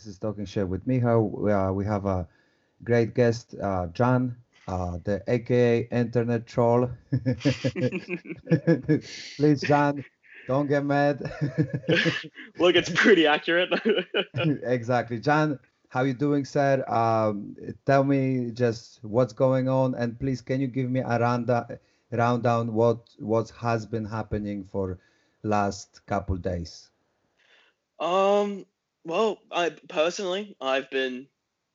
This 0.00 0.14
is 0.14 0.18
Talking 0.18 0.46
Shit 0.46 0.66
with 0.66 0.88
Miha. 0.88 1.68
Uh, 1.68 1.74
we 1.74 1.84
have 1.84 2.06
a 2.06 2.26
great 2.82 3.14
guest, 3.14 3.54
uh, 3.62 3.88
John, 3.88 4.34
uh, 4.66 4.96
the 5.04 5.22
AKA 5.28 5.88
Internet 5.92 6.46
Troll. 6.46 6.88
Please, 9.36 9.60
John, 9.60 10.02
don't 10.46 10.68
get 10.68 10.86
mad. 10.86 11.20
Look, 12.58 12.76
it's 12.76 12.88
pretty 12.88 13.26
accurate. 13.26 13.68
exactly, 14.62 15.20
John. 15.20 15.58
How 15.90 16.04
you 16.04 16.14
doing, 16.14 16.46
sir? 16.46 16.82
Um, 16.88 17.54
tell 17.84 18.02
me 18.02 18.52
just 18.52 19.04
what's 19.04 19.34
going 19.34 19.68
on, 19.68 19.94
and 19.96 20.18
please, 20.18 20.40
can 20.40 20.62
you 20.62 20.66
give 20.66 20.88
me 20.88 21.00
a 21.00 21.18
rundown, 21.18 21.78
rundown 22.10 22.72
what 22.72 23.10
what 23.18 23.50
has 23.50 23.84
been 23.84 24.06
happening 24.06 24.64
for 24.64 24.98
last 25.42 26.00
couple 26.06 26.36
days? 26.36 26.88
Um, 27.98 28.64
well, 29.04 29.38
I 29.50 29.70
personally, 29.88 30.56
I've 30.60 30.90
been 30.90 31.26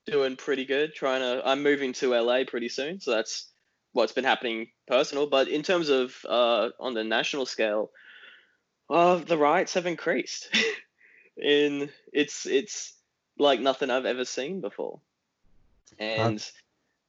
doing 0.05 0.35
pretty 0.35 0.65
good. 0.65 0.93
Trying 0.93 1.21
to, 1.21 1.41
I'm 1.45 1.63
moving 1.63 1.93
to 1.93 2.15
LA 2.15 2.43
pretty 2.45 2.69
soon, 2.69 2.99
so 2.99 3.11
that's 3.11 3.47
what's 3.93 4.13
been 4.13 4.23
happening 4.23 4.67
personal. 4.87 5.27
But 5.27 5.47
in 5.47 5.63
terms 5.63 5.89
of 5.89 6.15
uh, 6.27 6.69
on 6.79 6.93
the 6.93 7.03
national 7.03 7.45
scale, 7.45 7.91
uh, 8.89 9.15
the 9.17 9.37
riots 9.37 9.73
have 9.73 9.85
increased. 9.85 10.49
in 11.37 11.89
it's 12.13 12.45
it's 12.45 12.93
like 13.37 13.59
nothing 13.59 13.89
I've 13.89 14.05
ever 14.05 14.25
seen 14.25 14.61
before, 14.61 14.99
and. 15.99 16.39
Huh? 16.39 16.61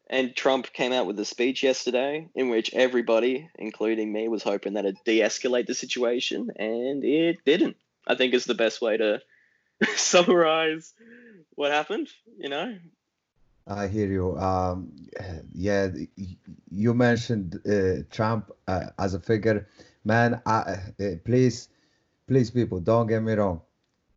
And 0.08 0.36
Trump 0.36 0.72
came 0.72 0.92
out 0.92 1.08
with 1.08 1.18
a 1.18 1.24
speech 1.24 1.64
yesterday 1.64 2.28
in 2.36 2.48
which 2.48 2.72
everybody, 2.72 3.50
including 3.58 4.12
me, 4.12 4.28
was 4.28 4.44
hoping 4.44 4.74
that 4.74 4.86
it 4.86 4.94
de-escalate 5.04 5.66
the 5.66 5.74
situation, 5.74 6.52
and 6.54 7.02
it 7.02 7.44
didn't. 7.44 7.76
I 8.06 8.14
think 8.14 8.32
is 8.32 8.44
the 8.44 8.54
best 8.54 8.80
way 8.80 8.96
to 8.96 9.20
summarize 9.96 10.92
what 11.54 11.72
happened. 11.72 12.08
You 12.38 12.48
know. 12.48 12.76
I 13.66 13.88
hear 13.88 14.06
you. 14.06 14.38
Um, 14.38 14.92
yeah, 15.52 15.88
you 16.70 16.94
mentioned 16.94 17.60
uh, 17.68 18.04
Trump 18.10 18.52
uh, 18.68 18.90
as 18.98 19.14
a 19.14 19.20
figure, 19.20 19.68
man. 20.04 20.40
I, 20.46 20.78
uh, 21.00 21.04
please, 21.24 21.68
please, 22.28 22.50
people, 22.50 22.78
don't 22.78 23.08
get 23.08 23.22
me 23.22 23.32
wrong. 23.32 23.62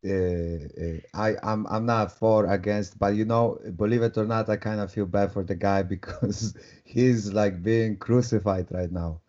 Uh, 0.05 0.11
uh, 0.13 0.99
I, 1.13 1.35
I'm, 1.41 1.66
I'm 1.67 1.85
not 1.85 2.11
for 2.11 2.45
against, 2.45 2.99
but 2.99 3.16
you 3.16 3.25
know, 3.25 3.59
believe 3.75 4.03
it 4.03 4.17
or 4.17 4.25
not, 4.25 4.49
I 4.49 4.55
kind 4.55 4.79
of 4.79 4.94
feel 4.94 5.07
bad 5.07 5.31
for 5.31 5.44
the 5.44 5.55
guy 5.55 5.81
because 5.95 6.55
he's 6.83 7.33
like 7.33 7.63
being 7.63 7.97
crucified 7.97 8.67
right 8.71 8.91
now. 8.91 9.21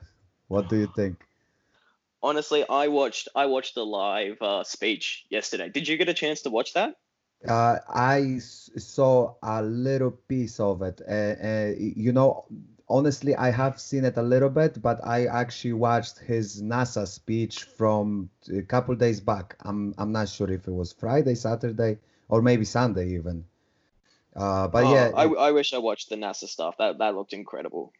What 0.48 0.68
do 0.68 0.76
you 0.76 0.92
think? 0.94 1.24
Honestly, 2.22 2.64
I 2.68 2.88
watched 2.88 3.28
I 3.34 3.46
watched 3.46 3.74
the 3.74 3.84
live 3.84 4.40
uh, 4.40 4.64
speech 4.64 5.26
yesterday. 5.30 5.68
Did 5.68 5.88
you 5.88 5.96
get 5.96 6.08
a 6.08 6.14
chance 6.14 6.42
to 6.42 6.50
watch 6.50 6.74
that? 6.74 6.96
Uh, 7.46 7.78
I 7.88 8.38
saw 8.38 9.34
a 9.42 9.62
little 9.62 10.10
piece 10.10 10.60
of 10.60 10.82
it. 10.82 11.00
Uh, 11.08 11.12
uh, 11.12 11.72
you 11.78 12.12
know, 12.12 12.44
honestly, 12.88 13.34
I 13.34 13.50
have 13.50 13.80
seen 13.80 14.04
it 14.04 14.18
a 14.18 14.22
little 14.22 14.50
bit, 14.50 14.82
but 14.82 15.00
I 15.04 15.26
actually 15.26 15.72
watched 15.72 16.18
his 16.18 16.60
NASA 16.60 17.06
speech 17.06 17.64
from 17.64 18.28
a 18.52 18.62
couple 18.62 18.94
days 18.94 19.20
back. 19.20 19.56
I'm 19.60 19.94
I'm 19.96 20.12
not 20.12 20.28
sure 20.28 20.50
if 20.50 20.68
it 20.68 20.72
was 20.72 20.92
Friday, 20.92 21.34
Saturday, 21.34 21.98
or 22.28 22.42
maybe 22.42 22.64
Sunday 22.64 23.14
even. 23.14 23.44
Uh, 24.36 24.68
but 24.68 24.84
oh, 24.84 24.94
yeah, 24.94 25.10
I, 25.16 25.24
I 25.24 25.50
wish 25.52 25.72
I 25.72 25.78
watched 25.78 26.10
the 26.10 26.16
NASA 26.16 26.46
stuff. 26.46 26.76
That 26.78 26.98
that 26.98 27.14
looked 27.14 27.32
incredible. 27.32 27.92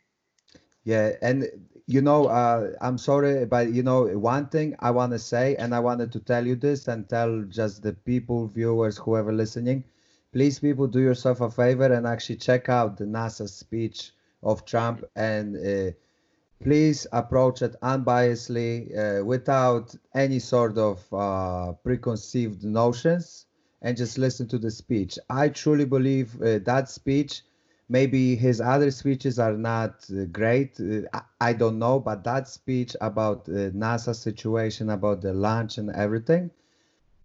Yeah, 0.85 1.13
and 1.23 1.47
you 1.87 2.01
know, 2.03 2.27
uh, 2.27 2.73
I'm 2.81 2.99
sorry, 2.99 3.45
but 3.47 3.73
you 3.73 3.83
know, 3.83 4.07
one 4.19 4.49
thing 4.49 4.77
I 4.81 4.91
want 4.91 5.13
to 5.13 5.19
say, 5.19 5.57
and 5.57 5.75
I 5.75 5.81
wanted 5.81 6.13
to 6.13 6.21
tell 6.21 6.47
you 6.47 6.57
this 6.57 6.89
and 6.89 7.09
tell 7.09 7.43
just 7.45 7.83
the 7.83 7.93
people, 7.93 8.47
viewers, 8.47 8.99
whoever 8.99 9.33
listening, 9.33 9.85
please, 10.33 10.59
people, 10.59 10.87
do 10.87 11.01
yourself 11.01 11.41
a 11.41 11.51
favor 11.51 11.93
and 11.93 12.07
actually 12.07 12.37
check 12.37 12.69
out 12.69 12.97
the 12.99 13.05
NASA 13.05 13.49
speech 13.49 14.13
of 14.43 14.65
Trump 14.65 15.05
and 15.17 15.57
uh, 15.57 15.93
please 16.63 17.07
approach 17.13 17.63
it 17.63 17.75
unbiasedly 17.83 19.21
uh, 19.21 19.25
without 19.25 19.95
any 20.15 20.39
sort 20.39 20.77
of 20.79 21.13
uh, 21.13 21.73
preconceived 21.85 22.65
notions 22.65 23.47
and 23.83 23.97
just 23.97 24.19
listen 24.19 24.47
to 24.49 24.59
the 24.59 24.71
speech. 24.71 25.19
I 25.29 25.49
truly 25.49 25.85
believe 25.85 26.41
uh, 26.41 26.59
that 26.65 26.89
speech 26.89 27.43
maybe 27.91 28.37
his 28.37 28.61
other 28.61 28.91
speeches 28.91 29.39
are 29.39 29.57
not 29.57 30.07
uh, 30.11 30.25
great. 30.27 30.81
Uh, 30.81 31.21
I, 31.41 31.53
don't 31.53 31.79
know 31.79 31.99
but 31.99 32.23
that 32.25 32.49
speech 32.49 32.97
about 33.01 33.49
uh, 33.49 33.71
nasa 33.83 34.15
situation 34.15 34.91
about 34.91 35.21
the 35.21 35.35
launch 35.35 35.77
and 35.77 35.91
everything 35.91 36.51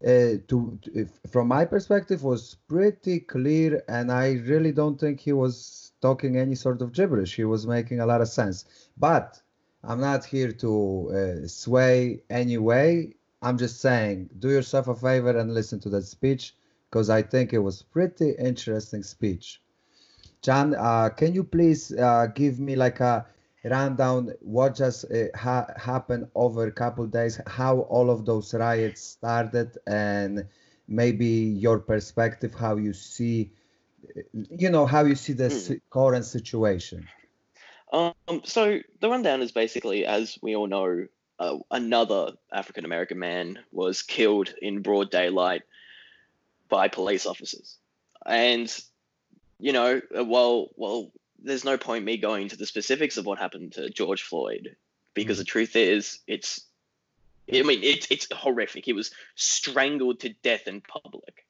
uh, 0.03 0.41
to, 0.49 0.79
to 0.81 1.07
from 1.29 1.47
my 1.47 1.63
perspective 1.65 2.23
was 2.23 2.57
pretty 2.67 3.19
clear 3.19 3.83
and 3.87 4.11
i 4.11 4.33
really 4.51 4.71
don't 4.71 4.99
think 4.99 5.19
he 5.19 5.31
was 5.31 5.93
talking 6.01 6.37
any 6.37 6.55
sort 6.55 6.81
of 6.81 6.91
gibberish. 6.91 7.35
He 7.35 7.45
was 7.45 7.65
making 7.65 7.99
a 7.99 8.05
lot 8.05 8.21
of 8.21 8.27
sense. 8.27 8.65
But 8.97 9.41
i'm 9.83 10.01
not 10.01 10.25
here 10.25 10.51
to 10.51 10.71
uh, 11.19 11.47
sway 11.47 12.21
anyway. 12.29 13.13
I'm 13.41 13.57
just 13.57 13.79
saying 13.81 14.29
do 14.39 14.49
yourself 14.49 14.87
a 14.87 14.95
favor 14.95 15.37
and 15.37 15.53
listen 15.53 15.79
to 15.81 15.89
that 15.89 16.05
speech 16.05 16.55
because 16.89 17.09
i 17.19 17.21
think 17.21 17.53
it 17.53 17.63
was 17.69 17.83
pretty 17.97 18.29
interesting 18.49 19.03
speech 19.03 19.61
John, 20.45 20.75
uh, 20.75 21.09
can 21.09 21.33
you 21.33 21.43
please 21.43 21.91
uh, 21.91 22.27
give 22.27 22.59
me 22.59 22.75
like 22.75 22.99
a 22.99 23.25
rundown 23.63 24.31
what 24.41 24.75
just 24.75 25.05
uh, 25.05 25.35
ha 25.35 25.65
happened 25.75 26.27
over 26.35 26.67
a 26.67 26.71
couple 26.71 27.07
days, 27.07 27.41
how 27.47 27.79
all 27.89 28.11
of 28.11 28.27
those 28.27 28.53
riots 28.53 29.01
started, 29.01 29.75
and 29.87 30.45
maybe 30.87 31.25
your 31.25 31.79
perspective, 31.79 32.53
how 32.53 32.75
you 32.75 32.93
see, 32.93 33.49
you 34.33 34.69
know, 34.69 34.85
how 34.85 35.03
you 35.03 35.15
see 35.15 35.33
the 35.33 35.49
mm. 35.49 35.81
current 35.89 36.25
situation. 36.25 37.07
Um, 37.91 38.13
so 38.43 38.81
the 38.99 39.09
rundown 39.09 39.41
is 39.41 39.51
basically, 39.51 40.05
as 40.05 40.37
we 40.43 40.55
all 40.55 40.67
know, 40.67 41.07
uh, 41.39 41.57
another 41.71 42.33
African 42.53 42.85
American 42.85 43.17
man 43.17 43.57
was 43.71 44.03
killed 44.03 44.53
in 44.61 44.83
broad 44.83 45.09
daylight 45.09 45.63
by 46.69 46.87
police 46.87 47.25
officers, 47.25 47.79
and 48.27 48.69
you 49.59 49.73
know, 49.73 50.01
uh, 50.17 50.23
well, 50.23 50.69
well, 50.75 51.11
there's 51.41 51.65
no 51.65 51.77
point 51.77 52.05
me 52.05 52.17
going 52.17 52.49
to 52.49 52.57
the 52.57 52.65
specifics 52.65 53.17
of 53.17 53.25
what 53.25 53.39
happened 53.39 53.73
to 53.73 53.89
George 53.89 54.23
Floyd 54.23 54.75
because 55.13 55.37
mm. 55.37 55.39
the 55.39 55.45
truth 55.45 55.75
is, 55.75 56.19
it's, 56.27 56.61
I 57.51 57.61
mean, 57.61 57.83
it's 57.83 58.07
it's 58.09 58.27
horrific. 58.31 58.85
He 58.85 58.93
was 58.93 59.11
strangled 59.35 60.21
to 60.21 60.29
death 60.29 60.67
in 60.67 60.81
public, 60.81 61.45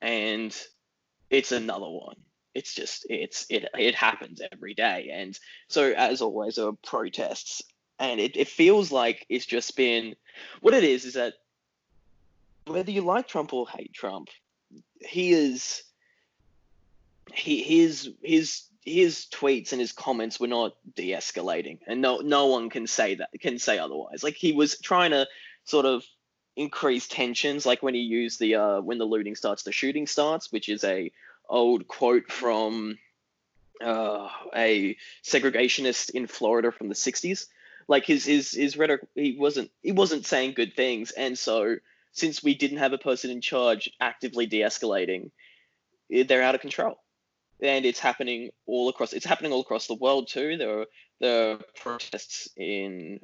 and 0.00 0.56
it's 1.28 1.52
another 1.52 1.88
one. 1.88 2.16
It's 2.54 2.74
just 2.74 3.06
it's 3.10 3.44
it 3.50 3.66
it 3.78 3.94
happens 3.94 4.40
every 4.50 4.72
day, 4.72 5.10
and 5.12 5.38
so 5.68 5.92
as 5.92 6.22
always, 6.22 6.56
there 6.56 6.68
are 6.68 6.72
protests, 6.72 7.60
and 7.98 8.18
it, 8.18 8.34
it 8.34 8.48
feels 8.48 8.90
like 8.90 9.26
it's 9.28 9.44
just 9.44 9.76
been 9.76 10.16
what 10.62 10.72
it 10.72 10.84
is 10.84 11.04
is 11.04 11.14
that 11.14 11.34
whether 12.66 12.90
you 12.90 13.02
like 13.02 13.28
Trump 13.28 13.52
or 13.52 13.68
hate 13.68 13.92
Trump, 13.92 14.28
he 15.00 15.32
is 15.32 15.82
his 17.34 18.10
his 18.22 18.62
his 18.84 19.26
tweets 19.30 19.72
and 19.72 19.80
his 19.80 19.92
comments 19.92 20.40
were 20.40 20.46
not 20.46 20.74
de-escalating 20.96 21.78
and 21.86 22.00
no 22.00 22.18
no 22.18 22.46
one 22.46 22.70
can 22.70 22.86
say 22.86 23.16
that 23.16 23.30
can 23.40 23.58
say 23.58 23.78
otherwise. 23.78 24.22
Like 24.22 24.36
he 24.36 24.52
was 24.52 24.78
trying 24.78 25.10
to 25.10 25.26
sort 25.64 25.86
of 25.86 26.04
increase 26.56 27.06
tensions 27.06 27.64
like 27.64 27.82
when 27.82 27.94
he 27.94 28.00
used 28.00 28.40
the 28.40 28.56
uh 28.56 28.80
when 28.80 28.98
the 28.98 29.04
looting 29.04 29.36
starts 29.36 29.62
the 29.62 29.72
shooting 29.72 30.06
starts 30.06 30.50
which 30.50 30.68
is 30.68 30.82
a 30.84 31.10
old 31.48 31.86
quote 31.86 32.30
from 32.30 32.98
uh, 33.82 34.28
a 34.54 34.96
segregationist 35.24 36.10
in 36.10 36.26
Florida 36.26 36.70
from 36.70 36.88
the 36.88 36.94
60s 36.94 37.46
like 37.88 38.04
his 38.04 38.24
his 38.24 38.50
his 38.50 38.76
rhetoric 38.76 39.02
he 39.14 39.36
wasn't 39.38 39.70
he 39.82 39.92
wasn't 39.92 40.26
saying 40.26 40.52
good 40.52 40.74
things 40.74 41.12
and 41.12 41.38
so 41.38 41.76
since 42.12 42.42
we 42.42 42.54
didn't 42.54 42.78
have 42.78 42.92
a 42.92 42.98
person 42.98 43.30
in 43.30 43.40
charge 43.40 43.90
actively 44.00 44.46
de-escalating 44.46 45.30
they're 46.10 46.42
out 46.42 46.54
of 46.54 46.60
control 46.60 46.98
and 47.62 47.84
it's 47.84 47.98
happening 47.98 48.50
all 48.66 48.88
across. 48.88 49.12
It's 49.12 49.26
happening 49.26 49.52
all 49.52 49.60
across 49.60 49.86
the 49.86 49.94
world 49.94 50.28
too. 50.28 50.56
There 50.56 50.80
are 50.80 50.86
there 51.20 51.50
are 51.50 51.58
protests 51.76 52.48
in 52.56 53.20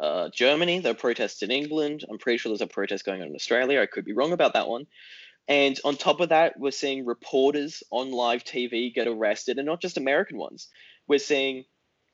uh, 0.00 0.28
Germany. 0.34 0.80
There 0.80 0.92
are 0.92 0.96
protests 0.96 1.42
in 1.42 1.50
England. 1.50 2.04
I'm 2.08 2.18
pretty 2.18 2.38
sure 2.38 2.50
there's 2.50 2.60
a 2.60 2.66
protest 2.66 3.04
going 3.04 3.22
on 3.22 3.28
in 3.28 3.34
Australia. 3.34 3.80
I 3.80 3.86
could 3.86 4.04
be 4.04 4.12
wrong 4.12 4.32
about 4.32 4.54
that 4.54 4.68
one. 4.68 4.86
And 5.46 5.78
on 5.84 5.96
top 5.96 6.20
of 6.20 6.28
that, 6.28 6.58
we're 6.58 6.70
seeing 6.72 7.06
reporters 7.06 7.82
on 7.90 8.10
live 8.10 8.44
TV 8.44 8.92
get 8.94 9.08
arrested, 9.08 9.58
and 9.58 9.66
not 9.66 9.80
just 9.80 9.96
American 9.96 10.36
ones. 10.36 10.68
We're 11.06 11.18
seeing, 11.18 11.64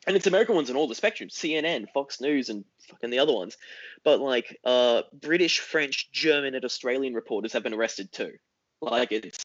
and 0.07 0.15
it's 0.17 0.29
American 0.29 0.55
ones 0.55 0.71
in 0.71 0.77
all 0.77 0.87
the 0.87 0.95
spectrum: 0.95 1.31
CNN, 1.31 1.87
Fox 1.93 2.21
News, 2.21 2.49
and 2.49 2.65
fucking 2.89 3.11
the 3.11 3.19
other 3.19 3.33
ones. 3.33 3.57
But 4.05 4.21
like 4.21 4.57
uh, 4.65 5.03
British, 5.13 5.59
French, 5.59 6.13
German, 6.13 6.55
and 6.55 6.65
Australian 6.65 7.15
reporters 7.15 7.55
have 7.55 7.65
been 7.65 7.75
arrested 7.75 8.13
too. 8.13 8.33
Like 8.81 9.13
it's 9.13 9.43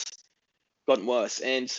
gotten 0.88 1.06
worse. 1.06 1.40
And 1.40 1.72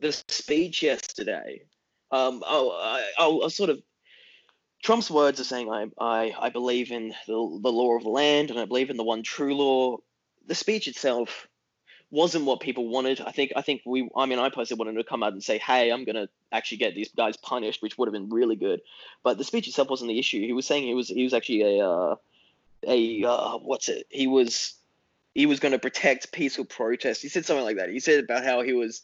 the 0.00 0.12
speech 0.12 0.82
yesterday, 0.82 1.62
um, 2.10 2.42
I'll, 2.46 2.70
I'll, 3.18 3.42
I'll, 3.42 3.50
sort 3.50 3.70
of 3.70 3.82
Trump's 4.82 5.10
words 5.10 5.40
are 5.40 5.44
saying 5.44 5.70
I, 5.70 5.86
I, 5.98 6.34
I 6.38 6.50
believe 6.50 6.90
in 6.92 7.14
the, 7.26 7.58
the 7.62 7.72
law 7.72 7.96
of 7.96 8.02
the 8.02 8.10
land 8.10 8.50
and 8.50 8.58
I 8.60 8.66
believe 8.66 8.90
in 8.90 8.96
the 8.96 9.04
one 9.04 9.22
true 9.22 9.54
law. 9.54 9.98
The 10.46 10.54
speech 10.54 10.88
itself 10.88 11.48
wasn't 12.10 12.44
what 12.44 12.60
people 12.60 12.88
wanted. 12.88 13.20
I 13.20 13.32
think 13.32 13.52
I 13.56 13.62
think 13.62 13.80
we 13.84 14.08
I 14.14 14.26
mean 14.26 14.38
I 14.38 14.50
personally 14.50 14.78
wanted 14.84 14.98
to 14.98 15.08
come 15.08 15.22
out 15.22 15.32
and 15.32 15.42
say, 15.42 15.58
hey, 15.58 15.90
I'm 15.90 16.04
gonna 16.04 16.28
actually 16.52 16.76
get 16.78 16.94
these 16.94 17.08
guys 17.08 17.36
punished, 17.36 17.82
which 17.82 17.96
would 17.96 18.06
have 18.06 18.12
been 18.12 18.28
really 18.28 18.56
good. 18.56 18.80
But 19.22 19.38
the 19.38 19.44
speech 19.44 19.66
itself 19.66 19.88
wasn't 19.88 20.10
the 20.10 20.18
issue. 20.18 20.40
He 20.40 20.52
was 20.52 20.66
saying 20.66 20.84
he 20.84 20.94
was 20.94 21.08
he 21.08 21.24
was 21.24 21.34
actually 21.34 21.62
a 21.62 21.88
uh, 21.88 22.16
a 22.86 23.24
uh, 23.24 23.58
what's 23.58 23.88
it? 23.88 24.06
He 24.10 24.26
was 24.26 24.74
he 25.34 25.46
was 25.46 25.60
going 25.60 25.72
to 25.72 25.78
protect 25.78 26.30
peaceful 26.30 26.64
protests. 26.64 27.20
He 27.20 27.28
said 27.28 27.44
something 27.44 27.64
like 27.64 27.76
that. 27.76 27.90
He 27.90 28.00
said 28.00 28.22
about 28.22 28.44
how 28.44 28.62
he 28.62 28.72
was 28.72 29.02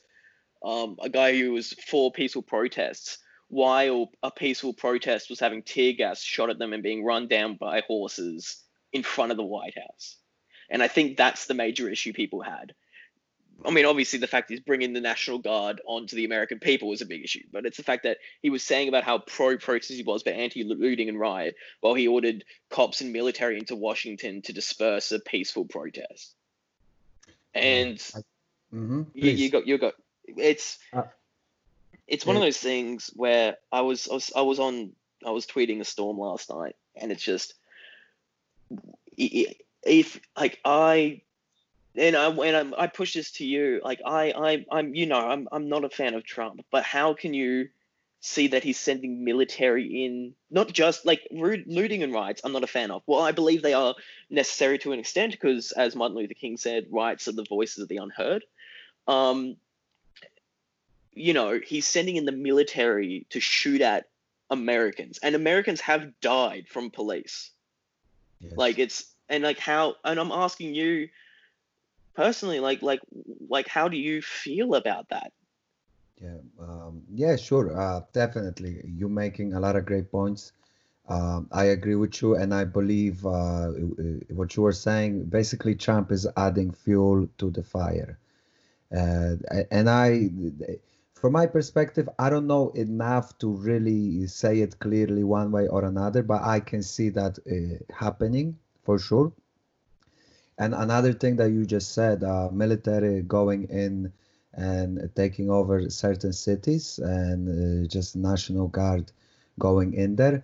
um, 0.63 0.97
a 1.01 1.09
guy 1.09 1.37
who 1.37 1.53
was 1.53 1.73
for 1.73 2.13
peaceful 2.13 2.43
protests 2.43 3.19
while 3.49 4.13
a 4.23 4.31
peaceful 4.31 4.73
protest 4.73 5.29
was 5.29 5.41
having 5.41 5.63
tear 5.63 5.93
gas 5.93 6.23
shot 6.23 6.51
at 6.51 6.59
them 6.59 6.73
and 6.73 6.83
being 6.83 7.05
run 7.05 7.27
down 7.27 7.57
by 7.57 7.83
horses 7.87 8.63
in 8.93 9.03
front 9.03 9.33
of 9.33 9.37
the 9.37 9.45
White 9.45 9.77
House. 9.77 10.17
And 10.71 10.83
I 10.83 10.89
think 10.89 11.17
that's 11.17 11.47
the 11.47 11.55
major 11.55 11.89
issue 11.89 12.13
people 12.13 12.43
had. 12.43 12.75
I 13.65 13.71
mean, 13.71 13.85
obviously, 13.85 14.19
the 14.19 14.27
fact 14.27 14.51
is 14.51 14.61
bringing 14.61 14.93
the 14.93 15.01
National 15.01 15.39
Guard 15.39 15.81
onto 15.85 16.17
the 16.17 16.25
American 16.25 16.61
people 16.61 16.89
was 16.89 17.03
a 17.03 17.07
big 17.07 17.25
issue, 17.25 17.43
but 17.53 17.67
it's 17.67 17.77
the 17.77 17.83
fact 17.83 18.05
that 18.05 18.19
he 18.41 18.49
was 18.49 18.63
saying 18.63 18.89
about 18.89 19.05
how 19.05 19.19
pro-protest 19.19 19.93
he 19.93 20.03
was, 20.03 20.23
but 20.23 20.35
anti-looting 20.35 21.09
and 21.09 21.21
riot, 21.21 21.57
while 21.81 21.95
he 21.95 22.09
ordered 22.09 22.45
cops 22.71 23.03
and 23.03 23.13
military 23.13 23.59
into 23.59 23.77
Washington 23.77 24.41
to 24.43 24.53
disperse 24.53 25.13
a 25.13 25.21
peaceful 25.21 25.67
protest. 25.67 26.35
And 27.53 27.97
mm-hmm. 28.73 29.03
you, 29.13 29.31
you, 29.31 29.51
got 29.51 29.67
you 29.67 29.77
got 29.77 29.95
it's 30.37 30.79
uh, 30.93 31.03
it's 32.07 32.27
one 32.27 32.37
yeah. 32.37 32.43
of 32.43 32.47
those 32.47 32.59
things 32.59 33.11
where 33.15 33.57
I 33.71 33.83
was 33.83 34.09
I 34.09 34.15
was 34.15 34.33
I 34.37 34.41
was 34.43 34.59
on 34.59 34.93
I 35.25 35.31
was 35.31 35.47
tweeting 35.47 35.81
a 35.81 35.85
storm 35.85 36.19
last 36.19 36.51
night, 36.51 36.77
and 36.97 37.13
it's 37.13 37.23
just 37.23 37.55
if 39.17 40.21
like 40.37 40.61
I 40.65 41.23
and 41.97 42.17
I 42.17 42.29
and 42.29 42.75
I, 42.75 42.83
I 42.83 42.87
push 42.87 43.15
this 43.15 43.33
to 43.33 43.47
you, 43.47 43.81
like 43.85 44.01
I 44.05 44.33
I 44.33 44.67
I'm 44.71 44.95
you 44.95 45.07
know 45.07 45.19
I'm 45.19 45.49
I'm 45.53 45.69
not 45.69 45.85
a 45.85 45.91
fan 45.91 46.15
of 46.15 46.25
Trump, 46.25 46.65
but 46.71 46.85
how 46.85 47.15
can 47.15 47.35
you 47.35 47.69
see 48.21 48.49
that 48.49 48.63
he's 48.63 48.79
sending 48.79 49.25
military 49.25 50.05
in, 50.05 50.35
not 50.51 50.71
just 50.73 51.07
like 51.07 51.27
looting 51.31 52.03
and 52.03 52.13
riots? 52.13 52.43
I'm 52.45 52.53
not 52.53 52.65
a 52.65 52.69
fan 52.69 52.91
of. 52.91 53.03
Well, 53.07 53.23
I 53.23 53.33
believe 53.33 53.63
they 53.63 53.73
are 53.73 53.95
necessary 54.29 54.79
to 54.81 54.93
an 54.93 55.01
extent 55.01 55.33
because, 55.33 55.73
as 55.73 55.97
Martin 55.97 56.17
Luther 56.17 56.35
King 56.35 56.57
said, 56.57 56.87
riots 56.91 57.29
are 57.29 57.33
the 57.33 57.47
voices 57.49 57.83
of 57.83 57.89
the 57.89 57.97
unheard. 57.97 58.45
Um, 59.09 59.57
you 61.21 61.33
know, 61.33 61.61
he's 61.65 61.87
sending 61.87 62.17
in 62.17 62.25
the 62.25 62.33
military 62.33 63.27
to 63.31 63.41
shoot 63.41 63.81
at 63.81 64.07
Americans, 64.51 65.19
and 65.23 65.35
Americans 65.35 65.81
have 65.81 66.21
died 66.21 66.67
from 66.69 66.91
police. 66.91 67.51
Yes. 68.41 68.53
Like 68.57 68.79
it's 68.79 69.15
and 69.29 69.45
like 69.45 69.59
how, 69.59 69.97
and 70.05 70.19
I'm 70.19 70.33
asking 70.33 70.75
you 70.75 71.09
personally 72.15 72.61
like 72.61 72.83
like 72.83 73.01
like 73.49 73.69
how 73.69 73.89
do 73.89 73.97
you 73.97 74.21
feel 74.21 74.75
about 74.75 75.09
that 75.11 75.33
yeah 76.21 76.37
um, 76.61 77.03
yeah 77.15 77.37
sure 77.37 77.79
uh, 77.81 78.01
definitely 78.13 78.83
you're 78.85 79.09
making 79.09 79.55
a 79.55 79.61
lot 79.61 79.77
of 79.77 79.87
great 79.87 80.11
points 80.11 80.53
um, 81.11 81.49
I 81.51 81.65
agree 81.65 81.97
with 81.97 82.23
you, 82.23 82.37
and 82.37 82.55
I 82.55 82.63
believe 82.63 83.27
uh, 83.27 83.71
what 84.29 84.55
you 84.55 84.63
were 84.63 84.73
saying. 84.73 85.25
Basically, 85.25 85.75
Trump 85.75 86.13
is 86.13 86.25
adding 86.37 86.71
fuel 86.71 87.29
to 87.39 87.51
the 87.51 87.65
fire, 87.65 88.17
uh, 88.97 89.35
and 89.73 89.91
I, 89.91 90.31
from 91.21 91.35
my 91.35 91.47
perspective, 91.47 92.09
I 92.19 92.31
don't 92.31 92.47
know 92.47 92.71
enough 92.71 93.37
to 93.41 93.49
really 93.53 94.27
say 94.27 94.61
it 94.61 94.79
clearly 94.79 95.23
one 95.23 95.53
way 95.53 95.69
or 95.69 95.85
another, 95.85 96.23
but 96.23 96.43
I 96.43 96.61
can 96.61 96.83
see 96.83 97.11
that 97.11 97.39
uh, 97.47 97.95
happening 97.95 98.57
for 98.85 98.99
sure. 98.99 99.31
And 100.57 100.75
another 100.75 101.13
thing 101.13 101.37
that 101.37 101.51
you 101.51 101.67
just 101.67 101.93
said, 101.93 102.25
uh, 102.25 102.49
military 102.51 103.21
going 103.21 103.65
in 103.65 104.11
and 104.55 105.11
taking 105.15 105.51
over 105.51 105.91
certain 105.91 106.33
cities 106.33 106.99
and 106.99 107.85
uh, 107.85 107.87
just 107.87 108.17
National 108.17 108.69
Guard 108.69 109.13
going 109.59 109.93
in 109.93 110.17
there. 110.17 110.43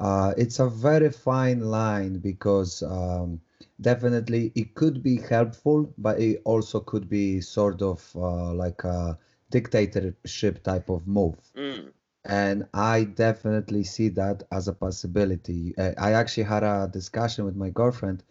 Uh, 0.00 0.32
it's 0.38 0.60
a 0.60 0.68
very 0.68 1.10
fine 1.10 1.60
line 1.60 2.18
because 2.20 2.82
um, 2.82 3.38
definitely 3.82 4.50
it 4.54 4.74
could 4.74 5.02
be 5.02 5.16
helpful, 5.20 5.92
but 5.98 6.18
it 6.18 6.40
also 6.44 6.80
could 6.80 7.06
be 7.08 7.40
sort 7.42 7.82
of 7.82 8.10
uh, 8.16 8.54
like 8.54 8.82
a 8.84 9.18
dictatorship 9.50 10.62
type 10.62 10.88
of 10.88 11.06
move. 11.06 11.36
Mm. 11.56 11.92
And 12.24 12.66
I 12.74 13.04
definitely 13.04 13.84
see 13.84 14.08
that 14.10 14.42
as 14.50 14.68
a 14.68 14.72
possibility. 14.72 15.74
Uh, 15.78 15.92
I 15.98 16.12
actually 16.12 16.44
had 16.44 16.64
a 16.64 16.88
discussion 16.92 17.44
with 17.44 17.56
my 17.56 17.70
girlfriend 17.70 18.22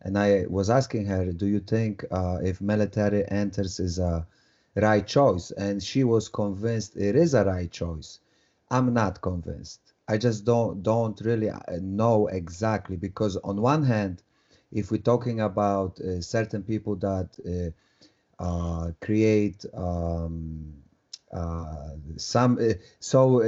and 0.00 0.18
I 0.18 0.44
was 0.48 0.68
asking 0.70 1.06
her, 1.06 1.32
"Do 1.32 1.46
you 1.46 1.60
think 1.60 2.04
uh, 2.10 2.38
if 2.42 2.60
military 2.60 3.26
enters 3.30 3.80
is 3.80 3.98
a 3.98 4.26
right 4.74 5.06
choice?" 5.06 5.50
And 5.52 5.82
she 5.82 6.04
was 6.04 6.28
convinced 6.28 6.96
it 6.96 7.16
is 7.16 7.32
a 7.34 7.44
right 7.44 7.70
choice. 7.70 8.18
I'm 8.70 8.92
not 8.92 9.22
convinced. 9.22 9.80
I 10.06 10.18
just 10.18 10.44
don't 10.44 10.82
don't 10.82 11.18
really 11.22 11.48
uh, 11.50 11.60
know 11.80 12.26
exactly 12.26 12.96
because 12.96 13.36
on 13.38 13.60
one 13.62 13.84
hand, 13.84 14.22
if 14.70 14.90
we're 14.90 15.08
talking 15.12 15.40
about 15.40 16.00
uh, 16.00 16.20
certain 16.20 16.62
people 16.62 16.96
that 16.96 17.28
uh, 17.46 17.70
uh 18.38 18.90
create 19.00 19.64
um, 19.74 20.74
uh, 21.32 21.96
some, 22.16 22.58
so 23.00 23.42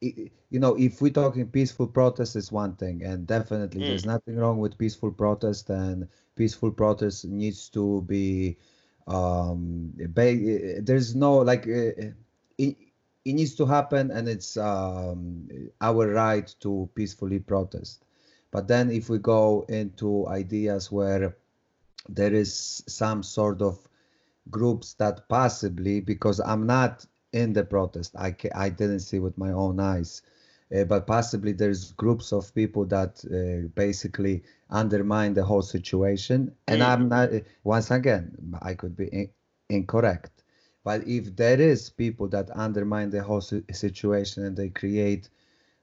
you 0.00 0.58
know, 0.58 0.74
if 0.76 1.00
we're 1.00 1.12
talking 1.12 1.46
peaceful 1.46 1.86
protest 1.86 2.34
is 2.34 2.50
one 2.50 2.74
thing, 2.74 3.04
and 3.04 3.26
definitely 3.26 3.80
mm. 3.80 3.86
there's 3.86 4.06
nothing 4.06 4.36
wrong 4.36 4.58
with 4.58 4.78
peaceful 4.78 5.10
protest, 5.10 5.70
and 5.70 6.08
peaceful 6.34 6.70
protest 6.70 7.24
needs 7.24 7.68
to 7.70 8.02
be. 8.02 8.56
Um, 9.06 9.92
there's 9.96 11.14
no 11.14 11.38
like 11.38 11.66
uh, 11.66 12.12
it, 12.58 12.76
it 13.24 13.32
needs 13.32 13.54
to 13.56 13.66
happen, 13.66 14.10
and 14.10 14.28
it's 14.28 14.56
um, 14.56 15.48
our 15.80 16.08
right 16.08 16.52
to 16.60 16.88
peacefully 16.94 17.38
protest. 17.38 18.04
But 18.50 18.66
then, 18.66 18.90
if 18.90 19.08
we 19.08 19.18
go 19.18 19.64
into 19.68 20.26
ideas 20.26 20.90
where 20.90 21.36
there 22.08 22.34
is 22.34 22.82
some 22.88 23.22
sort 23.22 23.62
of 23.62 23.78
groups 24.48 24.94
that 24.94 25.28
possibly, 25.28 26.00
because 26.00 26.40
I'm 26.40 26.66
not 26.66 27.04
in 27.32 27.52
the 27.52 27.64
protest. 27.64 28.16
I 28.16 28.34
I 28.54 28.68
didn't 28.68 29.00
see 29.00 29.18
with 29.18 29.36
my 29.38 29.52
own 29.52 29.80
eyes, 29.80 30.22
uh, 30.74 30.84
but 30.84 31.06
possibly 31.06 31.52
there's 31.52 31.92
groups 31.92 32.32
of 32.32 32.54
people 32.54 32.84
that 32.86 33.22
uh, 33.24 33.68
basically 33.74 34.42
undermine 34.70 35.34
the 35.34 35.44
whole 35.44 35.62
situation. 35.62 36.52
And 36.66 36.80
mm. 36.80 36.86
I'm 36.86 37.08
not. 37.08 37.30
Once 37.64 37.90
again, 37.90 38.36
I 38.62 38.74
could 38.74 38.96
be 38.96 39.06
in, 39.06 39.30
incorrect. 39.68 40.42
But 40.82 41.06
if 41.06 41.36
there 41.36 41.60
is 41.60 41.90
people 41.90 42.28
that 42.28 42.50
undermine 42.54 43.10
the 43.10 43.22
whole 43.22 43.42
situation 43.42 44.44
and 44.44 44.56
they 44.56 44.70
create 44.70 45.28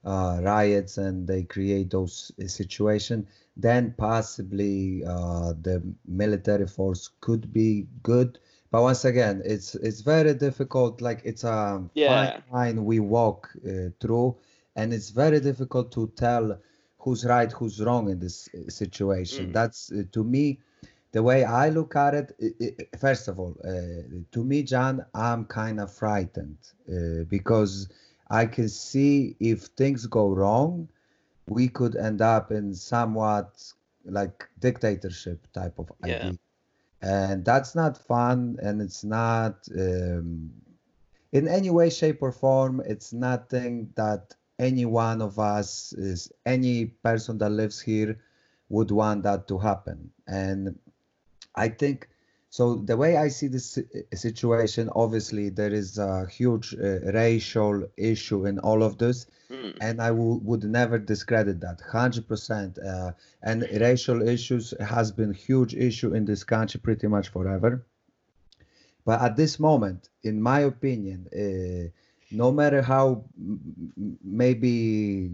uh, 0.04 0.40
riots 0.42 0.98
and 0.98 1.28
they 1.28 1.44
create 1.44 1.92
those 1.92 2.32
uh, 2.42 2.48
situation, 2.48 3.28
then 3.56 3.94
possibly 3.98 5.04
uh, 5.06 5.54
the 5.62 5.84
military 6.06 6.68
force 6.68 7.10
could 7.22 7.54
be 7.54 7.88
good 8.02 8.40
but 8.72 8.82
once 8.82 9.06
again 9.06 9.42
it's 9.46 9.76
it's 9.76 10.02
very 10.02 10.34
difficult 10.34 11.02
like 11.02 11.22
it's 11.24 11.44
a 11.44 11.84
yeah. 11.94 12.32
fine 12.32 12.44
line 12.52 12.86
we 12.86 13.00
walk 13.00 13.50
uh, 13.66 13.90
through 14.00 14.36
and 14.76 14.94
it's 14.94 15.10
very 15.10 15.40
difficult 15.40 15.92
to 15.92 16.12
tell 16.16 16.58
who's 17.00 17.26
right 17.26 17.52
who's 17.52 17.82
wrong 17.82 18.10
in 18.10 18.20
this 18.20 18.50
uh, 18.54 18.70
situation 18.70 19.48
mm. 19.48 19.54
that's 19.54 19.92
uh, 19.92 20.04
to 20.12 20.24
me 20.24 20.60
the 21.12 21.24
way 21.24 21.44
i 21.44 21.70
look 21.70 21.96
at 21.96 22.14
it, 22.14 22.36
it, 22.40 22.56
it 22.60 23.00
first 23.00 23.28
of 23.28 23.40
all 23.40 23.56
uh, 23.64 24.04
to 24.32 24.44
me 24.44 24.64
john 24.64 25.06
i'm 25.14 25.46
kind 25.46 25.80
of 25.80 25.92
frightened 25.92 26.58
uh, 26.92 27.24
because 27.30 27.90
i 28.30 28.46
can 28.46 28.68
see 28.68 29.36
if 29.40 29.62
things 29.78 30.06
go 30.06 30.30
wrong 30.30 30.88
we 31.48 31.70
could 31.70 31.96
end 31.96 32.22
up 32.22 32.52
in 32.52 32.74
somewhat 32.74 33.64
like 34.04 34.48
dictatorship 34.60 35.48
type 35.54 35.80
of 35.80 35.92
yeah. 36.06 36.16
idea 36.16 36.38
and 37.02 37.46
that's 37.46 37.76
not 37.76 37.98
fun 37.98 38.58
and 38.62 38.82
it's 38.82 39.04
not 39.04 39.68
um, 39.78 40.52
in 41.32 41.48
any 41.48 41.70
way 41.70 41.90
shape 41.90 42.22
or 42.22 42.32
form 42.32 42.82
it's 42.86 43.14
nothing 43.14 43.90
that 43.96 44.34
any 44.60 44.86
one 44.86 45.22
of 45.22 45.38
us 45.40 45.94
is 45.94 46.32
any 46.46 46.86
person 46.86 47.38
that 47.38 47.50
lives 47.50 47.80
here 47.80 48.18
would 48.70 48.92
want 48.92 49.24
that 49.24 49.48
to 49.48 49.58
happen. 49.58 50.12
And 50.28 50.78
i 51.56 51.68
think 51.70 52.10
so 52.58 52.74
the 52.74 52.98
way 52.98 53.18
I 53.18 53.28
see 53.28 53.50
this 53.50 53.78
situation, 54.16 54.90
obviously 54.96 55.50
there 55.50 55.72
is 55.72 56.00
a 56.00 56.26
huge 56.26 56.74
uh, 56.74 57.02
racial 57.14 57.84
issue 57.96 58.48
in 58.48 58.58
all 58.58 58.82
of 58.82 58.98
this, 58.98 59.28
mm. 59.52 59.78
and 59.80 60.02
I 60.02 60.10
would 60.10 60.64
never 60.64 60.98
discredit 60.98 61.60
that, 61.60 61.82
hundred 61.82 62.24
uh, 62.24 62.28
percent. 62.30 62.80
And 63.44 63.62
racial 63.80 64.28
issues 64.28 64.74
has 64.80 65.12
been 65.12 65.34
huge 65.34 65.76
issue 65.76 66.16
in 66.16 66.26
this 66.26 66.44
country 66.44 66.80
pretty 66.80 67.06
much 67.06 67.30
forever. 67.30 67.86
But 69.06 69.22
at 69.22 69.36
this 69.36 69.60
moment, 69.60 70.10
in 70.24 70.42
my 70.42 70.62
opinion, 70.62 71.28
uh, 71.32 71.92
no 72.32 72.52
matter 72.52 72.82
how 72.82 73.26
maybe 74.24 75.30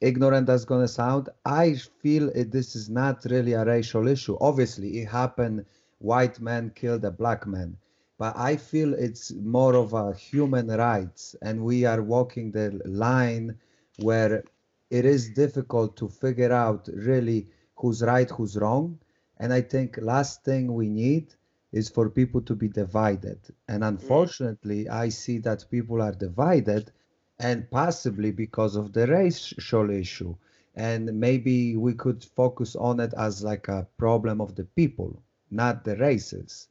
ignorant 0.00 0.48
that's 0.48 0.64
gonna 0.64 0.88
sound, 0.88 1.28
I 1.44 1.76
feel 2.02 2.28
it, 2.30 2.50
this 2.50 2.74
is 2.74 2.90
not 2.90 3.24
really 3.26 3.52
a 3.52 3.64
racial 3.64 4.08
issue. 4.08 4.36
Obviously, 4.40 4.98
it 4.98 5.06
happened 5.06 5.64
white 6.00 6.40
man 6.40 6.72
killed 6.74 7.04
a 7.04 7.10
black 7.10 7.46
man. 7.46 7.76
But 8.18 8.36
I 8.36 8.56
feel 8.56 8.92
it's 8.94 9.32
more 9.32 9.74
of 9.74 9.94
a 9.94 10.12
human 10.12 10.66
rights, 10.68 11.36
and 11.40 11.64
we 11.64 11.84
are 11.84 12.02
walking 12.02 12.50
the 12.50 12.80
line 12.84 13.58
where 13.98 14.44
it 14.90 15.04
is 15.04 15.30
difficult 15.30 15.96
to 15.98 16.08
figure 16.08 16.52
out 16.52 16.88
really 16.92 17.48
who's 17.76 18.02
right, 18.02 18.30
who's 18.30 18.56
wrong. 18.56 18.98
And 19.38 19.52
I 19.52 19.62
think 19.62 19.98
last 20.02 20.44
thing 20.44 20.74
we 20.74 20.88
need 20.88 21.34
is 21.72 21.88
for 21.88 22.10
people 22.10 22.40
to 22.42 22.54
be 22.54 22.68
divided. 22.68 23.38
And 23.68 23.82
mm. 23.82 23.88
unfortunately, 23.88 24.88
I 24.88 25.08
see 25.08 25.38
that 25.38 25.70
people 25.70 26.02
are 26.02 26.12
divided 26.12 26.92
and 27.38 27.70
possibly 27.70 28.32
because 28.32 28.76
of 28.76 28.92
the 28.92 29.06
racial 29.06 29.90
issue. 29.90 30.34
And 30.74 31.18
maybe 31.18 31.76
we 31.76 31.94
could 31.94 32.22
focus 32.22 32.76
on 32.76 33.00
it 33.00 33.14
as 33.16 33.42
like 33.42 33.68
a 33.68 33.86
problem 33.96 34.40
of 34.40 34.54
the 34.56 34.64
people, 34.64 35.22
not 35.50 35.84
the 35.84 35.96
races. 35.96 36.68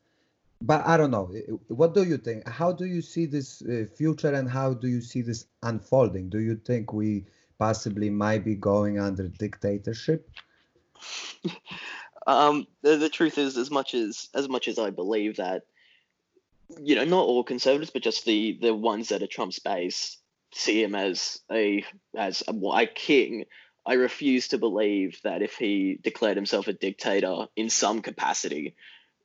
But 0.61 0.85
I 0.85 0.97
don't 0.97 1.11
know. 1.11 1.31
What 1.69 1.93
do 1.93 2.03
you 2.03 2.17
think? 2.17 2.47
How 2.47 2.73
do 2.73 2.85
you 2.85 3.01
see 3.01 3.25
this 3.25 3.61
uh, 3.61 3.85
future 3.95 4.33
and 4.33 4.49
how 4.49 4.73
do 4.73 4.87
you 4.87 5.01
see 5.01 5.21
this 5.21 5.45
unfolding? 5.63 6.29
Do 6.29 6.39
you 6.39 6.55
think 6.55 6.91
we 6.91 7.25
possibly 7.57 8.09
might 8.09 8.43
be 8.43 8.55
going 8.55 8.99
under 8.99 9.29
dictatorship? 9.29 10.29
um, 12.27 12.67
the, 12.81 12.97
the 12.97 13.09
truth 13.09 13.37
is, 13.37 13.57
as 13.57 13.71
much 13.71 13.93
as 13.93 14.27
as 14.33 14.49
much 14.49 14.67
as 14.67 14.77
I 14.77 14.89
believe 14.89 15.37
that, 15.37 15.63
you 16.81 16.95
know, 16.95 17.05
not 17.05 17.25
all 17.25 17.43
conservatives, 17.43 17.91
but 17.91 18.01
just 18.01 18.25
the 18.25 18.57
the 18.61 18.73
ones 18.73 19.09
that 19.09 19.23
are 19.23 19.27
Trump's 19.27 19.59
base 19.59 20.17
see 20.53 20.83
him 20.83 20.95
as 20.95 21.39
a 21.51 21.83
as 22.17 22.43
a, 22.47 22.53
a 22.53 22.87
king. 22.87 23.45
I 23.89 23.93
refuse 23.93 24.49
to 24.49 24.59
believe 24.59 25.19
that 25.23 25.41
if 25.41 25.55
he 25.55 25.97
declared 25.99 26.37
himself 26.37 26.67
a 26.67 26.73
dictator 26.73 27.47
in 27.55 27.71
some 27.71 28.03
capacity, 28.03 28.75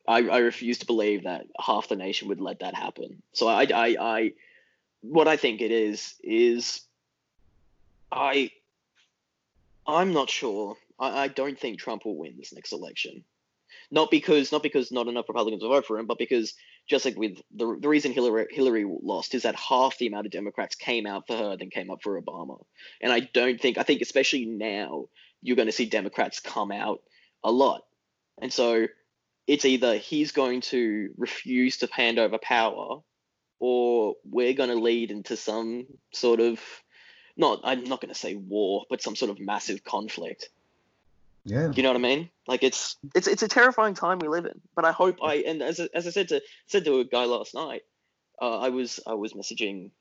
I, 0.07 0.27
I 0.27 0.39
refuse 0.39 0.79
to 0.79 0.87
believe 0.87 1.25
that 1.25 1.45
half 1.59 1.87
the 1.87 1.95
nation 1.95 2.29
would 2.29 2.41
let 2.41 2.61
that 2.61 2.73
happen. 2.73 3.21
So 3.33 3.47
I, 3.47 3.67
I, 3.71 3.95
I, 3.99 4.31
what 5.01 5.27
I 5.27 5.37
think 5.37 5.61
it 5.61 5.69
is 5.69 6.15
is, 6.23 6.81
I, 8.11 8.49
I'm 9.85 10.13
not 10.13 10.31
sure 10.31 10.77
I, 10.97 11.25
I 11.25 11.27
don't 11.27 11.59
think 11.59 11.77
Trump 11.77 12.03
will 12.03 12.17
win 12.17 12.33
this 12.35 12.51
next 12.51 12.73
election. 12.73 13.23
Not 13.91 14.09
because 14.09 14.51
not 14.51 14.63
because 14.63 14.91
not 14.91 15.07
enough 15.07 15.29
Republicans 15.29 15.61
will 15.61 15.69
vote 15.69 15.85
for 15.85 15.99
him, 15.99 16.07
but 16.07 16.17
because 16.17 16.55
just 16.87 17.05
like 17.05 17.17
with 17.17 17.41
the 17.55 17.77
the 17.79 17.89
reason 17.89 18.11
Hillary 18.11 18.47
Hillary 18.51 18.85
lost 18.85 19.33
is 19.33 19.43
that 19.43 19.55
half 19.55 19.97
the 19.97 20.07
amount 20.07 20.27
of 20.27 20.31
Democrats 20.31 20.75
came 20.75 21.05
out 21.05 21.27
for 21.27 21.35
her 21.35 21.57
than 21.57 21.69
came 21.69 21.89
up 21.89 22.01
for 22.01 22.21
Obama. 22.21 22.63
And 23.01 23.11
I 23.11 23.21
don't 23.21 23.59
think 23.59 23.77
I 23.77 23.83
think 23.83 24.01
especially 24.01 24.45
now 24.45 25.05
you're 25.41 25.55
going 25.55 25.67
to 25.67 25.71
see 25.71 25.85
Democrats 25.85 26.39
come 26.39 26.71
out 26.71 27.01
a 27.43 27.51
lot. 27.51 27.81
And 28.41 28.51
so 28.51 28.87
it's 29.47 29.65
either 29.65 29.97
he's 29.97 30.31
going 30.31 30.61
to 30.61 31.09
refuse 31.17 31.77
to 31.77 31.89
hand 31.91 32.19
over 32.19 32.37
power 32.37 32.99
or 33.59 34.15
we're 34.25 34.53
going 34.53 34.69
to 34.69 34.75
lead 34.75 35.11
into 35.11 35.37
some 35.37 35.87
sort 36.13 36.39
of 36.39 36.59
not 37.37 37.61
I'm 37.63 37.83
not 37.83 38.01
going 38.01 38.13
to 38.13 38.19
say 38.19 38.35
war, 38.35 38.85
but 38.89 39.01
some 39.01 39.15
sort 39.15 39.31
of 39.31 39.39
massive 39.39 39.83
conflict. 39.83 40.49
Yeah. 41.45 41.71
You 41.73 41.83
know 41.83 41.89
what 41.89 41.97
I 41.97 42.01
mean? 42.01 42.29
Like 42.47 42.63
it's 42.63 42.97
it's 43.13 43.27
it's 43.27 43.43
a 43.43 43.47
terrifying 43.47 43.93
time 43.93 44.19
we 44.19 44.27
live 44.27 44.45
in. 44.45 44.59
But 44.75 44.83
I 44.83 44.91
hope 44.91 45.17
I 45.23 45.35
and 45.35 45.61
as 45.61 45.79
as 45.79 46.07
I 46.07 46.09
said 46.09 46.27
to 46.29 46.41
said 46.65 46.85
to 46.85 46.99
a 46.99 47.05
guy 47.05 47.25
last 47.25 47.53
night, 47.53 47.83
uh, 48.41 48.59
I 48.59 48.69
was 48.69 48.99
I 49.05 49.13
was 49.13 49.33
messaging 49.33 49.91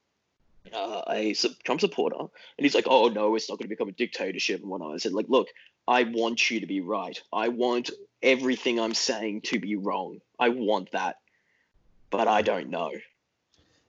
uh, 0.72 1.02
a 1.08 1.34
Trump 1.64 1.80
supporter, 1.80 2.16
and 2.18 2.30
he's 2.64 2.74
like, 2.74 2.86
"Oh 2.88 3.08
no, 3.08 3.34
it's 3.34 3.48
not 3.48 3.58
going 3.58 3.66
to 3.66 3.74
become 3.74 3.90
a 3.90 3.92
dictatorship." 3.92 4.62
And 4.62 4.70
whatnot. 4.70 4.94
I 4.94 4.96
said, 4.96 5.12
"Like, 5.12 5.28
look, 5.28 5.48
I 5.86 6.04
want 6.04 6.50
you 6.50 6.60
to 6.60 6.66
be 6.66 6.80
right. 6.80 7.20
I 7.32 7.48
want 7.48 7.90
everything 8.22 8.80
I'm 8.80 8.94
saying 8.94 9.42
to 9.42 9.60
be 9.60 9.76
wrong. 9.76 10.20
I 10.38 10.48
want 10.48 10.92
that, 10.92 11.16
but 12.10 12.26
I 12.26 12.40
don't 12.40 12.70
know." 12.70 12.90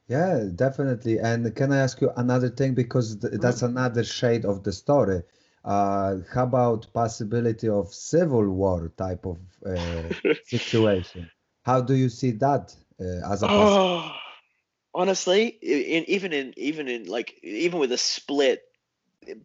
Yeah, 0.07 0.43
definitely. 0.53 1.19
And 1.19 1.55
can 1.55 1.71
I 1.71 1.77
ask 1.77 2.01
you 2.01 2.12
another 2.17 2.50
thing 2.50 2.75
because 2.75 3.15
th- 3.17 3.33
that's 3.39 3.63
another 3.63 4.03
shade 4.03 4.45
of 4.45 4.63
the 4.63 4.71
story. 4.71 5.24
Uh, 5.65 6.17
how 6.31 6.43
about 6.43 6.86
possibility 6.93 7.67
of 7.67 7.91
civil 7.91 8.48
war 8.48 8.93
type 8.98 9.25
of 9.25 9.39
uh, 9.65 10.34
situation? 10.45 11.27
How 11.63 11.81
do 11.81 11.95
you 11.95 12.07
see 12.07 12.31
that 12.31 12.75
uh, 13.01 13.31
as 13.31 13.41
a 13.41 13.48
oh, 13.50 14.12
honestly, 14.93 15.48
in, 15.48 16.05
even 16.07 16.34
in 16.34 16.53
even 16.55 16.88
in 16.88 17.05
like 17.05 17.34
even 17.43 17.79
with 17.79 17.91
a 17.91 17.98
split, 17.98 18.62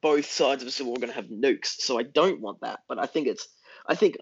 both 0.02 0.26
sides 0.26 0.60
of 0.62 0.66
the 0.66 0.72
civil 0.72 0.92
war 0.92 0.98
are 0.98 1.00
going 1.00 1.08
to 1.08 1.16
have 1.16 1.30
nukes. 1.30 1.80
So 1.80 1.98
I 1.98 2.02
don't 2.02 2.42
want 2.42 2.60
that. 2.60 2.80
But 2.86 2.98
I 2.98 3.06
think 3.06 3.26
it's 3.26 3.48
I 3.86 3.94
think 3.94 4.16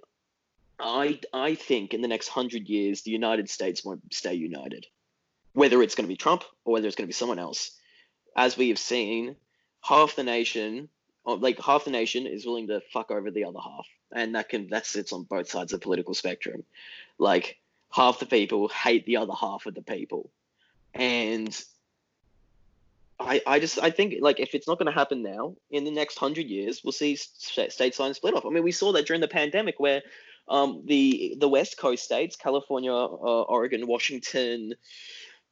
I 0.78 1.18
I 1.32 1.56
think 1.56 1.94
in 1.94 2.00
the 2.00 2.08
next 2.08 2.28
hundred 2.28 2.68
years 2.68 3.02
the 3.02 3.10
United 3.10 3.50
States 3.50 3.84
won't 3.84 4.14
stay 4.14 4.34
united, 4.34 4.86
whether 5.52 5.82
it's 5.82 5.96
going 5.96 6.06
to 6.06 6.14
be 6.14 6.16
Trump 6.16 6.44
or 6.64 6.74
whether 6.74 6.86
it's 6.86 6.96
going 6.96 7.06
to 7.06 7.12
be 7.12 7.12
someone 7.12 7.40
else. 7.40 7.72
As 8.36 8.56
we 8.56 8.68
have 8.68 8.78
seen, 8.78 9.34
half 9.82 10.14
the 10.14 10.22
nation 10.22 10.90
like 11.24 11.60
half 11.60 11.84
the 11.84 11.90
nation 11.90 12.26
is 12.26 12.46
willing 12.46 12.68
to 12.68 12.80
fuck 12.92 13.10
over 13.10 13.30
the 13.30 13.44
other 13.44 13.60
half, 13.60 13.86
and 14.12 14.34
that 14.34 14.48
can 14.48 14.68
that 14.68 14.86
sits 14.86 15.12
on 15.12 15.24
both 15.24 15.50
sides 15.50 15.72
of 15.72 15.80
the 15.80 15.84
political 15.84 16.14
spectrum. 16.14 16.64
Like 17.18 17.58
half 17.90 18.18
the 18.18 18.26
people 18.26 18.68
hate 18.68 19.06
the 19.06 19.18
other 19.18 19.34
half 19.34 19.66
of 19.66 19.74
the 19.74 19.82
people, 19.82 20.30
and 20.94 21.56
I 23.20 23.42
I 23.46 23.58
just 23.60 23.78
I 23.78 23.90
think 23.90 24.14
like 24.20 24.40
if 24.40 24.54
it's 24.54 24.66
not 24.66 24.78
going 24.78 24.86
to 24.86 24.98
happen 24.98 25.22
now, 25.22 25.56
in 25.70 25.84
the 25.84 25.90
next 25.90 26.18
hundred 26.18 26.46
years, 26.46 26.82
we'll 26.82 26.92
see 26.92 27.16
state 27.16 27.98
lines 27.98 28.16
split 28.16 28.34
off. 28.34 28.46
I 28.46 28.50
mean, 28.50 28.62
we 28.62 28.72
saw 28.72 28.92
that 28.92 29.06
during 29.06 29.20
the 29.20 29.28
pandemic 29.28 29.78
where 29.78 30.02
um, 30.48 30.82
the 30.86 31.36
the 31.38 31.48
West 31.48 31.76
Coast 31.76 32.04
states, 32.04 32.36
California, 32.36 32.92
uh, 32.92 33.42
Oregon, 33.42 33.86
Washington, 33.86 34.74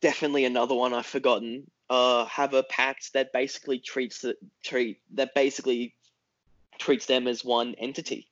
definitely 0.01 0.45
another 0.45 0.75
one 0.75 0.95
I've 0.95 1.07
forgotten 1.07 1.71
uh, 1.89 2.25
have 2.27 2.55
a 2.55 2.63
pact 2.63 3.13
that 3.13 3.33
basically 3.33 3.79
treats 3.79 4.21
the 4.21 4.37
treat 4.65 5.01
that 5.15 5.35
basically 5.35 5.95
treats 6.79 7.07
them 7.07 7.27
as 7.27 7.45
one 7.45 7.75
entity. 7.79 8.29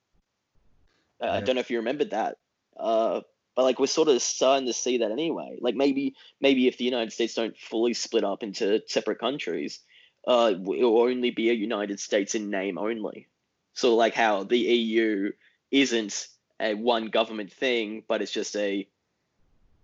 Uh, 1.22 1.26
yeah. 1.26 1.32
I 1.34 1.40
don't 1.40 1.54
know 1.54 1.60
if 1.60 1.70
you 1.70 1.78
remembered 1.78 2.10
that, 2.10 2.38
uh, 2.76 3.20
but 3.54 3.62
like 3.62 3.78
we're 3.78 3.86
sort 3.86 4.08
of 4.08 4.20
starting 4.20 4.66
to 4.66 4.72
see 4.72 4.98
that 4.98 5.12
anyway. 5.12 5.58
Like 5.60 5.76
maybe 5.76 6.14
maybe 6.40 6.66
if 6.66 6.78
the 6.78 6.84
United 6.84 7.12
States 7.12 7.34
don't 7.34 7.56
fully 7.56 7.94
split 7.94 8.24
up 8.24 8.42
into 8.42 8.82
separate 8.88 9.20
countries, 9.20 9.80
uh, 10.26 10.52
it 10.54 10.60
will 10.60 11.02
only 11.02 11.30
be 11.30 11.50
a 11.50 11.54
United 11.54 12.00
States 12.00 12.34
in 12.34 12.50
name 12.50 12.78
only. 12.78 13.28
So 13.74 13.94
like 13.94 14.14
how 14.14 14.44
the 14.44 14.58
EU 14.58 15.32
isn't 15.70 16.28
a 16.60 16.74
one 16.74 17.06
government 17.06 17.52
thing, 17.52 18.02
but 18.08 18.22
it's 18.22 18.32
just 18.32 18.56
a 18.56 18.88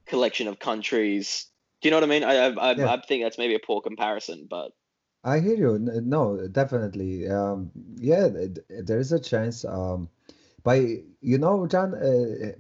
collection 0.06 0.48
of 0.48 0.58
countries 0.58 1.46
do 1.80 1.88
you 1.88 1.90
know 1.90 1.98
what 1.98 2.04
I 2.04 2.06
mean? 2.06 2.24
I 2.24 2.34
I, 2.34 2.72
yeah. 2.72 2.92
I 2.92 3.00
think 3.00 3.22
that's 3.22 3.38
maybe 3.38 3.54
a 3.54 3.58
poor 3.58 3.80
comparison, 3.80 4.46
but 4.48 4.72
I 5.24 5.40
hear 5.40 5.54
you. 5.54 5.78
No, 5.78 6.46
definitely. 6.48 7.28
Um, 7.28 7.70
yeah, 7.96 8.28
there 8.68 8.98
is 8.98 9.12
a 9.12 9.20
chance. 9.20 9.64
Um, 9.64 10.08
but 10.62 10.80
you 11.20 11.38
know, 11.38 11.66
John, 11.66 11.94
uh, 11.94 12.52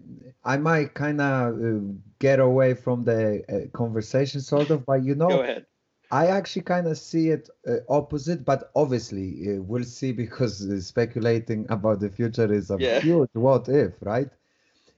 I 0.44 0.56
might 0.56 0.94
kind 0.94 1.20
of 1.20 1.54
uh, 1.54 1.80
get 2.18 2.40
away 2.40 2.74
from 2.74 3.04
the 3.04 3.42
uh, 3.48 3.76
conversation, 3.76 4.40
sort 4.40 4.70
of. 4.70 4.84
But 4.86 5.04
you 5.04 5.14
know, 5.22 5.28
go 5.28 5.42
ahead. 5.42 5.66
I 6.10 6.26
actually 6.26 6.62
kind 6.62 6.88
of 6.88 6.98
see 6.98 7.28
it 7.30 7.48
uh, 7.68 7.76
opposite, 7.88 8.44
but 8.44 8.70
obviously 8.74 9.48
uh, 9.48 9.62
we'll 9.62 9.84
see 9.84 10.12
because 10.24 10.86
speculating 10.86 11.66
about 11.68 12.00
the 12.00 12.08
future 12.10 12.52
is 12.52 12.70
a 12.70 12.76
yeah. 12.78 13.00
huge 13.00 13.30
what 13.32 13.68
if, 13.68 13.92
right? 14.00 14.28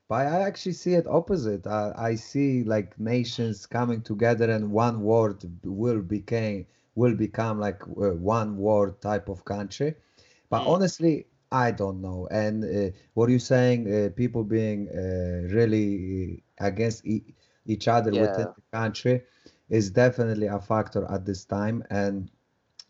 But 0.09 0.27
I 0.27 0.41
actually 0.43 0.73
see 0.73 0.95
it 0.95 1.07
opposite. 1.07 1.67
I, 1.67 1.93
I 1.97 2.15
see 2.17 2.65
like 2.65 2.99
nations 2.99 3.67
coming 3.67 4.03
together 4.03 4.51
and 4.51 4.71
one 4.73 5.03
world 5.03 5.45
will 5.65 6.03
become 6.03 6.67
will 6.95 7.15
become 7.15 7.59
like 7.59 7.83
uh, 7.83 8.11
one 8.15 8.57
world 8.59 9.01
type 9.01 9.29
of 9.29 9.45
country. 9.45 9.95
But 10.51 10.63
mm. 10.63 10.69
honestly, 10.69 11.27
I 11.51 11.71
don't 11.71 12.01
know. 12.01 12.29
And 12.31 12.65
uh, 12.65 12.91
what 13.15 13.29
are 13.29 13.33
you 13.33 13.39
saying? 13.39 13.81
Uh, 13.93 14.09
people 14.15 14.45
being 14.45 14.89
uh, 14.89 15.53
really 15.55 16.43
against 16.59 17.07
e- 17.07 17.35
each 17.67 17.89
other 17.89 18.13
yeah. 18.13 18.23
within 18.23 18.49
the 18.55 18.79
country 18.79 19.23
is 19.69 19.91
definitely 19.91 20.47
a 20.47 20.59
factor 20.61 21.07
at 21.11 21.25
this 21.25 21.45
time. 21.45 21.85
And 21.91 22.31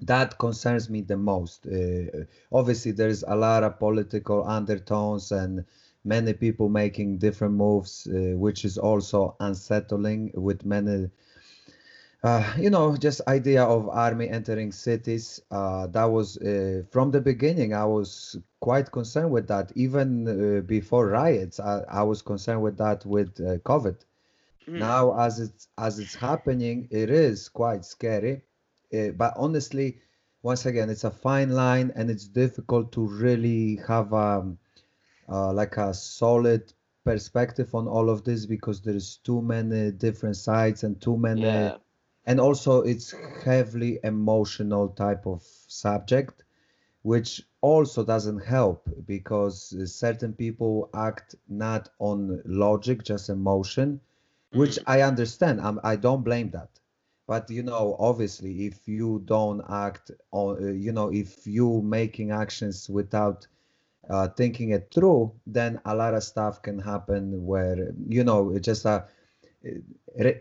that 0.01 0.39
concerns 0.39 0.89
me 0.91 1.03
the 1.03 1.17
most. 1.17 1.67
Uh, 1.67 2.25
obviously, 2.53 2.93
there's 2.93 3.23
a 3.23 3.37
lot 3.37 3.63
of 3.65 3.79
political 3.79 4.45
undertones 4.47 5.31
and 5.33 5.65
many 6.05 6.33
people 6.33 6.69
making 6.69 7.19
different 7.19 7.55
moves, 7.55 8.07
uh, 8.07 8.37
which 8.37 8.65
is 8.65 8.79
also 8.79 9.37
unsettling 9.41 10.33
with 10.35 10.65
many. 10.65 11.11
Uh, 12.25 12.53
you 12.57 12.71
know, 12.71 12.97
just 12.97 13.21
idea 13.27 13.65
of 13.65 13.89
army 13.89 14.29
entering 14.29 14.71
cities. 14.71 15.41
Uh, 15.51 15.89
that 15.89 16.05
was 16.05 16.39
uh, 16.39 16.83
from 16.91 17.11
the 17.11 17.21
beginning. 17.21 17.75
I 17.75 17.85
was 17.85 18.37
quite 18.61 18.93
concerned 18.93 19.33
with 19.33 19.49
that. 19.49 19.73
Even 19.75 20.09
uh, 20.29 20.61
before 20.61 21.09
riots, 21.09 21.59
I, 21.59 21.83
I, 21.89 22.03
was 22.05 22.23
concerned 22.23 22.63
with 22.63 22.79
that 22.79 23.05
with 23.05 23.41
uh, 23.41 23.59
COVID. 23.59 23.97
Mm. 24.69 24.79
Now, 24.79 25.19
as 25.19 25.41
it's 25.41 25.67
as 25.79 25.99
it's 25.99 26.15
happening, 26.15 26.87
it 26.93 27.11
is 27.11 27.49
quite 27.49 27.85
scary. 27.85 28.43
but 28.93 29.33
honestly, 29.37 29.99
once 30.43 30.67
again, 30.67 30.91
it's 30.91 31.05
a 31.05 31.11
fine 31.11 31.51
line, 31.51 31.93
and 31.97 32.09
it's 32.09 32.29
difficult 32.29 32.93
to 32.93 33.01
really 33.01 33.81
have 33.89 34.15
um, 34.15 34.59
uh, 35.33 35.53
like 35.55 35.79
a 35.79 35.95
solid 35.95 36.73
perspective 37.05 37.75
on 37.75 37.89
all 37.89 38.11
of 38.11 38.25
this 38.25 38.47
because 38.47 38.83
there's 38.83 39.19
too 39.25 39.43
many 39.43 39.93
different 39.93 40.37
sides 40.37 40.85
and 40.85 41.01
too 41.01 41.17
many 41.19 41.73
Yeah. 41.73 41.93
and 42.27 42.41
also 42.41 42.83
it's 42.83 43.13
heavily 43.45 43.99
emotional 44.05 44.89
type 44.89 45.27
of 45.27 45.43
subject 45.43 46.45
which 47.03 47.43
also 47.63 48.05
doesn't 48.05 48.41
help 48.41 48.89
because 49.07 49.75
certain 49.93 50.33
people 50.35 50.89
act 50.95 51.35
not 51.49 51.89
on 51.99 52.41
logic 52.47 53.03
just 53.05 53.29
emotion 53.31 54.01
which 54.53 54.79
Mm. 54.79 54.87
i 54.87 55.01
understand 55.03 55.61
I'm, 55.61 55.79
i 55.85 55.97
don't 55.97 56.23
blame 56.25 56.51
that 56.51 56.81
but 57.27 57.51
you 57.51 57.63
know 57.63 57.97
obviously 57.99 58.67
if 58.67 58.89
you 58.89 59.21
don't 59.25 59.63
act 59.69 60.11
on 60.33 60.63
uh, 60.63 60.73
you 60.73 60.93
know 60.93 61.11
if 61.13 61.47
you 61.47 61.83
making 61.83 62.31
actions 62.31 62.89
without 62.91 63.47
uh, 64.11 64.29
thinking 64.29 64.71
it 64.71 64.89
through 64.93 65.33
then 65.47 65.81
a 65.85 65.95
lot 65.95 66.15
of 66.15 66.23
stuff 66.23 66.63
can 66.63 66.79
happen 66.81 67.45
where 67.45 67.93
you 68.09 68.23
know 68.25 68.51
it 68.51 68.63
just 68.63 68.85
uh, 68.87 69.03
re- 70.19 70.41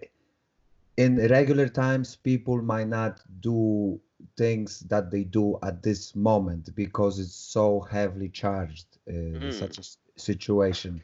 in 0.98 1.18
regular 1.30 1.68
times 1.68 2.15
people 2.15 2.62
might 2.62 2.88
not 2.88 3.20
do 3.41 4.00
things 4.38 4.82
that 4.89 5.12
they 5.12 5.24
do 5.24 5.58
at 5.63 5.82
this 5.84 6.15
moment 6.15 6.74
because 6.75 7.20
it's 7.20 7.34
so 7.36 7.82
heavily 7.82 8.30
charged 8.30 8.98
uh, 9.10 9.50
Mm. 9.50 9.50
such 9.50 9.80
a 9.80 9.84
situation 10.20 11.01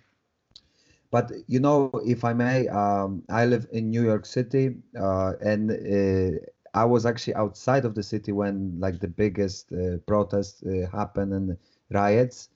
but 1.11 1.31
you 1.47 1.59
know 1.59 1.89
if 2.05 2.23
i 2.23 2.33
may 2.33 2.67
um, 2.67 3.23
i 3.29 3.45
live 3.45 3.65
in 3.71 3.89
new 3.89 4.03
york 4.03 4.25
city 4.25 4.75
uh, 4.99 5.33
and 5.41 5.71
uh, 5.71 6.37
i 6.73 6.83
was 6.83 7.05
actually 7.05 7.35
outside 7.35 7.85
of 7.85 7.93
the 7.95 8.03
city 8.03 8.31
when 8.31 8.77
like 8.79 8.99
the 8.99 9.07
biggest 9.07 9.71
uh, 9.73 9.97
protest 10.05 10.63
uh, 10.65 10.87
happened 10.95 11.33
and 11.33 11.57
riots 11.89 12.49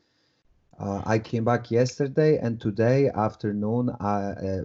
uh, 0.79 1.01
I 1.05 1.19
came 1.19 1.43
back 1.43 1.69
yesterday 1.71 2.37
and 2.37 2.59
today 2.59 3.09
afternoon. 3.09 3.91
I, 3.99 4.31
uh, 4.31 4.61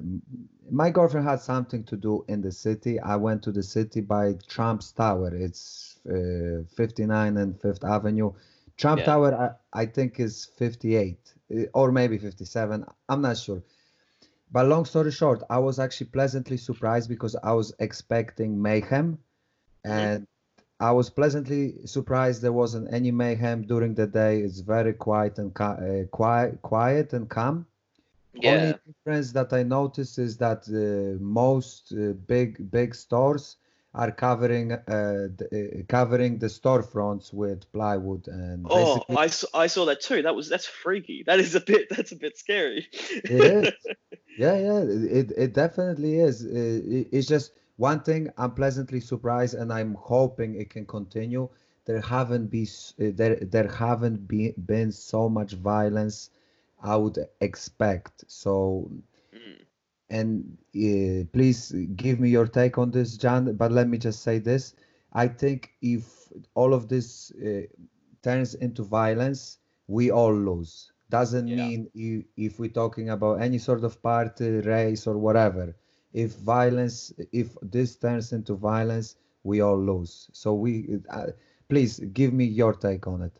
my 0.70 0.90
girlfriend 0.90 1.26
had 1.26 1.40
something 1.40 1.84
to 1.84 1.96
do 1.96 2.24
in 2.28 2.40
the 2.40 2.52
city. 2.52 2.98
I 3.00 3.16
went 3.16 3.42
to 3.44 3.52
the 3.52 3.62
city 3.62 4.00
by 4.00 4.34
Trump's 4.48 4.92
Tower. 4.92 5.34
It's 5.34 5.98
uh, 6.08 6.62
59 6.76 7.36
and 7.36 7.60
Fifth 7.60 7.84
Avenue. 7.84 8.32
Trump 8.76 9.00
Yeah. 9.00 9.06
Tower, 9.06 9.58
I, 9.74 9.82
I 9.82 9.86
think, 9.86 10.20
is 10.20 10.46
58 10.56 11.34
uh, 11.54 11.62
or 11.74 11.92
maybe 11.92 12.18
57. 12.18 12.84
I'm 13.08 13.20
not 13.22 13.36
sure. 13.36 13.62
But 14.50 14.66
long 14.66 14.84
story 14.84 15.10
short, 15.10 15.42
I 15.50 15.58
was 15.58 15.78
actually 15.78 16.08
pleasantly 16.08 16.56
surprised 16.56 17.08
because 17.08 17.36
I 17.42 17.52
was 17.52 17.74
expecting 17.78 18.60
mayhem, 18.60 19.18
Mhm. 19.86 20.12
and 20.12 20.26
I 20.80 20.92
was 20.92 21.10
pleasantly 21.10 21.86
surprised 21.86 22.42
there 22.42 22.52
wasn't 22.52 22.92
any 22.92 23.10
mayhem 23.10 23.62
during 23.66 23.94
the 23.94 24.06
day. 24.06 24.40
It's 24.40 24.60
very 24.60 24.92
quiet 24.94 25.38
and 25.38 25.52
uh, 25.60 26.04
quiet, 26.10 26.62
quiet 26.62 27.12
and 27.12 27.28
calm. 27.28 27.66
Yeah. 28.34 28.52
Only 28.52 28.80
difference 28.86 29.32
that 29.32 29.52
I 29.52 29.62
noticed 29.62 30.18
is 30.18 30.36
that 30.38 30.62
uh, 30.68 31.22
most 31.22 31.92
uh, 31.92 32.12
big 32.26 32.70
big 32.70 32.94
stores 32.94 33.56
are 33.94 34.12
covering 34.12 34.72
uh, 34.72 34.80
the, 35.38 35.46
uh, 35.80 35.82
covering 35.88 36.38
the 36.38 36.46
storefronts 36.48 37.32
with 37.32 37.70
plywood 37.72 38.28
and 38.28 38.68
Oh, 38.68 38.72
basically 38.72 39.16
I 39.16 39.28
saw, 39.28 39.46
I 39.54 39.68
saw 39.68 39.84
that 39.86 40.00
too. 40.00 40.22
That 40.22 40.34
was 40.34 40.48
that's 40.48 40.66
freaky. 40.66 41.22
That 41.26 41.38
is 41.38 41.54
a 41.54 41.60
bit 41.60 41.88
that's 41.90 42.12
a 42.12 42.16
bit 42.16 42.36
scary. 42.36 42.88
it 43.28 43.44
is. 43.44 43.70
Yeah, 44.36 44.56
yeah, 44.58 44.80
it 44.82 45.32
it 45.36 45.54
definitely 45.54 46.18
is. 46.20 46.44
Uh, 46.44 46.50
it- 46.96 47.08
It's 47.12 47.28
just 47.28 47.52
one 47.76 48.00
thing 48.00 48.30
I'm 48.36 48.52
pleasantly 48.52 49.00
surprised, 49.00 49.54
and 49.54 49.72
I'm 49.72 49.94
hoping 49.94 50.54
it 50.54 50.70
can 50.70 50.86
continue. 50.86 51.48
There 51.86 52.00
haven't 52.00 52.48
be 52.50 52.64
uh, 53.00 53.10
there 53.14 53.36
there 53.36 53.68
haven't 53.68 54.26
been 54.28 54.54
been 54.66 54.92
so 54.92 55.28
much 55.28 55.54
violence 55.54 56.30
I 56.82 56.96
would 56.96 57.18
expect. 57.40 58.24
So, 58.28 58.90
Mm. 59.32 59.66
and 60.10 60.56
uh, 60.76 61.24
please 61.32 61.72
give 61.96 62.20
me 62.20 62.28
your 62.30 62.46
take 62.46 62.78
on 62.78 62.90
this, 62.90 63.16
John. 63.16 63.54
But 63.56 63.72
let 63.72 63.88
me 63.88 63.98
just 63.98 64.22
say 64.22 64.38
this: 64.38 64.74
I 65.12 65.28
think 65.28 65.72
if 65.82 66.32
all 66.54 66.74
of 66.74 66.88
this 66.88 67.32
uh, 67.32 67.62
turns 68.22 68.54
into 68.54 68.82
violence, 68.82 69.58
we 69.86 70.10
all 70.10 70.34
lose. 70.34 70.92
Doesn't 71.10 71.54
Yeah. 71.54 71.54
mean 71.54 71.88
you, 71.94 72.24
if 72.36 72.58
we're 72.58 72.70
talking 72.70 73.10
about 73.10 73.40
any 73.40 73.58
sort 73.58 73.84
of 73.84 74.02
party, 74.02 74.60
race, 74.60 75.06
or 75.06 75.16
whatever. 75.18 75.74
If 76.12 76.32
violence, 76.36 77.12
if 77.32 77.56
this 77.62 77.96
turns 77.96 78.32
into 78.32 78.54
violence, 78.54 79.16
we 79.42 79.60
all 79.60 79.78
lose. 79.78 80.28
So 80.32 80.54
we, 80.54 80.98
uh, 81.10 81.28
please 81.68 81.98
give 81.98 82.32
me 82.32 82.44
your 82.44 82.72
take 82.74 83.06
on 83.06 83.22
it. 83.22 83.32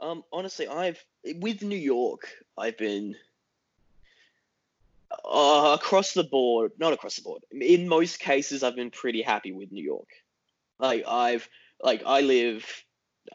Um, 0.00 0.24
honestly, 0.32 0.66
I've 0.66 1.04
with 1.36 1.62
New 1.62 1.76
York, 1.76 2.28
I've 2.56 2.78
been 2.78 3.14
uh, 5.24 5.76
across 5.78 6.14
the 6.14 6.24
board, 6.24 6.72
not 6.78 6.92
across 6.92 7.16
the 7.16 7.22
board. 7.22 7.42
In 7.50 7.88
most 7.88 8.18
cases, 8.18 8.62
I've 8.62 8.76
been 8.76 8.90
pretty 8.90 9.22
happy 9.22 9.52
with 9.52 9.72
New 9.72 9.84
York. 9.84 10.08
Like 10.78 11.04
I've 11.06 11.48
like 11.82 12.02
I 12.06 12.20
live 12.22 12.64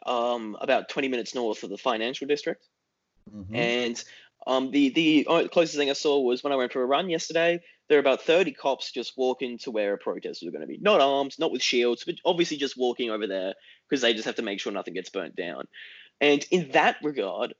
um 0.04 0.56
about 0.60 0.88
20 0.88 1.08
minutes 1.08 1.34
north 1.34 1.62
of 1.62 1.70
the 1.70 1.78
financial 1.78 2.26
district. 2.26 2.66
Mhm. 3.32 3.54
And 3.54 4.04
um, 4.46 4.70
the 4.70 4.90
the 4.90 5.26
uh, 5.28 5.48
closest 5.48 5.76
thing 5.76 5.90
I 5.90 5.94
saw 5.94 6.20
was 6.20 6.42
when 6.42 6.52
I 6.52 6.56
went 6.56 6.72
for 6.72 6.82
a 6.82 6.86
run 6.86 7.08
yesterday. 7.08 7.60
There 7.88 7.98
are 7.98 8.00
about 8.00 8.22
thirty 8.22 8.52
cops 8.52 8.90
just 8.90 9.16
walking 9.16 9.58
to 9.58 9.70
where 9.70 9.94
a 9.94 9.98
protest 9.98 10.42
was 10.42 10.50
going 10.50 10.62
to 10.62 10.66
be. 10.66 10.78
Not 10.80 11.00
armed, 11.00 11.36
not 11.38 11.52
with 11.52 11.62
shields, 11.62 12.04
but 12.04 12.16
obviously 12.24 12.56
just 12.56 12.76
walking 12.76 13.10
over 13.10 13.26
there 13.26 13.54
because 13.88 14.02
they 14.02 14.12
just 14.12 14.26
have 14.26 14.36
to 14.36 14.42
make 14.42 14.60
sure 14.60 14.72
nothing 14.72 14.94
gets 14.94 15.10
burnt 15.10 15.36
down. 15.36 15.68
And 16.20 16.44
in 16.50 16.70
that 16.72 16.96
regard, 17.02 17.54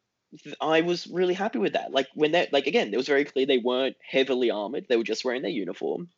I 0.60 0.80
was 0.80 1.06
really 1.06 1.34
happy 1.34 1.58
with 1.58 1.74
that. 1.74 1.92
Like 1.92 2.08
when 2.14 2.32
that, 2.32 2.52
like 2.52 2.66
again, 2.66 2.92
it 2.92 2.96
was 2.96 3.06
very 3.06 3.24
clear 3.24 3.46
they 3.46 3.58
weren't 3.58 3.96
heavily 4.02 4.50
armored; 4.50 4.86
they 4.88 4.96
were 4.96 5.04
just 5.04 5.24
wearing 5.24 5.42
their 5.42 5.50
uniform, 5.50 6.08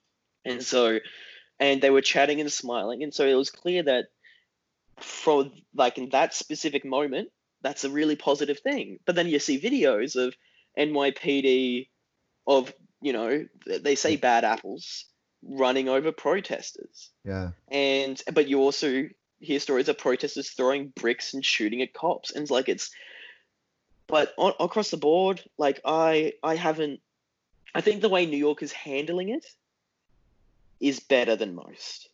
and 0.45 0.63
so, 0.63 0.99
and 1.61 1.81
they 1.81 1.91
were 1.91 2.01
chatting 2.01 2.41
and 2.41 2.51
smiling, 2.51 3.03
and 3.03 3.13
so 3.13 3.27
it 3.27 3.35
was 3.35 3.51
clear 3.51 3.83
that 3.83 4.07
from 5.01 5.53
like 5.75 5.99
in 5.99 6.09
that 6.11 6.35
specific 6.35 6.85
moment, 6.85 7.31
that's 7.63 7.85
a 7.85 7.91
really 7.91 8.17
positive 8.17 8.61
thing. 8.61 8.99
But 9.05 9.15
then 9.15 9.29
you 9.29 9.39
see 9.39 9.61
videos 9.61 10.17
of 10.17 10.35
NYPD 10.79 11.89
of 12.47 12.73
you 13.01 13.13
know 13.13 13.47
they 13.67 13.95
say 13.95 14.17
bad 14.17 14.45
apples 14.45 15.05
running 15.43 15.89
over 15.89 16.13
protesters, 16.13 17.11
Yeah. 17.25 17.51
and 17.71 18.21
but 18.33 18.49
you 18.49 18.61
also 18.61 19.09
hear 19.41 19.61
stories 19.61 19.89
of 19.89 19.99
protesters 19.99 20.51
throwing 20.51 20.89
bricks 20.89 21.35
and 21.35 21.45
shooting 21.45 21.83
at 21.83 21.95
cops, 21.95 22.33
and 22.33 22.43
it's 22.43 22.51
like 22.51 22.69
it's. 22.69 22.91
But 24.07 24.33
on, 24.39 24.55
across 24.59 24.91
the 24.91 24.97
board, 24.97 25.43
like 25.59 25.81
I 25.85 26.33
I 26.43 26.57
haven't. 26.57 27.01
I 27.75 27.83
think 27.83 28.01
the 28.01 28.09
way 28.09 28.25
New 28.27 28.39
York 28.39 28.63
is 28.63 28.73
handling 28.73 29.29
it 29.29 29.45
is 30.81 31.01
better 31.01 31.37
than 31.37 31.55
most. 31.55 32.08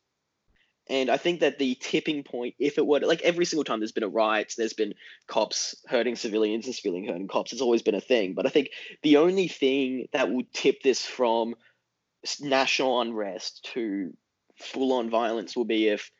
And 0.88 1.10
I 1.10 1.16
think 1.16 1.40
that 1.40 1.58
the 1.58 1.76
tipping 1.76 2.22
point, 2.24 2.54
if 2.58 2.76
it 2.76 2.86
were 2.86 3.00
to, 3.00 3.06
like 3.06 3.22
every 3.22 3.46
single 3.46 3.64
time 3.64 3.80
there's 3.80 3.92
been 3.92 4.02
a 4.02 4.08
riot, 4.08 4.54
there's 4.58 4.74
been 4.74 4.94
cops 5.26 5.74
hurting 5.86 6.16
civilians 6.16 6.66
and 6.66 6.74
civilians 6.74 7.08
hurting 7.08 7.28
cops. 7.28 7.52
It's 7.52 7.62
always 7.62 7.82
been 7.82 7.94
a 7.94 8.00
thing. 8.02 8.34
But 8.34 8.46
I 8.46 8.50
think 8.50 8.70
the 9.02 9.16
only 9.16 9.48
thing 9.48 10.08
that 10.12 10.30
would 10.30 10.52
tip 10.52 10.82
this 10.82 11.04
from 11.04 11.54
national 12.40 13.00
unrest 13.00 13.68
to 13.72 14.14
full 14.56 14.92
on 14.92 15.10
violence 15.10 15.56
will 15.56 15.64
be 15.64 15.88
if 15.88 16.10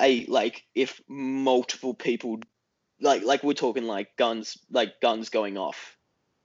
a 0.00 0.24
like 0.26 0.64
if 0.74 1.00
multiple 1.08 1.94
people 1.94 2.40
like 3.00 3.22
like 3.24 3.42
we're 3.42 3.52
talking 3.52 3.84
like 3.84 4.16
guns 4.16 4.58
like 4.70 5.00
guns 5.00 5.28
going 5.28 5.56
off 5.58 5.96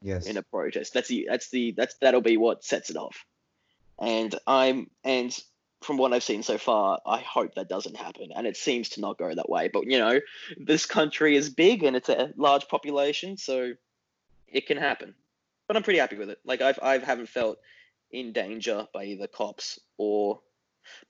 Yes. 0.04 0.28
in 0.28 0.36
a 0.36 0.44
protest. 0.44 0.94
That's 0.94 1.08
the 1.08 1.28
that's 1.30 1.50
the 1.50 1.72
that's 1.72 1.96
that'll 2.02 2.22
be 2.22 2.36
what 2.36 2.64
sets 2.64 2.90
it 2.90 2.98
off. 2.98 3.26
And 4.00 4.36
I'm 4.46 4.90
and 5.06 5.36
from 5.84 5.98
what 5.98 6.14
I've 6.14 6.24
seen 6.24 6.44
so 6.44 6.58
far, 6.58 7.00
I 7.06 7.20
hope 7.20 7.56
that 7.56 7.70
doesn't 7.70 7.98
happen. 7.98 8.30
And 8.36 8.48
it 8.48 8.58
seems 8.58 8.90
to 8.90 9.02
not 9.02 9.18
go 9.18 9.34
that 9.34 9.50
way. 9.50 9.70
But 9.72 9.86
you 9.86 10.00
know, 10.00 10.20
this 10.58 10.86
country 10.86 11.36
is 11.36 11.50
big 11.50 11.84
and 11.84 11.96
it's 11.96 12.10
a 12.10 12.32
large 12.38 12.68
population, 12.68 13.38
so 13.38 13.74
it 14.48 14.68
can 14.68 14.78
happen. 14.78 15.16
But 15.68 15.78
I'm 15.78 15.84
pretty 15.84 16.00
happy 16.00 16.18
with 16.18 16.30
it. 16.30 16.40
Like 16.46 16.62
I've 16.62 16.80
I 16.82 16.98
haven't 16.98 17.30
felt 17.30 17.58
in 18.12 18.32
danger 18.32 18.88
by 18.94 19.06
either 19.06 19.28
cops 19.28 19.80
or 19.98 20.42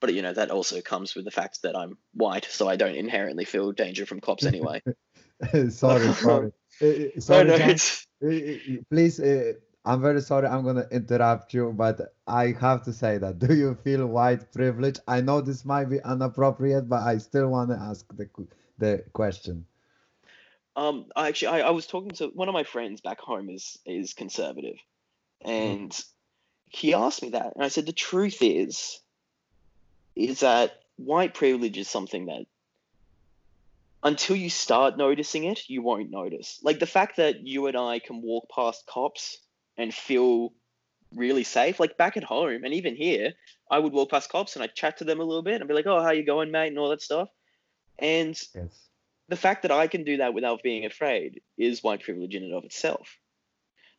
but 0.00 0.14
you 0.14 0.22
know 0.22 0.32
that 0.32 0.50
also 0.50 0.80
comes 0.80 1.14
with 1.14 1.24
the 1.24 1.30
fact 1.30 1.62
that 1.62 1.76
I'm 1.76 1.98
white, 2.14 2.46
so 2.50 2.68
I 2.68 2.76
don't 2.76 2.96
inherently 2.96 3.44
feel 3.44 3.72
danger 3.72 4.06
from 4.06 4.20
cops 4.20 4.44
anyway. 4.44 4.82
sorry, 5.70 6.12
sorry. 6.12 6.52
Uh, 6.80 6.86
uh, 6.86 7.20
sorry, 7.20 7.44
no, 7.44 7.54
Uh, 8.22 8.28
uh, 8.28 8.82
Please, 8.90 9.20
uh, 9.20 9.52
I'm 9.84 10.00
very 10.00 10.22
sorry. 10.22 10.46
I'm 10.46 10.64
gonna 10.64 10.86
interrupt 10.90 11.52
you, 11.52 11.72
but 11.76 12.14
I 12.26 12.52
have 12.60 12.82
to 12.84 12.92
say 12.92 13.18
that. 13.18 13.38
Do 13.38 13.54
you 13.54 13.74
feel 13.74 14.06
white 14.06 14.50
privilege? 14.52 14.98
I 15.06 15.20
know 15.20 15.40
this 15.40 15.64
might 15.64 15.90
be 15.90 15.98
inappropriate, 16.04 16.88
but 16.88 17.02
I 17.02 17.18
still 17.18 17.48
want 17.48 17.70
to 17.70 17.76
ask 17.76 18.06
the 18.16 18.28
the 18.78 19.04
question. 19.12 19.66
Um, 20.76 21.06
I 21.14 21.28
actually, 21.28 21.48
I, 21.48 21.68
I 21.68 21.70
was 21.70 21.86
talking 21.86 22.10
to 22.12 22.28
one 22.28 22.48
of 22.48 22.54
my 22.54 22.64
friends 22.64 23.00
back 23.00 23.20
home 23.20 23.50
is 23.50 23.78
is 23.84 24.14
conservative, 24.14 24.78
and 25.42 25.94
he 26.66 26.94
asked 26.94 27.22
me 27.22 27.30
that, 27.30 27.54
and 27.54 27.62
I 27.62 27.68
said 27.68 27.86
the 27.86 27.92
truth 27.92 28.38
is, 28.40 29.00
is 30.16 30.40
that 30.40 30.80
white 30.96 31.34
privilege 31.34 31.76
is 31.76 31.88
something 31.88 32.26
that 32.26 32.46
until 34.02 34.36
you 34.36 34.50
start 34.50 34.96
noticing 34.96 35.44
it, 35.44 35.68
you 35.68 35.82
won't 35.82 36.10
notice. 36.10 36.58
Like 36.62 36.78
the 36.78 36.86
fact 36.86 37.16
that 37.16 37.46
you 37.46 37.66
and 37.66 37.76
I 37.76 37.98
can 37.98 38.22
walk 38.22 38.48
past 38.54 38.86
cops 38.86 39.38
and 39.76 39.92
feel 39.92 40.52
really 41.14 41.44
safe. 41.44 41.80
Like 41.80 41.96
back 41.96 42.16
at 42.16 42.24
home 42.24 42.64
and 42.64 42.74
even 42.74 42.96
here, 42.96 43.32
I 43.70 43.78
would 43.78 43.92
walk 43.92 44.10
past 44.10 44.30
cops 44.30 44.56
and 44.56 44.62
I'd 44.62 44.74
chat 44.74 44.98
to 44.98 45.04
them 45.04 45.20
a 45.20 45.24
little 45.24 45.42
bit 45.42 45.60
and 45.60 45.68
be 45.68 45.74
like, 45.74 45.86
"Oh, 45.86 46.02
how 46.02 46.10
you 46.10 46.24
going, 46.24 46.50
mate?" 46.50 46.68
and 46.68 46.78
all 46.78 46.90
that 46.90 47.02
stuff. 47.02 47.28
And 47.98 48.40
Yes. 48.54 48.88
the 49.28 49.36
fact 49.36 49.62
that 49.62 49.70
I 49.70 49.86
can 49.86 50.04
do 50.04 50.18
that 50.18 50.34
without 50.34 50.62
being 50.62 50.84
afraid 50.84 51.42
is 51.56 51.82
white 51.82 52.02
privilege 52.02 52.34
in 52.34 52.42
and 52.42 52.54
of 52.54 52.64
itself. 52.64 53.18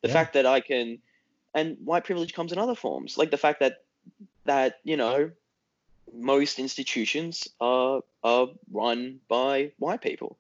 The 0.02 0.10
Yeah. 0.10 0.14
fact 0.14 0.34
that 0.34 0.46
I 0.46 0.60
can, 0.60 1.02
and 1.54 1.78
white 1.84 2.04
privilege 2.04 2.34
comes 2.34 2.52
in 2.52 2.60
other 2.60 2.76
forms, 2.76 3.18
like 3.18 3.32
the 3.32 3.38
fact 3.38 3.60
that 3.62 3.84
that 4.44 4.80
you 4.84 4.98
know 4.98 5.32
most 6.14 6.60
institutions 6.60 7.48
are 7.60 8.02
are 8.24 8.50
run 8.72 9.20
by 9.28 9.72
white 9.80 10.02
people, 10.02 10.38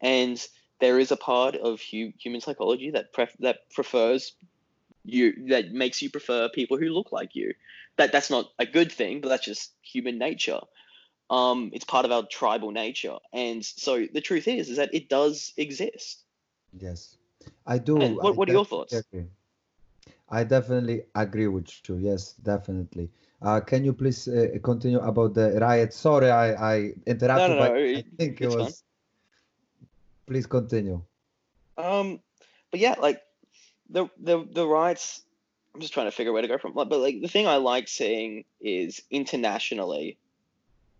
and 0.00 0.46
there 0.80 0.98
is 0.98 1.10
a 1.12 1.16
part 1.16 1.54
of 1.56 1.80
hu- 1.82 2.12
human 2.18 2.40
psychology 2.40 2.90
that 2.90 3.12
pref- 3.12 3.36
that 3.40 3.70
prefers 3.70 4.34
you 5.04 5.48
that 5.48 5.72
makes 5.72 6.02
you 6.02 6.10
prefer 6.10 6.48
people 6.48 6.78
who 6.78 6.86
look 6.88 7.12
like 7.12 7.34
you. 7.34 7.54
That 7.96 8.12
that's 8.12 8.30
not 8.30 8.50
a 8.58 8.66
good 8.66 8.90
thing, 8.92 9.20
but 9.20 9.28
that's 9.28 9.44
just 9.44 9.72
human 9.82 10.18
nature 10.18 10.60
um, 11.30 11.70
it's 11.72 11.84
part 11.84 12.04
of 12.04 12.12
our 12.12 12.26
tribal 12.26 12.70
nature, 12.70 13.16
and 13.32 13.64
so 13.64 14.06
the 14.12 14.20
truth 14.20 14.46
is, 14.46 14.68
is 14.68 14.76
that 14.76 14.94
it 14.94 15.08
does 15.08 15.52
exist. 15.56 16.22
Yes, 16.78 17.16
I 17.66 17.78
do. 17.78 17.96
And 18.02 18.16
what- 18.16 18.34
I 18.34 18.36
what 18.36 18.48
are 18.48 18.52
your 18.52 18.64
thoughts? 18.64 18.94
agree. 19.12 19.26
I 20.28 20.44
definitely 20.44 21.04
agree 21.14 21.46
with 21.48 21.70
you. 21.88 21.96
Yes, 21.96 22.34
definitely. 22.34 23.10
Uh, 23.40 23.60
can 23.60 23.84
you 23.84 23.92
please 23.94 24.28
uh, 24.28 24.58
continue 24.62 24.98
about 25.00 25.34
the 25.34 25.58
riot? 25.60 25.92
Sorry, 25.94 26.30
I, 26.30 26.74
I 26.76 26.92
interrupted. 27.06 27.56
no, 27.56 27.58
but 27.58 27.70
no, 27.70 27.74
I 27.94 28.00
it- 28.00 28.06
think 28.18 28.40
it 28.40 28.48
fine. 28.48 28.58
was. 28.58 28.84
Please 30.26 30.46
continue. 30.46 31.02
Um, 31.76 32.20
but 32.70 32.80
yeah, 32.80 32.94
like 33.00 33.22
the 33.90 34.08
the 34.18 34.46
the 34.50 34.66
rights. 34.66 35.22
I'm 35.74 35.80
just 35.80 35.92
trying 35.92 36.06
to 36.06 36.12
figure 36.12 36.32
where 36.32 36.42
to 36.42 36.48
go 36.48 36.58
from. 36.58 36.72
But 36.72 36.90
like 36.92 37.20
the 37.20 37.28
thing 37.28 37.48
I 37.48 37.56
like 37.56 37.88
seeing 37.88 38.44
is 38.60 39.02
internationally, 39.10 40.18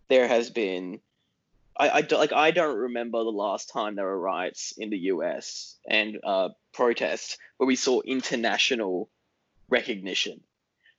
there 0.09 0.27
has 0.29 0.51
been. 0.51 1.01
I, 1.77 1.91
I 1.91 2.01
do- 2.03 2.17
like 2.17 2.33
I 2.33 2.51
don't 2.53 2.77
remember 2.77 3.23
the 3.25 3.31
last 3.31 3.71
time 3.71 3.97
there 3.97 4.05
were 4.05 4.19
riots 4.19 4.73
in 4.79 4.91
the 4.91 4.99
U.S. 4.99 5.77
and 5.89 6.19
uh, 6.23 6.51
protests 6.73 7.37
where 7.57 7.67
we 7.67 7.77
saw 7.77 8.01
international 8.01 9.09
recognition. 9.69 10.41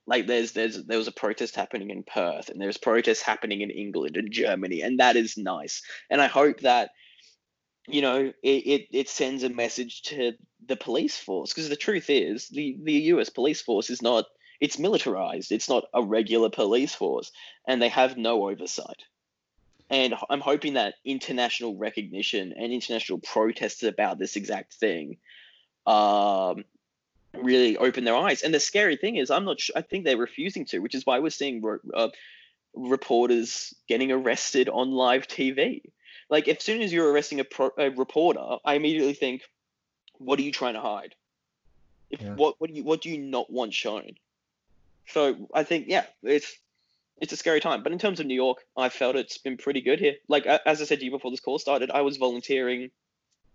Like 0.06 0.26
there's 0.26 0.52
there's 0.52 0.84
there 0.84 0.98
was 0.98 1.08
a 1.08 1.12
protest 1.12 1.56
happening 1.56 1.90
in 1.90 2.02
Perth 2.02 2.48
and 2.48 2.60
there's 2.60 2.76
protests 2.76 3.22
happening 3.22 3.62
in 3.62 3.70
England 3.70 4.16
and 4.16 4.30
Germany 4.30 4.82
and 4.82 5.00
that 5.00 5.16
is 5.16 5.36
nice. 5.36 5.82
And 6.10 6.20
I 6.20 6.26
hope 6.26 6.60
that 6.60 6.90
you 7.88 8.02
know 8.02 8.32
it, 8.42 8.48
it, 8.48 8.88
it 8.92 9.08
sends 9.08 9.42
a 9.42 9.48
message 9.48 10.02
to 10.02 10.32
the 10.66 10.76
police 10.76 11.16
force 11.16 11.52
because 11.52 11.68
the 11.68 11.76
truth 11.76 12.10
is 12.10 12.48
the, 12.48 12.76
the 12.82 12.92
US 12.92 13.30
police 13.30 13.62
force 13.62 13.90
is 13.90 14.02
not 14.02 14.26
it's 14.60 14.78
militarized. 14.78 15.52
It's 15.52 15.68
not 15.68 15.84
a 15.92 16.02
regular 16.02 16.50
police 16.50 16.94
force 16.94 17.30
and 17.66 17.80
they 17.80 17.88
have 17.88 18.16
no 18.16 18.48
oversight. 18.48 19.04
And 19.88 20.14
I'm 20.28 20.40
hoping 20.40 20.74
that 20.74 20.94
international 21.04 21.76
recognition 21.76 22.52
and 22.56 22.72
international 22.72 23.20
protests 23.20 23.82
about 23.82 24.18
this 24.18 24.36
exact 24.36 24.74
thing 24.74 25.18
um, 25.86 26.64
really 27.34 27.76
open 27.76 28.04
their 28.04 28.16
eyes. 28.16 28.42
And 28.42 28.52
the 28.52 28.58
scary 28.58 28.96
thing 28.96 29.16
is, 29.16 29.30
I'm 29.30 29.44
not 29.44 29.60
sure, 29.60 29.76
I 29.76 29.82
think 29.82 30.04
they're 30.04 30.16
refusing 30.16 30.64
to, 30.66 30.80
which 30.80 30.94
is 30.94 31.06
why 31.06 31.20
we're 31.20 31.30
seeing 31.30 31.62
uh, 31.94 32.08
reporters 32.74 33.74
getting 33.88 34.10
arrested 34.10 34.68
on 34.68 34.90
live 34.90 35.28
TV. 35.28 35.82
Like, 36.28 36.48
as 36.48 36.62
soon 36.62 36.82
as 36.82 36.92
you're 36.92 37.10
arresting 37.10 37.40
a, 37.40 37.44
pro- 37.44 37.70
a 37.78 37.90
reporter, 37.90 38.56
I 38.64 38.74
immediately 38.74 39.14
think, 39.14 39.42
what 40.18 40.38
are 40.38 40.42
you 40.42 40.52
trying 40.52 40.74
to 40.74 40.80
hide? 40.80 41.14
If, 42.10 42.20
Yeah. 42.20 42.34
What 42.34 42.54
what 42.58 42.70
do 42.70 42.76
you 42.76 42.84
what 42.84 43.02
do 43.02 43.10
you 43.10 43.18
not 43.18 43.50
want 43.50 43.74
shown? 43.74 44.12
So 45.08 45.48
I 45.52 45.64
think 45.64 45.86
yeah, 45.88 46.04
it's 46.22 46.56
it's 47.20 47.32
a 47.32 47.36
scary 47.36 47.60
time. 47.60 47.82
But 47.82 47.92
in 47.92 47.98
terms 47.98 48.20
of 48.20 48.26
New 48.26 48.34
York, 48.34 48.58
I 48.76 48.88
felt 48.88 49.16
it's 49.16 49.38
been 49.38 49.56
pretty 49.56 49.80
good 49.80 49.98
here. 49.98 50.14
Like 50.28 50.46
as 50.46 50.80
I 50.80 50.84
said 50.84 51.00
to 51.00 51.04
you 51.04 51.10
before 51.10 51.30
this 51.30 51.40
call 51.40 51.58
started, 51.58 51.90
I 51.90 52.02
was 52.02 52.16
volunteering 52.16 52.90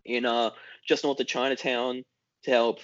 in 0.04 0.26
uh 0.26 0.52
just 0.86 1.04
north 1.04 1.20
of 1.20 1.28
Chinatown 1.28 2.04
to 2.44 2.52
help 2.52 2.80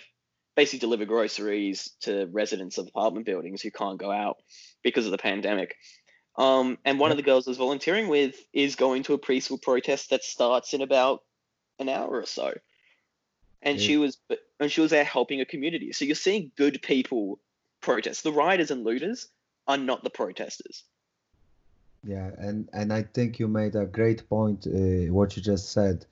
basically 0.55 0.79
deliver 0.79 1.05
groceries 1.05 1.91
to 2.01 2.27
residents 2.31 2.77
of 2.77 2.87
apartment 2.87 3.25
buildings 3.25 3.61
who 3.61 3.71
can't 3.71 3.99
go 3.99 4.11
out 4.11 4.37
because 4.83 5.05
of 5.05 5.11
the 5.11 5.17
pandemic. 5.17 5.75
Um, 6.37 6.77
and 6.85 6.99
one 6.99 7.11
of 7.11 7.17
the 7.17 7.23
girls 7.23 7.47
I 7.47 7.51
was 7.51 7.57
volunteering 7.57 8.07
with 8.07 8.35
is 8.53 8.75
going 8.75 9.03
to 9.03 9.13
a 9.13 9.19
preschool 9.19 9.61
protest 9.61 10.11
that 10.11 10.23
starts 10.23 10.73
in 10.73 10.81
about 10.81 11.23
an 11.79 11.89
hour 11.89 12.09
or 12.09 12.25
so. 12.25 12.53
And 13.61 13.81
she 13.81 13.97
was 13.97 14.17
and 14.59 14.71
she 14.71 14.81
was 14.81 14.91
there 14.91 15.03
helping 15.03 15.41
a 15.41 15.45
community. 15.45 15.91
So 15.91 16.05
you're 16.05 16.15
seeing 16.15 16.51
good 16.55 16.79
people 16.81 17.39
protest. 17.81 18.23
The 18.23 18.31
rioters 18.31 18.71
and 18.71 18.83
looters 18.83 19.27
are 19.67 19.77
not 19.77 20.03
the 20.03 20.09
protesters. 20.09 20.83
Yeah, 22.03 22.31
and 22.37 22.69
and 22.71 22.93
I 22.93 23.03
think 23.03 23.39
you 23.39 23.47
made 23.47 23.75
a 23.75 23.85
great 23.85 24.29
point. 24.29 24.67
Uh, 24.67 25.11
what 25.11 25.35
you 25.35 25.41
just 25.41 25.71
said, 25.71 26.05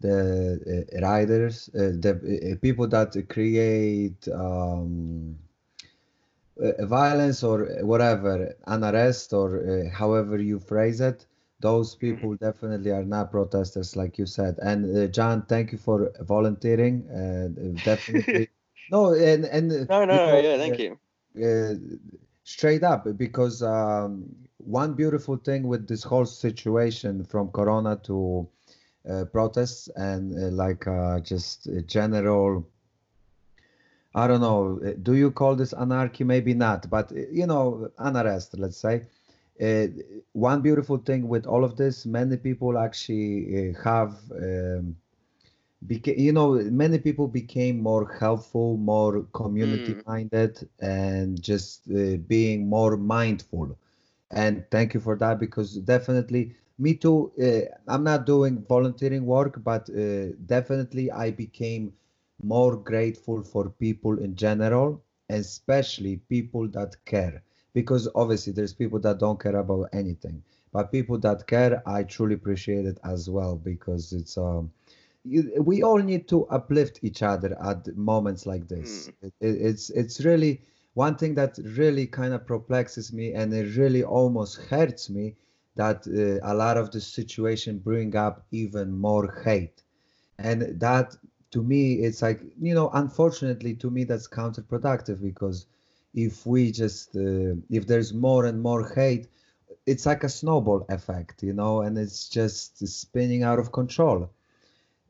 the 0.00 0.86
uh, 0.94 1.00
riders, 1.00 1.70
uh, 1.74 1.92
the 1.98 2.52
uh, 2.52 2.60
people 2.60 2.86
that 2.88 3.16
create 3.28 4.28
um, 4.28 5.36
violence 6.80 7.42
or 7.42 7.66
whatever, 7.82 8.54
an 8.66 8.84
arrest 8.84 9.32
or 9.32 9.58
uh, 9.60 9.90
however 9.90 10.38
you 10.38 10.58
phrase 10.58 11.00
it. 11.00 11.26
Those 11.60 11.94
people 11.94 12.34
definitely 12.36 12.90
are 12.90 13.04
not 13.04 13.30
protesters, 13.30 13.96
like 13.96 14.18
you 14.18 14.26
said. 14.26 14.58
And 14.62 14.96
uh, 14.96 15.06
John, 15.08 15.42
thank 15.46 15.72
you 15.72 15.78
for 15.78 16.12
volunteering. 16.20 17.06
Uh, 17.08 17.48
definitely. 17.82 18.48
no, 18.90 19.12
and 19.14 19.44
and 19.44 19.72
uh, 19.72 19.86
No, 19.88 20.04
no, 20.04 20.30
know, 20.30 20.38
yeah, 20.38 20.56
uh, 20.66 20.76
thank 20.76 20.78
you. 20.78 20.98
uh, 21.44 21.74
straight 22.44 22.82
up 22.82 23.06
because 23.16 23.62
um, 23.62 24.24
one 24.58 24.94
beautiful 24.94 25.36
thing 25.36 25.66
with 25.66 25.86
this 25.88 26.02
whole 26.04 26.24
situation 26.26 27.24
from 27.24 27.48
corona 27.50 27.96
to 28.04 28.48
uh, 29.08 29.24
protests 29.26 29.88
and 29.96 30.32
uh, 30.38 30.48
like 30.54 30.86
uh, 30.86 31.20
just 31.20 31.68
general 31.86 32.66
i 34.14 34.26
don't 34.26 34.40
know 34.40 34.80
uh, 34.86 34.92
do 35.02 35.14
you 35.14 35.30
call 35.30 35.54
this 35.56 35.72
anarchy? 35.72 36.24
Maybe 36.24 36.54
not 36.54 36.88
but 36.90 37.12
uh, 37.12 37.16
you 37.30 37.46
know 37.46 37.90
unrest 37.98 38.58
let's 38.58 38.78
say. 38.78 39.02
Uh, 39.60 39.86
one 40.32 40.60
beautiful 40.62 40.98
thing 40.98 41.28
with 41.28 41.46
all 41.46 41.64
of 41.64 41.76
this 41.76 42.06
many 42.06 42.36
people 42.36 42.78
actually 42.78 43.72
uh, 43.74 43.82
have 43.82 44.14
um, 44.32 44.96
beca- 45.86 46.18
you 46.18 46.32
know 46.32 46.52
many 46.84 46.98
people 46.98 47.26
became 47.28 47.80
more 47.80 48.06
helpful 48.20 48.76
more 48.76 49.24
community 49.32 49.96
minded 50.06 50.58
and 50.80 51.40
just 51.42 51.88
uh, 51.90 52.16
being 52.26 52.68
more 52.68 52.96
mindful. 52.96 53.76
And 54.30 54.64
thank 54.70 54.94
you 54.94 55.00
for 55.00 55.16
that 55.16 55.38
because 55.38 55.76
definitely 55.76 56.52
me 56.78 56.94
too 56.94 57.32
uh, 57.46 57.62
i'm 57.92 58.04
not 58.04 58.26
doing 58.26 58.64
volunteering 58.68 59.24
work 59.26 59.62
but 59.62 59.88
uh, 59.90 60.26
definitely 60.46 61.10
i 61.10 61.30
became 61.30 61.92
more 62.42 62.76
grateful 62.76 63.42
for 63.42 63.70
people 63.70 64.18
in 64.18 64.34
general 64.34 65.02
especially 65.30 66.16
people 66.28 66.68
that 66.68 66.94
care. 67.04 67.42
Because 67.72 68.08
obviously 68.14 68.52
there's 68.52 68.74
people 68.74 69.00
that 69.00 69.18
don't 69.18 69.40
care 69.40 69.56
about 69.56 69.88
anything 69.92 70.42
but 70.72 70.90
people 70.92 71.18
that 71.18 71.46
care 71.46 71.82
i 71.86 72.02
truly 72.02 72.34
appreciate 72.34 72.84
it 72.86 72.98
as 73.04 73.28
well 73.30 73.56
because 73.56 74.12
it's 74.12 74.36
um 74.36 74.70
you, 75.24 75.62
we 75.64 75.82
all 75.82 75.98
need 75.98 76.28
to 76.28 76.46
uplift 76.46 77.00
each 77.02 77.22
other 77.22 77.56
at 77.62 77.96
moments 77.96 78.46
like 78.46 78.68
this. 78.68 79.10
It, 79.22 79.32
it- 79.40 79.60
it's 79.70 79.90
it's 79.90 80.24
really 80.24 80.60
one 80.94 81.16
thing 81.16 81.34
that 81.34 81.58
really 81.76 82.06
kind 82.06 82.32
of 82.34 82.46
perplexes 82.46 83.12
me, 83.12 83.32
and 83.32 83.52
it 83.52 83.76
really 83.76 84.02
almost 84.02 84.56
hurts 84.70 85.10
me 85.10 85.36
that 85.76 86.06
uh, 86.08 86.40
a 86.50 86.54
lot 86.54 86.76
of 86.76 86.90
the 86.92 87.00
situation 87.00 87.78
bring 87.78 88.14
up 88.16 88.46
even 88.50 88.92
more 88.92 89.32
hate, 89.44 89.82
and 90.38 90.62
that 90.80 91.14
to 91.52 91.62
me 91.62 91.94
it's 91.94 92.22
like 92.22 92.40
you 92.60 92.74
know 92.74 92.90
unfortunately 92.94 93.74
to 93.74 93.90
me 93.90 94.04
that's 94.04 94.28
counterproductive 94.28 95.22
because 95.22 95.66
if 96.14 96.46
we 96.46 96.72
just 96.72 97.16
uh, 97.16 97.54
if 97.70 97.86
there's 97.86 98.12
more 98.12 98.46
and 98.46 98.62
more 98.62 98.88
hate 98.94 99.28
it's 99.86 100.06
like 100.06 100.24
a 100.24 100.28
snowball 100.28 100.84
effect 100.88 101.42
you 101.42 101.52
know 101.52 101.82
and 101.82 101.98
it's 101.98 102.28
just 102.28 102.86
spinning 102.88 103.42
out 103.44 103.58
of 103.58 103.72
control. 103.72 104.30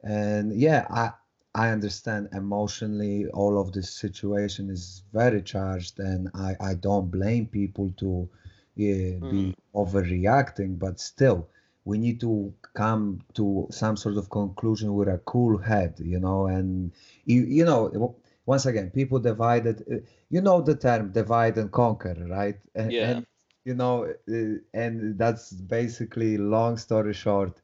And 0.03 0.53
yeah 0.55 0.87
i 0.91 1.13
i 1.55 1.69
understand 1.71 2.29
emotionally 2.33 3.27
all 3.29 3.61
of 3.61 3.73
this 3.73 3.91
situation 3.91 4.71
is 4.71 5.03
very 5.13 5.43
charged 5.43 5.99
and 6.01 6.29
i 6.35 6.57
i 6.61 6.75
don't 6.75 7.11
blame 7.11 7.47
people 7.47 7.91
to 7.99 8.29
yeah, 8.77 9.13
be 9.31 9.55
overreacting 9.75 10.79
but 10.79 10.99
still 11.01 11.49
we 11.85 11.99
need 11.99 12.21
to 12.21 12.53
come 12.75 13.21
to 13.35 13.67
some 13.71 13.97
sort 13.97 14.17
of 14.17 14.31
conclusion 14.31 14.95
with 14.95 15.09
a 15.09 15.19
cool 15.25 15.59
head 15.59 15.95
you 15.99 16.19
know 16.21 16.47
and 16.47 16.93
you 17.25 17.43
you 17.43 17.65
know 17.65 18.15
once 18.47 18.67
again 18.67 18.91
people 18.91 19.19
divided 19.19 19.83
uh, 19.93 19.97
you 20.31 20.41
know 20.41 20.61
the 20.61 20.75
term 20.75 21.11
divide 21.13 21.57
and 21.59 21.71
conquer 21.73 22.17
right 22.29 22.59
and, 22.75 22.93
Yeah. 22.93 23.11
and 23.11 23.27
you 23.65 23.75
know 23.75 24.05
uh, 24.05 24.55
and 24.75 25.19
that's 25.19 25.53
basically 25.53 26.37
long 26.39 26.77
story 26.77 27.13
short 27.15 27.61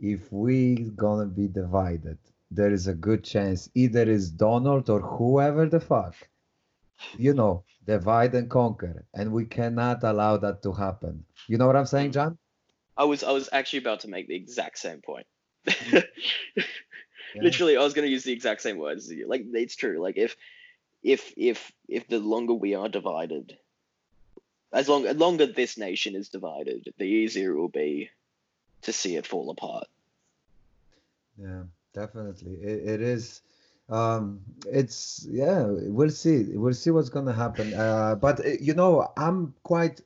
if 0.00 0.32
we 0.32 0.90
gonna 0.96 1.26
be 1.26 1.48
divided, 1.48 2.18
there 2.50 2.72
is 2.72 2.86
a 2.86 2.94
good 2.94 3.24
chance 3.24 3.68
either 3.74 4.02
is 4.02 4.30
Donald 4.30 4.88
or 4.88 5.00
whoever 5.00 5.66
the 5.68 5.80
fuck 5.80 6.14
you 7.16 7.34
know, 7.34 7.64
divide 7.86 8.34
and 8.34 8.50
conquer, 8.50 9.04
and 9.14 9.32
we 9.32 9.44
cannot 9.44 10.02
allow 10.04 10.36
that 10.36 10.62
to 10.62 10.72
happen. 10.72 11.24
You 11.46 11.58
know 11.58 11.66
what 11.66 11.76
I'm 11.76 11.86
saying, 11.86 12.12
John? 12.12 12.38
I 12.98 13.04
was 13.04 13.22
I 13.22 13.30
was 13.30 13.48
actually 13.52 13.78
about 13.78 14.00
to 14.00 14.08
make 14.08 14.28
the 14.28 14.34
exact 14.34 14.78
same 14.78 15.00
point. 15.00 15.26
Yeah. 17.34 17.42
Literally, 17.42 17.76
I 17.76 17.82
was 17.82 17.92
going 17.92 18.06
to 18.06 18.10
use 18.10 18.24
the 18.24 18.32
exact 18.32 18.62
same 18.62 18.78
words 18.78 19.04
as 19.04 19.12
you. 19.12 19.28
Like 19.28 19.44
it's 19.52 19.76
true. 19.76 20.00
Like 20.00 20.16
if 20.16 20.34
if 21.02 21.32
if 21.36 21.70
if 21.86 22.08
the 22.08 22.18
longer 22.18 22.54
we 22.54 22.74
are 22.74 22.88
divided, 22.88 23.56
as 24.72 24.88
long 24.88 25.06
as 25.06 25.16
longer 25.16 25.46
this 25.46 25.76
nation 25.76 26.14
is 26.14 26.30
divided, 26.30 26.92
the 26.98 27.04
easier 27.04 27.52
it 27.52 27.60
will 27.60 27.68
be 27.68 28.10
to 28.82 28.92
see 28.92 29.16
it 29.16 29.26
fall 29.26 29.50
apart. 29.50 29.88
Yeah, 31.36 31.64
definitely. 31.92 32.54
It, 32.54 32.88
it 32.88 33.02
is. 33.02 33.42
Um, 33.90 34.40
it's 34.66 35.26
yeah. 35.30 35.66
We'll 35.68 36.10
see. 36.10 36.44
We'll 36.44 36.72
see 36.72 36.90
what's 36.90 37.10
gonna 37.10 37.34
happen. 37.34 37.74
Uh, 37.74 38.14
but 38.14 38.40
uh, 38.40 38.50
you 38.58 38.72
know, 38.72 39.12
I'm 39.18 39.54
quite 39.62 40.00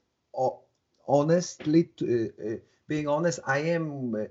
honestly, 1.09 1.85
to, 1.97 2.33
uh, 2.41 2.53
uh, 2.53 2.57
being 2.87 3.09
honest, 3.09 3.41
I 3.47 3.59
am 3.77 4.15
uh, 4.15 4.25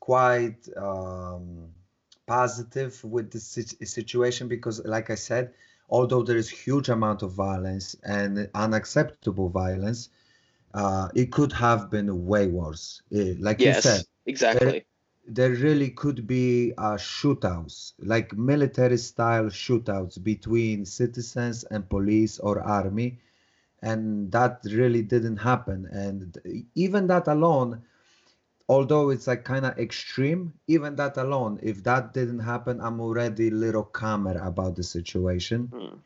quite 0.00 0.68
um, 0.76 1.70
positive 2.26 3.02
with 3.04 3.30
this 3.32 3.44
sit- 3.44 3.86
situation 3.88 4.48
because, 4.48 4.84
like 4.84 5.10
I 5.10 5.16
said, 5.16 5.52
although 5.88 6.22
there 6.22 6.36
is 6.36 6.48
huge 6.50 6.88
amount 6.88 7.22
of 7.22 7.32
violence 7.32 7.96
and 8.04 8.48
unacceptable 8.54 9.42
violence, 9.42 10.00
uh, 10.66 11.02
it 11.08 11.24
could 11.26 11.46
have 11.52 11.90
been 11.90 12.26
way 12.26 12.46
worse. 12.46 13.02
Uh, 13.14 13.34
like 13.38 13.64
you 13.64 13.72
said 13.74 14.04
exactly. 14.26 14.84
there 15.26 15.50
really 15.50 15.90
could 15.90 16.26
be 16.26 16.72
uh, 16.78 16.96
shootouts, 16.96 17.92
like 17.98 18.36
military 18.36 18.96
style 18.98 19.46
shootouts 19.46 20.22
between 20.22 20.84
citizens 20.84 21.64
and 21.64 21.88
police 21.88 22.38
or 22.38 22.60
army. 22.60 23.18
And 23.82 24.30
that 24.32 24.60
really 24.64 25.02
didn't 25.02 25.38
happen. 25.38 25.86
And 25.90 26.38
even 26.74 27.06
that 27.08 27.26
alone, 27.28 27.82
although 28.68 29.10
it's 29.10 29.26
like 29.26 29.44
kind 29.44 29.64
of 29.66 29.76
extreme, 29.78 30.54
even 30.66 30.96
that 30.96 31.16
alone, 31.16 31.58
if 31.62 31.82
that 31.84 32.12
didn't 32.14 32.40
happen, 32.40 32.80
I'm 32.80 33.00
already 33.00 33.48
a 33.48 33.50
little 33.52 33.84
calmer 33.84 34.36
about 34.38 34.76
the 34.76 34.82
situation 34.84 35.72
Hmm. 35.72 35.98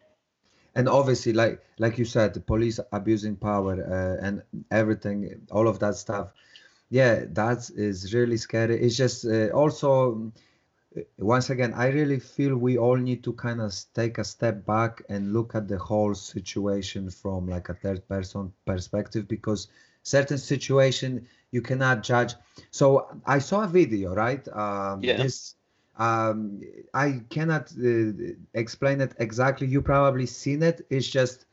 and 0.75 0.89
obviously 0.89 1.33
like 1.33 1.61
like 1.79 1.99
you 1.99 2.05
said 2.05 2.35
the 2.35 2.41
police 2.41 2.79
abusing 2.93 3.37
power 3.37 3.75
uh, 3.83 4.25
and 4.25 4.43
everything 4.71 5.29
all 5.51 5.67
of 5.69 5.79
that 5.79 5.95
stuff 5.95 6.29
yeah 6.91 7.25
that 7.31 7.69
is 7.77 8.15
really 8.15 8.37
scary 8.37 8.81
it's 8.81 8.97
just 8.97 9.25
uh, 9.27 9.49
also 9.49 10.33
uh, 10.97 11.01
once 11.19 11.51
again 11.51 11.73
i 11.75 11.87
really 11.89 12.19
feel 12.19 12.57
we 12.57 12.77
all 12.79 12.97
need 12.97 13.23
to 13.23 13.33
kind 13.35 13.61
of 13.61 13.73
take 13.95 14.19
a 14.19 14.25
step 14.25 14.65
back 14.67 15.03
and 15.09 15.33
look 15.33 15.55
at 15.55 15.69
the 15.69 15.79
whole 15.79 16.15
situation 16.15 17.11
from 17.11 17.47
like 17.47 17.69
a 17.69 17.75
third 17.75 18.07
person 18.09 18.53
perspective 18.67 19.27
because 19.29 19.69
certain 20.03 20.39
situation 20.39 21.27
you 21.51 21.63
cannot 21.63 22.03
judge. 22.03 22.35
So 22.71 23.09
i 23.27 23.39
saw 23.39 23.65
a 23.65 23.69
video 23.69 24.15
right? 24.15 24.47
Um 24.49 25.09
Yeah. 25.09 25.17
this 25.17 25.55
um 25.99 26.61
i 26.95 27.23
cannot 27.31 27.73
uh, 27.73 28.13
explain 28.55 29.01
it 29.01 29.15
exactly. 29.19 29.67
You 29.67 29.83
probably 29.83 30.27
seen 30.27 30.63
it. 30.63 30.87
It's 30.91 31.09
just 31.09 31.47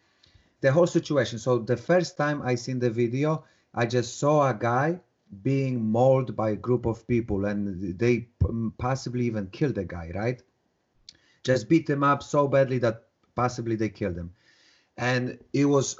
the 0.62 0.72
whole 0.72 0.88
situation. 0.88 1.40
So 1.40 1.60
the 1.60 1.78
first 1.78 2.18
time 2.18 2.42
i 2.44 2.56
seen 2.56 2.80
the 2.80 2.90
video 2.90 3.44
i 3.74 3.86
just 3.86 4.20
saw 4.20 4.50
a 4.50 4.54
guy 4.54 5.00
being 5.44 5.84
mauled 5.84 6.36
by 6.36 6.52
a 6.52 6.56
group 6.56 6.86
of 6.86 7.08
people 7.08 7.46
and 7.46 7.98
they 8.00 8.28
possibly 8.78 9.26
even 9.26 9.48
killed 9.48 9.76
the 9.76 9.86
guy 9.86 10.12
right? 10.16 10.42
Just 11.44 11.70
beat 11.70 11.90
him 11.90 12.04
up 12.04 12.24
so 12.24 12.48
badly 12.48 12.78
that 12.80 13.04
possibly 13.36 13.76
they 13.76 13.90
killed 13.90 14.18
him. 14.18 14.32
And 14.98 15.40
it 15.54 15.66
was 15.66 15.98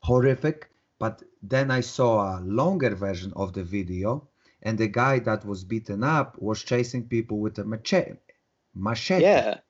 horrific 0.00 0.70
but 0.98 1.22
then 1.42 1.70
i 1.70 1.80
saw 1.80 2.38
a 2.38 2.42
longer 2.42 2.94
version 2.94 3.32
of 3.36 3.52
the 3.52 3.64
video 3.64 4.28
and 4.62 4.78
the 4.78 4.88
guy 4.88 5.18
that 5.18 5.44
was 5.44 5.64
beaten 5.64 6.02
up 6.04 6.40
was 6.40 6.62
chasing 6.62 7.06
people 7.08 7.38
with 7.40 7.58
a 7.58 7.64
machete 7.64 8.14
machete 8.74 9.22
Yeah. 9.22 9.60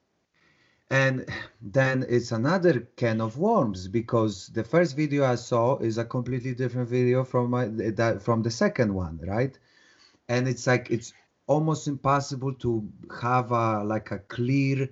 and 0.90 1.24
then 1.60 2.04
it's 2.08 2.32
another 2.32 2.80
can 2.96 3.20
of 3.20 3.38
worms 3.38 3.88
because 3.88 4.48
the 4.48 4.64
first 4.64 4.96
video 4.96 5.24
I 5.24 5.36
saw 5.36 5.78
is 5.78 5.98
a 5.98 6.04
completely 6.04 6.54
different 6.54 6.88
video 6.88 7.24
from 7.24 7.50
my 7.50 7.66
that 7.66 8.22
from 8.22 8.42
the 8.42 8.50
second 8.50 8.94
one, 8.94 9.20
right? 9.26 9.58
And 10.28 10.46
it's 10.48 10.66
like 10.66 10.90
it's 10.90 11.12
almost 11.46 11.88
impossible 11.88 12.52
to 12.54 12.88
have 13.20 13.50
a 13.52 13.82
like 13.84 14.10
a 14.12 14.18
clear 14.18 14.88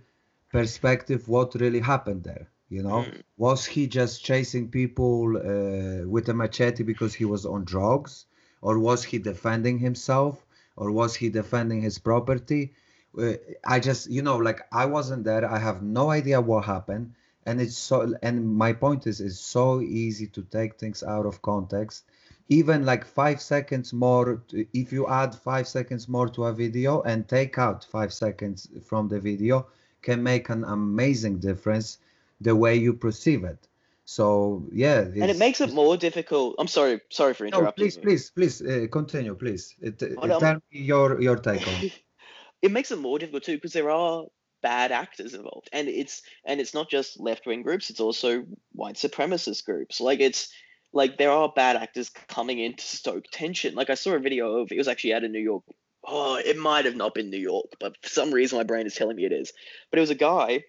perspective 0.53 1.29
what 1.29 1.55
really 1.57 1.81
happened 1.81 2.25
there. 2.25 2.51
You 2.73 2.83
know, 2.83 3.11
Mm. 3.11 3.23
was 3.37 3.67
he 3.67 3.87
just 3.89 4.25
chasing 4.25 4.69
people 4.69 5.37
uh, 5.37 6.09
with 6.09 6.29
a 6.29 6.35
machete 6.35 6.85
because 6.85 7.15
he 7.15 7.25
was 7.25 7.45
on 7.47 7.65
drugs, 7.65 8.27
or 8.63 8.79
was 8.79 9.05
he 9.05 9.19
defending 9.19 9.79
himself, 9.79 10.47
or 10.77 10.91
was 10.93 11.17
he 11.17 11.29
defending 11.31 11.83
his 11.83 11.99
property? 11.99 12.73
uh, 13.19 13.35
I 13.67 13.81
just 13.81 14.11
you 14.11 14.23
know 14.23 14.37
like 14.39 14.61
I 14.73 14.87
wasn't 14.87 15.25
there. 15.25 15.45
I 15.51 15.59
have 15.59 15.83
no 15.83 16.11
idea 16.11 16.41
what 16.41 16.65
happened, 16.65 17.13
and 17.47 17.61
it's 17.61 17.77
so. 17.77 18.15
And 18.23 18.55
my 18.57 18.73
point 18.73 19.07
is, 19.07 19.21
it's 19.21 19.39
so 19.41 19.81
easy 19.81 20.27
to 20.29 20.43
take 20.43 20.79
things 20.79 21.03
out 21.03 21.27
of 21.27 21.43
context. 21.43 22.05
Even 22.49 22.85
like 22.85 23.05
five 23.05 23.41
seconds 23.41 23.93
more, 23.93 24.43
to- 24.49 24.67
if 24.73 24.93
you 24.93 25.07
add 25.09 25.35
five 25.35 25.67
seconds 25.69 26.09
more 26.09 26.29
to 26.29 26.45
a 26.45 26.53
video 26.53 27.03
and 27.03 27.29
take 27.29 27.59
out 27.59 27.85
five 27.85 28.13
seconds 28.13 28.69
from 28.85 29.09
the 29.09 29.21
video, 29.21 29.67
can 30.03 30.23
make 30.23 30.49
an 30.51 30.65
amazing 30.65 31.39
difference 31.39 31.99
the 32.42 32.55
way 32.57 32.76
you 32.76 32.94
perceive 32.94 33.44
it. 33.44 33.68
So 34.05 34.64
yeah, 34.72 35.00
And 35.00 35.31
it 35.31 35.38
makes 35.38 35.61
it 35.61 35.72
more 35.72 35.96
difficult. 35.96 36.57
I'm 36.59 36.66
sorry, 36.66 37.00
sorry 37.11 37.35
for 37.35 37.46
interrupting. 37.46 37.85
No, 37.85 37.90
please, 37.90 37.96
please, 37.96 38.31
please 38.31 38.62
uh, 38.62 38.87
continue, 38.90 39.35
please. 39.35 39.74
It, 39.81 40.02
um, 40.18 40.40
tell 40.40 40.55
me 40.55 40.61
your 40.70 41.20
your 41.20 41.37
take 41.37 41.66
on. 41.66 41.74
it. 41.85 41.92
it 42.62 42.72
makes 42.72 42.90
it 42.90 42.98
more 42.98 43.18
difficult 43.18 43.44
too 43.44 43.57
because 43.57 43.72
there 43.72 43.90
are 43.90 44.24
bad 44.62 44.92
actors 44.92 45.35
involved 45.35 45.68
and 45.72 45.88
it's 45.88 46.22
and 46.44 46.61
it's 46.61 46.72
not 46.72 46.88
just 46.88 47.18
left-wing 47.18 47.62
groups 47.62 47.90
it's 47.90 48.00
also 48.00 48.44
white 48.72 48.94
supremacist 48.94 49.64
groups 49.64 50.00
like 50.00 50.20
it's 50.20 50.52
like 50.92 51.18
there 51.18 51.33
are 51.33 51.52
bad 51.55 51.74
actors 51.74 52.11
coming 52.28 52.61
in 52.61 52.74
to 52.74 52.85
stoke 52.85 53.24
tension 53.33 53.74
like 53.74 53.90
i 53.90 53.94
saw 53.94 54.12
a 54.12 54.20
video 54.20 54.59
of 54.59 54.70
it 54.70 54.78
was 54.78 54.87
actually 54.87 55.12
out 55.12 55.24
of 55.24 55.31
new 55.33 55.40
york 55.40 55.64
oh 56.07 56.37
it 56.37 56.57
might 56.57 56.85
have 56.85 56.94
not 56.94 57.12
been 57.12 57.28
new 57.28 57.37
york 57.37 57.66
but 57.81 57.96
for 58.00 58.09
some 58.09 58.33
reason 58.33 58.57
my 58.57 58.62
brain 58.62 58.87
is 58.87 58.94
telling 58.94 59.16
me 59.16 59.24
it 59.24 59.33
is 59.33 59.52
but 59.90 59.98
it 59.98 60.00
was 60.00 60.11
a 60.11 60.14
guy 60.14 60.62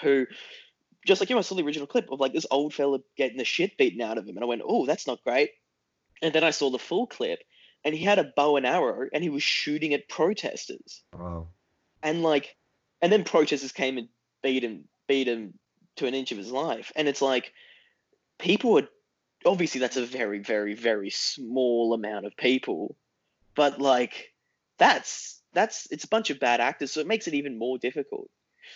who 0.00 0.24
just 1.08 1.20
like 1.20 1.30
you 1.30 1.34
know, 1.34 1.40
I 1.40 1.42
saw 1.42 1.54
the 1.54 1.64
original 1.64 1.86
clip 1.86 2.10
of 2.12 2.20
like 2.20 2.32
this 2.32 2.46
old 2.50 2.74
fella 2.74 2.98
getting 3.16 3.38
the 3.38 3.44
shit 3.44 3.76
beaten 3.78 4.02
out 4.02 4.18
of 4.18 4.26
him 4.26 4.36
and 4.36 4.44
i 4.44 4.46
went 4.46 4.62
oh 4.64 4.86
that's 4.86 5.06
not 5.06 5.24
great. 5.24 5.50
And 6.22 6.32
then 6.32 6.44
i 6.44 6.50
saw 6.50 6.70
the 6.70 6.78
full 6.78 7.06
clip 7.06 7.40
and 7.84 7.94
he 7.94 8.04
had 8.04 8.18
a 8.18 8.32
bow 8.36 8.56
and 8.56 8.66
arrow 8.66 9.08
and 9.12 9.22
he 9.22 9.30
was 9.30 9.42
shooting 9.42 9.94
at 9.94 10.08
protesters. 10.08 11.02
Wow. 11.12 11.48
and 12.02 12.22
like 12.22 12.54
and 13.00 13.10
then 13.10 13.24
protesters 13.24 13.72
came 13.72 13.98
and 13.98 14.08
beat 14.42 14.62
him 14.62 14.84
beat 15.08 15.26
him 15.26 15.54
to 15.96 16.06
an 16.06 16.14
inch 16.14 16.30
of 16.30 16.38
his 16.38 16.52
life. 16.52 16.92
And 16.94 17.08
it's 17.08 17.22
like 17.22 17.52
people 18.38 18.78
are 18.78 18.88
obviously 19.46 19.80
that's 19.80 19.96
a 19.96 20.04
very 20.04 20.40
very 20.40 20.74
very 20.74 21.10
small 21.10 21.94
amount 21.94 22.26
of 22.26 22.36
people 22.36 22.96
but 23.54 23.80
like 23.80 24.32
that's 24.78 25.40
that's 25.52 25.86
it's 25.90 26.04
a 26.04 26.08
bunch 26.08 26.30
of 26.30 26.40
bad 26.40 26.60
actors 26.60 26.92
so 26.92 27.00
it 27.00 27.06
makes 27.06 27.28
it 27.28 27.34
even 27.34 27.58
more 27.58 27.78
difficult 27.78 28.28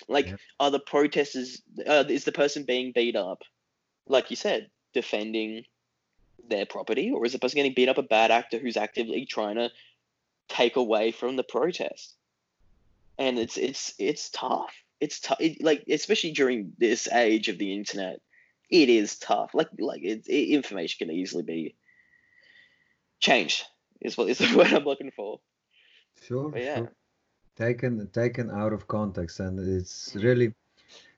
like 0.09 0.27
Yeah. 0.29 0.37
are 0.61 0.71
the 0.71 0.81
protesters 0.81 1.63
uh, 1.87 2.05
is 2.09 2.25
the 2.25 2.33
person 2.33 2.65
being 2.65 2.93
beat 2.95 3.17
up 3.17 3.43
like 4.07 4.31
you 4.31 4.37
said 4.37 4.71
defending 4.95 5.65
their 6.49 6.67
property 6.67 7.11
or 7.11 7.25
is 7.25 7.33
the 7.33 7.39
person 7.39 7.57
getting 7.57 7.75
beat 7.75 7.89
up 7.89 7.99
a 7.99 8.03
bad 8.03 8.31
actor 8.31 8.59
who's 8.59 8.77
actively 8.77 9.27
trying 9.27 9.57
to 9.57 9.71
take 10.49 10.77
away 10.77 11.13
from 11.13 11.37
the 11.37 11.45
protest 11.45 12.15
and 13.19 13.39
it's 13.39 13.57
it's 13.57 13.95
it's 13.99 14.31
tough 14.31 14.75
it's 15.01 15.21
tough 15.21 15.41
it, 15.41 15.63
like 15.63 15.85
especially 15.89 16.33
during 16.33 16.73
this 16.79 17.09
age 17.13 17.49
of 17.49 17.59
the 17.59 17.73
internet 17.73 18.21
it 18.71 18.89
is 18.89 19.19
tough 19.19 19.51
like 19.55 19.69
like 19.79 20.03
it, 20.03 20.27
it, 20.27 20.55
information 20.55 21.07
can 21.07 21.15
easily 21.15 21.43
be 21.43 21.75
changed 23.21 23.65
is 24.01 24.17
what 24.19 24.29
is 24.29 24.39
the 24.39 24.57
word 24.57 24.73
i'm 24.73 24.85
looking 24.85 25.13
for 25.15 25.41
Sure, 26.21 26.51
But 26.51 26.63
yeah. 26.63 26.77
sure. 26.77 26.93
Taken 27.57 28.09
taken 28.13 28.51
out 28.51 28.73
of 28.73 28.87
context, 28.89 29.41
and 29.41 29.59
it's 29.59 30.17
really, 30.23 30.53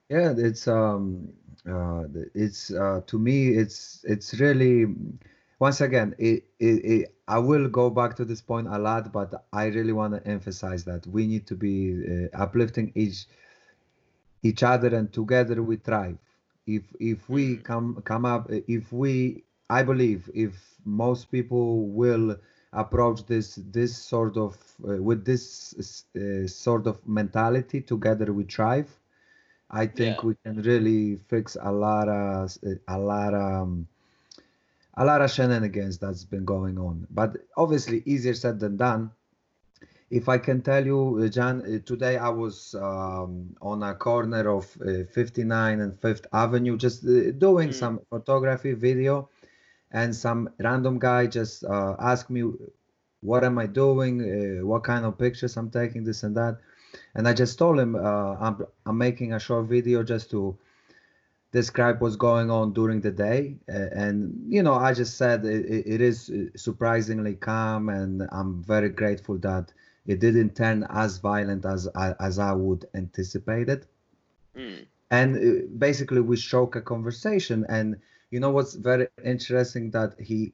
yeah, 0.09 0.33
it's 0.37 0.67
um, 0.67 1.33
uh, 1.67 2.03
it's 2.33 2.71
uh, 2.73 3.01
to 3.07 3.19
me, 3.19 3.49
it's 3.49 4.03
it's 4.07 4.39
really, 4.39 4.85
once 5.59 5.81
again, 5.81 6.15
it, 6.17 6.45
it, 6.59 6.85
it 6.85 7.15
I 7.27 7.39
will 7.39 7.67
go 7.69 7.89
back 7.89 8.15
to 8.17 8.25
this 8.25 8.41
point 8.41 8.67
a 8.67 8.77
lot, 8.79 9.11
but 9.11 9.45
I 9.53 9.65
really 9.67 9.93
want 9.93 10.13
to 10.13 10.27
emphasize 10.27 10.85
that 10.85 11.05
we 11.07 11.27
need 11.27 11.47
to 11.47 11.55
be 11.55 12.29
uh, 12.33 12.37
uplifting 12.41 12.91
each 12.95 13.27
each 14.43 14.63
other, 14.63 14.95
and 14.95 15.11
together 15.11 15.61
we 15.61 15.77
thrive. 15.77 16.17
If 16.65 16.93
if 16.99 17.29
we 17.29 17.57
Mhm. 17.57 17.63
come 17.63 18.01
come 18.03 18.25
up, 18.25 18.49
if 18.51 18.91
we, 18.91 19.43
I 19.69 19.83
believe, 19.83 20.29
if 20.33 20.77
most 20.85 21.31
people 21.31 21.87
will 21.89 22.37
approach 22.75 23.25
this 23.27 23.55
this 23.77 23.97
sort 23.97 24.37
of 24.37 24.57
uh, 24.87 25.01
with 25.01 25.25
this 25.25 26.05
uh, 26.15 26.47
sort 26.47 26.87
of 26.87 26.97
mentality 27.07 27.81
together 27.81 28.31
we 28.33 28.43
thrive 28.43 28.99
I 29.71 29.87
think 29.87 30.21
Yeah. 30.21 30.23
we 30.23 30.35
can 30.43 30.61
really 30.61 31.15
fix 31.17 31.57
a 31.61 31.71
lot 31.71 32.07
of 32.09 32.57
a 32.87 32.97
lot 32.99 33.33
of 33.33 33.63
um, 33.63 33.87
a 34.95 35.05
lot 35.05 35.21
of 35.21 35.31
shenanigans 35.31 35.97
that's 35.99 36.23
been 36.25 36.45
going 36.45 36.77
on. 36.77 37.07
But 37.11 37.37
obviously, 37.57 38.03
easier 38.05 38.33
said 38.33 38.59
than 38.59 38.77
done. 38.77 39.11
If 40.09 40.29
I 40.29 40.37
can 40.37 40.61
tell 40.61 40.85
you, 40.85 41.19
uh, 41.23 41.27
John, 41.29 41.61
uh, 41.61 41.79
today 41.85 42.17
I 42.17 42.29
was 42.29 42.75
um, 42.75 43.55
on 43.61 43.83
a 43.83 43.93
corner 43.95 44.49
of 44.49 44.65
uh, 44.81 45.03
59 45.13 45.79
and 45.81 45.99
Fifth 45.99 46.27
Avenue, 46.33 46.77
just 46.77 47.05
uh, 47.05 47.31
doing 47.31 47.71
Mm. 47.71 47.73
some 47.73 47.99
photography, 48.09 48.73
video, 48.73 49.29
and 49.95 50.15
some 50.15 50.49
random 50.59 50.99
guy 50.99 51.27
just 51.27 51.63
uh, 51.65 51.95
asked 51.99 52.29
me, 52.29 52.43
"What 53.21 53.43
am 53.49 53.57
I 53.59 53.67
doing? 53.67 54.15
Uh, 54.21 54.65
what 54.71 54.83
kind 54.83 55.05
of 55.05 55.17
pictures 55.17 55.57
I'm 55.57 55.71
taking? 55.71 56.03
This 56.05 56.23
and 56.23 56.35
that." 56.37 56.55
And 57.15 57.27
I 57.27 57.33
just 57.33 57.57
told 57.59 57.79
him 57.79 57.95
uh, 57.95 58.35
I'm 58.45 58.55
I'm 58.87 58.97
making 58.97 59.33
a 59.33 59.39
short 59.39 59.67
video 59.67 60.03
just 60.03 60.29
to 60.31 60.57
describe 61.51 62.01
what's 62.01 62.15
going 62.17 62.49
on 62.51 62.73
during 62.73 63.01
the 63.01 63.11
day. 63.11 63.57
Uh, 63.69 63.89
and 64.03 64.17
you 64.47 64.61
know, 64.63 64.75
I 64.75 64.93
just 64.93 65.17
said 65.17 65.45
it, 65.45 65.65
it 65.95 66.01
is 66.01 66.29
uh, 66.29 66.45
surprisingly 66.55 67.35
calm, 67.35 67.89
and 67.89 68.27
I'm 68.31 68.63
very 68.63 68.89
grateful 68.89 69.37
that 69.39 69.73
it 70.05 70.19
didn't 70.19 70.55
turn 70.55 70.85
as 70.89 71.17
violent 71.17 71.65
as 71.65 71.87
I- 71.95 72.15
as 72.19 72.39
I 72.39 72.53
would 72.53 72.85
anticipate 72.93 73.69
it 73.69 73.87
Mm. 74.55 74.87
and 75.11 75.35
uh, 75.35 75.65
basically 75.77 76.21
we 76.21 76.37
struck 76.37 76.75
a 76.75 76.81
conversation 76.81 77.65
and 77.69 77.97
you 78.31 78.39
know 78.39 78.49
what's 78.49 78.75
very 78.75 79.07
interesting 79.23 79.91
that 79.91 80.13
he 80.19 80.53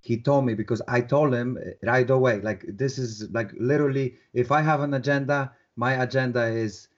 he 0.00 0.16
told 0.16 0.44
me 0.44 0.54
because 0.54 0.82
i 0.88 1.00
told 1.00 1.32
him 1.34 1.58
right 1.82 2.10
away 2.10 2.40
like 2.40 2.64
this 2.66 2.98
is 2.98 3.28
like 3.30 3.50
literally 3.58 4.14
if 4.32 4.50
i 4.50 4.60
have 4.60 4.80
an 4.80 4.94
agenda 4.94 5.52
my 5.76 6.02
agenda 6.02 6.44
is 6.46 6.88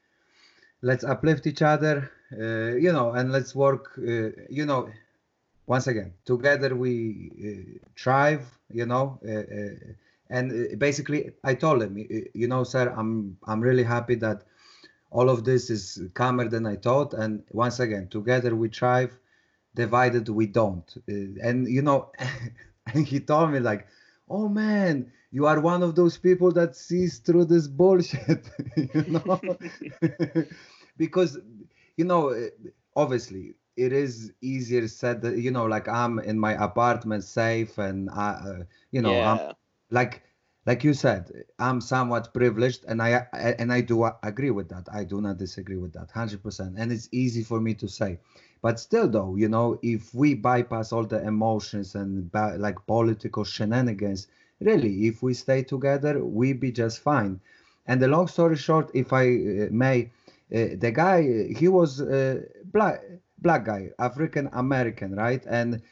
let's 0.83 1.05
uplift 1.05 1.47
each 1.47 1.63
other 1.63 2.11
uh, 2.33 2.75
you 2.77 2.93
know 2.93 3.13
and 3.13 3.33
let's 3.33 3.55
work 3.55 3.93
uh, 3.99 4.31
you 4.49 4.65
know 4.65 4.89
once 5.67 5.87
again 5.87 6.13
together 6.25 6.75
we 6.75 7.31
uh, 7.49 7.79
thrive 7.97 8.47
you 8.71 8.87
know 8.87 9.19
uh, 9.29 9.33
uh, 9.33 9.75
and 10.31 10.53
uh, 10.53 10.77
basically 10.77 11.33
i 11.45 11.55
told 11.55 11.83
him 11.83 11.97
you 12.35 12.49
know 12.49 12.65
sir 12.65 12.93
i'm 12.97 13.37
i'm 13.47 13.61
really 13.61 13.85
happy 13.85 14.15
that 14.15 14.45
all 15.15 15.31
of 15.31 15.45
this 15.45 15.71
is 15.71 16.03
calmer 16.15 16.49
than 16.49 16.67
I 16.67 16.77
thought. 16.77 17.15
And 17.15 17.45
once 17.53 17.79
again, 17.79 18.09
together 18.09 18.55
we 18.55 18.69
thrive, 18.69 19.17
divided 19.75 20.29
we 20.29 20.47
don't. 20.47 20.95
Uh, 21.09 21.41
and 21.43 21.69
you 21.69 21.83
know, 21.83 22.11
and 22.95 23.07
he 23.07 23.21
told 23.21 23.51
me 23.53 23.61
like, 23.61 23.87
"Oh 24.29 24.49
man, 24.49 25.13
you 25.31 25.47
are 25.47 25.61
one 25.61 25.83
of 25.83 25.95
those 25.95 26.19
people 26.19 26.53
that 26.53 26.75
sees 26.77 27.19
through 27.19 27.47
this 27.47 27.69
bullshit," 27.69 28.49
you 28.77 29.05
know, 29.09 29.57
because 30.97 31.39
you 31.97 32.05
know, 32.05 32.31
uh, 32.31 32.49
obviously. 32.97 33.55
It 33.77 33.93
is 33.93 34.33
easier 34.41 34.87
said 34.89 35.23
that 35.23 35.39
you 35.39 35.51
know, 35.51 35.65
like 35.67 35.89
I'm 35.89 36.19
in 36.19 36.39
my 36.39 36.53
apartment, 36.63 37.25
safe, 37.25 37.79
and 37.79 38.11
I, 38.11 38.29
uh, 38.31 38.65
you 38.91 39.01
know, 39.03 39.21
I'm 39.21 39.41
like 39.91 40.23
like 40.67 40.85
you 40.85 40.93
said 40.95 41.31
i'm 41.59 41.81
somewhat 41.81 42.33
privileged 42.35 42.85
and 42.87 43.03
i 43.03 43.27
I- 43.33 43.55
and 43.59 43.73
i 43.73 43.81
do 43.81 44.05
agree 44.23 44.51
with 44.51 44.69
that 44.69 44.87
i 44.93 45.05
do 45.05 45.21
not 45.21 45.39
disagree 45.39 45.77
with 45.77 45.93
that 45.95 46.09
100% 46.15 46.77
and 46.79 46.93
it's 46.93 47.09
easy 47.13 47.43
for 47.43 47.61
me 47.61 47.75
to 47.75 47.89
say 47.89 48.19
but 48.65 48.81
still 48.81 49.09
though 49.17 49.37
you 49.37 49.49
know 49.55 49.79
if 49.83 50.15
we 50.15 50.29
bypass 50.35 50.91
all 50.91 51.05
the 51.05 51.23
emotions 51.33 51.95
and 51.95 52.31
like 52.67 52.79
political 52.87 53.45
shenanigans 53.45 54.27
really 54.69 55.07
if 55.09 55.23
we 55.23 55.35
stay 55.35 55.63
together 55.63 56.25
we 56.25 56.55
be 56.55 56.73
just 56.73 57.01
fine. 57.01 57.39
And 57.87 58.01
the 58.01 58.09
long 58.09 58.27
story 58.27 58.57
short 58.57 58.87
if 58.95 59.13
i 59.13 59.25
uh, 59.27 59.69
may 59.83 59.97
uh, 60.59 60.81
the 60.85 60.93
guy 61.03 61.19
he 61.61 61.69
was 61.69 62.01
uh, 62.01 62.41
black 62.77 63.03
black 63.47 63.63
guy 63.67 63.83
african 63.99 64.49
american 64.65 65.11
right? 65.15 65.45
And 65.59 65.83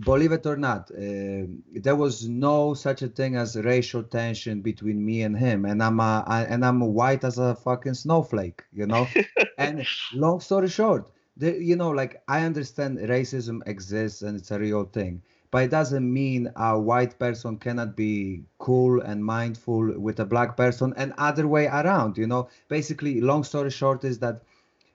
believe 0.00 0.32
it 0.32 0.46
or 0.46 0.56
not, 0.56 0.90
uh, 0.92 1.44
there 1.86 1.96
was 2.04 2.28
no 2.28 2.72
such 2.72 3.02
a 3.02 3.08
thing 3.08 3.36
as 3.36 3.56
racial 3.56 4.02
tension 4.02 4.62
between 4.62 5.04
me 5.04 5.22
and 5.22 5.36
him, 5.36 5.64
and 5.64 5.82
I'm 5.82 5.98
a, 6.00 6.24
I, 6.26 6.44
and 6.44 6.64
I'm 6.64 6.80
white 6.80 7.24
as 7.24 7.38
a 7.38 7.56
fucking 7.56 7.94
snowflake, 7.94 8.62
you 8.72 8.86
know. 8.86 9.06
and 9.58 9.84
long 10.14 10.40
story 10.40 10.68
short, 10.68 11.10
the, 11.38 11.62
you 11.62 11.76
know, 11.76 11.90
like 11.90 12.22
I 12.28 12.44
understand 12.44 12.98
racism 12.98 13.62
exists 13.66 14.22
and 14.22 14.36
it's 14.38 14.50
a 14.52 14.58
real 14.60 14.84
thing, 14.84 15.22
but 15.50 15.64
it 15.64 15.70
doesn't 15.70 16.12
mean 16.12 16.50
a 16.56 16.78
white 16.80 17.18
person 17.18 17.58
cannot 17.58 17.96
be 17.96 18.44
cool 18.58 19.00
and 19.00 19.24
mindful 19.24 19.98
with 20.00 20.20
a 20.20 20.26
black 20.26 20.56
person, 20.56 20.94
and 20.96 21.14
other 21.18 21.48
way 21.48 21.66
around, 21.66 22.18
you 22.18 22.26
know. 22.26 22.48
Basically, 22.68 23.20
long 23.20 23.44
story 23.44 23.70
short 23.70 24.04
is 24.04 24.18
that 24.20 24.42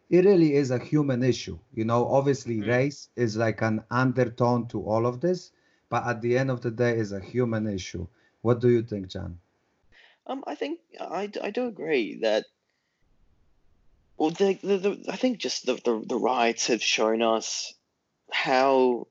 it 0.10 0.26
really 0.26 0.54
is 0.56 0.72
a 0.72 0.80
human 0.80 1.24
issue. 1.24 1.60
You 1.74 1.86
know, 1.86 2.08
obviously 2.08 2.62
Mm. 2.62 2.68
race 2.68 3.10
is 3.16 3.38
like 3.38 3.62
an 3.62 3.84
undertone 3.92 4.68
to 4.70 4.82
all 4.84 5.06
of 5.08 5.22
this, 5.22 5.52
but 5.90 6.06
at 6.06 6.22
the 6.22 6.38
end 6.38 6.52
of 6.52 6.62
the 6.62 6.72
day 6.72 6.98
is 6.98 7.12
a 7.12 7.20
human 7.22 7.68
issue. 7.68 8.08
What 8.42 8.60
do 8.62 8.70
you 8.70 8.84
think, 8.84 9.08
John? 9.08 9.40
Um, 10.28 10.44
I 10.48 10.56
think 10.56 10.80
I, 11.00 11.30
I 11.42 11.50
do 11.52 11.66
agree 11.68 12.16
that. 12.22 12.46
Well, 14.18 14.30
the, 14.30 14.60
the, 14.62 14.78
the 14.78 15.06
I 15.10 15.16
think 15.16 15.40
just 15.40 15.66
the, 15.66 15.74
the 15.76 16.04
the 16.06 16.18
riots 16.18 16.68
have 16.68 16.84
shown 16.84 17.22
us 17.22 17.74
how, 18.32 19.08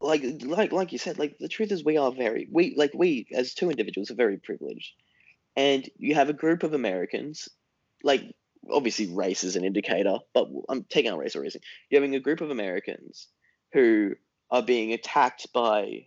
like 0.00 0.22
like 0.44 0.72
like 0.72 0.92
you 0.92 0.98
said, 0.98 1.18
like 1.18 1.38
the 1.38 1.48
truth 1.48 1.72
is 1.72 1.84
we 1.84 1.96
are 1.96 2.12
very 2.12 2.48
we 2.50 2.74
like 2.76 2.92
we 2.94 3.26
as 3.32 3.54
two 3.54 3.70
individuals 3.70 4.10
are 4.10 4.14
very 4.14 4.36
privileged, 4.36 4.92
and 5.56 5.88
you 5.96 6.14
have 6.14 6.28
a 6.28 6.34
group 6.34 6.62
of 6.62 6.74
Americans, 6.74 7.48
like 8.02 8.22
obviously 8.70 9.06
race 9.06 9.44
is 9.44 9.56
an 9.56 9.64
indicator, 9.64 10.18
but 10.32 10.46
um, 10.46 10.62
I'm 10.68 10.84
taking 10.84 11.10
out 11.10 11.18
race 11.18 11.34
or 11.34 11.40
reason. 11.40 11.62
You're 11.90 12.00
having 12.00 12.14
a 12.14 12.20
group 12.20 12.40
of 12.40 12.50
Americans 12.50 13.28
who 13.72 14.14
are 14.50 14.62
being 14.62 14.92
attacked 14.92 15.52
by 15.52 16.06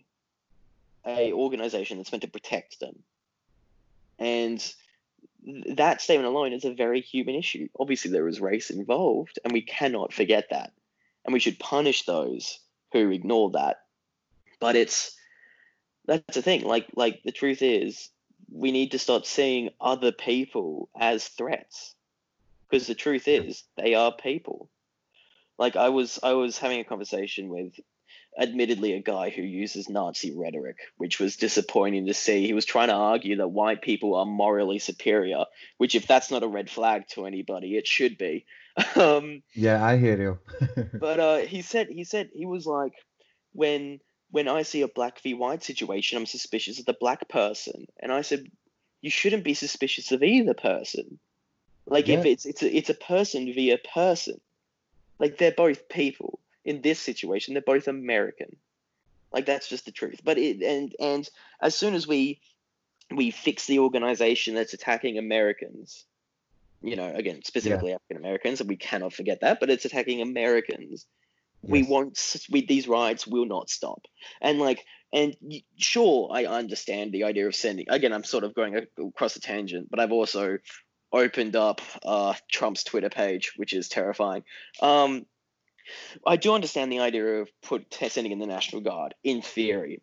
a 1.06 1.32
organization 1.32 1.98
that's 1.98 2.12
meant 2.12 2.22
to 2.22 2.28
protect 2.28 2.80
them. 2.80 2.96
And 4.18 4.74
that 5.46 6.00
statement 6.00 6.28
alone 6.28 6.52
is 6.52 6.64
a 6.64 6.74
very 6.74 7.00
human 7.00 7.34
issue. 7.34 7.68
Obviously, 7.78 8.10
there 8.10 8.28
is 8.28 8.40
race 8.40 8.70
involved, 8.70 9.38
and 9.44 9.52
we 9.52 9.62
cannot 9.62 10.12
forget 10.12 10.48
that. 10.50 10.72
And 11.24 11.32
we 11.32 11.40
should 11.40 11.58
punish 11.58 12.04
those 12.04 12.58
who 12.92 13.10
ignore 13.10 13.50
that. 13.52 13.82
But 14.60 14.76
it's 14.76 15.16
that's 16.06 16.34
the 16.34 16.42
thing. 16.42 16.64
Like, 16.64 16.88
like 16.94 17.22
the 17.24 17.32
truth 17.32 17.62
is, 17.62 18.08
we 18.50 18.72
need 18.72 18.92
to 18.92 18.98
start 18.98 19.26
seeing 19.26 19.70
other 19.80 20.12
people 20.12 20.88
as 20.98 21.26
threats, 21.26 21.94
because 22.68 22.86
the 22.86 22.94
truth 22.94 23.28
is, 23.28 23.64
they 23.76 23.94
are 23.94 24.12
people. 24.12 24.68
Like 25.58 25.76
I 25.76 25.88
was, 25.88 26.20
I 26.22 26.32
was 26.32 26.58
having 26.58 26.80
a 26.80 26.84
conversation 26.84 27.48
with 27.48 27.72
admittedly 28.38 28.92
a 28.92 29.00
guy 29.00 29.30
who 29.30 29.42
uses 29.42 29.88
Nazi 29.88 30.32
rhetoric, 30.36 30.78
which 30.96 31.18
was 31.18 31.36
disappointing 31.36 32.06
to 32.06 32.14
see. 32.14 32.46
He 32.46 32.52
was 32.52 32.64
trying 32.64 32.88
to 32.88 32.94
argue 32.94 33.36
that 33.36 33.48
white 33.48 33.82
people 33.82 34.14
are 34.14 34.26
morally 34.26 34.78
superior, 34.78 35.44
which, 35.78 35.94
if 35.94 36.06
that's 36.06 36.30
not 36.30 36.42
a 36.42 36.48
red 36.48 36.68
flag 36.68 37.08
to 37.08 37.26
anybody, 37.26 37.76
it 37.76 37.86
should 37.86 38.18
be. 38.18 38.44
Um, 38.94 39.42
Yeah, 39.54 39.82
I 39.82 39.96
hear 39.96 40.20
you. 40.20 40.38
but 40.92 41.18
uh, 41.18 41.36
he 41.38 41.62
said 41.62 41.88
he 41.88 42.04
said 42.04 42.28
he 42.34 42.44
was 42.44 42.66
like, 42.66 42.92
when 43.52 44.00
when 44.30 44.48
I 44.48 44.62
see 44.62 44.82
a 44.82 44.88
black 44.88 45.18
v 45.22 45.32
white 45.32 45.64
situation, 45.64 46.18
I'm 46.18 46.26
suspicious 46.26 46.78
of 46.78 46.84
the 46.84 46.96
black 47.00 47.26
person, 47.30 47.86
and 47.98 48.12
I 48.12 48.20
said, 48.20 48.50
you 49.00 49.08
shouldn't 49.08 49.44
be 49.44 49.54
suspicious 49.54 50.12
of 50.12 50.22
either 50.22 50.52
person. 50.52 51.18
Like 51.86 52.10
if 52.10 52.26
it's 52.26 52.44
it's 52.44 52.62
a, 52.62 52.76
it's 52.76 52.90
a 52.90 52.94
person 52.94 53.50
via 53.54 53.78
person, 53.78 54.40
like 55.18 55.38
they're 55.38 55.52
both 55.52 55.88
people 55.88 56.40
in 56.66 56.82
this 56.82 57.00
situation. 57.00 57.54
They're 57.54 57.62
both 57.62 57.88
American. 57.88 58.56
Like 59.32 59.46
that's 59.46 59.68
just 59.68 59.86
the 59.86 59.92
truth. 59.92 60.20
But 60.22 60.36
it 60.36 60.62
and 60.62 60.94
and 61.00 61.28
as 61.62 61.74
soon 61.74 61.94
as 61.94 62.06
we 62.06 62.40
we 63.14 63.30
fix 63.30 63.66
the 63.66 63.78
organization 63.78 64.54
that's 64.54 64.74
attacking 64.74 65.16
Americans, 65.16 66.04
you 66.82 66.96
know, 66.96 67.10
again 67.14 67.40
specifically 67.44 67.92
African 67.92 68.18
Americans, 68.18 68.60
and 68.60 68.68
we 68.68 68.76
cannot 68.76 69.14
forget 69.14 69.40
that. 69.40 69.60
But 69.60 69.70
it's 69.70 69.84
attacking 69.84 70.20
Americans. 70.20 71.06
We 71.62 71.80
Yes. 71.80 71.88
won't. 71.88 72.36
We, 72.50 72.66
these 72.66 72.86
riots 72.86 73.26
will 73.26 73.46
not 73.46 73.70
stop. 73.70 74.02
And 74.40 74.58
like, 74.58 74.84
and 75.12 75.34
sure, 75.76 76.28
I 76.32 76.44
understand 76.44 77.12
the 77.12 77.24
idea 77.24 77.46
of 77.46 77.54
sending. 77.54 77.86
Again, 77.88 78.12
I'm 78.12 78.24
sort 78.24 78.44
of 78.44 78.54
going 78.54 78.86
across 78.98 79.36
a 79.36 79.40
tangent, 79.40 79.88
but 79.90 79.98
I've 79.98 80.12
also 80.12 80.58
opened 81.12 81.56
up 81.56 81.80
uh, 82.04 82.34
Trump's 82.50 82.84
Twitter 82.84 83.08
page, 83.08 83.52
which 83.56 83.72
is 83.72 83.88
terrifying. 83.88 84.44
Um, 84.80 85.26
I 86.26 86.36
do 86.36 86.54
understand 86.54 86.90
the 86.90 87.00
idea 87.00 87.40
of 87.40 87.48
put 87.62 87.92
sending 87.92 88.32
in 88.32 88.38
the 88.38 88.46
National 88.46 88.82
Guard 88.82 89.14
in 89.22 89.42
theory, 89.42 90.00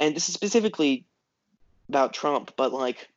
and 0.00 0.14
this 0.14 0.28
is 0.28 0.34
specifically 0.34 1.04
about 1.88 2.12
Trump, 2.12 2.52
but 2.56 2.72
like 2.72 3.08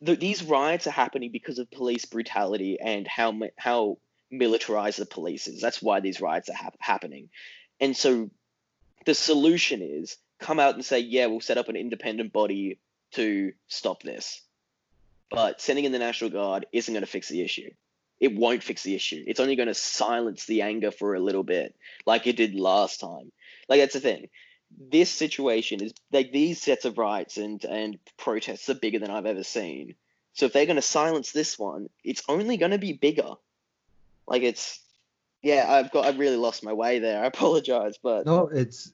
the, 0.00 0.16
these 0.16 0.42
riots 0.42 0.86
are 0.86 0.92
happening 0.92 1.30
because 1.32 1.58
of 1.58 1.70
police 1.70 2.04
brutality 2.04 2.78
and 2.80 3.06
how 3.06 3.38
how 3.56 3.98
militarized 4.30 4.98
the 4.98 5.06
police 5.06 5.46
is. 5.48 5.60
That's 5.60 5.82
why 5.82 6.00
these 6.00 6.20
riots 6.20 6.48
are 6.48 6.54
hap- 6.54 6.76
happening, 6.80 7.28
and 7.80 7.96
so 7.96 8.30
the 9.06 9.14
solution 9.14 9.82
is 9.82 10.16
come 10.38 10.60
out 10.60 10.74
and 10.74 10.84
say, 10.84 11.00
yeah, 11.00 11.26
we'll 11.26 11.40
set 11.40 11.58
up 11.58 11.68
an 11.68 11.76
independent 11.76 12.32
body 12.32 12.78
to 13.12 13.52
stop 13.66 14.02
this, 14.02 14.40
but 15.30 15.60
sending 15.60 15.84
in 15.84 15.92
the 15.92 15.98
National 15.98 16.30
Guard 16.30 16.66
isn't 16.72 16.92
going 16.92 17.04
to 17.04 17.10
fix 17.10 17.28
the 17.28 17.42
issue. 17.42 17.70
It 18.20 18.34
won't 18.34 18.62
fix 18.62 18.82
the 18.82 18.94
issue. 18.94 19.22
It's 19.26 19.40
only 19.40 19.56
going 19.56 19.68
to 19.68 19.74
silence 19.74 20.46
the 20.46 20.62
anger 20.62 20.90
for 20.90 21.14
a 21.14 21.20
little 21.20 21.44
bit, 21.44 21.74
like 22.06 22.26
it 22.26 22.36
did 22.36 22.54
last 22.54 23.00
time. 23.00 23.32
Like 23.68 23.80
that's 23.80 23.94
the 23.94 24.00
thing. 24.00 24.28
This 24.78 25.10
situation 25.10 25.82
is 25.82 25.94
like 26.12 26.32
these 26.32 26.60
sets 26.60 26.84
of 26.84 26.98
rights 26.98 27.38
and 27.38 27.64
and 27.64 27.98
protests 28.18 28.68
are 28.68 28.74
bigger 28.74 28.98
than 28.98 29.10
I've 29.10 29.26
ever 29.26 29.44
seen. 29.44 29.94
So 30.34 30.46
if 30.46 30.52
they're 30.52 30.66
going 30.66 30.76
to 30.76 30.82
silence 30.82 31.32
this 31.32 31.58
one, 31.58 31.88
it's 32.04 32.22
only 32.28 32.56
going 32.56 32.72
to 32.72 32.78
be 32.78 32.92
bigger. 32.92 33.34
Like 34.26 34.42
it's, 34.42 34.80
yeah, 35.42 35.64
I've 35.68 35.90
got 35.90 36.04
I've 36.04 36.18
really 36.18 36.36
lost 36.36 36.64
my 36.64 36.72
way 36.72 36.98
there. 36.98 37.22
I 37.24 37.26
apologize, 37.26 37.98
but 38.02 38.26
no, 38.26 38.48
it's 38.48 38.92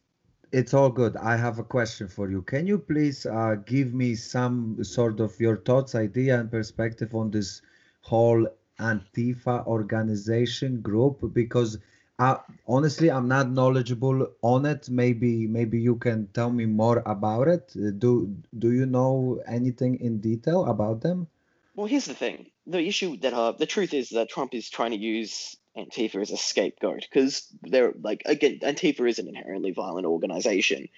it's 0.52 0.72
all 0.72 0.90
good. 0.90 1.16
I 1.16 1.36
have 1.36 1.58
a 1.58 1.64
question 1.64 2.06
for 2.06 2.30
you. 2.30 2.42
Can 2.42 2.66
you 2.66 2.78
please 2.78 3.26
uh, 3.26 3.56
give 3.66 3.92
me 3.92 4.14
some 4.14 4.82
sort 4.84 5.18
of 5.18 5.38
your 5.40 5.56
thoughts, 5.56 5.94
idea, 5.94 6.38
and 6.38 6.50
perspective 6.50 7.14
on 7.14 7.30
this 7.30 7.60
whole 8.02 8.46
Antifa 8.78 9.66
organization 9.66 10.80
group? 10.80 11.32
Because 11.32 11.78
uh, 12.18 12.36
honestly, 12.68 13.10
I'm 13.10 13.26
not 13.26 13.50
knowledgeable 13.50 14.28
on 14.42 14.66
it. 14.66 14.88
Maybe 14.88 15.46
maybe 15.46 15.80
you 15.80 15.96
can 15.96 16.28
tell 16.32 16.50
me 16.50 16.64
more 16.64 17.02
about 17.06 17.48
it. 17.48 17.72
Do 17.98 18.36
do 18.58 18.72
you 18.72 18.86
know 18.86 19.42
anything 19.46 20.00
in 20.00 20.20
detail 20.20 20.66
about 20.66 21.00
them? 21.00 21.26
Well, 21.74 21.88
here's 21.88 22.04
the 22.04 22.14
thing. 22.14 22.50
The 22.66 22.80
issue 22.80 23.16
that 23.18 23.32
uh, 23.32 23.52
the 23.52 23.66
truth 23.66 23.94
is 23.94 24.10
that 24.10 24.28
Trump 24.30 24.54
is 24.54 24.70
trying 24.70 24.92
to 24.92 24.96
use 24.96 25.56
Antifa 25.76 26.22
as 26.22 26.30
a 26.30 26.36
scapegoat 26.36 27.00
because 27.00 27.48
they're 27.62 27.92
like 28.00 28.22
again 28.26 28.60
Antifa 28.62 29.08
is 29.08 29.18
an 29.18 29.26
inherently 29.28 29.72
violent 29.72 30.06
organization, 30.06 30.88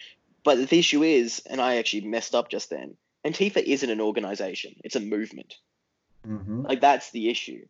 but 0.45 0.69
the 0.69 0.79
issue 0.79 1.03
is, 1.03 1.41
and 1.47 1.63
I 1.63 1.77
actually 1.77 2.07
messed 2.07 2.35
up 2.35 2.51
just 2.51 2.69
then. 2.69 2.97
Antifa 3.25 3.63
isn't 3.63 3.91
an 3.91 4.03
organization; 4.03 4.77
it's 4.85 4.97
a 4.97 5.01
movement. 5.01 5.55
Mm-hmm. 6.27 6.63
Like 6.63 6.81
that's 6.81 7.11
the 7.11 7.29
issue, 7.29 7.67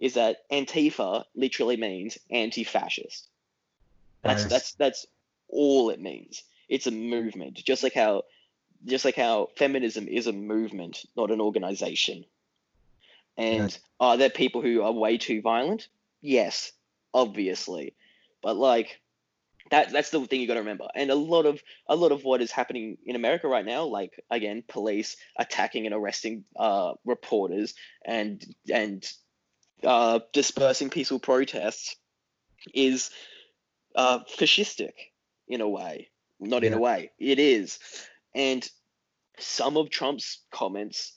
is 0.00 0.14
that 0.14 0.48
Antifa 0.50 1.24
literally 1.34 1.76
means 1.76 2.18
anti-fascist. 2.30 3.28
That's 4.22 4.42
nice. 4.42 4.50
that's 4.50 4.72
that's 4.74 5.06
all 5.48 5.90
it 5.90 6.00
means. 6.00 6.42
It's 6.68 6.86
a 6.86 6.90
movement, 6.90 7.54
just 7.64 7.82
like 7.82 7.94
how 7.94 8.22
just 8.84 9.04
like 9.04 9.16
how 9.16 9.48
feminism 9.56 10.06
is 10.06 10.26
a 10.26 10.32
movement, 10.32 11.04
not 11.16 11.30
an 11.30 11.40
organization. 11.40 12.24
And 13.36 13.76
are 14.00 14.16
there 14.16 14.30
people 14.30 14.62
who 14.62 14.82
are 14.82 14.92
way 14.92 15.16
too 15.18 15.40
violent? 15.40 15.88
Yes, 16.20 16.72
obviously. 17.14 17.94
But 18.42 18.56
like 18.56 19.00
that 19.70 19.90
that's 19.92 20.10
the 20.10 20.24
thing 20.26 20.40
you 20.40 20.46
got 20.46 20.54
to 20.54 20.60
remember. 20.60 20.88
And 20.94 21.10
a 21.10 21.14
lot 21.14 21.46
of 21.46 21.62
a 21.86 21.96
lot 21.96 22.12
of 22.12 22.24
what 22.24 22.40
is 22.42 22.50
happening 22.50 22.98
in 23.04 23.16
America 23.16 23.48
right 23.48 23.64
now, 23.64 23.84
like 23.84 24.12
again, 24.30 24.62
police 24.66 25.16
attacking 25.36 25.86
and 25.86 25.94
arresting 25.94 26.44
uh, 26.56 26.94
reporters 27.04 27.74
and 28.04 28.44
and 28.72 29.06
uh, 29.84 30.20
dispersing 30.32 30.90
peaceful 30.90 31.18
protests, 31.18 31.96
is 32.74 33.10
uh, 33.94 34.20
fascistic 34.38 34.92
in 35.46 35.60
a 35.60 35.68
way. 35.68 36.08
Not 36.40 36.62
yeah. 36.62 36.68
in 36.68 36.74
a 36.74 36.80
way, 36.80 37.10
it 37.18 37.38
is. 37.38 37.78
And 38.34 38.68
some 39.38 39.76
of 39.76 39.90
Trump's 39.90 40.40
comments 40.50 41.14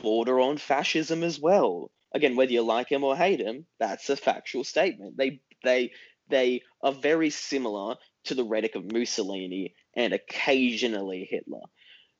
border 0.00 0.40
on 0.40 0.58
fascism 0.58 1.22
as 1.22 1.38
well. 1.38 1.90
Again, 2.14 2.36
whether 2.36 2.52
you 2.52 2.62
like 2.62 2.90
him 2.90 3.04
or 3.04 3.16
hate 3.16 3.40
him, 3.40 3.66
that's 3.78 4.10
a 4.10 4.16
factual 4.16 4.64
statement. 4.64 5.16
They 5.16 5.40
they 5.64 5.92
they 6.32 6.62
are 6.82 6.92
very 6.92 7.30
similar 7.30 7.96
to 8.24 8.34
the 8.34 8.44
rhetoric 8.44 8.74
of 8.74 8.90
Mussolini 8.90 9.74
and 9.94 10.12
occasionally 10.12 11.28
Hitler, 11.30 11.62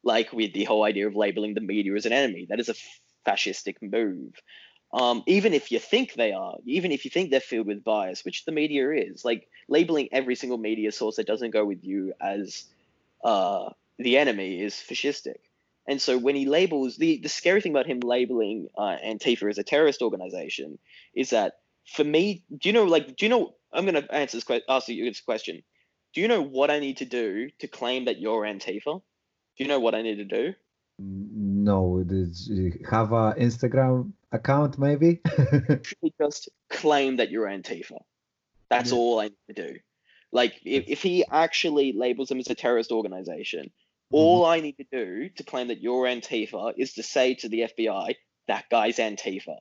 like 0.05 0.33
with 0.33 0.53
the 0.53 0.65
whole 0.65 0.85
idea 0.85 1.09
of 1.09 1.17
labeling 1.17 1.55
the 1.55 1.61
media 1.61 1.95
as 1.95 2.07
an 2.07 2.13
enemy. 2.13 2.47
That 2.49 2.61
is 2.61 2.69
a 2.69 2.77
fascistic 3.27 3.77
move. 3.81 4.35
Um, 4.93 5.23
even 5.27 5.55
if 5.55 5.73
you 5.73 5.79
think 5.79 6.13
they 6.13 6.33
are, 6.33 6.57
even 6.67 6.93
if 6.93 7.07
you 7.07 7.11
think 7.11 7.31
they're 7.31 7.41
filled 7.41 7.67
with 7.67 7.83
bias, 7.83 8.25
which 8.25 8.45
the 8.45 8.53
media 8.53 8.91
is, 8.91 9.25
like 9.25 9.49
labeling 9.67 10.11
every 10.13 10.35
single 10.35 10.59
media 10.59 10.93
source 10.93 11.17
that 11.17 11.27
doesn't 11.27 11.51
go 11.51 11.65
with 11.65 11.83
you 11.83 12.13
as 12.21 12.67
uh, 13.25 13.71
the 13.99 14.19
enemy 14.19 14.61
is 14.61 14.75
fascistic. 14.75 15.39
And 15.89 16.01
so 16.01 16.19
when 16.19 16.37
he 16.37 16.47
labels 16.47 16.97
the 16.97 17.19
the 17.19 17.29
scary 17.29 17.61
thing 17.61 17.73
about 17.73 17.87
him 17.87 18.01
labeling 18.01 18.69
uh, 18.77 18.97
Antifa 19.05 19.49
as 19.51 19.59
a 19.59 19.65
terrorist 19.65 20.03
organization 20.03 20.79
is 21.15 21.31
that 21.31 21.55
for 21.87 22.05
me, 22.05 22.45
do 22.57 22.69
you 22.69 22.73
know 22.73 22.85
like 22.85 23.17
do 23.17 23.27
you 23.27 23.31
know 23.31 23.55
I'm 23.73 23.85
going 23.85 24.03
to 24.03 24.15
answer 24.15 24.37
this 24.37 24.45
question, 24.45 24.65
ask 24.69 24.89
you 24.89 25.05
this 25.05 25.21
question. 25.21 25.63
Do 26.15 26.21
you 26.21 26.29
know 26.29 26.43
what 26.43 26.71
I 26.71 26.79
need 26.79 26.99
to 26.99 27.05
do 27.05 27.49
to 27.61 27.69
claim 27.69 28.05
that 28.05 28.21
you're 28.21 28.43
Antifa? 28.43 29.01
Do 29.01 29.65
you 29.65 29.69
know 29.69 29.81
what 29.81 29.95
I 29.95 30.03
need 30.03 30.17
to 30.17 30.25
do? 30.25 30.55
No, 30.99 32.05
have 32.91 33.13
an 33.13 33.33
Instagram 33.41 34.13
account 34.31 34.79
maybe. 34.79 35.21
just 36.21 36.49
claim 36.69 37.17
that 37.17 37.31
you're 37.31 37.47
Antifa. 37.47 37.99
That's 38.69 38.93
yeah. 38.93 38.99
all 38.99 39.21
I 39.21 39.25
need 39.25 39.55
to 39.55 39.69
do. 39.69 39.79
Like 40.33 40.55
if, 40.65 40.85
if 40.89 41.03
he 41.03 41.25
actually 41.31 41.93
labels 41.93 42.29
them 42.29 42.39
as 42.39 42.49
a 42.49 42.55
terrorist 42.55 42.93
organization, 42.93 43.71
Mm-hmm. 44.13 44.25
All 44.25 44.45
I 44.45 44.61
need 44.61 44.77
to 44.77 44.85
do 44.93 45.31
to 45.31 45.43
claim 45.43 45.69
that 45.69 45.81
you're 45.81 46.05
Antifa 46.05 46.75
is 46.77 46.93
to 46.95 47.03
say 47.03 47.35
to 47.37 47.49
the 47.49 47.61
FBI, 47.61 48.15
that 48.47 48.69
guy's 48.71 48.99
Antifa. 48.99 49.57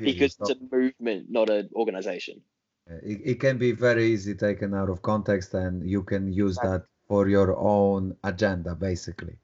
because 0.00 0.36
it's 0.40 0.50
a 0.50 0.56
movement, 0.72 1.26
not 1.28 1.50
an 1.50 1.68
organization. 1.74 2.40
It, 3.02 3.20
it, 3.24 3.40
can 3.40 3.58
be 3.58 3.72
very 3.72 4.06
easy 4.06 4.34
taken 4.34 4.74
out 4.74 4.88
of 4.88 5.02
context, 5.02 5.54
and 5.54 5.88
you 5.88 6.02
can 6.02 6.32
use 6.32 6.56
that 6.62 6.84
for 7.06 7.28
your 7.28 7.56
own 7.58 8.16
agenda, 8.24 8.74
basically. 8.74 9.38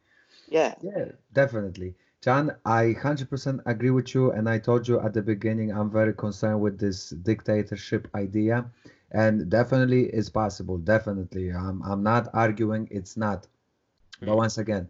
Yeah. 0.48 0.74
Yeah, 0.82 1.06
definitely. 1.32 1.94
John, 2.24 2.56
I 2.64 2.94
100% 2.98 3.60
agree 3.66 3.90
with 3.90 4.14
you. 4.14 4.32
And 4.32 4.48
I 4.48 4.58
told 4.58 4.88
you 4.88 4.98
at 5.00 5.12
the 5.12 5.20
beginning, 5.20 5.70
I'm 5.70 5.90
very 5.90 6.14
concerned 6.14 6.60
with 6.60 6.78
this 6.78 7.10
dictatorship 7.10 8.08
idea. 8.14 8.64
And 9.10 9.50
definitely 9.50 10.04
it's 10.06 10.30
possible. 10.30 10.78
Definitely. 10.78 11.50
I'm, 11.50 11.82
I'm 11.82 12.02
not 12.02 12.28
arguing 12.32 12.88
it's 12.90 13.16
not. 13.16 13.46
But 14.20 14.30
mm. 14.30 14.36
once 14.36 14.58
again, 14.58 14.88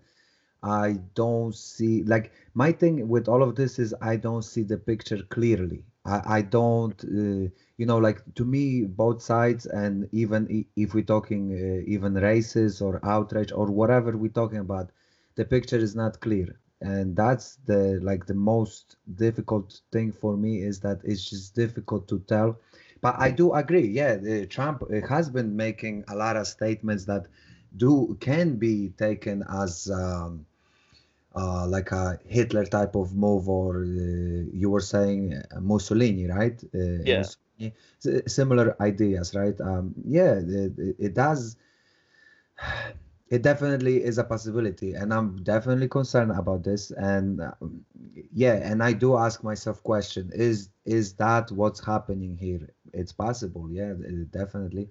I 0.62 0.98
don't 1.14 1.54
see 1.54 2.04
like 2.04 2.32
my 2.54 2.72
thing 2.72 3.08
with 3.08 3.28
all 3.28 3.42
of 3.42 3.54
this 3.54 3.78
is 3.78 3.94
I 4.00 4.16
don't 4.16 4.44
see 4.44 4.62
the 4.62 4.78
picture 4.78 5.22
clearly. 5.28 5.84
I, 6.04 6.36
I 6.36 6.42
don't, 6.42 7.04
uh, 7.04 7.50
you 7.76 7.86
know, 7.86 7.98
like 7.98 8.22
to 8.34 8.44
me, 8.44 8.84
both 8.84 9.22
sides, 9.22 9.66
and 9.66 10.08
even 10.12 10.64
if 10.76 10.94
we're 10.94 11.02
talking 11.02 11.52
uh, 11.52 11.82
even 11.86 12.14
races 12.14 12.80
or 12.80 13.00
outrage 13.04 13.52
or 13.52 13.66
whatever 13.66 14.16
we're 14.16 14.28
talking 14.42 14.58
about, 14.58 14.90
the 15.36 15.44
picture 15.44 15.76
is 15.76 15.94
not 15.94 16.20
clear. 16.20 16.58
And 16.80 17.16
that's 17.16 17.56
the 17.66 17.98
like 18.02 18.26
the 18.26 18.34
most 18.34 18.96
difficult 19.14 19.80
thing 19.92 20.12
for 20.12 20.36
me 20.36 20.62
is 20.62 20.80
that 20.80 21.00
it's 21.04 21.28
just 21.28 21.54
difficult 21.54 22.08
to 22.08 22.18
tell. 22.20 22.56
But 23.00 23.16
I 23.18 23.30
do 23.30 23.52
agree. 23.52 23.86
Yeah, 23.88 24.44
Trump 24.46 24.82
uh, 24.82 25.06
has 25.08 25.30
been 25.30 25.56
making 25.56 26.04
a 26.08 26.14
lot 26.16 26.36
of 26.36 26.46
statements 26.46 27.04
that 27.06 27.26
do 27.76 28.16
can 28.20 28.56
be 28.56 28.90
taken 28.96 29.42
as 29.48 29.90
um, 29.90 30.46
uh, 31.34 31.66
like 31.68 31.90
a 31.92 32.18
Hitler 32.26 32.64
type 32.64 32.94
of 32.96 33.14
move, 33.14 33.48
or 33.48 33.82
uh, 33.82 33.86
you 34.52 34.70
were 34.70 34.80
saying 34.80 35.34
uh, 35.34 35.60
Mussolini, 35.60 36.26
right? 36.26 36.62
Uh, 36.74 36.78
yeah. 37.02 37.26
Similar 38.26 38.76
ideas, 38.80 39.34
right? 39.34 39.58
Um, 39.60 39.94
yeah, 40.04 40.34
it, 40.34 40.72
it 40.98 41.14
does. 41.14 41.56
It 43.30 43.42
definitely 43.42 44.04
is 44.04 44.18
a 44.18 44.24
possibility, 44.24 44.92
and 44.92 45.12
I'm 45.12 45.42
definitely 45.42 45.88
concerned 45.88 46.30
about 46.30 46.62
this. 46.62 46.90
And 46.92 47.40
um, 47.40 47.84
yeah, 48.32 48.54
and 48.54 48.82
I 48.82 48.92
do 48.92 49.16
ask 49.16 49.42
myself 49.42 49.82
question: 49.82 50.30
Is 50.34 50.68
is 50.84 51.14
that 51.14 51.50
what's 51.50 51.84
happening 51.84 52.36
here? 52.36 52.68
It's 52.92 53.12
possible, 53.12 53.70
yeah, 53.72 53.94
definitely 54.30 54.90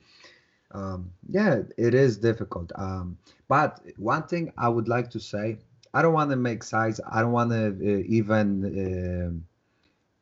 um, 0.71 1.11
yeah, 1.29 1.61
it 1.77 1.93
is 1.93 2.17
difficult. 2.17 2.71
Um, 2.75 3.17
but 3.47 3.79
one 3.97 4.23
thing 4.23 4.51
I 4.57 4.69
would 4.69 4.87
like 4.87 5.09
to 5.11 5.19
say, 5.19 5.59
I 5.93 6.01
don't 6.01 6.13
want 6.13 6.31
to 6.31 6.35
make 6.35 6.63
sides. 6.63 6.99
I 7.09 7.21
don't 7.21 7.31
want 7.31 7.51
to 7.51 7.67
uh, 7.67 8.03
even 8.07 8.47
uh, 8.65 9.52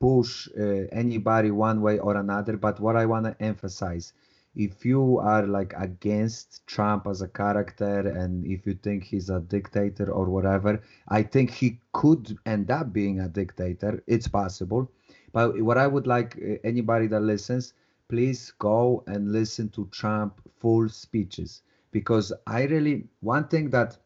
push 0.01 0.49
uh, 0.59 0.87
anybody 0.91 1.51
one 1.51 1.79
way 1.81 1.99
or 1.99 2.17
another. 2.17 2.57
But 2.57 2.79
what 2.79 2.95
I 2.95 3.05
want 3.05 3.25
to 3.25 3.35
emphasize, 3.39 4.13
if 4.55 4.83
you 4.83 5.19
are 5.19 5.45
like 5.45 5.73
against 5.77 6.65
Trump 6.65 7.07
as 7.07 7.21
a 7.21 7.27
character 7.27 7.99
and 7.99 8.45
if 8.45 8.65
you 8.65 8.73
think 8.73 9.03
he's 9.03 9.29
a 9.29 9.39
dictator 9.39 10.11
or 10.11 10.25
whatever, 10.25 10.81
I 11.07 11.21
think 11.21 11.51
he 11.51 11.79
could 11.93 12.35
end 12.45 12.71
up 12.71 12.91
being 12.91 13.19
a 13.19 13.29
dictator. 13.29 14.03
It's 14.07 14.27
possible. 14.27 14.91
But 15.31 15.61
what 15.61 15.77
I 15.77 15.87
would 15.87 16.07
like 16.07 16.35
uh, 16.37 16.55
anybody 16.63 17.07
that 17.07 17.21
listens, 17.21 17.73
please 18.09 18.51
go 18.59 19.03
and 19.07 19.31
listen 19.31 19.69
to 19.69 19.87
Trump 19.91 20.41
full 20.59 20.89
speeches 20.89 21.61
because 21.91 22.33
I 22.47 22.63
really 22.63 23.05
one 23.21 23.47
thing 23.47 23.69
that 23.69 23.97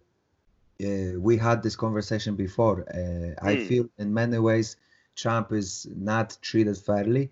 uh, 0.83 1.19
we 1.19 1.37
had 1.37 1.63
this 1.63 1.75
conversation 1.75 2.35
before. 2.35 2.81
Uh, 2.89 2.97
mm. 2.97 3.35
I 3.41 3.55
hmm. 3.55 3.65
feel 3.65 3.89
in 3.97 4.13
many 4.13 4.39
ways 4.39 4.75
Trump 5.15 5.51
is 5.53 5.87
not 5.95 6.37
treated 6.41 6.77
fairly. 6.77 7.31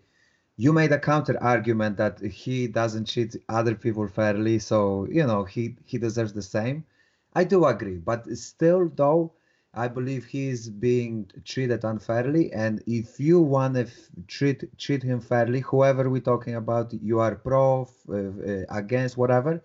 You 0.58 0.74
made 0.74 0.92
a 0.92 1.00
counter 1.00 1.38
argument 1.42 1.98
that 1.98 2.20
he 2.20 2.68
doesn't 2.68 3.08
treat 3.10 3.36
other 3.50 3.76
people 3.76 4.08
fairly, 4.08 4.60
so 4.60 5.06
you 5.10 5.26
know 5.28 5.44
he 5.44 5.78
he 5.86 5.98
deserves 5.98 6.34
the 6.34 6.42
same. 6.42 6.86
I 7.34 7.44
do 7.44 7.66
agree, 7.66 7.98
but 7.98 8.26
still 8.38 8.90
though, 8.96 9.34
I 9.74 9.88
believe 9.88 10.26
he 10.26 10.50
is 10.50 10.70
being 10.70 11.30
treated 11.46 11.84
unfairly, 11.84 12.52
and 12.54 12.82
if 12.88 13.20
you 13.20 13.40
want 13.42 13.76
to 13.76 13.82
f- 13.82 14.10
treat 14.28 14.78
treat 14.80 15.04
him 15.04 15.20
fairly, 15.22 15.60
whoever 15.62 16.10
we're 16.10 16.22
talking 16.34 16.56
about, 16.56 16.94
you 16.94 17.20
are 17.20 17.36
pro, 17.36 17.88
uh, 18.10 18.14
uh, 18.16 18.66
against, 18.70 19.18
whatever, 19.18 19.64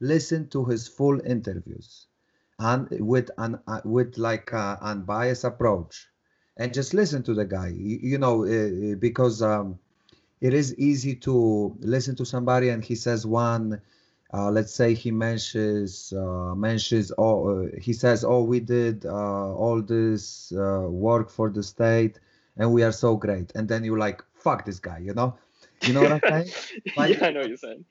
listen 0.00 0.48
to 0.48 0.64
his 0.64 0.88
full 0.88 1.20
interviews, 1.20 2.06
and 2.58 2.88
with 3.00 3.30
an 3.38 3.60
uh, 3.68 3.80
with 3.84 4.18
like 4.18 4.52
a 4.52 4.78
unbiased 4.82 5.44
approach, 5.44 6.08
and 6.58 6.74
just 6.74 6.92
listen 6.92 7.22
to 7.22 7.34
the 7.34 7.44
guy. 7.44 7.68
You, 7.68 7.98
you 8.02 8.18
know, 8.18 8.44
uh, 8.44 8.96
because 8.96 9.42
um, 9.42 9.78
it 10.40 10.54
is 10.54 10.74
easy 10.76 11.14
to 11.16 11.76
listen 11.80 12.16
to 12.16 12.24
somebody 12.24 12.68
and 12.68 12.84
he 12.84 12.94
says 12.94 13.26
one 13.26 13.80
uh, 14.34 14.50
let's 14.50 14.74
say 14.74 14.92
he 14.92 15.10
mentions 15.10 16.12
uh, 16.12 16.54
mentions 16.54 17.10
oh 17.16 17.64
uh, 17.64 17.68
he 17.80 17.92
says 17.92 18.24
oh 18.24 18.42
we 18.42 18.60
did 18.60 19.06
uh, 19.06 19.54
all 19.54 19.80
this 19.80 20.52
uh, 20.52 20.86
work 20.88 21.30
for 21.30 21.48
the 21.48 21.62
state 21.62 22.20
and 22.56 22.72
we 22.72 22.82
are 22.82 22.92
so 22.92 23.16
great. 23.16 23.52
And 23.54 23.68
then 23.68 23.84
you're 23.84 23.98
like 23.98 24.22
fuck 24.34 24.64
this 24.64 24.80
guy 24.80 24.98
you 24.98 25.14
know? 25.14 25.38
You 25.82 25.92
know 25.92 26.02
what 26.02 26.12
i'm 26.12 26.20
saying? 26.28 26.52
Like, 26.96 27.16
yeah, 27.18 27.26
I 27.26 27.30
know 27.30 27.40
what 27.40 27.48
you're 27.48 27.56
saying. 27.56 27.84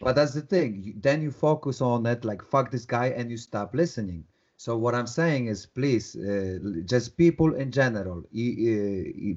but 0.00 0.16
that's 0.16 0.34
the 0.34 0.40
thing. 0.40 0.94
Then 1.00 1.22
you 1.22 1.30
focus 1.30 1.80
on 1.80 2.04
it 2.06 2.24
like 2.24 2.42
fuck 2.42 2.70
this 2.70 2.84
guy 2.84 3.06
and 3.08 3.30
you 3.30 3.36
stop 3.36 3.74
listening 3.74 4.24
so 4.60 4.76
what 4.76 4.94
i'm 4.94 5.06
saying 5.06 5.46
is 5.46 5.64
please 5.64 6.06
uh, 6.16 6.58
just 6.84 7.16
people 7.16 7.54
in 7.54 7.72
general 7.72 8.22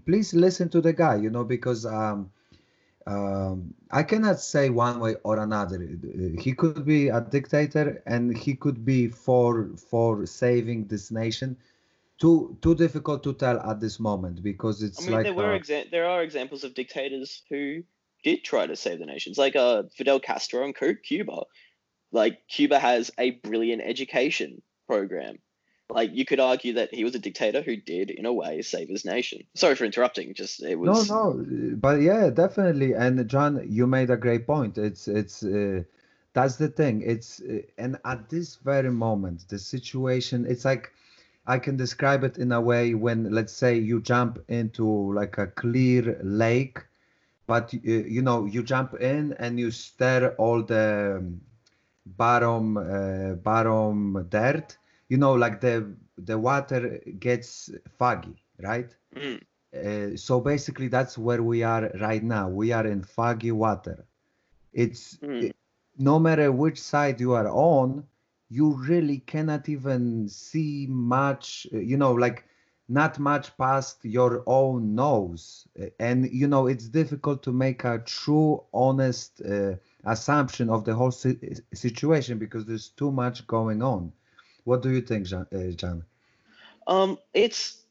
please 0.05 0.33
listen 0.33 0.67
to 0.67 0.81
the 0.81 0.91
guy 0.91 1.15
you 1.15 1.29
know 1.29 1.45
because 1.45 1.85
um 1.85 2.29
um, 3.05 3.73
I 3.91 4.03
cannot 4.03 4.39
say 4.39 4.69
one 4.69 5.01
way 5.01 5.15
or 5.23 5.37
another. 5.39 5.77
He 6.39 6.53
could 6.53 6.85
be 6.85 7.09
a 7.09 7.19
dictator, 7.19 8.01
and 8.05 8.35
he 8.37 8.55
could 8.55 8.85
be 8.85 9.09
for 9.09 9.71
for 9.75 10.25
saving 10.25 10.87
this 10.87 11.11
nation. 11.11 11.57
Too 12.17 12.57
too 12.61 12.75
difficult 12.75 13.21
to 13.23 13.33
tell 13.33 13.59
at 13.59 13.81
this 13.81 13.99
moment 13.99 14.41
because 14.41 14.81
it's 14.81 15.01
I 15.01 15.03
mean, 15.03 15.11
like 15.11 15.23
there 15.25 15.33
were 15.33 15.53
uh, 15.55 15.83
there 15.91 16.05
are 16.05 16.23
examples 16.23 16.63
of 16.63 16.75
dictators 16.75 17.41
who 17.49 17.83
did 18.23 18.45
try 18.45 18.67
to 18.67 18.75
save 18.77 18.99
the 18.99 19.05
nations, 19.05 19.37
like 19.37 19.57
uh, 19.57 19.83
Fidel 19.97 20.21
Castro 20.21 20.63
and 20.63 20.73
Cuba. 21.03 21.41
Like 22.13 22.47
Cuba 22.47 22.79
has 22.79 23.11
a 23.17 23.31
brilliant 23.31 23.81
education 23.81 24.61
program. 24.87 25.39
Like 25.89 26.11
you 26.13 26.25
could 26.25 26.39
argue 26.39 26.73
that 26.73 26.93
he 26.93 27.03
was 27.03 27.13
a 27.13 27.19
dictator 27.19 27.61
who 27.61 27.75
did, 27.75 28.09
in 28.09 28.25
a 28.25 28.33
way, 28.33 28.61
save 28.61 28.89
his 28.89 29.05
nation. 29.05 29.43
Sorry 29.53 29.75
for 29.75 29.85
interrupting. 29.85 30.33
Just 30.33 30.63
it 30.63 30.75
was 30.75 31.09
no 31.09 31.33
no, 31.33 31.75
but 31.75 32.01
yeah, 32.01 32.29
definitely. 32.29 32.93
And 32.93 33.27
John, 33.29 33.65
you 33.67 33.85
made 33.85 34.09
a 34.09 34.17
great 34.17 34.47
point. 34.47 34.77
It's 34.77 35.07
it's 35.07 35.43
uh, 35.43 35.83
that's 36.33 36.55
the 36.55 36.69
thing. 36.69 37.03
It's 37.05 37.41
uh, 37.41 37.61
and 37.77 37.99
at 38.05 38.29
this 38.29 38.55
very 38.55 38.91
moment, 38.91 39.45
the 39.49 39.59
situation. 39.59 40.45
It's 40.47 40.65
like 40.65 40.91
I 41.45 41.59
can 41.59 41.75
describe 41.75 42.23
it 42.23 42.37
in 42.37 42.51
a 42.51 42.61
way 42.61 42.93
when, 42.93 43.31
let's 43.31 43.53
say, 43.53 43.77
you 43.77 44.01
jump 44.01 44.39
into 44.47 45.13
like 45.13 45.37
a 45.37 45.47
clear 45.47 46.17
lake, 46.23 46.79
but 47.45 47.73
uh, 47.73 47.79
you 47.81 48.21
know 48.21 48.45
you 48.45 48.63
jump 48.63 48.93
in 49.01 49.33
and 49.33 49.59
you 49.59 49.69
stir 49.69 50.33
all 50.37 50.63
the 50.63 51.17
um, 51.17 51.41
bottom 52.05 52.77
uh, 52.77 53.33
bottom 53.35 54.25
dirt. 54.29 54.77
You 55.09 55.17
know, 55.17 55.33
like 55.33 55.61
the 55.61 55.95
the 56.17 56.37
water 56.37 56.99
gets 57.19 57.71
foggy, 57.97 58.43
right? 58.61 58.95
Mm, 59.15 59.39
Uh, 59.75 60.15
so 60.15 60.39
basically, 60.41 60.87
that's 60.87 61.17
where 61.17 61.41
we 61.43 61.63
are 61.63 61.89
right 62.01 62.23
now. 62.23 62.49
We 62.49 62.71
are 62.71 62.85
in 62.87 63.03
foggy 63.03 63.51
water. 63.51 64.05
It's 64.73 65.19
mm. 65.21 65.51
no 65.97 66.19
matter 66.19 66.51
which 66.51 66.81
side 66.81 67.19
you 67.19 67.33
are 67.33 67.47
on, 67.47 68.05
you 68.49 68.73
really 68.87 69.19
cannot 69.19 69.69
even 69.69 70.27
see 70.27 70.87
much, 70.89 71.67
uh, 71.73 71.77
you 71.77 71.97
know, 71.97 72.13
like 72.13 72.45
not 72.87 73.19
much 73.19 73.57
past 73.57 74.03
your 74.05 74.43
own 74.47 74.95
nose. 74.95 75.67
Uh, 75.79 75.87
And, 75.99 76.29
you 76.31 76.47
know, 76.47 76.67
it's 76.67 76.87
difficult 76.89 77.43
to 77.43 77.51
make 77.51 77.83
a 77.83 77.99
true, 77.99 78.63
honest 78.73 79.41
uh, 79.41 79.75
assumption 80.03 80.69
of 80.69 80.85
the 80.85 80.93
whole 80.93 81.11
si- 81.11 81.39
situation 81.73 82.37
because 82.37 82.65
there's 82.65 82.89
too 82.89 83.11
much 83.11 83.47
going 83.47 83.81
on. 83.81 84.11
What 84.63 84.81
do 84.81 84.91
you 84.91 85.01
think, 85.01 85.27
John? 85.27 85.47
Uh, 85.53 85.71
John? 85.71 86.03
Um, 86.87 87.17
it's 87.33 87.81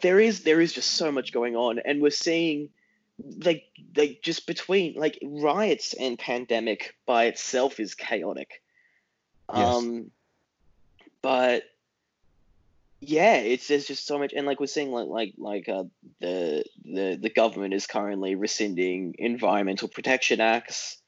there 0.00 0.20
is 0.20 0.42
there 0.42 0.60
is 0.60 0.72
just 0.72 0.92
so 0.92 1.12
much 1.12 1.32
going 1.32 1.56
on, 1.56 1.78
and 1.78 2.00
we're 2.00 2.10
seeing 2.10 2.70
like 3.44 3.64
like 3.96 4.20
just 4.22 4.46
between 4.46 4.94
like 4.94 5.18
riots 5.22 5.94
and 5.94 6.18
pandemic 6.18 6.94
by 7.06 7.24
itself 7.24 7.80
is 7.80 7.94
chaotic. 7.94 8.62
Yes. 9.54 9.74
Um, 9.74 10.10
but 11.22 11.64
yeah, 13.00 13.36
it's 13.36 13.68
there's 13.68 13.86
just 13.86 14.06
so 14.06 14.18
much, 14.18 14.32
and 14.32 14.46
like 14.46 14.60
we're 14.60 14.66
seeing 14.66 14.90
like 14.90 15.08
like 15.08 15.34
like 15.38 15.68
uh, 15.68 15.84
the 16.20 16.64
the 16.84 17.18
the 17.20 17.30
government 17.30 17.74
is 17.74 17.86
currently 17.86 18.34
rescinding 18.34 19.16
environmental 19.18 19.88
protection 19.88 20.40
acts 20.40 20.99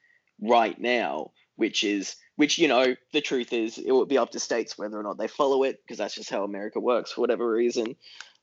right 0.42 0.78
now, 0.78 1.30
which 1.56 1.84
is 1.84 2.16
which 2.36 2.58
you 2.58 2.68
know 2.68 2.94
the 3.12 3.20
truth 3.20 3.52
is 3.52 3.78
it 3.78 3.92
will 3.92 4.06
be 4.06 4.18
up 4.18 4.30
to 4.32 4.40
states 4.40 4.76
whether 4.76 4.98
or 4.98 5.02
not 5.02 5.16
they 5.18 5.28
follow 5.28 5.62
it 5.62 5.80
because 5.82 5.98
that's 5.98 6.14
just 6.14 6.30
how 6.30 6.44
America 6.44 6.80
works 6.80 7.12
for 7.12 7.20
whatever 7.22 7.48
reason. 7.50 7.96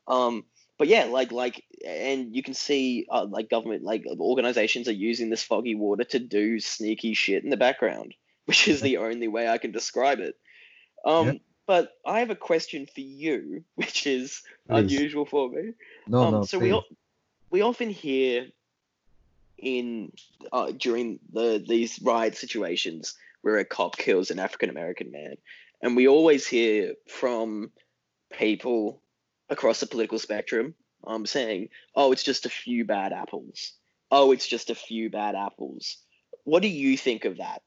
Um, 0.07 0.45
but 0.77 0.87
yeah, 0.87 1.05
like 1.05 1.31
like, 1.31 1.63
and 1.85 2.33
you 2.33 2.41
can 2.41 2.53
see 2.53 3.05
uh, 3.11 3.25
like 3.29 3.49
government 3.49 3.83
like 3.83 4.05
organizations 4.19 4.87
are 4.87 4.93
using 4.93 5.29
this 5.29 5.43
foggy 5.43 5.75
water 5.75 6.05
to 6.05 6.19
do 6.19 6.59
sneaky 6.59 7.13
shit 7.13 7.43
in 7.43 7.49
the 7.49 7.57
background, 7.57 8.15
which 8.45 8.67
is 8.67 8.81
the 8.81 8.97
only 8.97 9.27
way 9.27 9.47
I 9.47 9.57
can 9.57 9.71
describe 9.71 10.19
it. 10.19 10.35
Um, 11.05 11.27
Yeah. 11.27 11.33
but 11.67 11.91
I 12.05 12.19
have 12.19 12.29
a 12.31 12.35
question 12.35 12.87
for 12.87 13.01
you, 13.01 13.63
which 13.75 14.07
is 14.07 14.41
Please. 14.67 14.77
unusual 14.77 15.25
for 15.25 15.49
me. 15.49 15.73
No, 16.07 16.23
um, 16.23 16.31
no, 16.31 16.41
so 16.43 16.57
we 16.59 16.69
please. 16.69 16.75
o- 16.75 16.95
we 17.51 17.61
often 17.61 17.89
hear 17.89 18.47
in 19.61 20.11
uh, 20.51 20.71
during 20.71 21.19
the 21.31 21.63
these 21.65 22.01
riot 22.01 22.35
situations 22.35 23.15
where 23.41 23.57
a 23.57 23.65
cop 23.65 23.97
kills 23.97 24.31
an 24.31 24.39
African 24.39 24.69
American 24.69 25.11
man, 25.11 25.35
and 25.81 25.95
we 25.95 26.07
always 26.07 26.47
hear 26.47 26.93
from 27.07 27.71
people 28.31 29.01
across 29.49 29.79
the 29.79 29.87
political 29.87 30.19
spectrum 30.19 30.75
um 31.05 31.25
saying, 31.25 31.69
"Oh, 31.95 32.11
it's 32.11 32.23
just 32.23 32.45
a 32.45 32.49
few 32.49 32.85
bad 32.85 33.13
apples. 33.13 33.73
Oh, 34.11 34.31
it's 34.31 34.47
just 34.47 34.69
a 34.69 34.75
few 34.75 35.09
bad 35.09 35.35
apples." 35.35 35.97
What 36.43 36.61
do 36.61 36.67
you 36.67 36.97
think 36.97 37.25
of 37.25 37.37
that? 37.37 37.61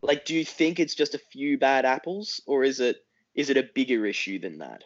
Like, 0.00 0.24
do 0.24 0.34
you 0.34 0.44
think 0.44 0.80
it's 0.80 0.94
just 0.94 1.14
a 1.14 1.18
few 1.18 1.58
bad 1.58 1.84
apples, 1.84 2.40
or 2.46 2.64
is 2.64 2.80
it 2.80 3.04
is 3.34 3.50
it 3.50 3.56
a 3.56 3.62
bigger 3.62 4.04
issue 4.06 4.38
than 4.38 4.58
that? 4.58 4.84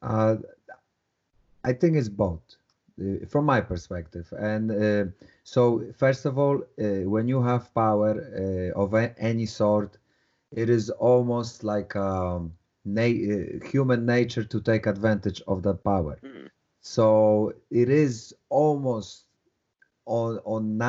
Uh, 0.00 0.36
I 1.64 1.72
think 1.72 1.96
it's 1.96 2.08
both, 2.08 2.56
from 3.28 3.44
my 3.44 3.60
perspective. 3.60 4.32
And 4.38 4.70
uh, 4.70 5.10
so, 5.42 5.84
first 5.96 6.24
of 6.26 6.38
all, 6.38 6.62
uh, 6.78 7.08
when 7.08 7.28
you 7.28 7.42
have 7.42 7.74
power 7.74 8.12
uh, 8.14 8.80
of 8.80 8.94
any 9.18 9.46
sort, 9.46 9.98
it 10.52 10.70
is 10.70 10.90
almost 10.90 11.64
like 11.64 11.96
um, 11.96 12.52
na- 12.84 13.02
uh, 13.02 13.66
human 13.66 14.06
nature 14.06 14.44
to 14.44 14.60
take 14.60 14.86
advantage 14.86 15.42
of 15.48 15.62
that 15.62 15.82
power. 15.84 16.18
Mm. 16.24 16.50
So 16.80 17.54
it 17.70 17.88
is 17.88 18.34
almost 18.50 19.24
on 20.06 20.38
on 20.44 20.80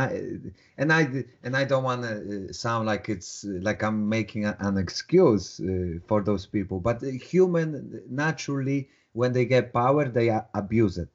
and 0.78 0.91
I 0.91 1.24
and 1.43 1.56
I 1.56 1.64
don't 1.64 1.84
want 1.84 2.03
to 2.03 2.53
sound 2.53 2.86
like 2.86 3.08
it's 3.08 3.45
uh, 3.45 3.60
like 3.62 3.82
I'm 3.82 4.10
making 4.10 4.45
a, 4.45 4.58
an 4.60 4.78
excuse 4.78 5.60
uh, 5.62 5.99
for 6.06 6.22
those 6.22 6.45
people, 6.45 6.80
but 6.80 7.01
human 7.01 8.01
naturally 8.10 8.89
when 9.14 9.32
they 9.32 9.45
get 9.45 9.72
power 9.74 10.06
they 10.10 10.38
abuse 10.53 10.97
it. 10.97 11.10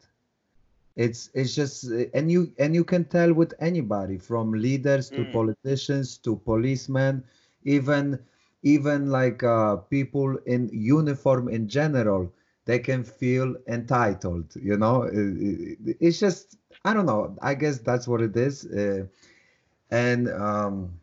It's 0.97 1.31
it's 1.35 1.55
just 1.55 1.85
and 2.15 2.31
you 2.31 2.53
and 2.59 2.75
you 2.75 2.85
can 2.85 3.05
tell 3.05 3.33
with 3.33 3.55
anybody 3.61 4.19
from 4.19 4.53
leaders 4.53 5.11
to 5.13 5.25
Mm. 5.25 5.27
politicians 5.27 6.17
to 6.19 6.37
policemen, 6.37 7.25
even 7.65 8.19
even 8.63 9.11
like 9.11 9.43
uh, 9.43 9.77
people 9.77 10.37
in 10.47 10.69
uniform 10.73 11.49
in 11.49 11.69
general 11.69 12.33
they 12.67 12.79
can 12.79 13.03
feel 13.05 13.55
entitled 13.67 14.55
you 14.57 14.77
know? 14.77 15.09
It's 15.13 16.19
just 16.21 16.57
i 16.85 16.93
don't 16.95 17.07
know. 17.07 17.37
I 17.43 17.55
guess 17.55 17.79
that's 17.79 18.07
what 18.09 18.21
it 18.23 18.37
is. 18.37 18.65
Uh, 18.67 19.07
and 19.91 20.29
um, 20.29 21.01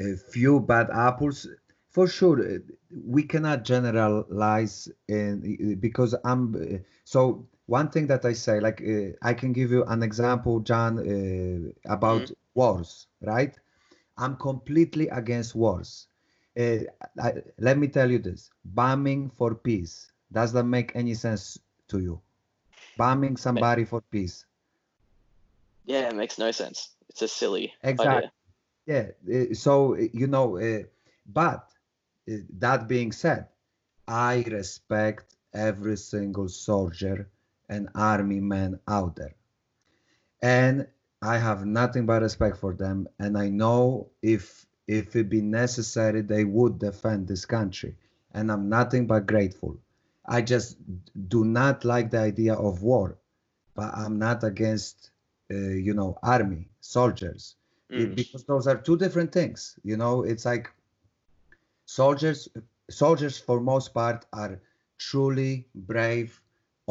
a 0.00 0.16
few 0.16 0.60
bad 0.60 0.90
apples. 0.90 1.46
For 1.90 2.06
sure 2.06 2.40
uh, 2.40 2.58
we 3.06 3.22
cannot 3.24 3.64
generalize 3.64 4.88
in 5.08 5.76
because 5.80 6.14
i'm 6.24 6.54
uh, 6.54 6.78
so 7.04 7.46
one 7.66 7.88
thing 7.90 8.06
that 8.06 8.24
i 8.24 8.32
say 8.32 8.60
like 8.60 8.82
uh, 8.82 9.10
i 9.22 9.34
can 9.34 9.52
give 9.52 9.70
you 9.70 9.84
an 9.84 10.02
example 10.02 10.60
john 10.60 10.98
uh, 10.98 11.92
about 11.92 12.30
wars 12.54 13.06
right 13.22 13.58
i'm 14.18 14.36
completely 14.36 15.08
against 15.08 15.54
wars 15.54 16.08
uh, 16.58 16.78
I, 17.20 17.32
let 17.58 17.78
me 17.78 17.88
tell 17.88 18.10
you 18.10 18.18
this 18.18 18.50
bombing 18.64 19.30
for 19.30 19.54
peace 19.54 20.12
does 20.32 20.52
that 20.52 20.64
make 20.64 20.92
any 20.94 21.14
sense 21.14 21.58
to 21.88 22.00
you 22.00 22.20
bombing 22.96 23.36
somebody 23.36 23.84
for 23.84 24.00
peace 24.02 24.46
Yeah, 25.84 26.08
it 26.08 26.14
makes 26.16 26.38
no 26.38 26.50
sense. 26.50 26.94
It's 27.08 27.22
a 27.22 27.28
silly 27.28 27.74
Exactly. 27.82 28.28
idea. 28.28 28.32
yeah 28.86 29.06
uh, 29.34 29.54
so 29.54 29.94
uh, 29.94 29.98
you 30.12 30.26
know 30.26 30.58
uh, 30.58 30.82
but 31.26 31.70
that 32.50 32.88
being 32.88 33.12
said 33.12 33.48
I 34.08 34.44
respect 34.48 35.36
every 35.54 35.96
single 35.96 36.48
soldier 36.48 37.30
and 37.72 37.88
army 37.94 38.40
man 38.40 38.78
out 38.88 39.16
there. 39.16 39.34
And 40.42 40.86
I 41.22 41.38
have 41.38 41.64
nothing 41.66 42.06
but 42.06 42.22
respect 42.22 42.58
for 42.58 42.74
them. 42.74 43.08
And 43.18 43.38
I 43.38 43.48
know 43.48 44.10
if 44.22 44.66
if 44.88 45.16
it 45.16 45.28
be 45.30 45.40
necessary, 45.40 46.22
they 46.22 46.44
would 46.44 46.78
defend 46.78 47.28
this 47.28 47.46
country. 47.46 47.96
And 48.32 48.50
I'm 48.52 48.68
nothing 48.68 49.06
but 49.06 49.26
grateful. 49.26 49.78
I 50.26 50.42
just 50.42 50.76
do 51.28 51.44
not 51.44 51.84
like 51.84 52.10
the 52.10 52.18
idea 52.18 52.54
of 52.54 52.82
war, 52.82 53.18
but 53.74 53.94
I'm 53.94 54.18
not 54.18 54.44
against, 54.44 55.10
uh, 55.50 55.54
you 55.88 55.94
know, 55.94 56.18
army 56.22 56.68
soldiers 56.80 57.56
Mm. 57.90 58.16
because 58.16 58.44
those 58.44 58.66
are 58.66 58.78
two 58.78 58.96
different 58.96 59.32
things. 59.32 59.78
You 59.84 59.96
know, 59.96 60.22
it's 60.24 60.44
like 60.46 60.70
soldiers. 61.86 62.48
Soldiers, 62.90 63.38
for 63.38 63.60
most 63.60 63.94
part, 63.94 64.26
are 64.32 64.60
truly 64.98 65.68
brave, 65.74 66.41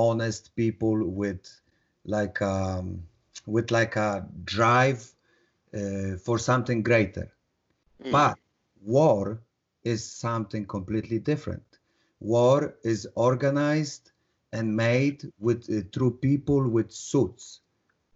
honest 0.10 0.56
people 0.56 0.98
with 1.22 1.46
like 2.06 2.42
um, 2.42 3.04
with 3.46 3.72
like 3.72 3.96
a 3.96 4.28
drive 4.46 5.02
uh, 5.74 6.18
for 6.26 6.38
something 6.40 6.84
greater. 6.84 7.32
Mm. 8.04 8.12
But 8.12 8.38
war 8.84 9.42
is 9.84 10.06
something 10.06 10.66
completely 10.66 11.20
different. 11.20 11.80
War 12.20 12.76
is 12.84 13.08
organized 13.16 14.12
and 14.54 14.76
made 14.76 15.32
with 15.40 15.70
uh, 15.70 15.82
through 15.94 16.18
people 16.18 16.68
with 16.70 16.92
suits, 16.92 17.62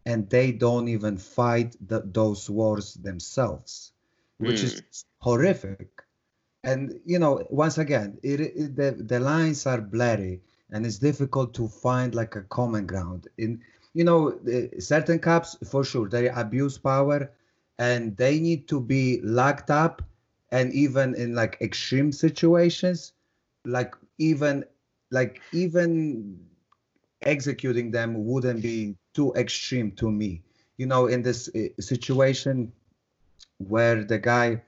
and 0.05 0.29
they 0.29 0.51
don't 0.51 0.87
even 0.89 1.17
fight 1.17 1.75
the, 1.87 2.01
those 2.05 2.49
wars 2.49 2.95
themselves, 2.95 3.93
which 4.37 4.63
is 4.63 4.83
horrific. 5.19 5.89
And 6.63 6.99
you 7.05 7.19
know, 7.19 7.45
once 7.49 7.77
again, 7.77 8.19
it, 8.23 8.39
it, 8.41 8.75
the 8.75 8.91
the 8.91 9.19
lines 9.19 9.65
are 9.65 9.81
blurry, 9.81 10.41
and 10.71 10.85
it's 10.85 10.97
difficult 10.99 11.53
to 11.55 11.67
find 11.67 12.13
like 12.15 12.35
a 12.35 12.41
common 12.43 12.85
ground. 12.85 13.27
In 13.37 13.61
you 13.93 14.03
know, 14.03 14.31
the- 14.31 14.69
certain 14.79 15.19
cops 15.19 15.55
for 15.69 15.83
sure 15.83 16.07
they 16.09 16.29
abuse 16.29 16.77
power, 16.77 17.31
and 17.77 18.15
they 18.17 18.39
need 18.39 18.67
to 18.69 18.79
be 18.79 19.19
locked 19.23 19.69
up, 19.69 20.01
and 20.51 20.73
even 20.73 21.15
in 21.15 21.35
like 21.35 21.57
extreme 21.61 22.11
situations, 22.11 23.13
like 23.65 23.95
even 24.17 24.65
like 25.11 25.41
even 25.53 26.39
executing 27.21 27.91
them 27.91 28.25
wouldn't 28.25 28.61
be 28.61 28.95
too 29.13 29.33
extreme 29.35 29.91
to 29.91 30.11
me. 30.11 30.41
You 30.77 30.85
know, 30.87 31.07
in 31.07 31.21
this 31.21 31.49
uh, 31.55 31.69
situation 31.79 32.71
where 33.57 34.03
the 34.03 34.19
guy 34.19 34.61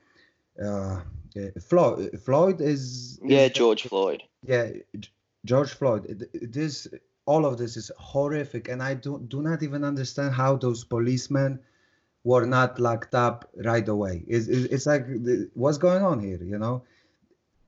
uh, 0.63 1.01
uh, 1.37 1.59
Floyd 1.61 2.19
Floyd 2.23 2.61
is 2.61 3.19
Yeah, 3.23 3.47
George 3.49 3.83
Floyd. 3.83 4.23
yeah 4.43 4.67
George 5.47 5.71
Floyd 5.71 6.03
th- 6.05 6.51
this 6.51 6.87
all 7.25 7.45
of 7.45 7.57
this 7.57 7.77
is 7.77 7.91
horrific 7.97 8.67
and 8.67 8.83
I 8.83 8.93
do 8.93 9.19
do 9.27 9.41
not 9.41 9.63
even 9.63 9.83
understand 9.83 10.33
how 10.33 10.55
those 10.57 10.83
policemen 10.83 11.59
were 12.23 12.45
not 12.45 12.79
locked 12.79 13.15
up 13.15 13.49
right 13.63 13.87
away. 13.87 14.23
It's, 14.27 14.47
it's 14.47 14.65
it's 14.73 14.85
like 14.85 15.05
what's 15.53 15.77
going 15.77 16.03
on 16.03 16.19
here 16.19 16.41
you 16.43 16.59
know? 16.59 16.83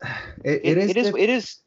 It, 0.44 0.62
it, 0.64 0.78
it 0.78 0.78
is 0.78 0.90
it 0.90 0.98
is 0.98 1.06
diff- 1.08 1.24
it 1.24 1.30
is 1.30 1.58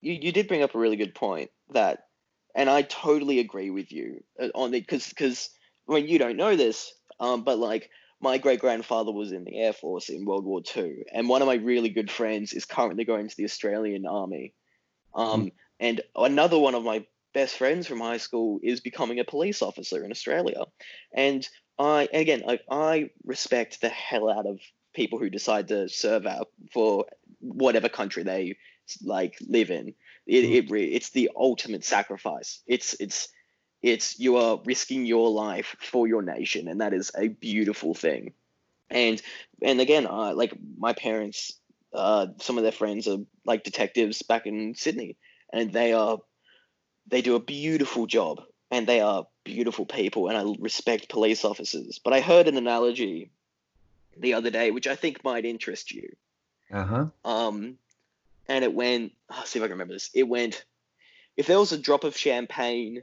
you, 0.00 0.12
you 0.12 0.32
did 0.32 0.48
bring 0.48 0.62
up 0.62 0.74
a 0.74 0.78
really 0.78 0.96
good 0.96 1.14
point 1.14 1.50
that 1.72 2.06
and 2.54 2.68
i 2.70 2.82
totally 2.82 3.38
agree 3.40 3.70
with 3.70 3.90
you 3.92 4.22
uh, 4.40 4.48
on 4.54 4.74
it 4.74 4.80
because 4.80 5.08
because 5.08 5.50
when 5.86 6.06
you 6.06 6.18
don't 6.18 6.36
know 6.36 6.56
this 6.56 6.92
um 7.20 7.42
but 7.42 7.58
like 7.58 7.90
my 8.20 8.38
great 8.38 8.60
grandfather 8.60 9.12
was 9.12 9.32
in 9.32 9.44
the 9.44 9.58
air 9.60 9.72
force 9.72 10.08
in 10.08 10.24
world 10.24 10.44
war 10.44 10.62
ii 10.76 11.04
and 11.12 11.28
one 11.28 11.42
of 11.42 11.48
my 11.48 11.54
really 11.54 11.88
good 11.88 12.10
friends 12.10 12.52
is 12.52 12.64
currently 12.64 13.04
going 13.04 13.28
to 13.28 13.36
the 13.36 13.44
australian 13.44 14.06
army 14.06 14.52
um 15.14 15.50
and 15.80 16.00
another 16.16 16.58
one 16.58 16.74
of 16.74 16.84
my 16.84 17.04
best 17.34 17.56
friends 17.56 17.86
from 17.86 18.00
high 18.00 18.16
school 18.18 18.60
is 18.62 18.80
becoming 18.80 19.18
a 19.20 19.24
police 19.24 19.62
officer 19.62 20.04
in 20.04 20.10
australia 20.10 20.64
and 21.14 21.48
i 21.78 22.08
again 22.12 22.42
I, 22.48 22.60
I 22.70 23.10
respect 23.24 23.80
the 23.80 23.88
hell 23.88 24.30
out 24.30 24.46
of 24.46 24.60
people 24.94 25.18
who 25.18 25.28
decide 25.30 25.68
to 25.68 25.88
serve 25.88 26.26
out 26.26 26.48
for 26.72 27.06
whatever 27.40 27.88
country 27.88 28.22
they 28.22 28.56
like 29.02 29.36
live 29.46 29.70
in. 29.70 29.94
It, 30.26 30.44
Mm. 30.44 30.70
it 30.70 30.94
it's 30.94 31.10
the 31.10 31.30
ultimate 31.36 31.84
sacrifice. 31.84 32.62
It's 32.66 32.94
it's 33.00 33.28
it's 33.82 34.18
you 34.18 34.36
are 34.38 34.60
risking 34.64 35.04
your 35.06 35.30
life 35.30 35.76
for 35.80 36.06
your 36.06 36.22
nation, 36.22 36.68
and 36.68 36.80
that 36.80 36.94
is 36.94 37.10
a 37.16 37.28
beautiful 37.28 37.94
thing. 37.94 38.32
And 38.90 39.20
and 39.62 39.80
again, 39.80 40.06
uh, 40.06 40.34
like 40.34 40.54
my 40.78 40.92
parents, 40.92 41.52
uh, 41.94 42.26
some 42.40 42.58
of 42.58 42.64
their 42.64 42.72
friends 42.72 43.06
are 43.08 43.18
like 43.46 43.64
detectives 43.64 44.22
back 44.22 44.46
in 44.46 44.74
Sydney, 44.74 45.16
and 45.52 45.72
they 45.72 45.92
are 45.92 46.18
they 47.06 47.22
do 47.22 47.36
a 47.36 47.40
beautiful 47.40 48.06
job, 48.06 48.40
and 48.70 48.86
they 48.86 49.00
are 49.00 49.26
beautiful 49.44 49.86
people, 49.86 50.28
and 50.28 50.36
I 50.36 50.54
respect 50.58 51.08
police 51.08 51.44
officers. 51.44 52.00
But 52.02 52.12
I 52.12 52.20
heard 52.20 52.48
an 52.48 52.56
analogy 52.56 53.30
the 54.16 54.34
other 54.34 54.50
day, 54.50 54.70
which 54.70 54.86
I 54.86 54.96
think 54.96 55.24
might 55.24 55.44
interest 55.44 55.92
you. 55.92 56.08
uh-huh 56.72 57.06
Um, 57.24 57.78
and 58.48 58.64
it 58.64 58.74
went. 58.74 59.12
I'll 59.30 59.46
see 59.46 59.58
if 59.58 59.62
I 59.62 59.68
can 59.68 59.74
remember 59.74 59.94
this. 59.94 60.10
It 60.14 60.24
went. 60.24 60.64
If 61.36 61.46
there 61.46 61.58
was 61.58 61.72
a 61.72 61.78
drop 61.78 62.04
of 62.04 62.16
champagne 62.16 63.02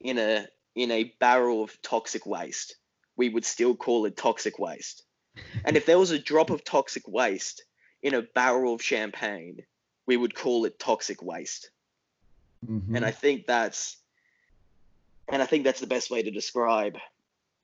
in 0.00 0.18
a 0.18 0.46
in 0.74 0.90
a 0.90 1.12
barrel 1.18 1.64
of 1.64 1.80
toxic 1.82 2.24
waste, 2.24 2.76
we 3.16 3.28
would 3.28 3.44
still 3.44 3.74
call 3.74 4.06
it 4.06 4.16
toxic 4.16 4.58
waste. 4.58 5.02
And 5.64 5.76
if 5.76 5.86
there 5.86 5.98
was 5.98 6.10
a 6.10 6.18
drop 6.18 6.50
of 6.50 6.64
toxic 6.64 7.06
waste 7.06 7.64
in 8.02 8.14
a 8.14 8.22
barrel 8.22 8.74
of 8.74 8.82
champagne, 8.82 9.64
we 10.06 10.16
would 10.16 10.34
call 10.34 10.64
it 10.64 10.78
toxic 10.78 11.22
waste. 11.22 11.70
Mhm. 12.66 12.96
And 12.96 13.04
I 13.04 13.10
think 13.10 13.46
that's 13.46 13.96
and 15.28 15.42
I 15.42 15.46
think 15.46 15.64
that's 15.64 15.80
the 15.80 15.86
best 15.86 16.10
way 16.10 16.22
to 16.22 16.30
describe 16.30 16.96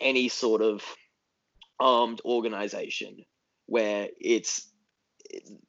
any 0.00 0.28
sort 0.28 0.60
of 0.60 0.84
armed 1.80 2.20
organization 2.24 3.24
where 3.66 4.08
it's 4.20 4.68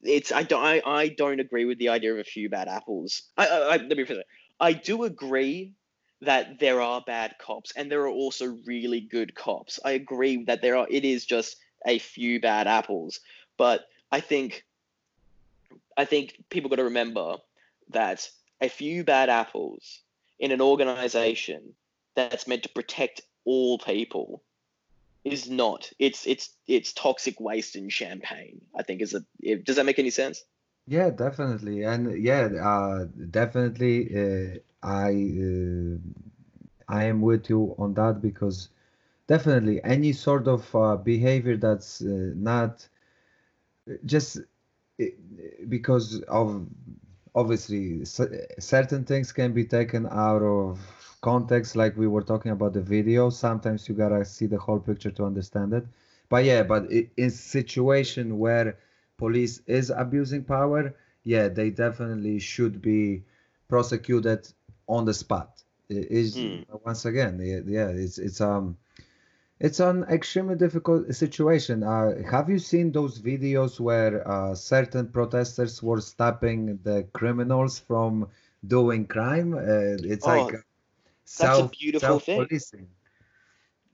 it's 0.04 0.32
I 0.32 0.44
don't 0.44 0.64
I, 0.64 0.82
I 0.86 1.08
don't 1.10 1.40
agree 1.40 1.66
with 1.66 1.80
the 1.80 1.90
idea 1.90 2.14
of 2.14 2.20
a 2.20 2.24
few 2.24 2.50
bad 2.50 2.68
apples. 2.68 3.24
I, 3.38 3.48
I, 3.48 3.58
I 3.58 3.78
let 3.78 3.98
me 3.98 4.04
it. 4.04 4.28
I 4.60 4.74
do 4.74 5.04
agree 5.04 5.74
that 6.22 6.60
there 6.60 6.82
are 6.82 7.02
bad 7.06 7.36
cops 7.40 7.74
and 7.76 7.92
there 7.92 8.02
are 8.02 8.10
also 8.10 8.58
really 8.66 9.02
good 9.02 9.36
cops. 9.36 9.80
I 9.84 9.92
agree 9.92 10.44
that 10.46 10.62
there 10.62 10.78
are 10.78 10.88
it 10.90 11.06
is 11.06 11.26
just 11.26 11.58
a 11.86 12.00
few 12.00 12.40
bad 12.40 12.68
apples, 12.68 13.20
but 13.58 13.86
I 14.12 14.20
think 14.20 14.66
I 15.98 16.06
think 16.06 16.44
people 16.50 16.70
got 16.70 16.78
to 16.78 16.86
remember 16.86 17.38
that 17.90 18.30
a 18.62 18.70
few 18.70 19.04
bad 19.04 19.30
apples 19.30 20.02
in 20.40 20.52
an 20.52 20.62
organization 20.62 21.74
that's 22.16 22.48
meant 22.48 22.64
to 22.64 22.70
protect 22.70 23.22
all 23.46 23.78
people 23.78 24.44
is 25.24 25.50
not. 25.50 25.92
It's 26.00 26.28
it's 26.28 26.50
it's 26.68 26.94
toxic 26.94 27.40
waste 27.40 27.76
in 27.76 27.90
champagne. 27.90 28.62
I 28.76 28.84
think 28.84 29.02
is 29.02 29.14
a. 29.14 29.24
If, 29.40 29.64
does 29.64 29.78
that 29.78 29.86
make 29.86 30.00
any 30.00 30.12
sense? 30.12 30.44
Yeah, 30.88 31.10
definitely, 31.10 31.84
and 31.84 32.22
yeah, 32.22 32.46
uh, 32.62 33.06
definitely, 33.32 34.06
uh, 34.16 34.60
I 34.84 35.10
uh, 35.10 35.98
I 36.88 37.06
am 37.06 37.22
with 37.22 37.50
you 37.50 37.76
on 37.80 37.96
that 37.96 38.22
because 38.22 38.70
definitely 39.26 39.84
any 39.84 40.14
sort 40.14 40.48
of 40.48 40.76
uh, 40.76 40.96
behavior 40.98 41.58
that's 41.58 42.02
uh, 42.02 42.32
not 42.36 42.88
just 44.06 44.40
because 45.68 46.22
of 46.22 46.68
obviously 47.36 48.04
certain 48.06 49.04
things 49.04 49.32
can 49.32 49.54
be 49.54 49.64
taken 49.66 50.08
out 50.12 50.42
of 50.42 51.18
context, 51.22 51.76
like 51.76 51.96
we 51.98 52.08
were 52.08 52.22
talking 52.22 52.52
about 52.52 52.74
the 52.74 52.82
video. 52.82 53.30
Sometimes 53.30 53.88
you 53.88 53.96
gotta 53.96 54.24
see 54.26 54.46
the 54.48 54.58
whole 54.58 54.80
picture 54.80 55.12
to 55.12 55.26
understand 55.26 55.74
it. 55.74 55.86
But 56.30 56.44
yeah, 56.46 56.64
but 56.64 56.86
in 56.92 57.30
situation 57.30 58.38
where 58.40 58.78
police 59.18 59.60
is 59.68 59.92
abusing 59.96 60.44
power, 60.44 60.94
yeah, 61.24 61.48
they 61.48 61.70
definitely 61.70 62.40
should 62.40 62.82
be 62.82 63.24
prosecuted 63.68 64.48
on 64.88 65.06
the 65.06 65.14
spot. 65.14 65.64
I- 65.90 66.08
Is 66.10 66.46
Mm. 66.46 66.64
once 66.84 67.06
again, 67.06 67.40
yeah, 67.68 67.88
it's 67.90 68.18
it's 68.18 68.42
um 68.42 68.78
it's 69.60 69.80
an 69.80 70.04
extremely 70.04 70.56
difficult 70.56 71.14
situation. 71.14 71.84
Uh, 71.84 72.22
have 72.24 72.50
you 72.50 72.60
seen 72.60 72.92
those 72.92 73.20
videos 73.22 73.80
where 73.80 74.28
uh, 74.28 74.56
certain 74.56 75.10
protesters 75.10 75.82
were 75.84 76.02
stopping 76.02 76.78
the 76.84 77.04
criminals 77.14 77.80
from 77.80 78.30
doing 78.68 79.06
crime? 79.08 79.54
Uh, 79.54 79.98
it's 80.14 80.26
Oh, 80.26 80.28
like 80.28 80.54
uh, 80.54 80.58
self 81.26 81.72
beautiful 81.80 82.20
thing. 82.20 82.50
self-policing. 82.50 82.88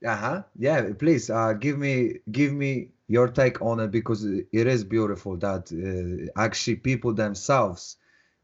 Uh-huh. 0.04 0.42
Yeah, 0.56 0.92
please 0.98 1.30
uh, 1.30 1.52
give 1.54 1.78
me 1.78 2.20
give 2.30 2.52
me 2.52 2.90
your 3.08 3.28
take 3.28 3.60
on 3.62 3.80
it 3.80 3.90
because 3.90 4.24
it 4.24 4.46
is 4.52 4.84
beautiful 4.84 5.36
that 5.38 5.72
uh, 5.72 6.40
actually 6.40 6.76
people 6.76 7.12
themselves 7.14 7.96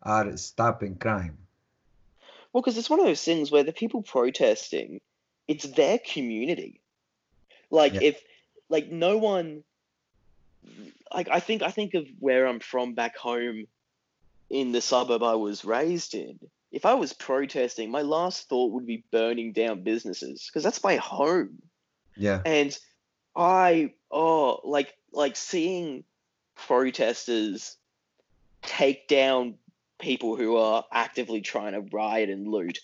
are 0.03 0.37
stopping 0.37 0.97
crime. 0.99 1.39
Well, 2.53 2.63
because 2.63 2.77
it's 2.79 2.91
one 2.91 3.01
of 3.01 3.07
those 3.07 3.25
things 3.25 3.51
where 3.51 3.65
the 3.65 3.73
people 3.73 4.03
protesting, 4.03 5.01
it's 5.47 5.65
their 5.65 5.99
community. 5.99 6.81
Like 7.71 7.95
Yeah. 7.95 8.01
if 8.03 8.23
like 8.69 8.91
no 8.91 9.19
one 9.19 9.65
like 11.13 11.29
I 11.31 11.41
think 11.41 11.63
I 11.63 11.71
think 11.71 11.95
of 11.95 12.07
where 12.19 12.47
I'm 12.47 12.61
from 12.61 12.95
back 12.95 13.17
home 13.17 13.67
in 14.51 14.73
the 14.73 14.81
suburb 14.81 15.23
I 15.23 15.35
was 15.35 15.65
raised 15.65 16.15
in, 16.15 16.39
if 16.73 16.87
I 16.87 16.95
was 16.95 17.13
protesting, 17.13 17.91
my 17.91 18.03
last 18.03 18.49
thought 18.49 18.73
would 18.73 18.87
be 18.87 19.05
burning 19.11 19.53
down 19.53 19.83
businesses 19.83 20.47
because 20.47 20.63
that's 20.65 20.83
my 20.83 20.97
home. 20.97 21.63
Yeah. 22.17 22.43
And 22.45 22.77
I 23.37 23.93
oh 24.11 24.61
like 24.65 24.95
like 25.13 25.37
seeing 25.37 26.05
protesters 26.55 27.77
take 28.63 29.09
down 29.09 29.55
people 29.99 30.37
who 30.37 30.57
are 30.57 30.85
actively 30.93 31.41
trying 31.41 31.73
to 31.73 31.81
riot 31.81 32.31
and 32.31 32.47
loot 32.47 32.81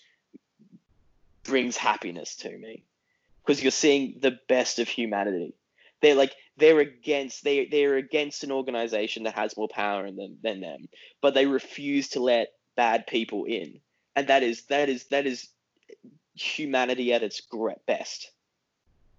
brings 1.43 1.77
happiness 1.77 2.37
to 2.37 2.57
me 2.57 2.83
because 3.45 3.61
you're 3.61 3.71
seeing 3.71 4.19
the 4.21 4.39
best 4.47 4.79
of 4.79 4.87
humanity. 4.87 5.53
They're 6.01 6.15
like 6.15 6.35
they're 6.57 6.79
against 6.79 7.43
they 7.43 7.65
they're 7.65 7.97
against 7.97 8.43
an 8.43 8.51
organization 8.51 9.23
that 9.23 9.35
has 9.35 9.57
more 9.57 9.67
power 9.67 10.09
than 10.11 10.37
than 10.41 10.61
them, 10.61 10.87
but 11.21 11.33
they 11.33 11.45
refuse 11.45 12.09
to 12.09 12.19
let 12.21 12.53
bad 12.75 13.07
people 13.07 13.45
in, 13.45 13.79
and 14.15 14.27
that 14.27 14.43
is 14.43 14.63
that 14.63 14.89
is 14.89 15.05
that 15.05 15.25
is 15.25 15.47
humanity 16.35 17.13
at 17.13 17.23
its 17.23 17.41
best. 17.85 18.31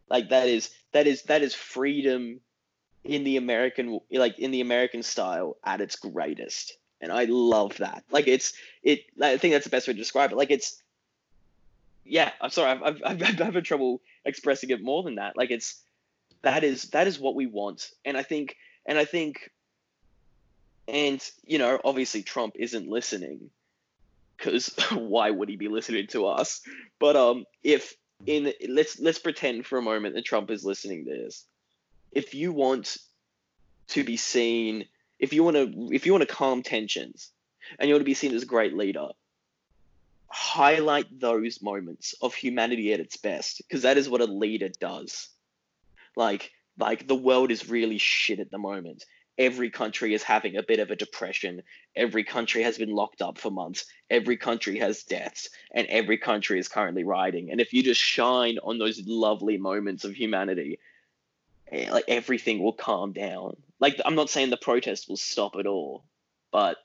Like 0.09 0.29
that 0.29 0.49
is 0.49 0.70
that 0.93 1.07
is 1.07 1.22
that 1.22 1.43
is 1.43 1.55
freedom 1.55 2.41
in 3.05 3.24
the 3.24 3.37
American 3.37 4.01
like 4.11 4.39
in 4.39 4.51
the 4.51 4.61
American 4.61 5.03
style 5.03 5.57
at 5.64 5.81
its 5.81 5.97
greatest. 5.97 6.77
And 7.01 7.12
I 7.12 7.24
love 7.24 7.77
that. 7.79 8.05
Like 8.11 8.27
it's 8.29 8.55
it 8.83 9.01
I 9.20 9.37
think 9.37 9.53
that's 9.53 9.64
the 9.64 9.70
best 9.70 9.89
way 9.89 9.95
to 9.95 9.99
describe 9.99 10.33
it. 10.33 10.37
Like 10.37 10.51
it's 10.51 10.83
yeah, 12.07 12.30
I'm 12.40 12.50
sorry, 12.50 12.70
I've, 12.70 12.82
I've, 12.82 13.02
I've, 13.04 13.22
I'm 13.22 13.36
having 13.36 13.64
trouble 13.64 14.00
expressing 14.24 14.70
it 14.70 14.82
more 14.82 15.02
than 15.02 15.16
that. 15.16 15.36
Like 15.36 15.50
it's 15.50 15.82
that 16.42 16.64
is 16.64 16.84
that 16.90 17.07
is 17.07 17.18
what 17.18 17.34
we 17.34 17.46
want, 17.46 17.90
and 18.04 18.16
I 18.16 18.22
think 18.22 18.57
and 18.86 18.98
I 18.98 19.04
think, 19.04 19.50
and 20.86 21.22
you 21.44 21.59
know, 21.59 21.78
obviously 21.84 22.22
Trump 22.22 22.54
isn't 22.59 22.88
listening, 22.88 23.50
because 24.36 24.74
why 24.92 25.30
would 25.30 25.48
he 25.48 25.57
be 25.57 25.68
listening 25.68 26.07
to 26.09 26.26
us? 26.26 26.61
But 26.98 27.16
um, 27.16 27.44
if 27.62 27.94
in 28.24 28.52
let's 28.68 28.98
let's 28.98 29.18
pretend 29.18 29.66
for 29.66 29.78
a 29.78 29.82
moment 29.82 30.14
that 30.14 30.24
Trump 30.24 30.50
is 30.50 30.64
listening 30.64 31.04
to 31.04 31.11
this. 31.11 31.44
If 32.12 32.34
you 32.34 32.52
want 32.52 32.96
to 33.88 34.04
be 34.04 34.16
seen, 34.16 34.86
if 35.18 35.32
you 35.32 35.44
want 35.44 35.57
to 35.57 35.88
if 35.92 36.07
you 36.07 36.12
want 36.12 36.26
to 36.26 36.34
calm 36.34 36.62
tensions, 36.62 37.30
and 37.78 37.88
you 37.88 37.94
want 37.94 38.00
to 38.00 38.07
be 38.07 38.14
seen 38.14 38.34
as 38.34 38.42
a 38.42 38.46
great 38.46 38.74
leader, 38.74 39.09
highlight 40.29 41.20
those 41.20 41.62
moments 41.62 42.14
of 42.20 42.35
humanity 42.35 42.93
at 42.93 43.01
its 43.01 43.16
best 43.16 43.59
because 43.59 43.83
that 43.83 43.99
is 43.99 44.09
what 44.09 44.20
a 44.20 44.27
leader 44.27 44.68
does. 44.68 45.29
Like 46.16 46.53
like 46.79 47.07
the 47.07 47.14
world 47.14 47.51
is 47.51 47.70
really 47.70 47.99
shit 47.99 48.41
at 48.41 48.51
the 48.51 48.59
moment. 48.59 49.05
Every 49.39 49.70
country 49.70 50.14
is 50.14 50.22
having 50.22 50.57
a 50.57 50.62
bit 50.62 50.79
of 50.79 50.91
a 50.91 50.97
depression. 50.97 51.62
Every 51.95 52.24
country 52.24 52.62
has 52.62 52.79
been 52.79 52.91
locked 52.91 53.20
up 53.20 53.39
for 53.39 53.51
months. 53.51 53.85
Every 54.09 54.37
country 54.37 54.79
has 54.79 55.03
deaths 55.03 55.51
and 55.74 55.87
every 55.89 56.16
country 56.16 56.59
is 56.59 56.68
currently 56.68 57.05
rioting 57.05 57.51
and 57.51 57.61
if 57.61 57.72
you 57.72 57.83
just 57.83 58.01
shine 58.01 58.59
on 58.62 58.79
those 58.79 59.03
lovely 59.07 59.59
moments 59.59 60.05
of 60.05 60.14
humanity 60.14 60.79
eh, 61.70 61.91
like 61.91 62.05
everything 62.09 62.62
will 62.62 62.72
calm 62.72 63.12
down. 63.12 63.57
Like 63.79 64.01
i'm 64.05 64.14
not 64.14 64.31
saying 64.31 64.51
the 64.51 64.57
protest 64.57 65.09
will 65.09 65.18
stop 65.18 65.55
at 65.57 65.66
all 65.66 66.05
but 66.51 66.79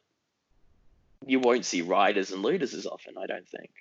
you 1.25 1.39
won't 1.39 1.65
see 1.65 1.81
riders 1.81 2.31
and 2.31 2.41
looters 2.41 2.73
as 2.73 2.85
often. 2.85 3.15
I 3.17 3.27
don't 3.27 3.47
think. 3.47 3.71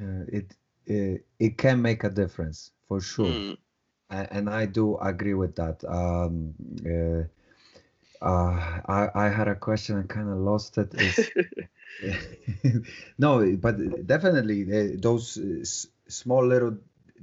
Uh, 0.00 0.24
it, 0.28 0.54
it 0.86 1.26
it 1.38 1.58
can 1.58 1.80
make 1.80 2.04
a 2.04 2.10
difference 2.10 2.72
for 2.88 3.00
sure, 3.00 3.26
mm. 3.26 3.56
and 4.10 4.50
I 4.50 4.66
do 4.66 4.96
agree 4.98 5.34
with 5.34 5.56
that. 5.56 5.84
Um, 5.84 6.54
uh, 6.84 7.24
uh, 8.24 8.80
I 8.86 9.08
I 9.14 9.28
had 9.28 9.48
a 9.48 9.54
question 9.54 9.98
and 9.98 10.08
kind 10.08 10.28
of 10.28 10.38
lost 10.38 10.78
it. 10.78 10.94
no, 13.18 13.56
but 13.56 14.06
definitely 14.06 14.62
uh, 14.64 14.96
those 14.96 15.38
uh, 15.38 15.64
small 16.08 16.44
little 16.44 16.76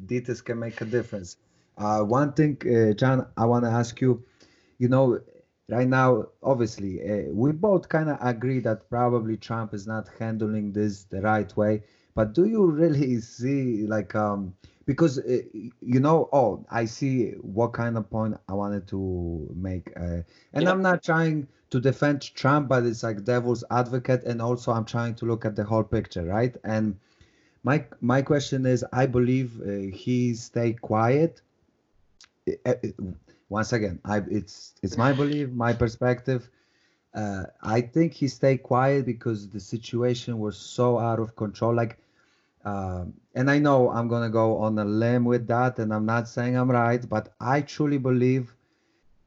details 0.05 0.41
can 0.41 0.59
make 0.59 0.79
a 0.81 0.85
difference. 0.85 1.37
Uh, 1.77 2.01
one 2.01 2.33
thing, 2.33 2.57
John, 2.95 3.27
I 3.37 3.45
want 3.45 3.65
to 3.65 3.71
ask 3.71 3.99
you. 4.01 4.23
You 4.77 4.89
know, 4.89 5.21
right 5.71 5.87
now, 5.87 6.27
obviously, 6.43 7.01
uh, 7.01 7.31
we 7.31 7.53
both 7.53 7.87
kind 7.87 8.09
of 8.09 8.17
agree 8.21 8.59
that 8.59 8.89
probably 8.89 9.37
Trump 9.37 9.73
is 9.73 9.87
not 9.87 10.09
handling 10.19 10.73
this 10.73 11.05
the 11.05 11.21
right 11.21 11.55
way. 11.55 11.83
But 12.13 12.33
do 12.33 12.45
you 12.45 12.65
really 12.65 13.19
see, 13.37 13.87
like, 13.87 14.13
um, 14.13 14.53
because 14.85 15.19
uh, 15.19 15.39
you 15.81 15.99
know, 15.99 16.29
oh, 16.33 16.65
I 16.69 16.85
see 16.85 17.31
what 17.41 17.73
kind 17.73 17.97
of 17.97 18.09
point 18.09 18.35
I 18.49 18.53
wanted 18.53 18.87
to 18.89 19.49
make, 19.55 19.91
uh, 19.95 20.21
and 20.53 20.63
yeah. 20.63 20.71
I'm 20.71 20.81
not 20.81 21.03
trying 21.03 21.47
to 21.69 21.79
defend 21.79 22.21
Trump, 22.35 22.67
but 22.67 22.83
it's 22.83 23.03
like 23.03 23.23
devil's 23.23 23.63
advocate, 23.71 24.23
and 24.25 24.41
also 24.41 24.73
I'm 24.73 24.85
trying 24.85 25.15
to 25.15 25.25
look 25.25 25.45
at 25.45 25.55
the 25.55 25.63
whole 25.63 25.83
picture, 25.83 26.23
right? 26.23 26.55
And 26.65 26.99
my 27.63 27.85
my 28.01 28.21
question 28.21 28.65
is, 28.65 28.83
I 28.91 29.05
believe 29.05 29.61
uh, 29.61 29.95
he 29.95 30.33
stay 30.33 30.73
quiet 30.73 31.41
uh, 32.65 32.73
once 33.51 33.73
again, 33.73 33.99
I 34.05 34.23
it's 34.39 34.73
it's 34.81 34.97
my 34.97 35.11
belief, 35.11 35.49
my 35.49 35.73
perspective. 35.73 36.49
Uh, 37.13 37.43
I 37.61 37.81
think 37.81 38.13
he 38.13 38.29
stayed 38.29 38.63
quiet 38.63 39.05
because 39.05 39.49
the 39.49 39.59
situation 39.59 40.39
was 40.39 40.55
so 40.57 40.97
out 40.97 41.19
of 41.19 41.35
control. 41.35 41.75
Like, 41.75 41.97
uh, 42.63 43.03
and 43.35 43.51
I 43.51 43.59
know 43.59 43.89
I'm 43.91 44.07
gonna 44.07 44.29
go 44.29 44.57
on 44.59 44.79
a 44.79 44.85
limb 44.85 45.25
with 45.25 45.47
that, 45.47 45.79
and 45.79 45.93
I'm 45.93 46.05
not 46.05 46.29
saying 46.29 46.55
I'm 46.55 46.71
right, 46.71 47.03
but 47.15 47.33
I 47.41 47.59
truly 47.59 47.97
believe 47.97 48.55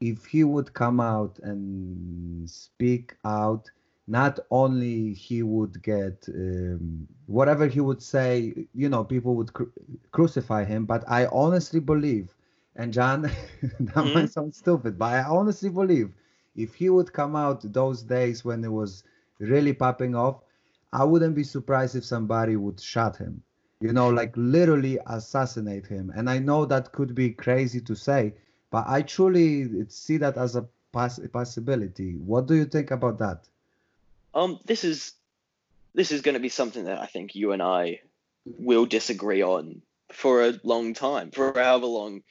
if 0.01 0.25
he 0.25 0.43
would 0.43 0.73
come 0.73 0.99
out 0.99 1.37
and 1.43 2.49
speak 2.49 3.15
out, 3.23 3.69
not 4.07 4.39
only 4.49 5.13
he 5.13 5.43
would 5.43 5.83
get 5.83 6.27
um, 6.29 7.07
whatever 7.27 7.67
he 7.67 7.79
would 7.79 8.01
say, 8.01 8.65
you 8.73 8.89
know, 8.89 9.03
people 9.03 9.35
would 9.35 9.53
cru- 9.53 9.71
crucify 10.11 10.63
him, 10.63 10.85
but 10.85 11.03
I 11.07 11.27
honestly 11.27 11.79
believe 11.79 12.35
and 12.75 12.93
John, 12.93 13.21
that 13.61 13.79
mm-hmm. 13.79 14.13
might 14.13 14.31
sound 14.31 14.53
stupid, 14.53 14.97
but 14.97 15.13
I 15.13 15.23
honestly 15.23 15.69
believe 15.69 16.11
if 16.55 16.73
he 16.75 16.89
would 16.89 17.11
come 17.11 17.35
out 17.35 17.61
those 17.73 18.01
days 18.01 18.43
when 18.43 18.63
it 18.63 18.71
was 18.71 19.03
really 19.39 19.73
popping 19.73 20.15
off, 20.15 20.41
I 20.93 21.03
wouldn't 21.03 21.35
be 21.35 21.43
surprised 21.43 21.95
if 21.95 22.05
somebody 22.05 22.55
would 22.55 22.79
shot 22.79 23.17
him. 23.17 23.41
You 23.81 23.91
know, 23.91 24.09
like 24.09 24.33
literally 24.35 24.97
assassinate 25.05 25.85
him. 25.85 26.11
And 26.15 26.29
I 26.29 26.39
know 26.39 26.65
that 26.65 26.93
could 26.93 27.13
be 27.13 27.31
crazy 27.31 27.81
to 27.81 27.95
say, 27.95 28.33
but 28.71 28.85
I 28.87 29.01
truly 29.01 29.85
see 29.89 30.17
that 30.17 30.37
as 30.37 30.55
a 30.55 30.65
poss- 30.93 31.19
possibility. 31.31 32.13
What 32.13 32.47
do 32.47 32.55
you 32.55 32.65
think 32.65 32.91
about 32.91 33.17
that? 33.19 33.47
Um, 34.33 34.59
this 34.65 34.83
is 34.83 35.13
this 35.93 36.11
is 36.11 36.21
going 36.21 36.33
to 36.33 36.41
be 36.41 36.49
something 36.49 36.85
that 36.85 36.99
I 36.99 37.05
think 37.05 37.35
you 37.35 37.51
and 37.51 37.61
I 37.61 37.99
will 38.45 38.85
disagree 38.85 39.43
on 39.43 39.81
for 40.11 40.45
a 40.45 40.59
long 40.63 40.93
time, 40.93 41.31
for 41.31 41.53
however 41.53 41.85
long 41.85 42.23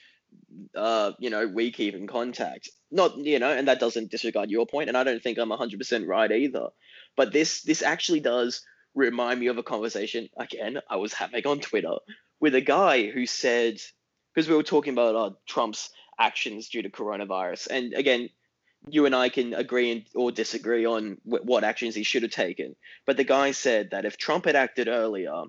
uh, 0.75 1.13
you 1.19 1.31
know, 1.31 1.47
we 1.47 1.71
keep 1.71 1.95
in 1.95 2.07
contact. 2.07 2.69
Not, 2.91 3.17
you 3.17 3.39
know, 3.39 3.51
and 3.51 3.69
that 3.69 3.81
doesn't 3.81 4.11
disregard 4.11 4.51
your 4.51 4.67
point, 4.67 4.89
and 4.89 4.97
I 4.97 5.05
don't 5.05 5.23
think 5.23 5.39
I'm 5.39 5.51
100% 5.51 6.07
right 6.07 6.31
either. 6.31 6.69
But 7.17 7.33
this 7.33 7.63
this 7.63 7.83
actually 7.83 8.21
does 8.21 8.63
remind 8.95 9.41
me 9.41 9.49
of 9.49 9.59
a 9.59 9.63
conversation 9.63 10.29
again 10.37 10.81
I 10.89 10.97
was 10.97 11.13
having 11.13 11.45
on 11.47 11.59
Twitter 11.59 11.97
with 12.41 12.55
a 12.55 12.61
guy 12.61 13.11
who 13.11 13.27
said 13.27 13.81
because 14.33 14.49
we 14.49 14.55
were 14.55 14.63
talking 14.63 14.93
about 14.93 15.15
uh, 15.15 15.31
Trump's 15.47 15.91
actions 16.19 16.69
due 16.69 16.83
to 16.83 16.91
coronavirus, 16.91 17.69
and 17.71 17.95
again, 17.95 18.31
you 18.89 19.07
and 19.07 19.15
I 19.15 19.29
can 19.29 19.55
agree 19.55 19.91
and, 19.91 20.05
or 20.15 20.31
disagree 20.31 20.85
on 20.85 21.19
w- 21.25 21.45
what 21.45 21.65
actions 21.65 21.95
he 21.95 22.03
should 22.03 22.23
have 22.23 22.33
taken. 22.33 22.77
But 23.07 23.17
the 23.17 23.25
guy 23.25 23.53
said 23.53 23.91
that 23.91 24.05
if 24.05 24.17
Trump 24.17 24.45
had 24.45 24.57
acted 24.57 24.89
earlier, 24.89 25.45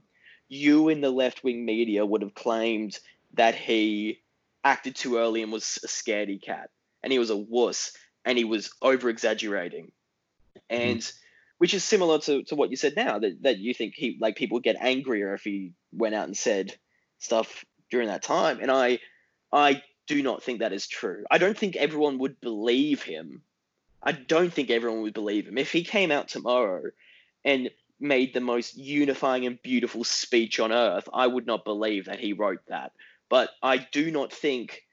you 0.48 0.90
in 0.90 1.02
the 1.02 1.10
left 1.10 1.44
wing 1.44 1.66
media 1.66 2.06
would 2.06 2.22
have 2.22 2.36
claimed 2.36 2.98
that 3.34 3.56
he 3.56 4.22
acted 4.66 4.96
too 4.96 5.18
early 5.18 5.44
and 5.44 5.52
was 5.52 5.80
a 5.84 5.88
scaredy 5.88 6.42
cat. 6.42 6.70
And 7.04 7.14
he 7.14 7.20
was 7.20 7.30
a 7.30 7.38
wuss 7.38 7.94
and 8.26 8.38
he 8.38 8.44
was 8.44 8.72
over 8.82 9.10
exaggerating 9.10 9.92
and 10.70 11.00
mm. 11.00 11.14
which 11.60 11.74
is 11.74 11.84
similar 11.84 12.20
to, 12.20 12.44
to 12.44 12.56
what 12.56 12.72
you 12.72 12.76
said 12.76 12.96
now 12.96 13.20
that, 13.20 13.44
that 13.44 13.60
you 13.60 13.74
think 13.74 13.94
he 13.96 14.18
like 14.20 14.36
people 14.36 14.56
would 14.56 14.64
get 14.64 14.78
angrier 14.80 15.34
if 15.36 15.44
he 15.44 15.74
went 15.94 16.16
out 16.16 16.26
and 16.26 16.36
said 16.36 16.76
stuff 17.20 17.64
during 17.92 18.08
that 18.08 18.24
time. 18.24 18.60
And 18.60 18.72
i 18.72 19.00
i 19.54 19.82
do 20.08 20.22
not 20.22 20.44
think 20.44 20.60
that 20.60 20.74
is 20.74 20.88
true. 20.88 21.24
I 21.32 21.38
don't 21.38 21.58
think 21.58 21.76
everyone 21.76 22.20
would 22.20 22.42
believe 22.42 23.02
him. 23.04 23.42
I 24.04 24.12
don't 24.12 24.54
think 24.54 24.70
everyone 24.70 25.02
would 25.02 25.14
believe 25.14 25.48
him. 25.48 25.58
If 25.58 25.72
he 25.72 25.84
came 25.84 26.12
out 26.12 26.28
tomorrow 26.28 26.92
and 27.44 27.70
made 28.00 28.34
the 28.34 28.42
most 28.42 28.76
unifying 28.78 29.46
and 29.46 29.62
beautiful 29.62 30.04
speech 30.04 30.60
on 30.60 30.72
earth 30.72 31.08
i 31.14 31.26
would 31.26 31.46
not 31.46 31.64
believe 31.64 32.06
that 32.06 32.20
he 32.20 32.34
wrote 32.34 32.60
that 32.68 32.92
but 33.30 33.50
I 33.62 33.78
do 33.78 34.12
not 34.12 34.32
think 34.32 34.84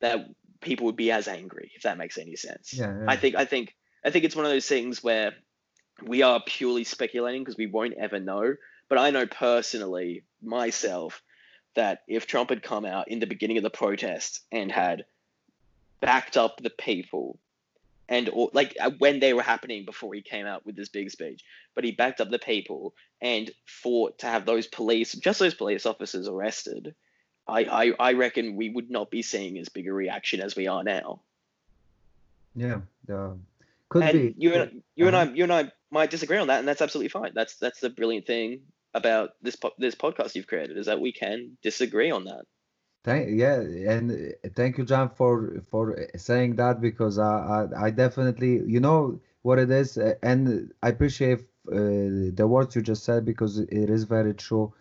that 0.00 0.26
people 0.60 0.86
would 0.86 0.96
be 0.96 1.10
as 1.10 1.28
angry 1.28 1.72
if 1.74 1.82
that 1.82 1.98
makes 1.98 2.18
any 2.18 2.36
sense. 2.36 2.72
Yeah, 2.74 2.96
yeah. 2.98 3.04
I 3.08 3.16
think 3.16 3.34
I 3.36 3.44
think 3.44 3.74
I 4.04 4.10
think 4.10 4.24
it's 4.24 4.36
one 4.36 4.44
of 4.44 4.50
those 4.50 4.66
things 4.66 5.02
where 5.02 5.32
we 6.02 6.22
are 6.22 6.42
purely 6.44 6.84
speculating 6.84 7.42
because 7.42 7.56
we 7.56 7.66
won't 7.66 7.94
ever 7.94 8.20
know. 8.20 8.54
But 8.88 8.98
I 8.98 9.10
know 9.10 9.26
personally 9.26 10.24
myself 10.42 11.22
that 11.74 12.02
if 12.08 12.26
Trump 12.26 12.50
had 12.50 12.62
come 12.62 12.84
out 12.84 13.08
in 13.08 13.20
the 13.20 13.26
beginning 13.26 13.56
of 13.56 13.62
the 13.62 13.70
protest 13.70 14.40
and 14.50 14.72
had 14.72 15.04
backed 16.00 16.36
up 16.36 16.60
the 16.60 16.70
people 16.70 17.38
and 18.08 18.28
or 18.30 18.50
like 18.52 18.76
uh, 18.80 18.90
when 18.98 19.20
they 19.20 19.32
were 19.32 19.42
happening 19.42 19.84
before 19.84 20.12
he 20.14 20.22
came 20.22 20.44
out 20.44 20.66
with 20.66 20.74
this 20.76 20.88
big 20.88 21.10
speech. 21.10 21.42
But 21.74 21.84
he 21.84 21.92
backed 21.92 22.20
up 22.20 22.30
the 22.30 22.38
people 22.38 22.94
and 23.20 23.50
fought 23.64 24.18
to 24.18 24.26
have 24.26 24.44
those 24.44 24.66
police, 24.66 25.12
just 25.12 25.38
those 25.38 25.54
police 25.54 25.86
officers, 25.86 26.26
arrested. 26.26 26.94
I 27.46 27.64
I, 27.64 27.92
I 27.98 28.12
reckon 28.14 28.56
we 28.56 28.70
would 28.70 28.90
not 28.90 29.10
be 29.10 29.22
seeing 29.22 29.58
as 29.58 29.68
big 29.68 29.86
a 29.88 29.92
reaction 29.92 30.40
as 30.40 30.56
we 30.56 30.66
are 30.68 30.82
now. 30.84 31.22
Yeah, 32.54 32.80
uh, 33.12 33.34
could 33.88 34.02
and 34.04 34.12
be. 34.12 34.34
You 34.36 34.54
and 34.54 34.82
you 34.96 35.06
Uh-huh. 35.06 35.16
and 35.16 35.16
I 35.16 35.34
you 35.34 35.44
and 35.44 35.52
I 35.52 35.72
might 35.90 36.10
disagree 36.10 36.38
on 36.38 36.48
that, 36.48 36.58
and 36.60 36.68
that's 36.68 36.82
absolutely 36.82 37.08
fine. 37.08 37.32
That's 37.34 37.56
that's 37.56 37.80
the 37.80 37.90
brilliant 37.90 38.26
thing 38.26 38.62
about 38.94 39.30
this 39.42 39.56
po- 39.56 39.74
this 39.78 39.94
podcast 39.94 40.34
you've 40.34 40.46
created 40.46 40.76
is 40.78 40.86
that 40.86 41.00
we 41.00 41.12
can 41.12 41.56
disagree 41.62 42.10
on 42.10 42.24
that. 42.24 42.44
Thank 43.04 43.30
yeah, 43.30 43.60
and 43.60 44.10
uh, 44.12 44.48
thank 44.54 44.78
you, 44.78 44.84
John, 44.84 45.08
for 45.10 45.62
for 45.70 46.06
saying 46.16 46.56
that 46.56 46.80
because 46.80 47.18
I 47.18 47.34
I, 47.74 47.86
I 47.86 47.90
definitely 47.90 48.60
you 48.66 48.80
know 48.80 49.20
what 49.42 49.58
it 49.58 49.70
is, 49.70 49.96
uh, 49.98 50.14
and 50.22 50.72
I 50.82 50.88
appreciate 50.90 51.40
uh, 51.68 52.30
the 52.38 52.46
words 52.48 52.74
you 52.76 52.82
just 52.82 53.04
said 53.04 53.24
because 53.24 53.58
it 53.58 53.90
is 53.90 54.04
very 54.04 54.34
true. 54.34 54.72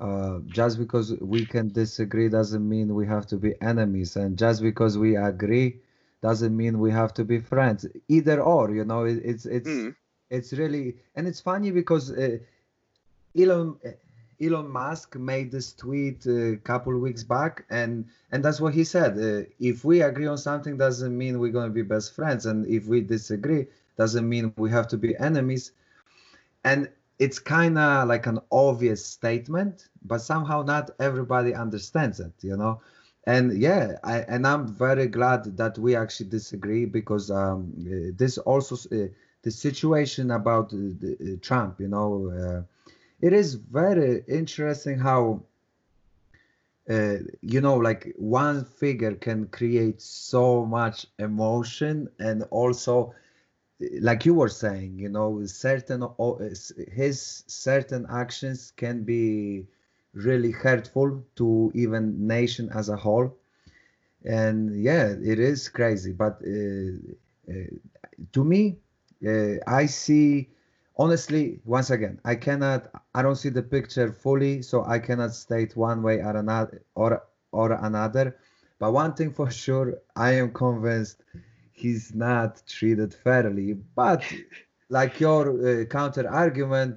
Uh, 0.00 0.40
just 0.50 0.78
because 0.78 1.14
we 1.20 1.46
can 1.46 1.68
disagree 1.70 2.28
doesn't 2.28 2.66
mean 2.68 2.94
we 2.94 3.06
have 3.06 3.26
to 3.26 3.36
be 3.36 3.54
enemies, 3.60 4.16
and 4.16 4.38
just 4.38 4.62
because 4.62 4.98
we 4.98 5.16
agree 5.16 5.80
doesn't 6.22 6.56
mean 6.56 6.78
we 6.80 6.90
have 6.90 7.12
to 7.14 7.24
be 7.24 7.38
friends. 7.38 7.86
Either 8.08 8.42
or, 8.42 8.70
you 8.72 8.84
know, 8.84 9.04
it, 9.04 9.20
it's 9.24 9.46
it's 9.46 9.86
Mm. 9.88 9.94
it's 10.30 10.52
really 10.54 10.96
and 11.16 11.26
it's 11.28 11.40
funny 11.40 11.70
because 11.70 12.10
uh, 12.12 12.38
Elon 13.38 13.76
Elon 14.40 14.68
Musk 14.70 15.16
made 15.16 15.50
this 15.52 15.72
tweet 15.72 16.26
a 16.26 16.56
couple 16.64 16.96
weeks 16.98 17.22
back, 17.24 17.64
and 17.70 18.06
and 18.32 18.44
that's 18.44 18.60
what 18.60 18.74
he 18.74 18.84
said. 18.84 19.12
Uh, 19.18 19.48
if 19.58 19.84
we 19.84 20.02
agree 20.02 20.26
on 20.26 20.38
something, 20.38 20.76
doesn't 20.76 21.16
mean 21.16 21.38
we're 21.38 21.52
going 21.52 21.68
to 21.68 21.74
be 21.74 21.82
best 21.82 22.14
friends, 22.14 22.46
and 22.46 22.66
if 22.66 22.86
we 22.86 23.00
disagree, 23.02 23.66
doesn't 23.96 24.28
mean 24.28 24.50
we 24.50 24.62
have 24.62 24.80
to 24.80 24.88
be 24.88 25.08
enemies. 25.16 25.64
And 26.64 26.88
it's 27.20 27.38
kind 27.38 27.78
of 27.78 28.08
like 28.08 28.26
an 28.26 28.40
obvious 28.50 29.04
statement, 29.04 29.88
but 30.02 30.18
somehow 30.18 30.62
not 30.62 30.90
everybody 30.98 31.54
understands 31.54 32.18
it, 32.18 32.32
you 32.40 32.56
know. 32.56 32.80
And 33.26 33.52
yeah, 33.60 33.98
I, 34.02 34.20
and 34.20 34.46
I'm 34.46 34.66
very 34.66 35.06
glad 35.06 35.58
that 35.58 35.78
we 35.78 35.94
actually 35.94 36.30
disagree 36.30 36.86
because 36.86 37.30
um, 37.30 37.74
this 38.16 38.38
also 38.38 38.74
uh, 38.90 39.08
the 39.42 39.50
situation 39.50 40.30
about 40.30 40.72
uh, 40.72 40.78
the, 40.98 41.16
uh, 41.20 41.36
Trump, 41.42 41.78
you 41.78 41.88
know. 41.88 42.30
Uh, 42.30 42.62
it 43.20 43.34
is 43.34 43.54
very 43.54 44.24
interesting 44.26 44.98
how 44.98 45.42
uh, 46.88 47.16
you 47.42 47.60
know 47.60 47.76
like 47.76 48.14
one 48.16 48.64
figure 48.64 49.14
can 49.14 49.46
create 49.48 50.00
so 50.00 50.64
much 50.64 51.06
emotion 51.18 52.08
and 52.18 52.44
also 52.50 53.14
like 54.00 54.24
you 54.24 54.34
were 54.34 54.48
saying 54.48 54.98
you 54.98 55.08
know 55.08 55.44
certain 55.46 56.02
his 56.92 57.44
certain 57.46 58.06
actions 58.10 58.72
can 58.76 59.02
be 59.04 59.66
really 60.14 60.50
hurtful 60.50 61.22
to 61.36 61.70
even 61.74 62.26
nation 62.26 62.68
as 62.74 62.88
a 62.88 62.96
whole. 62.96 63.34
And 64.24 64.82
yeah 64.82 65.14
it 65.22 65.38
is 65.38 65.68
crazy 65.68 66.12
but 66.12 66.40
uh, 66.46 66.92
uh, 67.50 67.54
to 68.32 68.44
me 68.44 68.78
uh, 69.26 69.54
i 69.66 69.86
see 69.86 70.48
honestly 70.98 71.60
once 71.64 71.90
again 71.90 72.18
i 72.24 72.34
cannot 72.34 72.88
i 73.14 73.22
don't 73.22 73.36
see 73.36 73.48
the 73.50 73.62
picture 73.62 74.12
fully 74.12 74.62
so 74.62 74.84
i 74.84 74.98
cannot 74.98 75.32
state 75.34 75.76
one 75.76 76.02
way 76.02 76.18
or 76.20 76.36
another 76.36 76.82
or 76.94 77.22
or 77.52 77.72
another. 77.72 78.36
But 78.78 78.92
one 78.92 79.14
thing 79.14 79.30
for 79.32 79.50
sure 79.64 79.94
i 80.16 80.32
am 80.32 80.52
convinced 80.52 81.22
he's 81.80 82.14
not 82.14 82.62
treated 82.66 83.10
fairly 83.24 83.68
but 84.02 84.22
like 84.88 85.20
your 85.20 85.42
uh, 85.68 85.84
counter 85.84 86.24
argument 86.28 86.96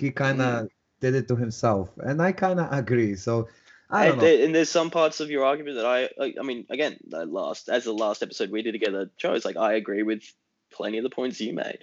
he 0.00 0.10
kind 0.10 0.40
of 0.40 0.68
did 1.00 1.14
it 1.14 1.26
to 1.28 1.36
himself 1.36 1.88
and 2.08 2.20
i 2.28 2.30
kind 2.32 2.58
of 2.60 2.68
agree 2.72 3.14
so 3.14 3.48
i 3.90 4.06
don't 4.06 4.12
and, 4.12 4.22
know. 4.22 4.44
and 4.44 4.54
there's 4.54 4.68
some 4.70 4.90
parts 4.90 5.20
of 5.20 5.30
your 5.30 5.44
argument 5.44 5.76
that 5.76 5.86
I, 5.86 5.98
I, 6.22 6.34
I 6.40 6.42
mean, 6.42 6.66
again, 6.68 6.94
the 7.08 7.24
last 7.24 7.68
as 7.76 7.84
the 7.84 7.92
last 8.04 8.22
episode 8.22 8.50
we 8.50 8.60
did 8.62 8.72
together 8.72 9.10
shows, 9.16 9.44
like 9.48 9.56
I 9.56 9.70
agree 9.82 10.02
with 10.02 10.22
plenty 10.70 10.98
of 10.98 11.04
the 11.04 11.14
points 11.18 11.40
you 11.40 11.54
made. 11.54 11.80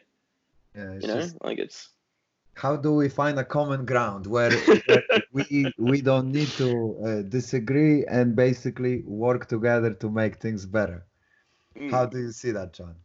Yeah, 0.76 0.92
it's 0.92 1.04
You 1.04 1.08
know, 1.12 1.20
just- 1.22 1.44
like 1.44 1.58
it's 1.58 1.90
how 2.54 2.76
do 2.78 2.94
we 2.94 3.10
find 3.10 3.38
a 3.40 3.44
common 3.44 3.86
ground 3.86 4.28
where, 4.28 4.52
where 4.88 5.04
we 5.34 5.74
we 5.78 6.02
don't 6.02 6.32
need 6.32 6.52
to 6.64 6.70
uh, 7.08 7.22
disagree 7.38 8.06
and 8.06 8.36
basically 8.36 9.02
work 9.06 9.48
together 9.48 9.92
to 10.04 10.08
make 10.10 10.36
things 10.38 10.66
better 10.66 11.04
mm. 11.78 11.92
how 11.92 12.06
do 12.06 12.20
you 12.20 12.32
see 12.32 12.52
that 12.52 12.74
john 12.74 12.96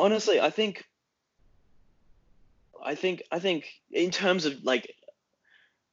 honestly, 0.00 0.40
I 0.40 0.50
think, 0.50 0.84
I 2.82 2.94
think, 2.94 3.22
I 3.30 3.38
think 3.38 3.66
in 3.92 4.10
terms 4.10 4.46
of 4.46 4.64
like, 4.64 4.94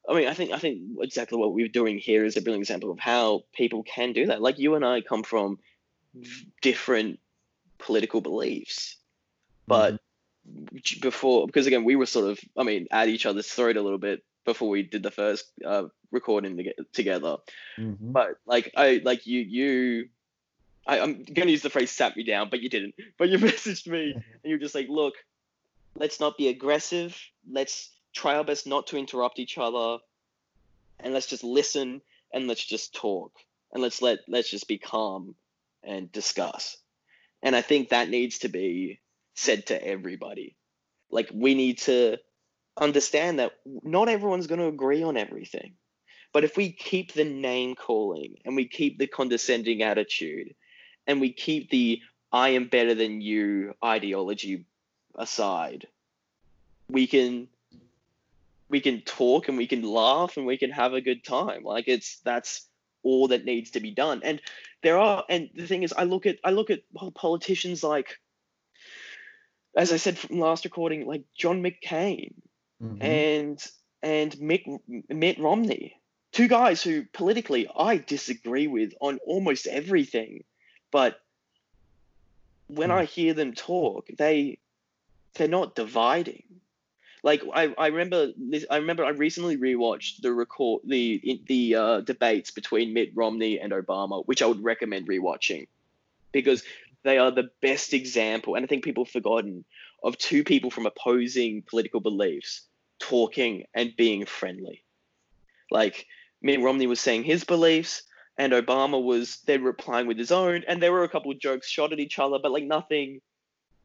I 0.09 0.13
mean, 0.13 0.27
I 0.27 0.33
think, 0.33 0.51
I 0.51 0.57
think 0.59 0.81
exactly 1.01 1.37
what 1.37 1.53
we're 1.53 1.67
doing 1.67 1.97
here 1.97 2.23
is 2.23 2.37
a 2.37 2.41
brilliant 2.41 2.63
example 2.63 2.91
of 2.91 2.99
how 2.99 3.43
people 3.53 3.83
can 3.83 4.13
do 4.13 4.27
that. 4.27 4.41
Like 4.41 4.57
you 4.57 4.75
and 4.75 4.85
I 4.85 5.01
come 5.01 5.23
from 5.23 5.59
different 6.61 7.19
political 7.77 8.21
beliefs, 8.21 8.95
but 9.67 9.99
j- 10.75 10.99
before, 11.01 11.45
because 11.45 11.67
again, 11.67 11.83
we 11.83 11.97
were 11.97 12.05
sort 12.05 12.31
of, 12.31 12.39
I 12.57 12.63
mean, 12.63 12.87
at 12.89 13.09
each 13.09 13.25
other's 13.25 13.47
throat 13.47 13.75
a 13.75 13.81
little 13.81 13.99
bit 13.99 14.23
before 14.45 14.69
we 14.69 14.83
did 14.83 15.03
the 15.03 15.11
first 15.11 15.51
uh, 15.65 15.83
recording 16.11 16.55
toge- 16.55 16.91
together. 16.93 17.35
Mhm. 17.77 18.13
But 18.13 18.37
like 18.45 18.71
I 18.77 19.01
like 19.03 19.27
you 19.27 19.41
you 19.41 20.09
I, 20.87 20.99
I'm 21.01 21.23
gonna 21.23 21.51
use 21.51 21.61
the 21.61 21.69
phrase 21.69 21.91
sat 21.91 22.15
me 22.15 22.23
down, 22.23 22.49
but 22.49 22.61
you 22.61 22.69
didn't. 22.69 22.95
But 23.17 23.29
you 23.29 23.37
messaged 23.39 23.87
me 23.87 24.13
and 24.13 24.23
you're 24.43 24.57
just 24.57 24.75
like, 24.75 24.87
look, 24.89 25.15
let's 25.95 26.19
not 26.19 26.37
be 26.37 26.47
aggressive. 26.47 27.19
Let's 27.49 27.91
try 28.13 28.35
our 28.35 28.43
best 28.43 28.65
not 28.65 28.87
to 28.87 28.97
interrupt 28.97 29.39
each 29.39 29.57
other. 29.57 29.97
And 30.99 31.13
let's 31.13 31.27
just 31.27 31.43
listen 31.43 32.01
and 32.33 32.47
let's 32.47 32.65
just 32.65 32.95
talk. 32.95 33.33
And 33.71 33.83
let's 33.83 34.01
let 34.01 34.19
let's 34.27 34.49
just 34.49 34.67
be 34.67 34.77
calm 34.77 35.35
and 35.83 36.11
discuss. 36.11 36.77
And 37.43 37.55
I 37.55 37.61
think 37.61 37.89
that 37.89 38.09
needs 38.09 38.39
to 38.39 38.47
be 38.47 38.99
said 39.35 39.67
to 39.67 39.83
everybody. 39.85 40.55
Like 41.11 41.29
we 41.33 41.53
need 41.53 41.79
to 41.79 42.17
understand 42.77 43.39
that 43.39 43.53
not 43.65 44.09
everyone's 44.09 44.47
going 44.47 44.59
to 44.59 44.67
agree 44.67 45.03
on 45.03 45.17
everything. 45.17 45.73
But 46.33 46.43
if 46.43 46.57
we 46.57 46.71
keep 46.71 47.13
the 47.13 47.23
name 47.23 47.75
calling 47.75 48.35
and 48.45 48.55
we 48.55 48.67
keep 48.67 48.97
the 48.97 49.07
condescending 49.07 49.81
attitude 49.81 50.55
and 51.07 51.21
we 51.21 51.31
keep 51.31 51.69
the 51.69 52.01
I 52.31 52.49
am 52.49 52.67
better 52.67 52.93
than 52.93 53.21
you 53.21 53.73
ideology 53.83 54.65
aside, 55.15 55.87
we 56.89 57.07
can 57.07 57.47
we 58.69 58.81
can 58.81 59.01
talk 59.01 59.47
and 59.47 59.57
we 59.57 59.65
can 59.67 59.81
laugh 59.81 60.35
and 60.37 60.45
we 60.45 60.57
can 60.57 60.71
have 60.71 60.93
a 60.93 61.01
good 61.01 61.23
time. 61.23 61.63
Like 61.63 61.87
it's 61.87 62.19
that's 62.19 62.67
all 63.03 63.29
that 63.29 63.45
needs 63.45 63.71
to 63.71 63.79
be 63.79 63.91
done. 63.91 64.21
And 64.23 64.41
there 64.83 64.97
are 64.97 65.23
and 65.29 65.49
the 65.55 65.67
thing 65.67 65.83
is 65.83 65.93
I 65.93 66.03
look 66.03 66.25
at 66.25 66.37
I 66.43 66.51
look 66.51 66.69
at 66.69 66.81
politicians 67.15 67.83
like 67.83 68.19
as 69.75 69.91
I 69.91 69.97
said 69.97 70.17
from 70.17 70.39
last 70.39 70.65
recording, 70.65 71.05
like 71.05 71.23
John 71.35 71.63
McCain 71.63 72.33
Mhm. 72.81 73.01
and 73.01 73.67
and 74.03 74.31
Mick, 74.33 74.79
Mitt 75.09 75.39
Romney, 75.39 75.99
two 76.31 76.47
guys 76.47 76.83
who 76.83 77.05
politically 77.13 77.67
I 77.75 77.97
disagree 77.97 78.67
with 78.67 78.93
on 79.01 79.17
almost 79.25 79.65
everything, 79.65 80.43
but 80.91 81.19
when 82.67 82.91
Hmm. 82.91 82.97
I 82.97 83.05
hear 83.05 83.33
them 83.33 83.53
talk, 83.53 84.07
they 84.17 84.59
they're 85.35 85.47
not 85.47 85.75
dividing. 85.75 86.43
Like 87.23 87.41
I, 87.53 87.73
I 87.77 87.87
remember 87.87 88.31
this, 88.37 88.65
I 88.69 88.77
remember 88.77 89.03
I 89.05 89.09
recently 89.09 89.57
rewatched 89.57 90.21
the 90.21 90.31
record 90.33 90.81
the 90.85 91.41
the 91.47 91.75
uh, 91.75 92.01
debates 92.01 92.51
between 92.51 92.93
Mitt 92.93 93.11
Romney 93.15 93.59
and 93.59 93.73
Obama, 93.73 94.25
which 94.25 94.41
I 94.41 94.45
would 94.45 94.63
recommend 94.63 95.07
rewatching 95.07 95.67
because 96.31 96.63
they 97.03 97.17
are 97.17 97.31
the 97.31 97.49
best 97.61 97.93
example, 97.93 98.55
and 98.55 98.63
I 98.63 98.67
think 98.67 98.83
people 98.83 99.05
have 99.05 99.11
forgotten 99.11 99.65
of 100.03 100.17
two 100.17 100.43
people 100.43 100.69
from 100.69 100.85
opposing 100.85 101.63
political 101.63 101.99
beliefs 101.99 102.61
talking 102.99 103.65
and 103.73 103.95
being 103.95 104.25
friendly. 104.25 104.83
Like 105.71 106.05
Mitt 106.41 106.61
Romney 106.61 106.87
was 106.87 106.99
saying 106.99 107.23
his 107.23 107.43
beliefs, 107.43 108.03
and 108.37 108.53
Obama 108.53 109.01
was 109.01 109.39
then 109.45 109.63
replying 109.63 110.07
with 110.07 110.17
his 110.17 110.31
own, 110.31 110.63
and 110.67 110.81
there 110.81 110.91
were 110.91 111.03
a 111.03 111.09
couple 111.09 111.31
of 111.31 111.39
jokes 111.39 111.67
shot 111.67 111.93
at 111.93 111.99
each 111.99 112.19
other, 112.19 112.39
but 112.41 112.51
like 112.51 112.63
nothing. 112.63 113.21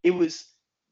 It 0.03 0.11
was 0.11 0.45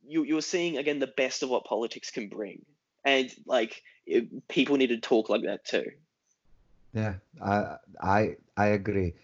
you. 0.07 0.25
You 0.25 0.37
were 0.37 0.43
seeing 0.43 0.79
again 0.79 0.99
the 0.99 1.07
best 1.07 1.43
of 1.43 1.51
what 1.51 1.65
politics 1.65 2.11
can 2.11 2.29
bring, 2.29 2.65
and 3.05 3.31
like 3.47 3.83
it, 4.07 4.49
people 4.49 4.77
need 4.77 4.89
to 4.89 5.01
talk 5.01 5.29
like 5.29 5.43
that 5.45 5.65
too. 5.65 5.87
Yeah, 6.95 7.15
I 7.43 7.77
I 8.01 8.37
I 8.57 8.67
agree. 8.69 9.15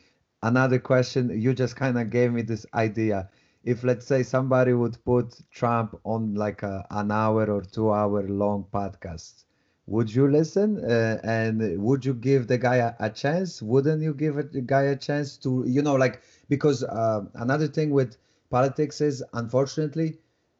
Another 0.42 0.78
question, 0.78 1.40
you 1.40 1.54
just 1.54 1.76
kind 1.76 1.98
of 1.98 2.10
gave 2.10 2.32
me 2.32 2.42
this 2.42 2.66
idea. 2.74 3.30
If 3.64 3.82
let's 3.82 4.06
say 4.06 4.22
somebody 4.22 4.74
would 4.74 5.02
put 5.04 5.34
Trump 5.50 5.98
on 6.04 6.34
like 6.34 6.62
a, 6.62 6.86
an 6.90 7.10
hour 7.10 7.50
or 7.50 7.62
two 7.62 7.92
hour 7.92 8.22
long 8.28 8.66
podcast, 8.72 9.45
would 9.86 10.12
you 10.14 10.28
listen? 10.28 10.84
Uh, 10.84 11.20
and 11.24 11.80
would 11.82 12.04
you 12.04 12.14
give 12.14 12.46
the 12.48 12.58
guy 12.58 12.76
a, 12.76 12.94
a 13.00 13.10
chance? 13.10 13.62
Wouldn't 13.62 14.02
you 14.02 14.14
give 14.14 14.38
it, 14.38 14.52
the 14.52 14.60
guy 14.60 14.82
a 14.82 14.96
chance 14.96 15.36
to, 15.38 15.64
you 15.66 15.82
know, 15.82 15.94
like 15.94 16.22
because 16.48 16.82
uh, 16.84 17.24
another 17.34 17.68
thing 17.68 17.90
with 17.90 18.16
politics 18.50 19.00
is 19.00 19.22
unfortunately 19.32 20.18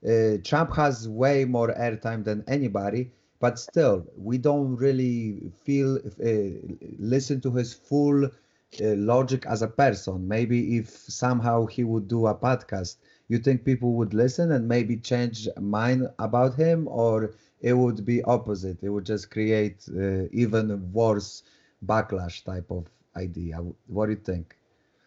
uh, 0.08 0.36
Trump 0.44 0.74
has 0.76 1.08
way 1.08 1.44
more 1.44 1.68
airtime 1.74 2.24
than 2.24 2.44
anybody, 2.46 3.10
but 3.40 3.58
still 3.58 4.06
we 4.16 4.38
don't 4.38 4.76
really 4.76 5.50
feel 5.64 5.96
uh, 5.96 6.76
listen 6.98 7.40
to 7.40 7.50
his 7.52 7.72
full 7.74 8.24
uh, 8.24 8.28
logic 8.80 9.46
as 9.46 9.62
a 9.62 9.68
person. 9.68 10.26
Maybe 10.28 10.76
if 10.76 10.88
somehow 10.88 11.66
he 11.66 11.84
would 11.84 12.08
do 12.08 12.26
a 12.26 12.34
podcast, 12.34 12.96
you 13.28 13.38
think 13.38 13.64
people 13.64 13.92
would 13.94 14.14
listen 14.14 14.52
and 14.52 14.68
maybe 14.68 14.96
change 14.96 15.48
mind 15.60 16.08
about 16.18 16.54
him, 16.54 16.86
or 16.88 17.34
it 17.60 17.72
would 17.72 18.04
be 18.04 18.22
opposite. 18.22 18.82
It 18.82 18.88
would 18.88 19.06
just 19.06 19.30
create 19.30 19.84
uh, 19.88 20.28
even 20.32 20.92
worse 20.92 21.42
backlash 21.84 22.44
type 22.44 22.70
of 22.70 22.86
idea. 23.16 23.56
What 23.86 24.06
do 24.06 24.12
you 24.12 24.18
think? 24.18 24.56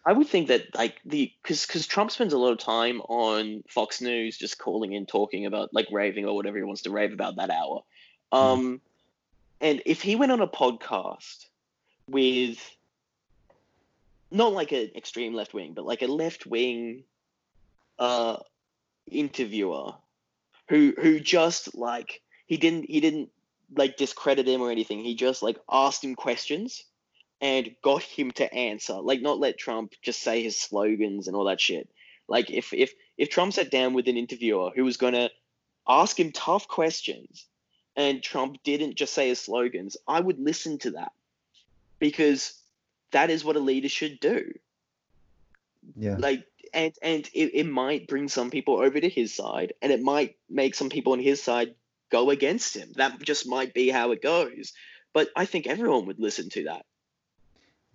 I 0.04 0.12
would 0.12 0.28
think 0.28 0.48
that 0.48 0.74
like 0.74 1.00
the 1.04 1.32
because 1.42 1.66
because 1.66 1.86
Trump 1.86 2.10
spends 2.10 2.32
a 2.32 2.38
lot 2.38 2.52
of 2.52 2.58
time 2.58 3.00
on 3.02 3.62
Fox 3.68 4.00
News 4.00 4.38
just 4.38 4.58
calling 4.58 4.92
in 4.94 5.06
talking 5.06 5.46
about 5.46 5.72
like 5.72 5.88
raving 5.92 6.24
or 6.24 6.34
whatever 6.34 6.56
he 6.56 6.64
wants 6.64 6.82
to 6.82 6.90
rave 6.90 7.12
about 7.12 7.36
that 7.36 7.50
hour. 7.50 7.82
Hmm. 8.32 8.38
Um, 8.38 8.80
and 9.60 9.82
if 9.84 10.00
he 10.00 10.16
went 10.16 10.32
on 10.32 10.40
a 10.40 10.48
podcast 10.48 11.46
with 12.08 12.58
not 14.30 14.52
like 14.52 14.72
an 14.72 14.90
extreme 14.96 15.34
left 15.34 15.52
wing, 15.52 15.74
but 15.74 15.84
like 15.84 16.02
a 16.02 16.06
left 16.06 16.46
wing 16.46 17.04
uh 17.98 18.38
interviewer 19.10 19.92
who 20.70 20.94
who 20.98 21.20
just 21.20 21.74
like 21.74 22.22
he 22.50 22.56
didn't 22.56 22.90
he 22.90 22.98
didn't 22.98 23.30
like 23.76 23.96
discredit 23.96 24.48
him 24.48 24.60
or 24.60 24.72
anything. 24.72 25.04
He 25.04 25.14
just 25.14 25.40
like 25.40 25.56
asked 25.70 26.02
him 26.02 26.16
questions 26.16 26.84
and 27.40 27.76
got 27.80 28.02
him 28.02 28.32
to 28.32 28.52
answer. 28.52 28.94
Like 28.94 29.22
not 29.22 29.38
let 29.38 29.56
Trump 29.56 29.92
just 30.02 30.20
say 30.20 30.42
his 30.42 30.58
slogans 30.58 31.28
and 31.28 31.36
all 31.36 31.44
that 31.44 31.60
shit. 31.60 31.88
Like 32.26 32.50
if 32.50 32.74
if 32.74 32.92
if 33.16 33.30
Trump 33.30 33.52
sat 33.52 33.70
down 33.70 33.94
with 33.94 34.08
an 34.08 34.16
interviewer 34.16 34.72
who 34.74 34.82
was 34.82 34.96
gonna 34.96 35.30
ask 35.86 36.18
him 36.18 36.32
tough 36.32 36.66
questions 36.66 37.46
and 37.94 38.20
Trump 38.20 38.60
didn't 38.64 38.96
just 38.96 39.14
say 39.14 39.28
his 39.28 39.40
slogans, 39.40 39.96
I 40.08 40.18
would 40.18 40.40
listen 40.40 40.78
to 40.78 40.90
that. 40.92 41.12
Because 42.00 42.60
that 43.12 43.30
is 43.30 43.44
what 43.44 43.54
a 43.54 43.60
leader 43.60 43.88
should 43.88 44.18
do. 44.18 44.52
Yeah. 45.94 46.16
Like 46.18 46.46
and 46.74 46.92
and 47.00 47.30
it, 47.32 47.54
it 47.54 47.66
might 47.68 48.08
bring 48.08 48.26
some 48.26 48.50
people 48.50 48.80
over 48.80 49.00
to 49.00 49.08
his 49.08 49.32
side 49.32 49.72
and 49.80 49.92
it 49.92 50.02
might 50.02 50.34
make 50.48 50.74
some 50.74 50.90
people 50.90 51.12
on 51.12 51.20
his 51.20 51.40
side 51.40 51.76
go 52.10 52.30
against 52.30 52.76
him. 52.76 52.92
That 52.96 53.20
just 53.22 53.48
might 53.48 53.74
be 53.74 53.88
how 53.88 54.12
it 54.12 54.22
goes. 54.22 54.72
But 55.12 55.28
I 55.36 55.44
think 55.44 55.66
everyone 55.66 56.06
would 56.06 56.20
listen 56.20 56.48
to 56.50 56.64
that. 56.64 56.84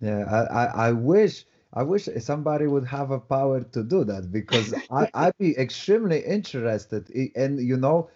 Yeah, 0.00 0.24
I, 0.24 0.40
I, 0.40 0.64
I 0.88 0.92
wish 0.92 1.44
I 1.72 1.82
wish 1.82 2.08
somebody 2.20 2.66
would 2.66 2.86
have 2.86 3.10
a 3.10 3.18
power 3.18 3.60
to 3.60 3.82
do 3.82 4.04
that 4.04 4.30
because 4.32 4.74
I, 4.90 5.10
I'd 5.14 5.38
be 5.38 5.56
extremely 5.56 6.20
interested. 6.20 7.08
And 7.34 7.60
you 7.60 7.76
know, 7.76 8.10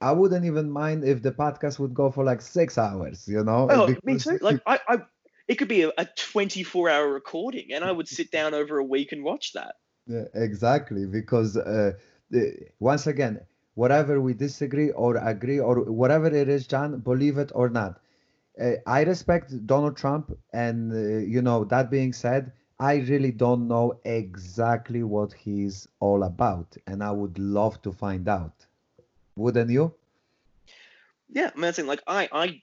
I 0.00 0.12
wouldn't 0.12 0.44
even 0.44 0.70
mind 0.70 1.04
if 1.04 1.22
the 1.22 1.32
podcast 1.32 1.78
would 1.78 1.94
go 1.94 2.10
for 2.10 2.24
like 2.24 2.40
six 2.40 2.78
hours, 2.78 3.26
you 3.28 3.42
know? 3.44 3.68
Oh, 3.70 3.86
because... 3.86 4.04
me 4.04 4.18
too. 4.18 4.38
Like 4.40 4.60
I, 4.66 4.80
I 4.88 4.98
it 5.48 5.56
could 5.56 5.68
be 5.68 5.82
a, 5.82 5.92
a 5.98 6.06
24 6.16 6.88
hour 6.88 7.12
recording 7.12 7.72
and 7.72 7.84
I 7.84 7.92
would 7.92 8.08
sit 8.08 8.30
down 8.30 8.54
over 8.54 8.78
a 8.78 8.84
week 8.84 9.12
and 9.12 9.24
watch 9.24 9.52
that. 9.54 9.74
Yeah, 10.06 10.24
exactly. 10.34 11.06
Because 11.06 11.56
uh, 11.56 11.92
once 12.80 13.06
again, 13.06 13.40
whatever 13.74 14.20
we 14.20 14.34
disagree 14.34 14.90
or 14.90 15.16
agree 15.16 15.60
or 15.60 15.82
whatever 15.90 16.26
it 16.26 16.48
is, 16.48 16.66
John, 16.66 17.00
believe 17.00 17.38
it 17.38 17.52
or 17.54 17.68
not, 17.68 18.00
uh, 18.60 18.72
I 18.86 19.02
respect 19.02 19.66
Donald 19.66 19.96
Trump, 19.96 20.36
and 20.52 20.92
uh, 20.92 21.18
you 21.18 21.42
know 21.42 21.64
that 21.64 21.90
being 21.90 22.12
said, 22.12 22.52
I 22.78 22.96
really 22.96 23.30
don't 23.30 23.68
know 23.68 23.98
exactly 24.04 25.02
what 25.02 25.32
he's 25.32 25.88
all 26.00 26.24
about, 26.24 26.76
and 26.86 27.02
I 27.02 27.12
would 27.12 27.38
love 27.38 27.80
to 27.82 27.92
find 27.92 28.28
out. 28.28 28.66
Wouldn't 29.36 29.70
you? 29.70 29.94
Yeah, 31.30 31.50
man. 31.56 31.72
Like 31.86 32.02
I, 32.06 32.28
I, 32.32 32.62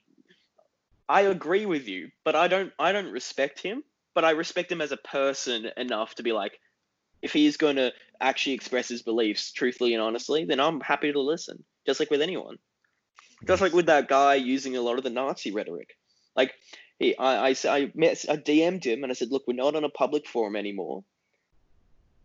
I 1.08 1.22
agree 1.22 1.66
with 1.66 1.88
you, 1.88 2.10
but 2.24 2.36
I 2.36 2.48
don't, 2.48 2.72
I 2.78 2.92
don't 2.92 3.10
respect 3.10 3.60
him. 3.60 3.82
But 4.12 4.24
I 4.24 4.30
respect 4.30 4.72
him 4.72 4.80
as 4.80 4.90
a 4.90 4.96
person 4.96 5.70
enough 5.76 6.16
to 6.16 6.24
be 6.24 6.32
like, 6.32 6.58
if 7.22 7.32
he's 7.32 7.56
going 7.56 7.76
to 7.76 7.92
actually 8.20 8.54
express 8.54 8.88
his 8.88 9.02
beliefs 9.02 9.52
truthfully 9.52 9.94
and 9.94 10.02
honestly, 10.02 10.44
then 10.44 10.60
I'm 10.60 10.80
happy 10.80 11.12
to 11.12 11.20
listen, 11.20 11.64
just 11.86 12.00
like 12.00 12.10
with 12.10 12.22
anyone. 12.22 12.58
Just 13.46 13.62
like 13.62 13.72
with 13.72 13.86
that 13.86 14.08
guy 14.08 14.34
using 14.34 14.76
a 14.76 14.82
lot 14.82 14.98
of 14.98 15.04
the 15.04 15.10
Nazi 15.10 15.50
rhetoric. 15.50 15.96
Like, 16.36 16.52
he, 16.98 17.16
I, 17.16 17.48
I, 17.48 17.54
I, 17.68 17.92
met, 17.94 18.24
I 18.28 18.36
DM'd 18.36 18.84
him 18.84 19.02
and 19.02 19.10
I 19.10 19.14
said, 19.14 19.30
look, 19.30 19.44
we're 19.46 19.54
not 19.54 19.74
on 19.74 19.84
a 19.84 19.88
public 19.88 20.28
forum 20.28 20.56
anymore. 20.56 21.04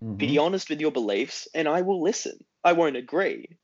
Mm-hmm. 0.04 0.16
Be 0.16 0.38
honest 0.38 0.70
with 0.70 0.82
your 0.82 0.92
beliefs, 0.92 1.48
and 1.54 1.68
I 1.68 1.82
will 1.82 2.02
listen. 2.02 2.44
I 2.64 2.74
won't 2.74 2.98
agree, 2.98 3.58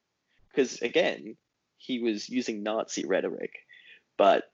because 0.50 0.82
again, 0.82 1.36
he 1.78 2.00
was 2.00 2.30
using 2.30 2.64
Nazi 2.64 3.06
rhetoric, 3.06 3.54
but 4.18 4.50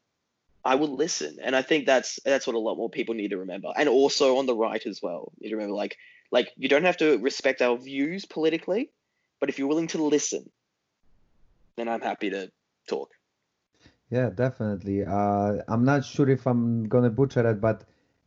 I 0.66 0.76
will 0.76 0.96
listen, 0.96 1.38
and 1.42 1.56
I 1.56 1.62
think 1.62 1.86
that's 1.86 2.20
that's 2.26 2.48
what 2.48 2.56
a 2.56 2.60
lot 2.60 2.78
more 2.78 2.90
people 2.90 3.14
need 3.14 3.30
to 3.30 3.38
remember, 3.38 3.72
and 3.78 3.88
also 3.88 4.38
on 4.38 4.48
the 4.48 4.56
right 4.56 4.84
as 4.86 5.02
well. 5.02 5.32
You 5.40 5.56
remember, 5.56 5.76
like, 5.76 5.98
like 6.32 6.52
you 6.58 6.70
don't 6.70 6.84
have 6.84 6.98
to 6.98 7.18
respect 7.20 7.62
our 7.62 7.78
views 7.78 8.26
politically, 8.26 8.90
but 9.40 9.50
if 9.50 9.58
you're 9.58 9.68
willing 9.68 9.88
to 9.88 10.04
listen, 10.04 10.50
then 11.78 11.88
I'm 11.88 12.02
happy 12.02 12.30
to 12.30 12.52
talk. 12.90 13.10
Yeah, 14.10 14.30
definitely. 14.30 15.06
Uh, 15.06 15.58
I'm 15.68 15.84
not 15.84 16.06
sure 16.06 16.30
if 16.30 16.48
I'm 16.48 16.88
gonna 16.88 17.10
butcher 17.10 17.50
it, 17.50 17.60
but 17.60 17.84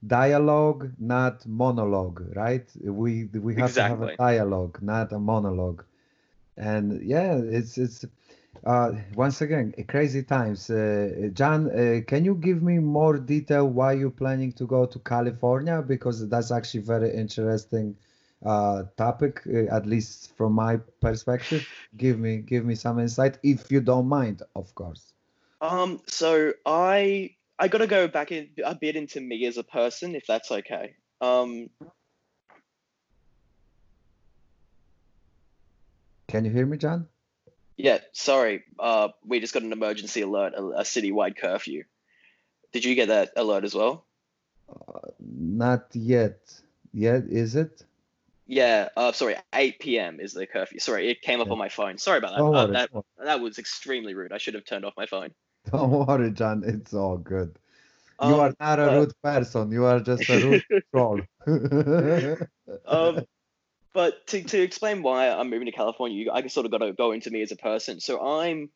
dialogue, 0.06 0.92
not 0.98 1.46
monologue, 1.46 2.34
right? 2.34 2.68
We 2.82 3.24
we 3.24 3.54
have 3.56 3.70
exactly. 3.70 3.96
to 3.96 4.04
have 4.04 4.14
a 4.14 4.16
dialogue, 4.16 4.78
not 4.82 5.12
a 5.12 5.18
monologue. 5.18 5.84
And 6.56 7.02
yeah, 7.02 7.36
it's 7.36 7.78
it's 7.78 8.04
uh, 8.64 8.92
once 9.14 9.40
again 9.40 9.74
crazy 9.88 10.22
times. 10.22 10.70
Uh, 10.70 11.30
John, 11.32 11.70
uh, 11.70 12.00
can 12.06 12.24
you 12.24 12.34
give 12.34 12.62
me 12.62 12.78
more 12.78 13.18
detail 13.18 13.66
why 13.68 13.92
you're 13.92 14.10
planning 14.10 14.52
to 14.52 14.66
go 14.66 14.86
to 14.86 14.98
California? 14.98 15.82
Because 15.82 16.28
that's 16.28 16.50
actually 16.50 16.80
very 16.80 17.14
interesting 17.14 17.96
uh, 18.44 18.84
topic, 18.96 19.42
uh, 19.46 19.74
at 19.74 19.86
least 19.86 20.36
from 20.36 20.52
my 20.52 20.78
perspective. 21.00 21.66
Give 21.96 22.18
me 22.18 22.38
give 22.38 22.64
me 22.64 22.74
some 22.74 22.98
insight, 22.98 23.38
if 23.42 23.70
you 23.70 23.80
don't 23.80 24.08
mind, 24.08 24.42
of 24.54 24.74
course. 24.74 25.12
Um, 25.60 26.00
so 26.06 26.52
I 26.66 27.36
I 27.58 27.68
got 27.68 27.78
to 27.78 27.86
go 27.86 28.08
back 28.08 28.32
in, 28.32 28.50
a 28.64 28.74
bit 28.74 28.96
into 28.96 29.20
me 29.20 29.46
as 29.46 29.58
a 29.58 29.64
person, 29.64 30.14
if 30.14 30.26
that's 30.26 30.50
okay. 30.50 30.94
Um, 31.20 31.68
Can 36.28 36.44
you 36.44 36.52
hear 36.52 36.64
me, 36.64 36.78
John? 36.78 37.08
Yeah, 37.82 37.98
sorry. 38.12 38.64
Uh, 38.78 39.08
we 39.26 39.40
just 39.40 39.54
got 39.54 39.62
an 39.62 39.72
emergency 39.72 40.22
alert, 40.22 40.54
a, 40.56 40.62
a 40.62 40.82
citywide 40.82 41.36
curfew. 41.36 41.84
Did 42.72 42.84
you 42.84 42.94
get 42.94 43.08
that 43.08 43.32
alert 43.36 43.64
as 43.64 43.74
well? 43.74 44.04
Uh, 44.68 45.08
not 45.18 45.86
yet. 45.92 46.38
Yet, 46.92 47.24
is 47.28 47.56
it? 47.56 47.84
Yeah, 48.46 48.88
uh, 48.96 49.12
sorry, 49.12 49.36
8 49.54 49.78
p.m. 49.78 50.18
is 50.18 50.32
the 50.32 50.44
curfew. 50.44 50.80
Sorry, 50.80 51.08
it 51.08 51.22
came 51.22 51.40
up 51.40 51.46
yeah. 51.46 51.52
on 51.52 51.58
my 51.58 51.68
phone. 51.68 51.98
Sorry 51.98 52.18
about 52.18 52.36
that. 52.36 52.42
Uh, 52.42 52.66
that. 52.66 52.90
That 53.24 53.40
was 53.40 53.58
extremely 53.58 54.14
rude. 54.14 54.32
I 54.32 54.38
should 54.38 54.54
have 54.54 54.64
turned 54.64 54.84
off 54.84 54.94
my 54.96 55.06
phone. 55.06 55.30
Don't 55.70 55.90
worry, 55.90 56.32
John. 56.32 56.64
It's 56.66 56.92
all 56.92 57.16
good. 57.16 57.56
You 58.20 58.34
um, 58.34 58.40
are 58.40 58.54
not 58.58 58.78
a 58.80 58.90
uh, 58.90 58.94
rude 58.96 59.12
person. 59.22 59.70
You 59.70 59.84
are 59.84 60.00
just 60.00 60.28
a 60.28 60.40
rude 60.40 60.64
troll. 60.92 61.20
um, 62.86 63.24
but 63.92 64.26
to, 64.28 64.42
to 64.42 64.60
explain 64.60 65.02
why 65.02 65.28
I'm 65.28 65.50
moving 65.50 65.66
to 65.66 65.72
California, 65.72 66.30
I 66.32 66.46
sort 66.46 66.66
of 66.66 66.72
got 66.72 66.78
to 66.78 66.92
go 66.92 67.12
into 67.12 67.30
me 67.30 67.42
as 67.42 67.52
a 67.52 67.56
person. 67.56 68.00
So 68.00 68.24
I'm, 68.24 68.70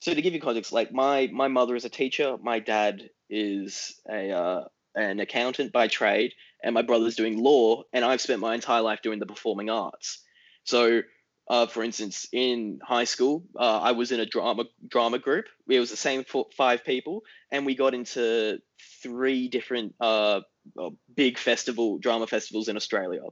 so 0.00 0.12
to 0.14 0.22
give 0.22 0.34
you 0.34 0.40
context, 0.40 0.72
like 0.72 0.92
my 0.92 1.28
my 1.32 1.48
mother 1.48 1.74
is 1.74 1.84
a 1.84 1.88
teacher, 1.88 2.36
my 2.40 2.58
dad 2.58 3.10
is 3.30 3.98
a 4.08 4.30
uh, 4.30 4.64
an 4.94 5.20
accountant 5.20 5.72
by 5.72 5.88
trade, 5.88 6.34
and 6.62 6.74
my 6.74 6.82
brother's 6.82 7.16
doing 7.16 7.42
law, 7.42 7.82
and 7.92 8.04
I've 8.04 8.20
spent 8.20 8.40
my 8.40 8.54
entire 8.54 8.82
life 8.82 9.00
doing 9.02 9.18
the 9.18 9.26
performing 9.26 9.70
arts. 9.70 10.22
So, 10.64 11.02
uh, 11.48 11.66
for 11.66 11.82
instance, 11.82 12.26
in 12.32 12.78
high 12.82 13.04
school, 13.04 13.44
uh, 13.58 13.80
I 13.80 13.92
was 13.92 14.12
in 14.12 14.20
a 14.20 14.26
drama 14.26 14.64
drama 14.86 15.18
group. 15.18 15.46
It 15.68 15.80
was 15.80 15.90
the 15.90 15.96
same 15.96 16.24
five 16.56 16.84
people, 16.84 17.24
and 17.50 17.64
we 17.64 17.74
got 17.74 17.94
into 17.94 18.58
three 19.02 19.48
different 19.48 19.94
uh, 20.00 20.42
uh 20.78 20.90
big 21.14 21.38
festival 21.38 21.98
drama 21.98 22.26
festivals 22.26 22.68
in 22.68 22.76
Australia, 22.76 23.22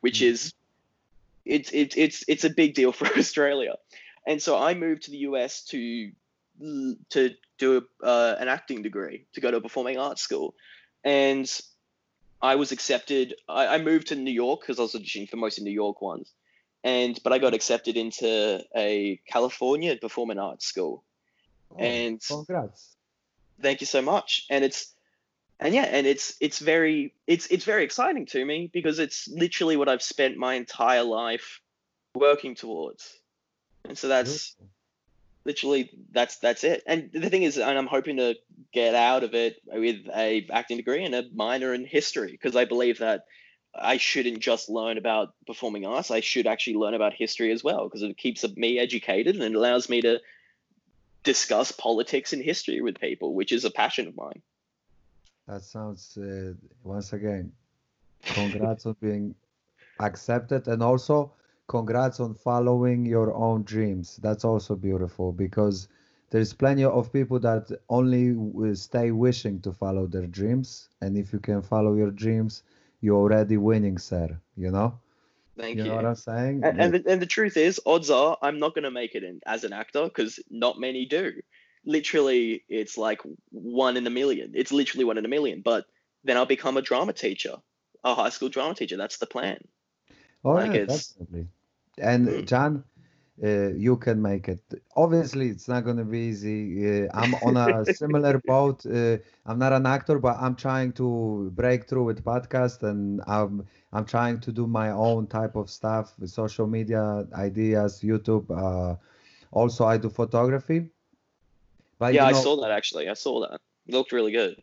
which 0.00 0.20
mm-hmm. 0.20 0.34
is 0.34 0.54
it's 1.44 1.70
it's 1.72 1.96
it's 1.96 2.24
it's 2.28 2.44
a 2.44 2.50
big 2.50 2.74
deal 2.74 2.92
for 2.98 3.06
Australia. 3.18 3.76
And 4.26 4.40
so 4.40 4.58
I 4.58 4.74
moved 4.74 5.02
to 5.04 5.10
the 5.10 5.18
US 5.18 5.64
to 5.66 6.10
to 7.10 7.30
do 7.58 7.78
a, 8.02 8.06
uh, 8.06 8.36
an 8.38 8.48
acting 8.48 8.82
degree 8.82 9.26
to 9.32 9.40
go 9.40 9.50
to 9.50 9.56
a 9.56 9.60
performing 9.60 9.98
arts 9.98 10.22
school 10.22 10.54
and 11.04 11.50
I 12.40 12.56
was 12.56 12.72
accepted. 12.72 13.34
I, 13.48 13.66
I 13.68 13.78
moved 13.78 14.08
to 14.08 14.16
New 14.16 14.32
York 14.32 14.60
because 14.60 14.78
I 14.78 14.82
was 14.82 14.94
auditioning 14.94 15.28
for 15.28 15.36
most 15.36 15.58
of 15.58 15.64
New 15.64 15.70
York 15.70 16.02
ones, 16.02 16.32
and 16.82 17.18
but 17.22 17.32
I 17.32 17.38
got 17.38 17.54
accepted 17.54 17.96
into 17.96 18.60
a 18.76 19.20
California 19.26 19.96
performing 19.96 20.38
arts 20.38 20.66
school. 20.66 21.04
Oh, 21.70 21.78
and 21.78 22.20
congrats! 22.20 22.96
Thank 23.60 23.80
you 23.80 23.86
so 23.86 24.02
much. 24.02 24.46
And 24.50 24.64
it's 24.64 24.92
and 25.60 25.74
yeah, 25.74 25.82
and 25.84 26.06
it's 26.06 26.34
it's 26.40 26.58
very 26.58 27.14
it's 27.26 27.46
it's 27.46 27.64
very 27.64 27.84
exciting 27.84 28.26
to 28.26 28.44
me 28.44 28.70
because 28.72 28.98
it's 28.98 29.28
literally 29.28 29.76
what 29.76 29.88
I've 29.88 30.02
spent 30.02 30.36
my 30.36 30.54
entire 30.54 31.04
life 31.04 31.60
working 32.14 32.54
towards, 32.54 33.18
and 33.84 33.96
so 33.96 34.08
that's 34.08 34.56
literally 35.44 35.90
that's 36.12 36.38
that's 36.38 36.64
it. 36.64 36.82
And 36.86 37.10
the 37.12 37.30
thing 37.30 37.42
is, 37.42 37.58
and 37.58 37.78
I'm 37.78 37.86
hoping 37.86 38.16
to 38.16 38.34
get 38.72 38.94
out 38.94 39.24
of 39.24 39.34
it 39.34 39.56
with 39.66 40.08
a 40.14 40.46
acting 40.50 40.76
degree 40.76 41.04
and 41.04 41.14
a 41.14 41.24
minor 41.34 41.74
in 41.74 41.84
history 41.84 42.32
because 42.32 42.56
I 42.56 42.64
believe 42.64 42.98
that 42.98 43.26
I 43.74 43.96
shouldn't 43.96 44.40
just 44.40 44.68
learn 44.68 44.98
about 44.98 45.34
performing 45.46 45.86
arts. 45.86 46.10
I 46.10 46.20
should 46.20 46.46
actually 46.46 46.76
learn 46.76 46.94
about 46.94 47.14
history 47.14 47.52
as 47.52 47.64
well 47.64 47.84
because 47.84 48.02
it 48.02 48.16
keeps 48.16 48.44
me 48.56 48.78
educated 48.78 49.36
and 49.36 49.44
it 49.44 49.54
allows 49.54 49.88
me 49.88 50.02
to 50.02 50.20
discuss 51.22 51.72
politics 51.72 52.32
and 52.32 52.42
history 52.42 52.80
with 52.80 53.00
people, 53.00 53.34
which 53.34 53.52
is 53.52 53.64
a 53.64 53.70
passion 53.70 54.08
of 54.08 54.16
mine. 54.16 54.42
That 55.48 55.62
sounds 55.62 56.16
uh, 56.16 56.54
once 56.84 57.12
again, 57.12 57.52
congrats 58.22 58.86
on 58.86 58.96
being 59.00 59.34
accepted, 59.98 60.68
and 60.68 60.82
also 60.82 61.32
congrats 61.66 62.20
on 62.20 62.34
following 62.34 63.04
your 63.04 63.34
own 63.34 63.62
dreams. 63.64 64.18
That's 64.22 64.44
also 64.44 64.76
beautiful 64.76 65.32
because 65.32 65.88
there's 66.30 66.52
plenty 66.52 66.84
of 66.84 67.12
people 67.12 67.38
that 67.40 67.70
only 67.88 68.74
stay 68.74 69.10
wishing 69.10 69.60
to 69.62 69.72
follow 69.72 70.06
their 70.06 70.26
dreams, 70.26 70.88
and 71.00 71.16
if 71.16 71.32
you 71.32 71.40
can 71.40 71.60
follow 71.60 71.94
your 71.94 72.10
dreams, 72.10 72.62
you're 73.00 73.16
already 73.16 73.56
winning, 73.56 73.98
sir. 73.98 74.38
You 74.56 74.70
know. 74.70 74.98
Thank 75.58 75.76
you. 75.76 75.84
You 75.84 75.90
know 75.90 75.96
what 75.96 76.06
I'm 76.06 76.14
saying? 76.14 76.64
And, 76.64 76.80
and, 76.80 76.94
the, 76.94 77.10
and 77.10 77.20
the 77.20 77.26
truth 77.26 77.58
is, 77.58 77.78
odds 77.84 78.10
are 78.10 78.38
I'm 78.40 78.58
not 78.58 78.74
going 78.74 78.84
to 78.84 78.90
make 78.90 79.14
it 79.14 79.22
in 79.22 79.40
as 79.44 79.64
an 79.64 79.72
actor 79.72 80.04
because 80.04 80.40
not 80.50 80.80
many 80.80 81.04
do 81.04 81.32
literally 81.84 82.64
it's 82.68 82.96
like 82.96 83.20
one 83.50 83.96
in 83.96 84.06
a 84.06 84.10
million. 84.10 84.52
It's 84.54 84.72
literally 84.72 85.04
one 85.04 85.18
in 85.18 85.24
a 85.24 85.28
million. 85.28 85.62
But 85.62 85.86
then 86.24 86.36
I'll 86.36 86.46
become 86.46 86.76
a 86.76 86.82
drama 86.82 87.12
teacher, 87.12 87.56
a 88.04 88.14
high 88.14 88.30
school 88.30 88.48
drama 88.48 88.74
teacher. 88.74 88.96
That's 88.96 89.18
the 89.18 89.26
plan. 89.26 89.58
Oh 90.44 90.52
like 90.52 90.74
yeah, 90.74 90.84
definitely. 90.86 91.46
And 91.98 92.26
mm. 92.26 92.46
John, 92.46 92.84
uh, 93.42 93.68
you 93.74 93.96
can 93.96 94.20
make 94.20 94.48
it. 94.48 94.60
Obviously, 94.96 95.48
it's 95.48 95.68
not 95.68 95.84
going 95.84 95.96
to 95.96 96.04
be 96.04 96.18
easy. 96.18 97.04
Uh, 97.04 97.08
I'm 97.14 97.34
on 97.36 97.56
a 97.56 97.84
similar 97.94 98.40
boat. 98.44 98.84
Uh, 98.86 99.18
I'm 99.46 99.58
not 99.58 99.72
an 99.72 99.86
actor, 99.86 100.18
but 100.18 100.36
I'm 100.40 100.54
trying 100.54 100.92
to 100.94 101.50
break 101.54 101.88
through 101.88 102.04
with 102.04 102.24
podcast, 102.24 102.82
and 102.82 103.20
I'm 103.26 103.66
I'm 103.92 104.04
trying 104.04 104.40
to 104.40 104.52
do 104.52 104.66
my 104.66 104.90
own 104.90 105.26
type 105.26 105.56
of 105.56 105.70
stuff, 105.70 106.14
with 106.18 106.30
social 106.30 106.66
media 106.66 107.26
ideas, 107.34 108.00
YouTube. 108.02 108.50
Uh, 108.50 108.96
also, 109.50 109.84
I 109.84 109.96
do 109.96 110.08
photography. 110.08 110.88
But 112.02 112.14
yeah, 112.14 112.28
know, 112.28 112.36
I 112.36 112.42
saw 112.42 112.60
that 112.62 112.72
actually. 112.72 113.08
I 113.08 113.14
saw 113.14 113.38
that. 113.42 113.60
It 113.86 113.94
looked 113.94 114.10
really 114.10 114.32
good. 114.32 114.60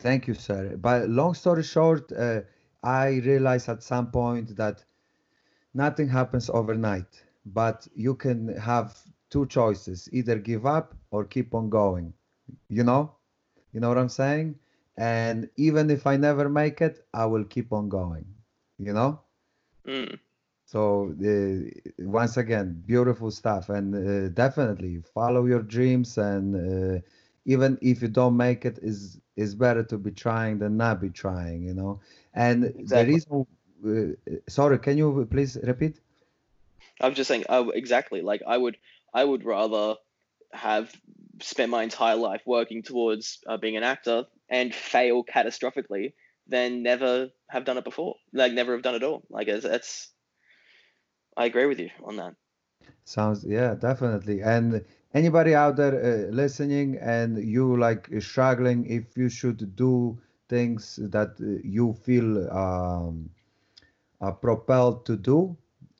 Thank 0.00 0.26
you, 0.26 0.32
sir. 0.32 0.74
But 0.78 1.10
long 1.10 1.34
story 1.34 1.62
short, 1.62 2.10
uh, 2.12 2.40
I 2.82 3.20
realized 3.30 3.68
at 3.68 3.82
some 3.82 4.10
point 4.10 4.56
that 4.56 4.82
nothing 5.74 6.08
happens 6.08 6.48
overnight, 6.48 7.22
but 7.44 7.86
you 7.94 8.14
can 8.14 8.56
have 8.56 8.96
two 9.28 9.44
choices 9.44 10.08
either 10.14 10.38
give 10.38 10.64
up 10.64 10.94
or 11.10 11.26
keep 11.26 11.54
on 11.54 11.68
going. 11.68 12.14
You 12.70 12.84
know? 12.84 13.16
You 13.74 13.80
know 13.80 13.90
what 13.90 13.98
I'm 13.98 14.08
saying? 14.08 14.58
And 14.96 15.50
even 15.56 15.90
if 15.90 16.06
I 16.06 16.16
never 16.16 16.48
make 16.48 16.80
it, 16.80 17.04
I 17.12 17.26
will 17.26 17.44
keep 17.44 17.70
on 17.70 17.90
going. 17.90 18.24
You 18.78 18.94
know? 18.94 19.20
Mm. 19.86 20.18
So 20.68 21.14
uh, 21.24 22.04
once 22.04 22.36
again, 22.36 22.82
beautiful 22.84 23.30
stuff, 23.30 23.70
and 23.70 23.94
uh, 23.94 24.28
definitely 24.28 25.00
follow 25.14 25.46
your 25.46 25.62
dreams. 25.62 26.18
And 26.18 26.46
uh, 26.54 27.00
even 27.46 27.78
if 27.80 28.02
you 28.02 28.08
don't 28.08 28.36
make 28.36 28.66
it, 28.66 28.78
is 28.82 29.18
is 29.34 29.54
better 29.54 29.82
to 29.84 29.96
be 29.96 30.10
trying 30.10 30.58
than 30.58 30.76
not 30.76 31.00
be 31.00 31.08
trying. 31.08 31.62
You 31.62 31.72
know. 31.72 32.00
And 32.34 32.64
exactly. 32.64 32.86
the 32.86 33.04
reason, 33.12 33.46
uh, 34.28 34.36
sorry, 34.46 34.78
can 34.78 34.98
you 34.98 35.26
please 35.30 35.56
repeat? 35.62 36.00
I'm 37.00 37.14
just 37.14 37.28
saying, 37.28 37.46
oh, 37.48 37.70
exactly. 37.70 38.20
Like 38.20 38.42
I 38.46 38.58
would, 38.58 38.76
I 39.14 39.24
would 39.24 39.46
rather 39.46 39.94
have 40.52 40.92
spent 41.40 41.70
my 41.70 41.82
entire 41.82 42.16
life 42.16 42.42
working 42.44 42.82
towards 42.82 43.38
uh, 43.46 43.56
being 43.56 43.78
an 43.78 43.84
actor 43.84 44.26
and 44.50 44.74
fail 44.74 45.24
catastrophically 45.24 46.12
than 46.46 46.82
never 46.82 47.30
have 47.48 47.64
done 47.64 47.78
it 47.78 47.84
before. 47.84 48.16
Like 48.34 48.52
never 48.52 48.72
have 48.72 48.82
done 48.82 48.96
it 48.96 49.02
all. 49.02 49.22
Like 49.30 49.48
it's, 49.48 49.64
it's 49.64 50.12
I 51.38 51.46
agree 51.46 51.66
with 51.66 51.80
you 51.80 51.90
on 52.04 52.18
that. 52.18 52.36
Sounds 53.04 53.44
yeah, 53.44 53.74
definitely. 53.74 54.42
And 54.42 54.84
anybody 55.14 55.54
out 55.54 55.76
there 55.76 55.94
uh, 56.28 56.30
listening 56.32 56.96
and 57.00 57.38
you 57.38 57.76
like 57.78 58.08
struggling 58.20 58.86
if 58.86 59.16
you 59.16 59.28
should 59.28 59.76
do 59.76 60.18
things 60.48 60.96
that 61.02 61.36
uh, 61.40 61.60
you 61.64 61.92
feel 61.94 62.50
um, 62.50 63.30
uh, 64.20 64.32
propelled 64.32 65.06
to 65.06 65.16
do, 65.16 65.56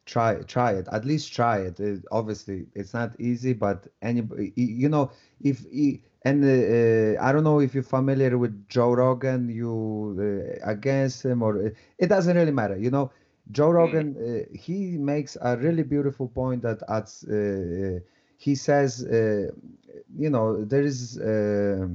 try 0.06 0.42
try 0.42 0.72
it. 0.72 0.88
At 0.92 1.04
least 1.04 1.32
try 1.34 1.58
it. 1.60 1.80
it 1.80 2.04
obviously, 2.10 2.66
it's 2.74 2.94
not 2.94 3.18
easy, 3.20 3.52
but 3.54 3.88
anybody 4.02 4.52
you 4.56 4.88
know 4.88 5.10
if 5.40 5.64
and 6.24 6.44
uh, 6.44 6.48
uh, 6.48 7.24
I 7.26 7.32
don't 7.32 7.44
know 7.44 7.60
if 7.60 7.74
you're 7.74 7.82
familiar 7.82 8.36
with 8.38 8.68
Joe 8.68 8.92
Rogan, 8.92 9.48
you 9.48 10.16
uh, 10.18 10.70
against 10.70 11.24
him 11.24 11.42
or 11.42 11.72
it 11.98 12.08
doesn't 12.08 12.36
really 12.36 12.52
matter. 12.52 12.76
You 12.76 12.90
know, 12.90 13.10
Joe 13.50 13.68
hmm. 13.68 13.76
Rogan, 13.76 14.16
uh, 14.16 14.56
he 14.56 14.98
makes 14.98 15.36
a 15.40 15.56
really 15.56 15.82
beautiful 15.82 16.28
point 16.28 16.62
that 16.62 16.82
at, 16.88 17.08
uh, 17.30 18.00
he 18.36 18.54
says, 18.54 19.04
uh, 19.04 19.50
you 20.16 20.30
know, 20.30 20.64
there 20.64 20.82
is 20.82 21.18
uh, 21.18 21.88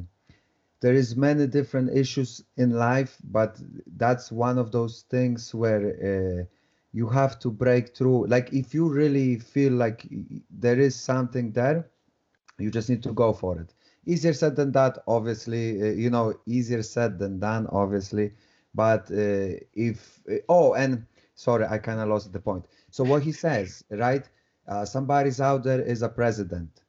there 0.82 0.94
is 0.94 1.16
many 1.16 1.48
different 1.48 1.96
issues 1.96 2.44
in 2.58 2.72
life, 2.72 3.18
but 3.24 3.58
that's 3.96 4.32
one 4.32 4.58
of 4.58 4.72
those 4.74 5.06
things 5.10 5.56
where 5.56 6.42
uh, 6.42 6.44
you 6.92 7.08
have 7.08 7.40
to 7.40 7.50
break 7.50 7.96
through. 7.96 8.28
Like 8.28 8.52
if 8.52 8.74
you 8.74 8.90
really 8.90 9.40
feel 9.40 9.72
like 9.72 10.06
there 10.50 10.78
is 10.78 10.96
something 10.96 11.54
there, 11.54 11.90
you 12.60 12.70
just 12.70 12.90
need 12.90 13.02
to 13.04 13.14
go 13.14 13.32
for 13.32 13.58
it. 13.60 13.74
Easier 14.06 14.34
said 14.34 14.58
than 14.58 14.74
that, 14.74 14.98
obviously. 15.08 15.82
Uh, 15.82 15.86
you 15.94 16.10
know, 16.10 16.34
easier 16.46 16.84
said 16.84 17.18
than 17.18 17.40
done, 17.40 17.68
obviously. 17.72 18.34
But 18.76 19.10
if 19.12 20.20
oh, 20.50 20.74
and 20.74 21.06
sorry, 21.36 21.66
I 21.66 21.78
kind 21.78 22.00
of 22.00 22.08
lost 22.08 22.32
the 22.32 22.40
point. 22.40 22.66
So 22.90 23.04
what 23.04 23.24
he 23.24 23.32
says, 23.32 23.84
right? 23.90 24.28
Uh, 24.68 24.86
somebody's 24.86 25.42
out 25.42 25.64
there 25.64 25.82
is 25.82 26.02
a 26.02 26.10
president. 26.10 26.84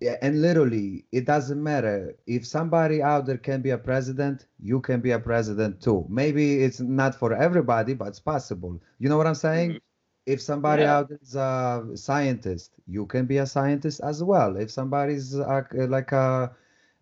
Yeah, 0.00 0.16
and 0.22 0.40
literally, 0.40 1.04
it 1.12 1.26
doesn't 1.26 1.62
matter 1.62 2.16
if 2.26 2.46
somebody 2.46 3.02
out 3.02 3.26
there 3.26 3.36
can 3.36 3.60
be 3.60 3.70
a 3.70 3.76
president, 3.76 4.46
you 4.58 4.80
can 4.80 5.00
be 5.00 5.10
a 5.10 5.18
president 5.18 5.82
too. 5.82 6.06
Maybe 6.08 6.64
it's 6.64 6.80
not 6.80 7.14
for 7.14 7.34
everybody, 7.34 7.92
but 7.92 8.08
it's 8.08 8.20
possible. 8.20 8.80
You 8.98 9.10
know 9.10 9.18
what 9.18 9.26
I'm 9.26 9.34
saying? 9.34 9.70
Mm-hmm. 9.70 9.78
If 10.24 10.40
somebody 10.40 10.82
yeah. 10.82 10.96
out 10.96 11.08
there 11.10 11.18
is 11.20 11.34
a 11.34 11.86
scientist, 11.96 12.72
you 12.86 13.04
can 13.04 13.26
be 13.26 13.38
a 13.38 13.46
scientist 13.46 14.00
as 14.02 14.22
well. 14.22 14.56
If 14.56 14.70
somebody's 14.70 15.34
a, 15.34 15.66
like 15.74 16.12
a, 16.12 16.50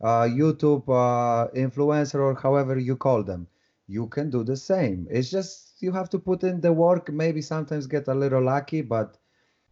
a 0.01 0.07
YouTube 0.27 0.89
uh, 0.89 1.49
influencer 1.55 2.17
or 2.17 2.35
however 2.35 2.79
you 2.79 2.97
call 2.97 3.23
them, 3.23 3.47
you 3.87 4.09
can 4.09 4.29
do 4.29 4.43
the 4.43 4.57
same. 4.57 5.07
It's 5.09 5.31
just 5.31 5.68
you 5.83 5.93
have 5.93 6.09
to 6.11 6.19
put 6.19 6.43
in 6.45 6.61
the 6.61 6.73
work. 6.73 7.11
Maybe 7.13 7.43
sometimes 7.43 7.87
get 7.87 8.09
a 8.09 8.15
little 8.15 8.43
lucky, 8.43 8.83
but 8.83 9.19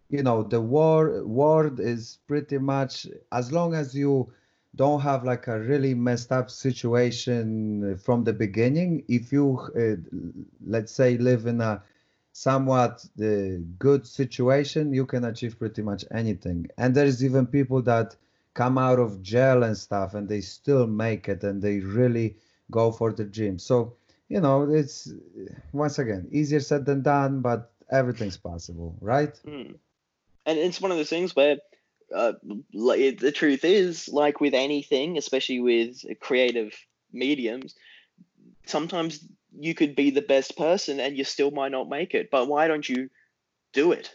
you 0.08 0.22
know 0.22 0.42
the 0.42 0.60
war 0.60 1.24
word 1.24 1.80
is 1.80 2.18
pretty 2.28 2.58
much 2.58 3.06
as 3.32 3.52
long 3.52 3.74
as 3.74 3.94
you 3.94 4.32
don't 4.76 5.00
have 5.00 5.24
like 5.24 5.48
a 5.48 5.58
really 5.58 5.94
messed 5.94 6.30
up 6.32 6.50
situation 6.50 7.96
from 7.96 8.24
the 8.24 8.32
beginning. 8.32 9.04
If 9.08 9.32
you 9.32 9.58
uh, 9.76 9.96
let's 10.66 10.92
say 10.92 11.16
live 11.16 11.46
in 11.46 11.60
a 11.60 11.82
somewhat 12.32 13.04
uh, 13.20 13.58
good 13.78 14.06
situation, 14.06 14.92
you 14.92 15.06
can 15.06 15.24
achieve 15.24 15.58
pretty 15.58 15.82
much 15.82 16.04
anything. 16.10 16.68
And 16.76 16.94
there's 16.94 17.24
even 17.24 17.46
people 17.46 17.80
that 17.82 18.14
come 18.52 18.78
out 18.78 18.98
of 18.98 19.22
jail 19.22 19.62
and 19.62 19.76
stuff, 19.76 20.14
and 20.14 20.28
they 20.28 20.40
still 20.42 20.86
make 20.86 21.28
it, 21.28 21.42
and 21.42 21.62
they 21.62 21.80
really 21.80 22.36
go 22.70 22.92
for 22.92 23.12
the 23.12 23.24
dream. 23.24 23.58
So 23.58 23.94
you 24.28 24.40
know, 24.40 24.70
it's 24.70 25.12
once 25.72 25.98
again 25.98 26.28
easier 26.32 26.60
said 26.60 26.84
than 26.84 27.02
done, 27.02 27.40
but 27.40 27.72
everything's 27.90 28.36
possible, 28.36 28.96
right? 29.00 29.34
Mm. 29.46 29.76
And 30.44 30.58
it's 30.58 30.80
one 30.80 30.90
of 30.90 30.96
those 30.96 31.10
things 31.10 31.34
where 31.34 31.58
uh, 32.14 32.32
the 32.72 33.32
truth 33.34 33.64
is, 33.64 34.08
like 34.08 34.40
with 34.40 34.54
anything, 34.54 35.18
especially 35.18 35.60
with 35.60 36.04
creative 36.20 36.72
mediums, 37.12 37.74
sometimes 38.64 39.24
you 39.58 39.74
could 39.74 39.96
be 39.96 40.10
the 40.10 40.22
best 40.22 40.56
person 40.56 41.00
and 41.00 41.16
you 41.16 41.24
still 41.24 41.50
might 41.50 41.72
not 41.72 41.88
make 41.88 42.14
it. 42.14 42.30
But 42.30 42.48
why 42.48 42.68
don't 42.68 42.88
you 42.88 43.08
do 43.72 43.92
it? 43.92 44.14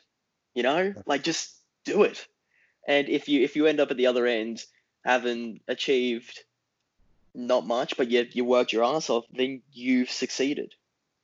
You 0.53 0.63
know, 0.63 0.93
like 1.05 1.23
just 1.23 1.55
do 1.85 2.03
it. 2.03 2.25
And 2.87 3.09
if 3.09 3.29
you 3.29 3.41
if 3.41 3.55
you 3.55 3.67
end 3.67 3.79
up 3.79 3.91
at 3.91 3.97
the 3.97 4.07
other 4.07 4.25
end 4.25 4.63
having 5.05 5.61
achieved 5.67 6.43
not 7.33 7.65
much, 7.65 7.97
but 7.97 8.09
yet 8.09 8.35
you 8.35 8.45
worked 8.45 8.73
your 8.73 8.83
ass 8.83 9.09
off, 9.09 9.25
then 9.31 9.61
you've 9.71 10.09
succeeded. 10.09 10.73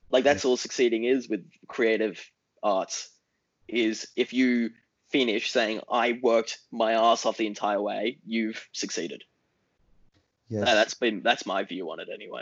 Like 0.09 0.23
that's 0.23 0.45
all 0.45 0.57
succeeding 0.57 1.03
is 1.03 1.27
with 1.27 1.45
creative 1.67 2.19
arts. 2.63 3.09
Is 3.67 4.07
if 4.15 4.31
you 4.33 4.69
finish 5.09 5.51
saying 5.51 5.81
I 5.91 6.19
worked 6.21 6.59
my 6.71 6.93
ass 6.93 7.25
off 7.25 7.37
the 7.37 7.47
entire 7.47 7.81
way, 7.81 8.19
you've 8.25 8.67
succeeded. 8.71 9.23
Yes. 10.49 10.65
that's 10.65 10.93
been 10.93 11.23
that's 11.23 11.45
my 11.45 11.63
view 11.63 11.91
on 11.91 11.99
it 11.99 12.07
anyway. 12.13 12.41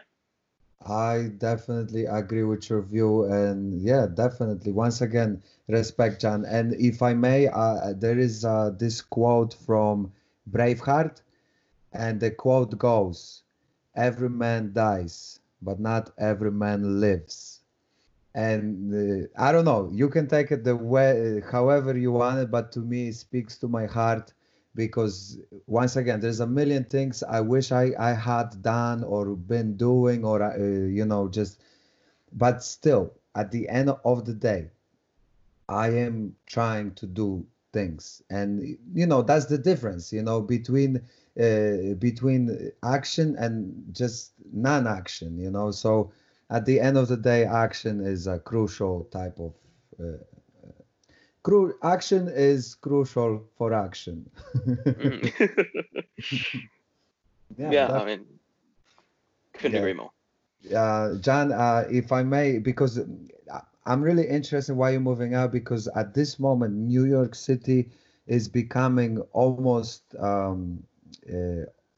I 0.86 1.32
definitely 1.38 2.06
agree 2.06 2.44
with 2.44 2.70
your 2.70 2.82
view, 2.84 3.24
and 3.24 3.82
yeah, 3.82 4.06
definitely. 4.06 4.72
Once 4.72 5.02
again, 5.02 5.42
respect, 5.68 6.22
John. 6.22 6.46
And 6.46 6.76
if 6.76 7.02
I 7.02 7.16
may, 7.16 7.48
uh, 7.48 7.94
there 7.96 8.20
is 8.20 8.46
uh, 8.46 8.72
this 8.78 9.02
quote 9.02 9.56
from 9.66 10.12
Braveheart, 10.52 11.22
and 11.92 12.20
the 12.20 12.30
quote 12.30 12.78
goes, 12.78 13.42
"Every 13.96 14.30
man 14.30 14.74
dies, 14.74 15.40
but 15.62 15.80
not 15.80 16.12
every 16.18 16.52
man 16.52 17.00
lives." 17.00 17.62
And 18.36 18.94
uh, 18.94 19.28
I 19.38 19.52
don't 19.52 19.66
know. 19.66 19.90
You 19.94 20.10
can 20.10 20.28
take 20.28 20.52
it 20.52 20.64
the 20.64 20.76
way, 20.76 21.42
however 21.52 21.98
you 21.98 22.12
want 22.12 22.40
it, 22.40 22.52
but 22.52 22.72
to 22.74 22.80
me, 22.82 23.10
it 23.10 23.16
speaks 23.16 23.58
to 23.60 23.68
my 23.68 23.86
heart 23.86 24.34
because 24.76 25.40
once 25.68 25.96
again 25.96 26.20
there's 26.20 26.42
a 26.42 26.48
million 26.48 26.84
things 26.84 27.24
i 27.24 27.40
wish 27.40 27.72
i 27.72 27.94
i 27.98 28.12
had 28.14 28.62
done 28.62 29.04
or 29.04 29.36
been 29.36 29.76
doing 29.78 30.24
or 30.26 30.44
uh, 30.44 30.58
you 30.58 31.06
know 31.06 31.28
just 31.30 31.62
but 32.34 32.62
still 32.64 33.14
at 33.36 33.52
the 33.52 33.68
end 33.70 33.90
of 34.04 34.26
the 34.26 34.34
day 34.34 34.70
i 35.70 35.90
am 35.90 36.36
trying 36.46 36.92
to 36.94 37.08
do 37.08 37.46
things 37.74 38.22
and 38.30 38.78
you 38.94 39.06
know 39.06 39.22
that's 39.22 39.46
the 39.46 39.58
difference 39.58 40.12
you 40.14 40.22
know 40.22 40.42
between 40.42 40.98
uh, 40.98 41.00
between 41.36 42.72
action 42.84 43.36
and 43.38 43.74
just 43.92 44.34
non-action 44.54 45.38
you 45.38 45.52
know 45.52 45.72
so 45.72 46.12
at 46.50 46.66
the 46.66 46.80
end 46.80 46.98
of 46.98 47.08
the 47.08 47.18
day 47.18 47.44
action 47.44 48.00
is 48.06 48.28
a 48.28 48.40
crucial 48.40 49.04
type 49.12 49.38
of 49.40 49.54
uh, 50.00 50.18
cru- 51.46 51.78
action 51.84 52.28
is 52.28 52.76
crucial 52.76 53.44
for 53.58 53.74
action. 53.74 54.30
mm. 54.66 55.32
yeah, 57.58 57.72
yeah 57.72 57.92
I 57.92 58.06
mean, 58.06 58.26
couldn't 59.54 59.74
yeah. 59.74 59.80
agree 59.80 59.94
more. 59.94 60.12
Uh, 60.76 61.16
John, 61.18 61.52
uh, 61.52 61.86
if 61.92 62.12
I 62.12 62.24
may, 62.24 62.58
because 62.58 63.00
I'm 63.86 64.02
really 64.02 64.28
interested 64.28 64.74
why 64.74 64.90
you're 64.90 65.00
moving 65.00 65.36
out 65.36 65.52
because 65.52 65.88
at 65.90 66.16
this 66.16 66.40
moment, 66.40 66.74
New 66.74 67.06
York 67.06 67.36
City 67.36 67.92
is 68.26 68.48
becoming 68.48 69.20
almost 69.32 70.02
um, 70.20 70.82
uh, 70.82 70.95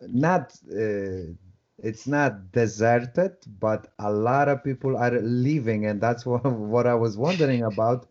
not. 0.01 0.53
Uh, 0.71 1.33
it's 1.79 2.07
not 2.07 2.51
deserted, 2.51 3.33
but 3.59 3.87
a 3.99 4.11
lot 4.11 4.47
of 4.49 4.63
people 4.63 4.97
are 4.97 5.11
leaving, 5.21 5.85
and 5.85 6.01
that's 6.01 6.25
what, 6.25 6.43
what 6.45 6.87
I 6.87 6.95
was 6.95 7.17
wondering 7.17 7.63
about 7.63 8.07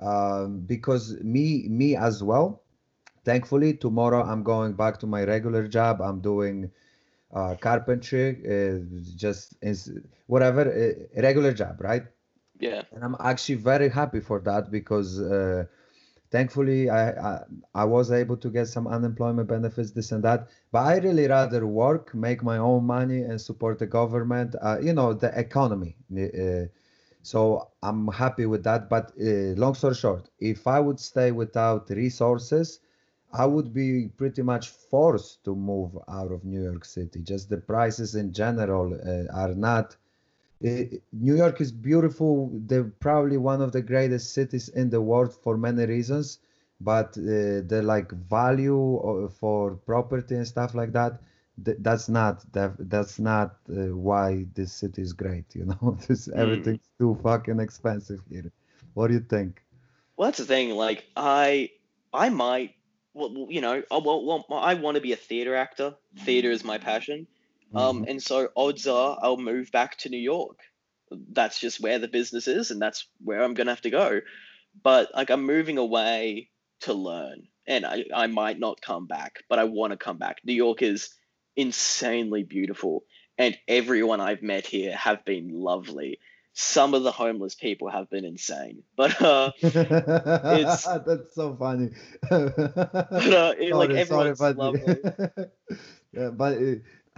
um, 0.00 0.60
because 0.60 1.18
me 1.22 1.66
me 1.68 1.96
as 1.96 2.22
well 2.22 2.62
thankfully 3.24 3.74
tomorrow 3.74 4.22
i'm 4.22 4.42
going 4.42 4.72
back 4.72 4.98
to 4.98 5.06
my 5.06 5.22
regular 5.24 5.66
job 5.66 6.00
i'm 6.00 6.20
doing 6.20 6.70
uh, 7.34 7.54
carpentry 7.60 8.28
uh, 8.46 8.78
just 9.16 9.56
is 9.62 9.90
whatever 10.26 10.62
uh, 10.62 11.20
regular 11.20 11.52
job 11.52 11.80
right 11.80 12.04
yeah 12.58 12.82
and 12.92 13.02
i'm 13.04 13.16
actually 13.20 13.54
very 13.54 13.88
happy 13.88 14.20
for 14.20 14.40
that 14.40 14.70
because 14.70 15.20
uh, 15.20 15.64
thankfully 16.36 16.90
I, 16.90 17.02
I, 17.30 17.34
I 17.82 17.84
was 17.96 18.10
able 18.22 18.38
to 18.44 18.50
get 18.58 18.66
some 18.68 18.86
unemployment 18.96 19.48
benefits 19.48 19.90
this 19.92 20.12
and 20.12 20.22
that 20.24 20.40
but 20.72 20.82
i 20.92 20.94
really 21.06 21.26
rather 21.28 21.66
work 21.66 22.14
make 22.14 22.42
my 22.52 22.58
own 22.58 22.84
money 22.84 23.20
and 23.28 23.40
support 23.40 23.78
the 23.78 23.86
government 24.00 24.50
uh, 24.62 24.78
you 24.86 24.92
know 24.98 25.10
the 25.14 25.30
economy 25.46 25.96
uh, 26.24 26.66
so 27.22 27.70
I'm 27.82 28.06
happy 28.08 28.46
with 28.46 28.62
that. 28.64 28.88
But 28.88 29.12
uh, 29.20 29.58
long 29.62 29.74
story 29.74 29.96
short, 29.96 30.30
if 30.38 30.66
I 30.68 30.78
would 30.78 31.00
stay 31.00 31.32
without 31.32 31.90
resources, 31.90 32.80
I 33.32 33.46
would 33.46 33.74
be 33.74 34.08
pretty 34.16 34.42
much 34.42 34.68
forced 34.68 35.44
to 35.44 35.56
move 35.56 35.98
out 36.08 36.30
of 36.30 36.44
New 36.44 36.62
York 36.62 36.84
City. 36.84 37.20
Just 37.22 37.48
the 37.50 37.58
prices 37.58 38.14
in 38.14 38.32
general 38.32 38.94
uh, 38.94 39.32
are 39.36 39.54
not. 39.54 39.96
Uh, 40.64 40.96
New 41.12 41.36
York 41.36 41.60
is 41.60 41.72
beautiful. 41.72 42.50
They're 42.52 42.92
probably 43.00 43.36
one 43.36 43.60
of 43.60 43.72
the 43.72 43.82
greatest 43.82 44.32
cities 44.32 44.68
in 44.68 44.90
the 44.90 45.00
world 45.00 45.34
for 45.34 45.56
many 45.56 45.84
reasons, 45.86 46.38
but 46.80 47.16
uh, 47.18 47.60
the 47.66 47.82
like 47.84 48.10
value 48.12 48.96
uh, 48.98 49.28
for 49.28 49.74
property 49.74 50.34
and 50.34 50.46
stuff 50.46 50.74
like 50.74 50.92
that 50.92 51.20
th- 51.64 51.78
that's 51.80 52.08
not 52.08 52.50
that, 52.52 52.74
that's 52.90 53.18
not 53.18 53.56
uh, 53.70 53.94
why 53.96 54.46
this 54.54 54.72
city 54.72 55.02
is 55.02 55.12
great 55.12 55.44
you 55.54 55.64
know 55.70 55.96
this 56.06 56.28
mm. 56.28 56.34
everything's 56.36 56.88
too 56.98 57.18
fucking 57.22 57.60
expensive 57.60 58.20
here 58.30 58.50
what 58.94 59.08
do 59.08 59.14
you 59.14 59.20
think 59.20 59.62
well 60.16 60.26
that's 60.26 60.38
the 60.38 60.44
thing 60.44 60.70
like 60.70 61.04
i 61.16 61.70
i 62.12 62.28
might 62.28 62.74
well 63.14 63.46
you 63.48 63.60
know 63.60 63.82
i 63.90 63.96
well, 63.96 64.24
well 64.24 64.44
i 64.60 64.74
want 64.74 64.94
to 64.96 65.00
be 65.00 65.12
a 65.12 65.16
theater 65.16 65.54
actor 65.54 65.94
theater 66.18 66.50
is 66.50 66.64
my 66.64 66.78
passion 66.78 67.26
um, 67.74 68.00
mm-hmm. 68.00 68.10
and 68.10 68.22
so 68.22 68.48
odds 68.56 68.86
are 68.86 69.18
i'll 69.22 69.36
move 69.36 69.70
back 69.72 69.96
to 69.96 70.08
new 70.08 70.18
york 70.18 70.58
that's 71.32 71.60
just 71.60 71.80
where 71.80 71.98
the 71.98 72.08
business 72.08 72.48
is 72.48 72.70
and 72.70 72.80
that's 72.80 73.06
where 73.22 73.42
i'm 73.42 73.54
gonna 73.54 73.70
have 73.70 73.80
to 73.80 73.90
go 73.90 74.20
but 74.82 75.10
like 75.14 75.30
i'm 75.30 75.44
moving 75.44 75.78
away 75.78 76.50
to 76.80 76.92
learn 76.92 77.46
and 77.68 77.84
I, 77.86 78.04
I 78.14 78.26
might 78.26 78.58
not 78.58 78.80
come 78.80 79.06
back 79.06 79.44
but 79.48 79.58
i 79.58 79.64
want 79.64 79.92
to 79.92 79.96
come 79.96 80.18
back 80.18 80.38
new 80.44 80.52
york 80.52 80.82
is 80.82 81.10
insanely 81.56 82.44
beautiful. 82.44 83.02
And 83.38 83.56
everyone 83.66 84.20
I've 84.20 84.42
met 84.42 84.66
here 84.66 84.94
have 84.94 85.24
been 85.24 85.50
lovely. 85.50 86.20
Some 86.52 86.94
of 86.94 87.02
the 87.02 87.12
homeless 87.12 87.54
people 87.54 87.90
have 87.90 88.08
been 88.08 88.24
insane, 88.24 88.82
but 88.96 89.20
uh, 89.20 89.52
it's 89.60 90.84
that's 91.06 91.34
so 91.34 91.54
funny. 91.54 91.90
but, 92.30 92.58
uh, 92.58 93.54
it, 93.58 93.70
sorry, 93.70 93.72
like 93.72 93.90
everyone's 93.90 94.38
sorry, 94.38 94.54
lovely. 94.54 94.96
yeah, 96.12 96.30
but 96.30 96.56
uh, 96.56 96.74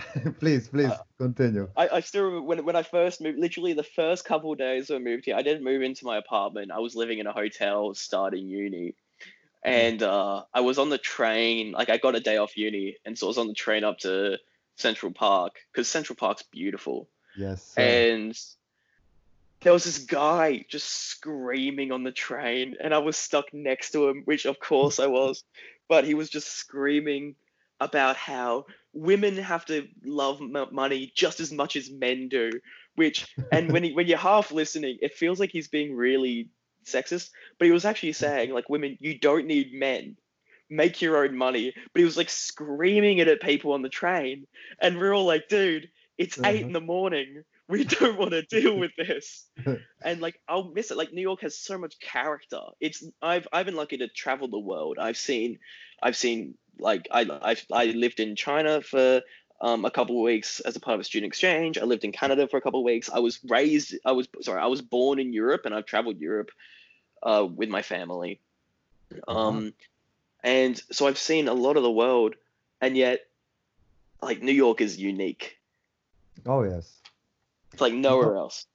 please, 0.38 0.68
please 0.68 0.90
uh, 0.90 0.98
continue. 1.18 1.68
I, 1.76 1.88
I 1.88 2.00
still 2.00 2.24
remember 2.24 2.46
when 2.46 2.64
when 2.64 2.76
I 2.76 2.82
first 2.82 3.20
moved. 3.20 3.38
Literally, 3.38 3.72
the 3.72 3.82
first 3.82 4.24
couple 4.24 4.54
days 4.54 4.90
I 4.90 4.98
moved 4.98 5.24
here, 5.24 5.36
I 5.36 5.42
didn't 5.42 5.64
move 5.64 5.82
into 5.82 6.04
my 6.04 6.16
apartment. 6.16 6.70
I 6.70 6.78
was 6.78 6.94
living 6.94 7.18
in 7.18 7.26
a 7.26 7.32
hotel, 7.32 7.94
starting 7.94 8.48
uni, 8.48 8.94
and 9.62 10.02
uh, 10.02 10.44
I 10.54 10.60
was 10.60 10.78
on 10.78 10.88
the 10.88 10.98
train. 10.98 11.72
Like 11.72 11.90
I 11.90 11.98
got 11.98 12.14
a 12.14 12.20
day 12.20 12.36
off 12.36 12.56
uni, 12.56 12.96
and 13.04 13.18
so 13.18 13.26
I 13.26 13.28
was 13.28 13.38
on 13.38 13.48
the 13.48 13.54
train 13.54 13.84
up 13.84 13.98
to 14.00 14.38
Central 14.76 15.12
Park 15.12 15.54
because 15.72 15.88
Central 15.88 16.16
Park's 16.16 16.44
beautiful. 16.44 17.08
Yes. 17.36 17.62
Sir. 17.64 17.82
And 17.82 18.40
there 19.60 19.72
was 19.72 19.84
this 19.84 19.98
guy 19.98 20.64
just 20.68 20.88
screaming 20.88 21.90
on 21.90 22.04
the 22.04 22.12
train, 22.12 22.76
and 22.80 22.94
I 22.94 22.98
was 22.98 23.16
stuck 23.16 23.52
next 23.52 23.90
to 23.92 24.08
him, 24.08 24.22
which 24.24 24.46
of 24.46 24.60
course 24.60 25.00
I 25.00 25.06
was, 25.06 25.42
but 25.88 26.04
he 26.04 26.14
was 26.14 26.30
just 26.30 26.48
screaming 26.48 27.34
about 27.80 28.16
how 28.16 28.66
women 28.92 29.36
have 29.36 29.64
to 29.66 29.88
love 30.04 30.40
m- 30.40 30.66
money 30.72 31.12
just 31.14 31.40
as 31.40 31.52
much 31.52 31.76
as 31.76 31.90
men 31.90 32.28
do. 32.28 32.50
Which, 32.96 33.26
and 33.52 33.72
when 33.72 33.84
he, 33.84 33.92
when 33.92 34.06
you're 34.06 34.18
half 34.18 34.50
listening, 34.50 34.98
it 35.00 35.14
feels 35.14 35.38
like 35.40 35.50
he's 35.50 35.68
being 35.68 35.94
really 35.94 36.50
sexist, 36.84 37.30
but 37.58 37.66
he 37.66 37.72
was 37.72 37.84
actually 37.84 38.12
saying 38.12 38.52
like 38.52 38.68
women, 38.68 38.96
you 39.00 39.18
don't 39.18 39.46
need 39.46 39.72
men. 39.72 40.16
Make 40.70 41.00
your 41.00 41.24
own 41.24 41.36
money. 41.36 41.72
But 41.92 42.00
he 42.00 42.04
was 42.04 42.16
like 42.16 42.28
screaming 42.28 43.18
it 43.18 43.28
at 43.28 43.40
people 43.40 43.72
on 43.72 43.82
the 43.82 43.88
train. 43.88 44.46
And 44.80 44.98
we're 44.98 45.14
all 45.14 45.24
like, 45.24 45.48
dude, 45.48 45.88
it's 46.18 46.38
uh-huh. 46.38 46.50
eight 46.50 46.62
in 46.62 46.72
the 46.72 46.80
morning. 46.80 47.44
We 47.68 47.84
don't 47.84 48.18
want 48.18 48.30
to 48.30 48.42
deal 48.42 48.78
with 48.78 48.92
this. 48.96 49.46
and 50.02 50.20
like 50.20 50.40
I'll 50.48 50.72
miss 50.72 50.90
it. 50.90 50.96
Like 50.96 51.12
New 51.12 51.20
York 51.22 51.42
has 51.42 51.58
so 51.58 51.78
much 51.78 52.00
character. 52.00 52.60
It's 52.80 53.04
I've 53.20 53.46
I've 53.52 53.66
been 53.66 53.76
lucky 53.76 53.98
to 53.98 54.08
travel 54.08 54.48
the 54.48 54.58
world. 54.58 54.96
I've 54.98 55.18
seen 55.18 55.58
I've 56.02 56.16
seen 56.16 56.54
like 56.78 57.08
I 57.10 57.22
I 57.22 57.56
I 57.72 57.86
lived 57.86 58.20
in 58.20 58.36
China 58.36 58.80
for 58.80 59.22
um, 59.60 59.84
a 59.84 59.90
couple 59.90 60.16
of 60.16 60.22
weeks 60.22 60.60
as 60.60 60.76
a 60.76 60.80
part 60.80 60.94
of 60.94 61.00
a 61.00 61.04
student 61.04 61.28
exchange. 61.28 61.78
I 61.78 61.84
lived 61.84 62.04
in 62.04 62.12
Canada 62.12 62.46
for 62.46 62.56
a 62.56 62.60
couple 62.60 62.80
of 62.80 62.84
weeks. 62.84 63.10
I 63.12 63.18
was 63.18 63.40
raised, 63.44 63.94
I 64.04 64.12
was 64.12 64.28
sorry, 64.42 64.60
I 64.60 64.66
was 64.66 64.82
born 64.82 65.18
in 65.18 65.32
Europe 65.32 65.62
and 65.64 65.74
I've 65.74 65.86
traveled 65.86 66.18
Europe 66.20 66.50
uh, 67.22 67.46
with 67.52 67.68
my 67.68 67.82
family. 67.82 68.40
Uh-huh. 69.26 69.38
Um, 69.38 69.74
and 70.44 70.80
so 70.92 71.06
I've 71.06 71.18
seen 71.18 71.48
a 71.48 71.54
lot 71.54 71.76
of 71.76 71.82
the 71.82 71.90
world, 71.90 72.34
and 72.80 72.96
yet, 72.96 73.20
like 74.22 74.42
New 74.42 74.52
York 74.52 74.80
is 74.80 74.96
unique. 74.96 75.58
Oh 76.46 76.62
yes, 76.62 77.00
it's 77.72 77.80
like 77.80 77.94
nowhere 77.94 78.36
else. 78.36 78.66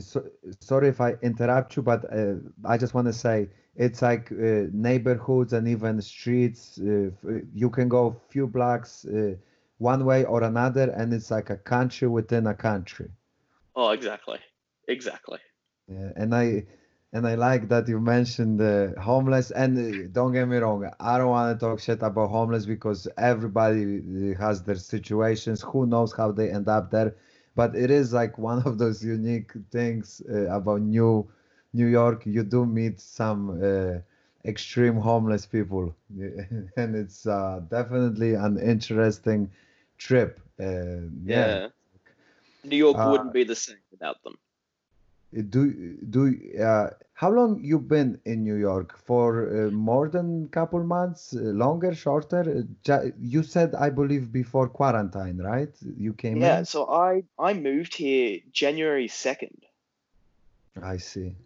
So, 0.00 0.26
sorry 0.60 0.88
if 0.88 1.00
I 1.00 1.14
interrupt 1.22 1.76
you, 1.76 1.82
but 1.82 2.04
uh, 2.12 2.34
I 2.64 2.76
just 2.76 2.94
want 2.94 3.06
to 3.06 3.12
say 3.12 3.48
it's 3.78 4.02
like 4.02 4.32
uh, 4.32 4.66
neighborhoods 4.72 5.54
and 5.54 5.68
even 5.68 6.02
streets. 6.02 6.78
Uh, 6.80 7.10
you 7.54 7.70
can 7.70 7.88
go 7.88 8.08
a 8.08 8.32
few 8.32 8.46
blocks 8.46 9.06
uh, 9.06 9.36
one 9.78 10.04
way 10.04 10.24
or 10.24 10.42
another, 10.42 10.90
and 10.90 11.14
it's 11.14 11.30
like 11.30 11.50
a 11.50 11.56
country 11.56 12.08
within 12.08 12.46
a 12.48 12.54
country. 12.54 13.08
Oh, 13.76 13.90
exactly, 13.90 14.40
exactly. 14.88 15.38
Yeah, 15.88 16.10
and 16.16 16.34
I 16.34 16.66
and 17.12 17.26
I 17.26 17.36
like 17.36 17.68
that 17.68 17.88
you 17.88 18.00
mentioned 18.00 18.60
the 18.60 18.94
homeless. 19.00 19.52
And 19.52 19.78
uh, 19.78 20.08
don't 20.12 20.32
get 20.32 20.48
me 20.48 20.58
wrong, 20.58 20.90
I 21.00 21.18
don't 21.18 21.30
want 21.30 21.58
to 21.58 21.66
talk 21.66 21.80
shit 21.80 22.02
about 22.02 22.30
homeless 22.30 22.66
because 22.66 23.08
everybody 23.16 24.34
has 24.34 24.62
their 24.64 24.76
situations. 24.76 25.62
Who 25.62 25.86
knows 25.86 26.12
how 26.12 26.32
they 26.32 26.50
end 26.50 26.68
up 26.68 26.90
there? 26.90 27.14
But 27.54 27.76
it 27.76 27.90
is 27.90 28.12
like 28.12 28.38
one 28.38 28.62
of 28.66 28.78
those 28.78 29.04
unique 29.04 29.52
things 29.70 30.20
uh, 30.28 30.50
about 30.50 30.82
New 30.82 31.28
New 31.72 31.86
York. 31.86 32.26
You 32.26 32.42
do 32.44 32.66
meet 32.66 33.00
some 33.00 33.60
uh, 33.62 33.98
extreme 34.44 34.96
homeless 34.96 35.46
people, 35.46 35.94
and 36.76 36.94
it's 36.96 37.26
uh, 37.26 37.60
definitely 37.68 38.34
an 38.34 38.58
interesting 38.58 39.50
trip. 39.98 40.40
Uh, 40.60 41.08
Yeah. 41.24 41.68
New 42.64 42.76
York 42.76 42.98
Uh, 42.98 43.04
wouldn't 43.04 43.32
be 43.32 43.44
the 43.44 43.56
same 43.56 43.82
without 43.90 44.22
them. 44.22 44.38
Do 45.50 45.96
do 46.08 46.22
uh, 46.62 46.90
how 47.14 47.30
long 47.30 47.62
you 47.64 47.78
been 47.78 48.20
in 48.24 48.42
New 48.44 48.54
York? 48.56 48.96
For 48.98 49.66
uh, 49.66 49.70
more 49.70 50.08
than 50.08 50.48
couple 50.48 50.82
months, 50.84 51.34
uh, 51.34 51.40
longer, 51.40 51.94
shorter? 51.94 52.66
Uh, 52.88 53.10
You 53.18 53.42
said, 53.42 53.74
I 53.74 53.90
believe, 53.90 54.32
before 54.32 54.68
quarantine, 54.68 55.38
right? 55.38 55.74
You 55.82 56.12
came 56.14 56.42
Yeah, 56.42 56.62
in. 56.62 56.62
so 56.62 56.88
I 56.88 57.24
I 57.38 57.52
moved 57.52 57.96
here 57.96 58.40
January 58.50 59.08
2nd. 59.08 59.66
I 60.82 60.96
see. 60.96 61.36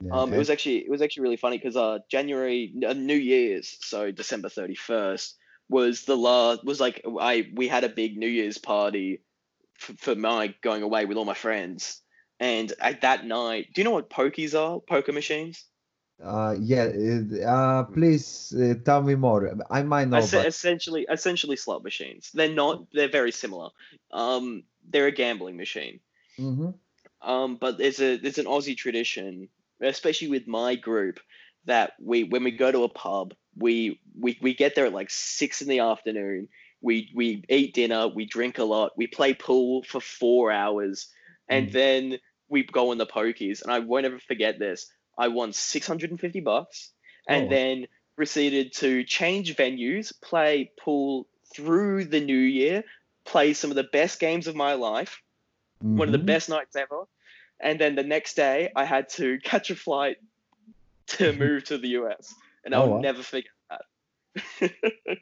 Yeah. 0.00 0.12
Um, 0.12 0.32
it 0.32 0.38
was 0.38 0.50
actually 0.50 0.78
it 0.78 0.90
was 0.90 1.02
actually 1.02 1.22
really 1.22 1.36
funny 1.36 1.58
because 1.58 1.76
uh 1.76 1.98
January 2.10 2.72
uh, 2.86 2.92
New 2.92 3.16
Year's, 3.16 3.76
so 3.80 4.10
December 4.10 4.48
31st 4.48 5.34
was 5.68 6.02
the 6.04 6.16
last 6.16 6.64
was 6.64 6.80
like 6.80 7.02
I 7.20 7.50
we 7.54 7.68
had 7.68 7.84
a 7.84 7.88
big 7.88 8.16
New 8.18 8.28
Year's 8.28 8.58
party 8.58 9.20
f- 9.80 9.96
for 9.98 10.14
my 10.14 10.54
going 10.62 10.82
away 10.82 11.04
with 11.06 11.16
all 11.16 11.24
my 11.24 11.34
friends. 11.34 12.00
And 12.40 12.72
at 12.80 13.02
that 13.02 13.24
night, 13.24 13.68
do 13.72 13.80
you 13.80 13.84
know 13.84 13.92
what 13.92 14.10
pokies 14.10 14.58
are? 14.58 14.80
Poker 14.80 15.12
machines? 15.12 15.64
Uh, 16.22 16.54
yeah. 16.60 16.90
uh, 17.46 17.84
please 17.84 18.54
uh, 18.54 18.74
tell 18.84 19.02
me 19.02 19.14
more. 19.14 19.56
I 19.70 19.82
might 19.82 20.08
know, 20.08 20.18
Es- 20.18 20.32
but 20.32 20.46
essentially 20.46 21.06
essentially 21.10 21.56
slot 21.56 21.82
machines. 21.82 22.30
They're 22.34 22.52
not 22.52 22.86
they're 22.92 23.08
very 23.08 23.32
similar. 23.32 23.70
Um, 24.12 24.64
they're 24.88 25.06
a 25.06 25.12
gambling 25.12 25.56
machine. 25.56 26.00
Mhm. 26.38 26.74
Um, 27.22 27.56
but 27.56 27.78
there's 27.78 28.00
a 28.00 28.16
there's 28.16 28.38
an 28.38 28.46
Aussie 28.46 28.76
tradition, 28.76 29.48
especially 29.80 30.28
with 30.28 30.46
my 30.46 30.74
group, 30.74 31.20
that 31.66 31.92
we 32.00 32.24
when 32.24 32.44
we 32.44 32.50
go 32.50 32.70
to 32.70 32.84
a 32.84 32.88
pub, 32.88 33.34
we 33.56 34.00
we, 34.18 34.38
we 34.40 34.54
get 34.54 34.74
there 34.74 34.86
at 34.86 34.92
like 34.92 35.10
six 35.10 35.62
in 35.62 35.68
the 35.68 35.80
afternoon. 35.80 36.48
We 36.80 37.10
we 37.14 37.44
eat 37.48 37.74
dinner, 37.74 38.08
we 38.08 38.26
drink 38.26 38.58
a 38.58 38.64
lot, 38.64 38.92
we 38.96 39.06
play 39.06 39.34
pool 39.34 39.82
for 39.84 40.00
four 40.00 40.52
hours, 40.52 41.08
and 41.48 41.68
Mm. 41.68 41.72
then 41.72 42.18
we 42.48 42.62
go 42.64 42.90
on 42.90 42.98
the 42.98 43.06
pokies. 43.06 43.62
And 43.62 43.72
I 43.72 43.78
won't 43.78 44.04
ever 44.04 44.18
forget 44.18 44.58
this. 44.58 44.86
I 45.18 45.28
won 45.28 45.52
six 45.52 45.86
hundred 45.86 46.10
and 46.10 46.20
fifty 46.20 46.40
bucks, 46.40 46.92
and 47.28 47.46
Oh. 47.46 47.48
then 47.48 47.86
proceeded 48.16 48.72
to 48.74 49.04
change 49.04 49.56
venues, 49.56 50.12
play 50.22 50.70
pool 50.78 51.26
through 51.54 52.04
the 52.04 52.20
new 52.20 52.36
year, 52.38 52.84
play 53.24 53.54
some 53.54 53.70
of 53.70 53.76
the 53.76 53.84
best 53.84 54.20
games 54.20 54.46
of 54.46 54.54
my 54.54 54.74
life, 54.74 55.20
one 55.80 56.08
of 56.08 56.12
the 56.12 56.18
Mhm. 56.18 56.26
best 56.26 56.48
nights 56.48 56.76
ever. 56.76 57.04
And 57.60 57.80
then 57.80 57.94
the 57.94 58.02
next 58.02 58.34
day, 58.34 58.70
I 58.74 58.84
had 58.84 59.08
to 59.10 59.38
catch 59.44 59.70
a 59.70 59.76
flight 59.76 60.16
to 61.18 61.32
move 61.38 61.64
to 61.64 61.78
the 61.78 61.88
US, 61.88 62.34
and 62.64 62.74
Oh, 62.74 62.80
I'll 62.80 62.88
wow. 62.88 63.00
never 63.00 63.22
forget 63.22 63.50
that. 63.70 64.70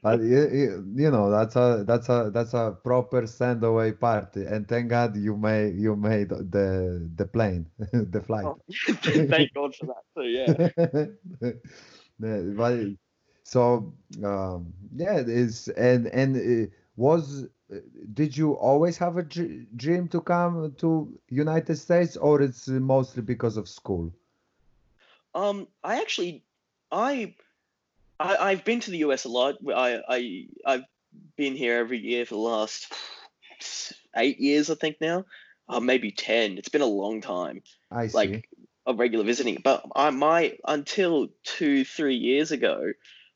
But 0.03 0.21
you, 0.21 0.85
you, 0.97 1.11
know 1.13 1.31
that's 1.31 1.55
a 1.55 1.85
that's 1.87 2.09
a 2.09 2.31
that's 2.35 2.55
a 2.55 2.77
proper 2.83 3.25
send 3.25 3.63
away 3.63 3.93
party, 3.93 4.45
and 4.45 4.67
thank 4.67 4.91
God 4.91 5.17
you 5.17 5.37
made 5.37 5.77
you 5.77 5.95
made 5.95 6.31
the 6.31 7.09
the 7.15 7.25
plane, 7.25 7.67
the 7.93 8.21
flight. 8.21 8.47
Oh, 8.47 8.59
Thank 9.31 9.55
God 9.55 9.77
for 9.77 9.87
that 9.87 10.03
too. 10.17 10.27
Yeah. 10.27 11.47
But 12.19 12.79
so 13.45 13.95
um, 14.25 14.73
yeah, 14.95 15.19
it 15.19 15.29
is 15.29 15.69
and 15.69 16.07
and 16.09 16.37
uh, 16.37 16.71
was 16.97 17.47
did 18.13 18.37
you 18.37 18.53
always 18.53 18.97
have 18.99 19.17
a 19.17 19.23
dream 19.23 20.09
to 20.09 20.21
come 20.21 20.75
to 20.79 21.13
United 21.29 21.77
States, 21.77 22.17
or 22.17 22.43
it's 22.43 22.69
mostly 22.69 23.23
because 23.23 23.57
of 23.57 23.69
school? 23.69 24.13
Um, 25.35 25.67
I 25.83 26.01
actually, 26.01 26.45
I, 26.91 27.35
I, 28.21 28.37
I've 28.37 28.65
been 28.65 28.81
to 28.81 28.91
the 28.91 28.99
US 28.99 29.25
a 29.25 29.29
lot. 29.29 29.57
I, 29.67 30.01
I, 30.09 30.47
I've 30.67 30.85
been 31.37 31.57
here 31.57 31.79
every 31.79 31.99
year 31.99 32.27
for 32.27 32.35
the 32.35 32.41
last 32.41 32.93
eight 34.17 34.41
years, 34.41 34.71
I 34.71 34.75
think 34.75 35.01
now, 35.01 35.25
uh, 35.69 35.81
maybe 35.81 36.11
ten. 36.11 36.59
It's 36.59 36.69
been 36.69 36.83
a 36.83 36.87
long 36.87 37.21
time. 37.21 37.63
I 37.91 38.09
see. 38.09 38.17
like 38.17 38.49
a 38.87 38.95
regular 38.95 39.25
visiting. 39.25 39.61
But 39.63 39.85
I 39.95 40.11
my 40.11 40.59
until 40.67 41.29
two 41.45 41.85
three 41.85 42.17
years 42.17 42.53
ago, 42.53 42.93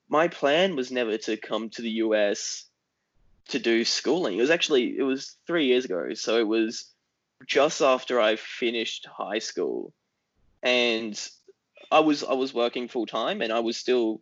my 0.08 0.28
plan 0.28 0.76
was 0.76 0.90
never 0.90 1.16
to 1.18 1.36
come 1.36 1.70
to 1.70 1.82
the 1.82 1.90
US 1.90 2.65
to 3.48 3.58
do 3.58 3.84
schooling. 3.84 4.38
It 4.38 4.40
was 4.40 4.50
actually 4.50 4.96
it 4.96 5.02
was 5.02 5.36
three 5.46 5.66
years 5.66 5.84
ago, 5.84 6.14
so 6.14 6.38
it 6.38 6.46
was 6.46 6.90
just 7.46 7.80
after 7.82 8.20
I 8.20 8.36
finished 8.36 9.06
high 9.06 9.38
school, 9.38 9.92
and 10.62 11.18
I 11.90 12.00
was 12.00 12.24
I 12.24 12.34
was 12.34 12.52
working 12.54 12.88
full 12.88 13.06
time, 13.06 13.42
and 13.42 13.52
I 13.52 13.60
was 13.60 13.76
still, 13.76 14.20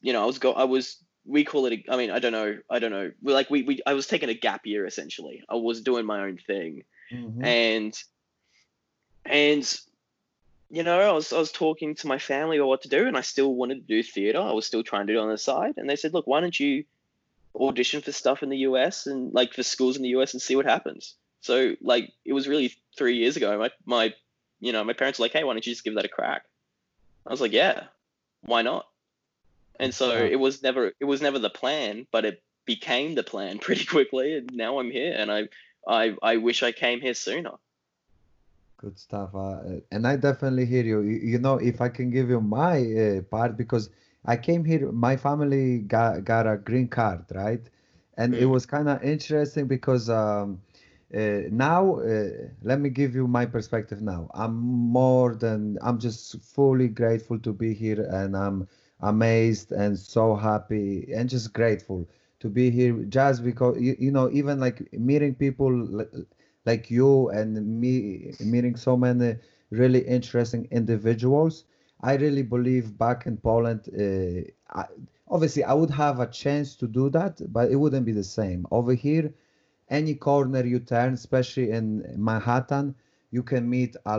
you 0.00 0.12
know, 0.12 0.22
I 0.22 0.26
was 0.26 0.38
go 0.38 0.52
I 0.52 0.64
was 0.64 0.98
we 1.26 1.44
call 1.44 1.66
it 1.66 1.72
a, 1.72 1.92
I 1.92 1.96
mean 1.96 2.10
I 2.10 2.18
don't 2.18 2.32
know 2.32 2.58
I 2.70 2.78
don't 2.78 2.92
know 2.92 3.10
like 3.22 3.50
we, 3.50 3.62
we 3.62 3.80
I 3.86 3.94
was 3.94 4.06
taking 4.06 4.28
a 4.28 4.34
gap 4.34 4.66
year 4.66 4.84
essentially. 4.86 5.42
I 5.48 5.54
was 5.54 5.80
doing 5.80 6.06
my 6.06 6.20
own 6.22 6.38
thing 6.38 6.84
Mhm. 7.12 7.44
and 7.44 8.04
and 9.24 9.80
you 10.70 10.82
know 10.82 11.00
I 11.00 11.12
was 11.12 11.32
I 11.32 11.38
was 11.38 11.52
talking 11.52 11.94
to 11.96 12.06
my 12.06 12.18
family 12.18 12.58
about 12.58 12.68
what 12.68 12.82
to 12.82 12.88
do 12.88 13.06
and 13.06 13.16
I 13.16 13.22
still 13.22 13.54
wanted 13.54 13.86
to 13.86 13.94
do 13.94 14.02
theater 14.02 14.40
I 14.40 14.52
was 14.52 14.66
still 14.66 14.82
trying 14.82 15.06
to 15.06 15.12
do 15.12 15.18
it 15.18 15.22
on 15.22 15.30
the 15.30 15.38
side 15.38 15.74
and 15.76 15.88
they 15.88 15.96
said 15.96 16.12
look 16.12 16.26
why 16.26 16.40
don't 16.40 16.58
you 16.58 16.84
audition 17.54 18.00
for 18.00 18.12
stuff 18.12 18.42
in 18.42 18.48
the 18.48 18.58
US 18.58 19.06
and 19.06 19.32
like 19.32 19.52
for 19.52 19.62
schools 19.62 19.96
in 19.96 20.02
the 20.02 20.10
US 20.10 20.32
and 20.32 20.42
see 20.42 20.56
what 20.56 20.66
happens 20.66 21.14
so 21.40 21.74
like 21.80 22.12
it 22.24 22.32
was 22.32 22.48
really 22.48 22.74
three 22.96 23.16
years 23.16 23.36
ago 23.36 23.58
my 23.58 23.70
my 23.84 24.14
you 24.60 24.72
know 24.72 24.84
my 24.84 24.92
parents 24.92 25.18
were 25.18 25.24
like 25.24 25.32
hey 25.32 25.44
why 25.44 25.52
don't 25.52 25.66
you 25.66 25.72
just 25.72 25.84
give 25.84 25.94
that 25.94 26.04
a 26.04 26.08
crack 26.08 26.44
I 27.26 27.30
was 27.30 27.40
like 27.40 27.52
yeah 27.52 27.84
why 28.42 28.62
not 28.62 28.86
and 29.78 29.94
so 29.94 30.10
it 30.10 30.36
was 30.36 30.62
never 30.62 30.92
it 31.00 31.04
was 31.04 31.22
never 31.22 31.38
the 31.38 31.50
plan 31.50 32.06
but 32.12 32.24
it 32.24 32.42
became 32.64 33.14
the 33.14 33.22
plan 33.22 33.58
pretty 33.66 33.84
quickly 33.84 34.36
and 34.36 34.50
now 34.52 34.78
I'm 34.78 34.90
here 34.90 35.14
and 35.16 35.30
I 35.30 35.48
I 35.86 36.16
I 36.22 36.36
wish 36.38 36.62
I 36.62 36.72
came 36.72 37.00
here 37.00 37.14
sooner 37.14 37.52
Good 38.84 38.98
stuff. 38.98 39.34
Uh, 39.34 39.80
and 39.92 40.06
I 40.06 40.16
definitely 40.16 40.66
hear 40.66 40.84
you. 40.84 41.00
You, 41.00 41.16
you 41.16 41.38
know, 41.38 41.56
if 41.56 41.80
I 41.80 41.88
can 41.88 42.10
give 42.10 42.28
you 42.28 42.40
my 42.40 42.76
uh, 42.82 43.22
part, 43.22 43.56
because 43.56 43.88
I 44.24 44.36
came 44.36 44.64
here, 44.64 44.90
my 44.92 45.16
family 45.16 45.78
got, 45.80 46.24
got 46.24 46.46
a 46.46 46.56
green 46.56 46.88
card, 46.88 47.24
right? 47.34 47.68
And 48.16 48.34
it 48.34 48.44
Mm. 48.44 48.46
was 48.46 48.66
kind 48.66 48.88
of 48.88 49.02
interesting 49.02 49.66
because 49.66 50.08
um, 50.10 50.60
uh, 51.14 51.42
now, 51.50 51.96
uh, 51.98 52.28
let 52.62 52.80
me 52.80 52.88
give 52.90 53.14
you 53.14 53.26
my 53.26 53.46
perspective 53.46 54.00
now. 54.02 54.28
I'm 54.34 54.54
more 54.54 55.34
than, 55.34 55.78
I'm 55.82 55.98
just 55.98 56.40
fully 56.42 56.88
grateful 56.88 57.38
to 57.40 57.52
be 57.52 57.74
here 57.74 58.00
and 58.10 58.36
I'm 58.36 58.68
amazed 59.00 59.72
and 59.72 59.98
so 59.98 60.34
happy 60.34 61.12
and 61.14 61.28
just 61.28 61.52
grateful 61.52 62.08
to 62.40 62.48
be 62.48 62.70
here 62.70 62.94
just 63.08 63.44
because, 63.44 63.80
you, 63.80 63.96
you 63.98 64.10
know, 64.10 64.30
even 64.32 64.60
like 64.60 64.92
meeting 64.92 65.34
people. 65.34 66.06
like 66.64 66.90
you 66.90 67.28
and 67.30 67.80
me 67.80 68.34
meeting 68.40 68.76
so 68.76 68.96
many 68.96 69.36
really 69.70 70.00
interesting 70.00 70.66
individuals 70.70 71.64
i 72.10 72.14
really 72.16 72.42
believe 72.42 72.98
back 72.98 73.26
in 73.26 73.36
poland 73.38 73.80
uh, 74.04 74.42
I, 74.80 74.84
obviously 75.28 75.64
i 75.64 75.74
would 75.74 75.90
have 75.90 76.20
a 76.20 76.26
chance 76.26 76.76
to 76.76 76.86
do 76.88 77.10
that 77.10 77.40
but 77.52 77.70
it 77.70 77.76
wouldn't 77.76 78.06
be 78.06 78.12
the 78.12 78.24
same. 78.24 78.66
Over 78.70 78.94
here 78.94 79.32
any 79.88 80.14
corner 80.14 80.64
you 80.64 80.80
turn 80.80 81.14
especially 81.14 81.70
in 81.70 82.02
manhattan 82.16 82.94
you 83.30 83.42
can 83.42 83.68
meet 83.68 83.96
a 84.06 84.18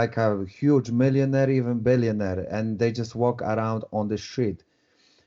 like 0.00 0.16
a 0.18 0.44
huge 0.46 0.90
millionaire 0.90 1.50
even 1.50 1.80
billionaire 1.80 2.46
and 2.50 2.78
they 2.78 2.92
just 2.92 3.14
walk 3.14 3.42
around 3.42 3.84
on 3.92 4.08
the 4.08 4.18
street. 4.18 4.64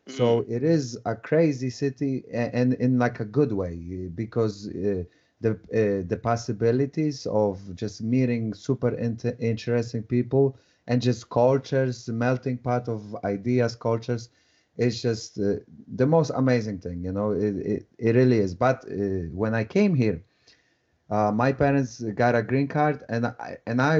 So 0.05 0.45
it 0.47 0.63
is 0.63 0.97
a 1.05 1.15
crazy 1.15 1.69
city 1.69 2.23
a- 2.31 2.55
and 2.55 2.73
in 2.75 2.97
like 2.99 3.19
a 3.19 3.25
good 3.25 3.51
way 3.53 4.09
because 4.13 4.67
uh, 4.69 5.03
the 5.41 5.51
uh, 5.51 6.07
the 6.07 6.19
possibilities 6.21 7.25
of 7.27 7.75
just 7.75 8.01
meeting 8.03 8.53
super 8.53 8.89
inter- 8.95 9.35
interesting 9.39 10.03
people 10.03 10.57
and 10.87 11.01
just 11.01 11.29
cultures 11.29 12.07
melting 12.09 12.57
pot 12.57 12.87
of 12.87 13.15
ideas 13.23 13.75
cultures 13.75 14.29
is 14.77 15.01
just 15.01 15.39
uh, 15.39 15.55
the 15.95 16.05
most 16.05 16.31
amazing 16.35 16.79
thing 16.79 17.03
you 17.03 17.11
know 17.11 17.31
it, 17.31 17.55
it, 17.57 17.87
it 17.97 18.15
really 18.15 18.39
is 18.39 18.53
but 18.55 18.85
uh, 18.91 19.27
when 19.33 19.53
i 19.55 19.63
came 19.63 19.95
here 19.95 20.21
uh, 21.09 21.31
my 21.31 21.51
parents 21.51 22.01
got 22.15 22.35
a 22.35 22.41
green 22.43 22.67
card 22.67 23.03
and 23.09 23.27
I, 23.27 23.57
and 23.65 23.81
I 23.81 23.99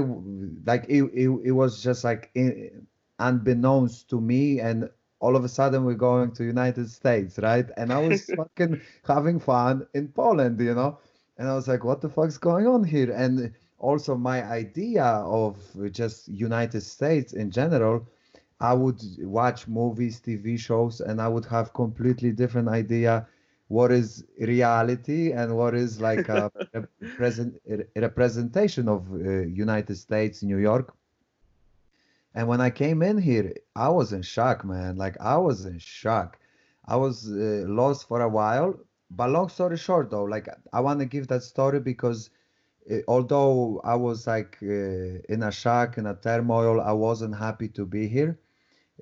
like 0.65 0.85
it, 0.89 1.03
it, 1.13 1.29
it 1.45 1.51
was 1.51 1.81
just 1.81 2.03
like 2.03 2.29
in, 2.35 2.85
unbeknownst 3.19 4.09
to 4.09 4.19
me 4.19 4.59
and 4.59 4.89
all 5.19 5.35
of 5.35 5.43
a 5.43 5.49
sudden 5.49 5.85
we're 5.85 5.93
going 5.93 6.31
to 6.33 6.43
United 6.43 6.89
States, 6.89 7.39
right? 7.39 7.65
And 7.77 7.93
I 7.93 7.99
was 7.99 8.31
fucking 8.35 8.81
having 9.05 9.39
fun 9.39 9.87
in 9.93 10.09
Poland, 10.09 10.59
you 10.59 10.75
know? 10.75 10.99
And 11.37 11.47
I 11.47 11.55
was 11.55 11.67
like, 11.67 11.83
what 11.83 12.01
the 12.01 12.09
fuck's 12.09 12.37
going 12.37 12.67
on 12.67 12.83
here? 12.83 13.11
And 13.11 13.53
also 13.79 14.15
my 14.15 14.43
idea 14.43 15.03
of 15.03 15.57
just 15.91 16.27
United 16.27 16.81
States 16.81 17.33
in 17.33 17.51
general, 17.51 18.07
I 18.59 18.73
would 18.73 19.01
watch 19.19 19.67
movies, 19.67 20.19
TV 20.19 20.57
shows, 20.57 20.99
and 21.01 21.21
I 21.21 21.27
would 21.27 21.45
have 21.45 21.73
completely 21.73 22.31
different 22.31 22.69
idea 22.69 23.27
what 23.67 23.91
is 23.91 24.23
reality 24.39 25.31
and 25.31 25.55
what 25.55 25.75
is 25.75 26.01
like 26.01 26.29
a 26.29 26.51
present 27.15 27.61
representation 27.95 28.87
of 28.87 29.11
uh, 29.11 29.41
United 29.41 29.95
States, 29.95 30.41
New 30.41 30.57
York. 30.57 30.93
And 32.33 32.47
when 32.47 32.61
I 32.61 32.69
came 32.69 33.01
in 33.01 33.17
here, 33.17 33.53
I 33.75 33.89
was 33.89 34.13
in 34.13 34.21
shock, 34.21 34.63
man. 34.63 34.95
Like 34.95 35.17
I 35.19 35.37
was 35.37 35.65
in 35.65 35.79
shock. 35.79 36.39
I 36.85 36.95
was 36.95 37.29
uh, 37.29 37.65
lost 37.67 38.07
for 38.07 38.21
a 38.21 38.29
while, 38.29 38.79
but 39.11 39.29
long 39.29 39.49
story 39.49 39.77
short, 39.77 40.09
though, 40.09 40.23
like 40.23 40.47
I 40.71 40.79
want 40.79 40.99
to 40.99 41.05
give 41.05 41.27
that 41.27 41.43
story 41.43 41.79
because 41.79 42.29
although 43.07 43.81
I 43.83 43.95
was 43.95 44.27
like 44.27 44.57
uh, 44.61 44.65
in 45.29 45.43
a 45.43 45.51
shock, 45.51 45.97
in 45.97 46.05
a 46.05 46.15
turmoil, 46.15 46.81
I 46.81 46.93
wasn't 46.93 47.35
happy 47.35 47.67
to 47.69 47.85
be 47.85 48.07
here. 48.07 48.39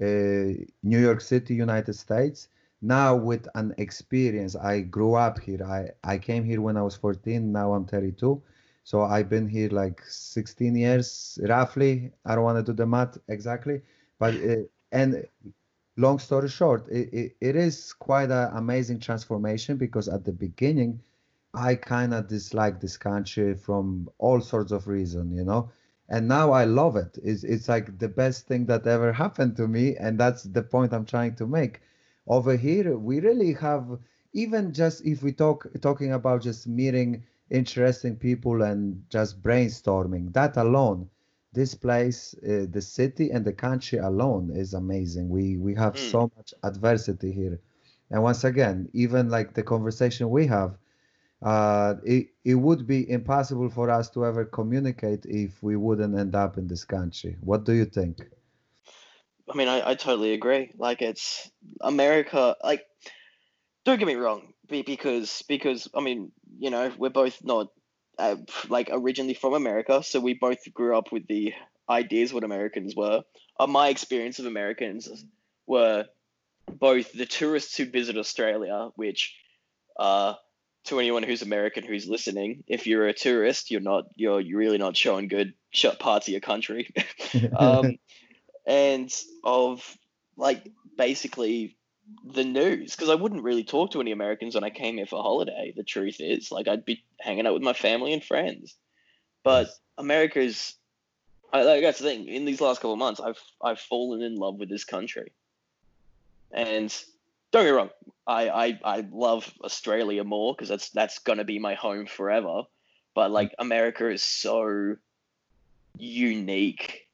Uh, 0.01 0.65
New 0.83 0.99
York 0.99 1.21
City, 1.21 1.55
United 1.55 1.93
States. 1.93 2.49
Now 2.81 3.15
with 3.15 3.47
an 3.55 3.73
experience, 3.77 4.55
I 4.55 4.81
grew 4.81 5.15
up 5.15 5.39
here. 5.39 5.63
I, 5.63 5.89
I 6.03 6.17
came 6.17 6.43
here 6.43 6.61
when 6.61 6.77
I 6.77 6.81
was 6.81 6.95
14. 6.95 7.51
Now 7.51 7.73
I'm 7.73 7.85
32. 7.85 8.41
So 8.83 9.01
I've 9.01 9.29
been 9.29 9.47
here 9.47 9.69
like 9.69 10.03
16 10.05 10.75
years, 10.75 11.39
roughly. 11.43 12.11
I 12.25 12.35
don't 12.35 12.43
want 12.43 12.63
to 12.63 12.71
do 12.71 12.75
the 12.75 12.85
math 12.85 13.17
exactly, 13.27 13.81
but 14.19 14.35
and 14.91 15.25
long 15.97 16.19
story 16.19 16.49
short, 16.49 16.87
it, 16.89 17.13
it, 17.13 17.35
it 17.41 17.55
is 17.55 17.93
quite 17.93 18.29
an 18.31 18.49
amazing 18.55 18.99
transformation 18.99 19.77
because 19.77 20.07
at 20.07 20.23
the 20.23 20.31
beginning, 20.31 21.01
I 21.55 21.75
kind 21.75 22.13
of 22.13 22.27
dislike 22.27 22.79
this 22.79 22.97
country 22.97 23.55
from 23.55 24.09
all 24.17 24.41
sorts 24.41 24.71
of 24.71 24.87
reasons, 24.87 25.35
you 25.35 25.43
know. 25.43 25.71
And 26.09 26.27
now 26.27 26.51
I 26.51 26.65
love 26.65 26.95
it. 26.95 27.17
It's, 27.23 27.43
it's 27.43 27.67
like 27.67 27.97
the 27.97 28.07
best 28.07 28.47
thing 28.47 28.65
that 28.67 28.85
ever 28.85 29.11
happened 29.11 29.57
to 29.57 29.67
me. 29.67 29.95
And 29.95 30.19
that's 30.19 30.43
the 30.43 30.61
point 30.61 30.93
I'm 30.93 31.05
trying 31.05 31.35
to 31.35 31.47
make. 31.47 31.81
Over 32.27 32.55
here, 32.55 32.97
we 32.97 33.19
really 33.19 33.53
have, 33.53 33.97
even 34.33 34.73
just 34.73 35.05
if 35.05 35.23
we 35.23 35.31
talk 35.31 35.67
talking 35.81 36.13
about 36.13 36.43
just 36.43 36.67
meeting 36.67 37.23
interesting 37.49 38.15
people 38.15 38.61
and 38.61 39.03
just 39.09 39.41
brainstorming, 39.41 40.33
that 40.33 40.57
alone 40.57 41.09
this 41.55 41.73
place, 41.73 42.35
uh, 42.43 42.65
the 42.69 42.81
city 42.81 43.31
and 43.31 43.45
the 43.45 43.53
country 43.53 43.97
alone 43.97 44.51
is 44.53 44.73
amazing. 44.73 45.29
We 45.29 45.57
we 45.57 45.73
have 45.75 45.93
mm. 45.93 46.11
so 46.11 46.31
much 46.35 46.53
adversity 46.63 47.31
here, 47.31 47.59
and 48.11 48.21
once 48.21 48.43
again, 48.43 48.89
even 48.93 49.29
like 49.29 49.53
the 49.53 49.63
conversation 49.63 50.29
we 50.29 50.47
have, 50.47 50.77
uh, 51.45 51.93
it 52.03 52.29
it 52.43 52.55
would 52.55 52.87
be 52.87 53.09
impossible 53.09 53.69
for 53.69 53.89
us 53.89 54.09
to 54.09 54.25
ever 54.25 54.45
communicate 54.45 55.25
if 55.25 55.61
we 55.61 55.75
wouldn't 55.75 56.17
end 56.17 56.35
up 56.35 56.57
in 56.57 56.67
this 56.67 56.83
country. 56.83 57.37
What 57.41 57.63
do 57.65 57.73
you 57.73 57.85
think? 57.85 58.19
I 59.47 59.55
mean, 59.55 59.67
I, 59.67 59.91
I 59.91 59.95
totally 59.95 60.33
agree. 60.33 60.71
Like 60.75 61.03
it's 61.03 61.51
America. 61.81 62.55
Like, 62.63 62.81
don't 63.85 63.99
get 63.99 64.07
me 64.07 64.15
wrong, 64.15 64.53
because 64.67 65.43
because 65.47 65.87
I 65.93 66.01
mean, 66.01 66.31
you 66.57 66.71
know, 66.71 66.91
we're 66.97 67.11
both 67.11 67.43
not 67.43 67.67
uh, 68.17 68.37
like 68.69 68.89
originally 68.91 69.35
from 69.35 69.53
America, 69.53 70.01
so 70.01 70.19
we 70.19 70.33
both 70.33 70.73
grew 70.73 70.97
up 70.97 71.11
with 71.11 71.27
the 71.27 71.53
ideas 71.87 72.33
what 72.33 72.43
Americans 72.43 72.95
were. 72.95 73.21
Uh, 73.59 73.67
my 73.67 73.89
experience 73.89 74.39
of 74.39 74.47
Americans 74.47 75.23
were 75.67 76.05
both 76.67 77.13
the 77.13 77.27
tourists 77.27 77.77
who 77.77 77.85
visit 77.85 78.17
Australia, 78.17 78.89
which 78.95 79.35
uh, 79.99 80.33
to 80.85 80.99
anyone 80.99 81.23
who's 81.23 81.41
American 81.41 81.83
who's 81.83 82.07
listening, 82.07 82.63
if 82.67 82.87
you're 82.87 83.07
a 83.07 83.13
tourist, 83.13 83.71
you're 83.71 83.81
not 83.81 84.05
you're 84.15 84.39
you're 84.39 84.59
really 84.59 84.77
not 84.77 84.97
showing 84.97 85.27
good 85.27 85.53
parts 85.99 86.27
of 86.27 86.31
your 86.31 86.41
country, 86.41 86.93
um, 87.57 87.97
and 88.65 89.13
of 89.43 89.97
like 90.37 90.71
basically 90.97 91.77
the 92.23 92.43
news 92.43 92.95
because 92.95 93.09
I 93.09 93.15
wouldn't 93.15 93.43
really 93.43 93.63
talk 93.63 93.91
to 93.91 94.01
any 94.01 94.11
Americans 94.11 94.55
when 94.55 94.63
I 94.63 94.69
came 94.69 94.97
here 94.97 95.07
for 95.07 95.21
holiday. 95.21 95.73
The 95.75 95.83
truth 95.83 96.17
is, 96.19 96.51
like, 96.51 96.67
I'd 96.67 96.85
be 96.85 97.03
hanging 97.19 97.47
out 97.47 97.53
with 97.53 97.63
my 97.63 97.73
family 97.73 98.13
and 98.13 98.23
friends. 98.23 98.75
But. 99.43 99.69
America's, 99.97 100.75
I, 101.53 101.63
like 101.63 101.81
that's 101.81 101.99
the 101.99 102.05
thing. 102.05 102.27
In 102.27 102.45
these 102.45 102.61
last 102.61 102.77
couple 102.77 102.93
of 102.93 102.99
months, 102.99 103.19
I've 103.19 103.39
I've 103.61 103.79
fallen 103.79 104.21
in 104.21 104.35
love 104.35 104.55
with 104.55 104.69
this 104.69 104.83
country. 104.83 105.31
And 106.51 106.93
don't 107.55 107.65
get 107.65 107.71
me 107.71 107.77
wrong, 107.77 107.89
I 108.27 108.49
I, 108.49 108.79
I 108.83 109.07
love 109.11 109.51
Australia 109.63 110.23
more 110.23 110.53
because 110.53 110.69
that's 110.69 110.89
that's 110.89 111.19
gonna 111.19 111.43
be 111.43 111.59
my 111.59 111.75
home 111.75 112.05
forever. 112.05 112.63
But 113.13 113.31
like 113.31 113.51
mm. 113.51 113.55
America 113.59 114.09
is 114.09 114.23
so 114.23 114.97
unique, 115.97 117.07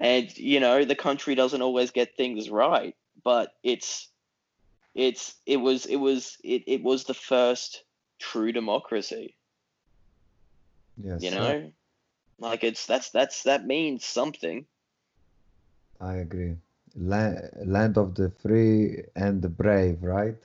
and 0.00 0.36
you 0.36 0.60
know 0.60 0.84
the 0.84 0.96
country 0.96 1.34
doesn't 1.34 1.62
always 1.62 1.90
get 1.90 2.16
things 2.16 2.50
right, 2.50 2.94
but 3.22 3.54
it's 3.62 4.08
it's 4.94 5.34
it 5.46 5.58
was 5.58 5.86
it 5.86 5.96
was 5.96 6.36
it, 6.42 6.64
it 6.66 6.82
was 6.82 7.04
the 7.04 7.14
first 7.14 7.84
true 8.18 8.52
democracy. 8.52 9.36
Yes. 10.96 11.22
You 11.22 11.30
know? 11.30 11.72
Like 12.38 12.64
it's 12.64 12.86
that's 12.86 13.10
that's 13.10 13.44
that 13.44 13.66
means 13.66 14.04
something. 14.04 14.66
I 16.00 16.16
agree. 16.16 16.56
Land, 16.96 17.50
land 17.64 17.98
of 17.98 18.14
the 18.14 18.30
free 18.30 19.04
and 19.14 19.42
the 19.42 19.48
brave, 19.48 20.02
right? 20.02 20.38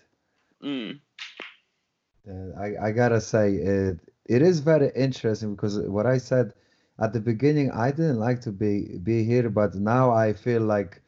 Mm. 0.64 1.00
I, 2.58 2.88
I 2.88 2.92
gotta 2.92 3.22
say 3.22 3.56
it 3.56 4.00
it 4.26 4.42
is 4.42 4.60
very 4.60 4.92
interesting 4.96 5.56
because 5.56 5.80
what 5.80 6.06
I 6.06 6.18
said 6.18 6.54
at 7.00 7.14
the 7.14 7.20
beginning 7.20 7.72
I 7.72 7.92
didn't 7.92 8.20
like 8.20 8.42
to 8.42 8.52
be 8.52 8.98
be 9.00 9.24
here, 9.24 9.50
but 9.50 9.76
now 9.76 10.12
I 10.12 10.34
feel 10.34 10.62
like 10.62 11.02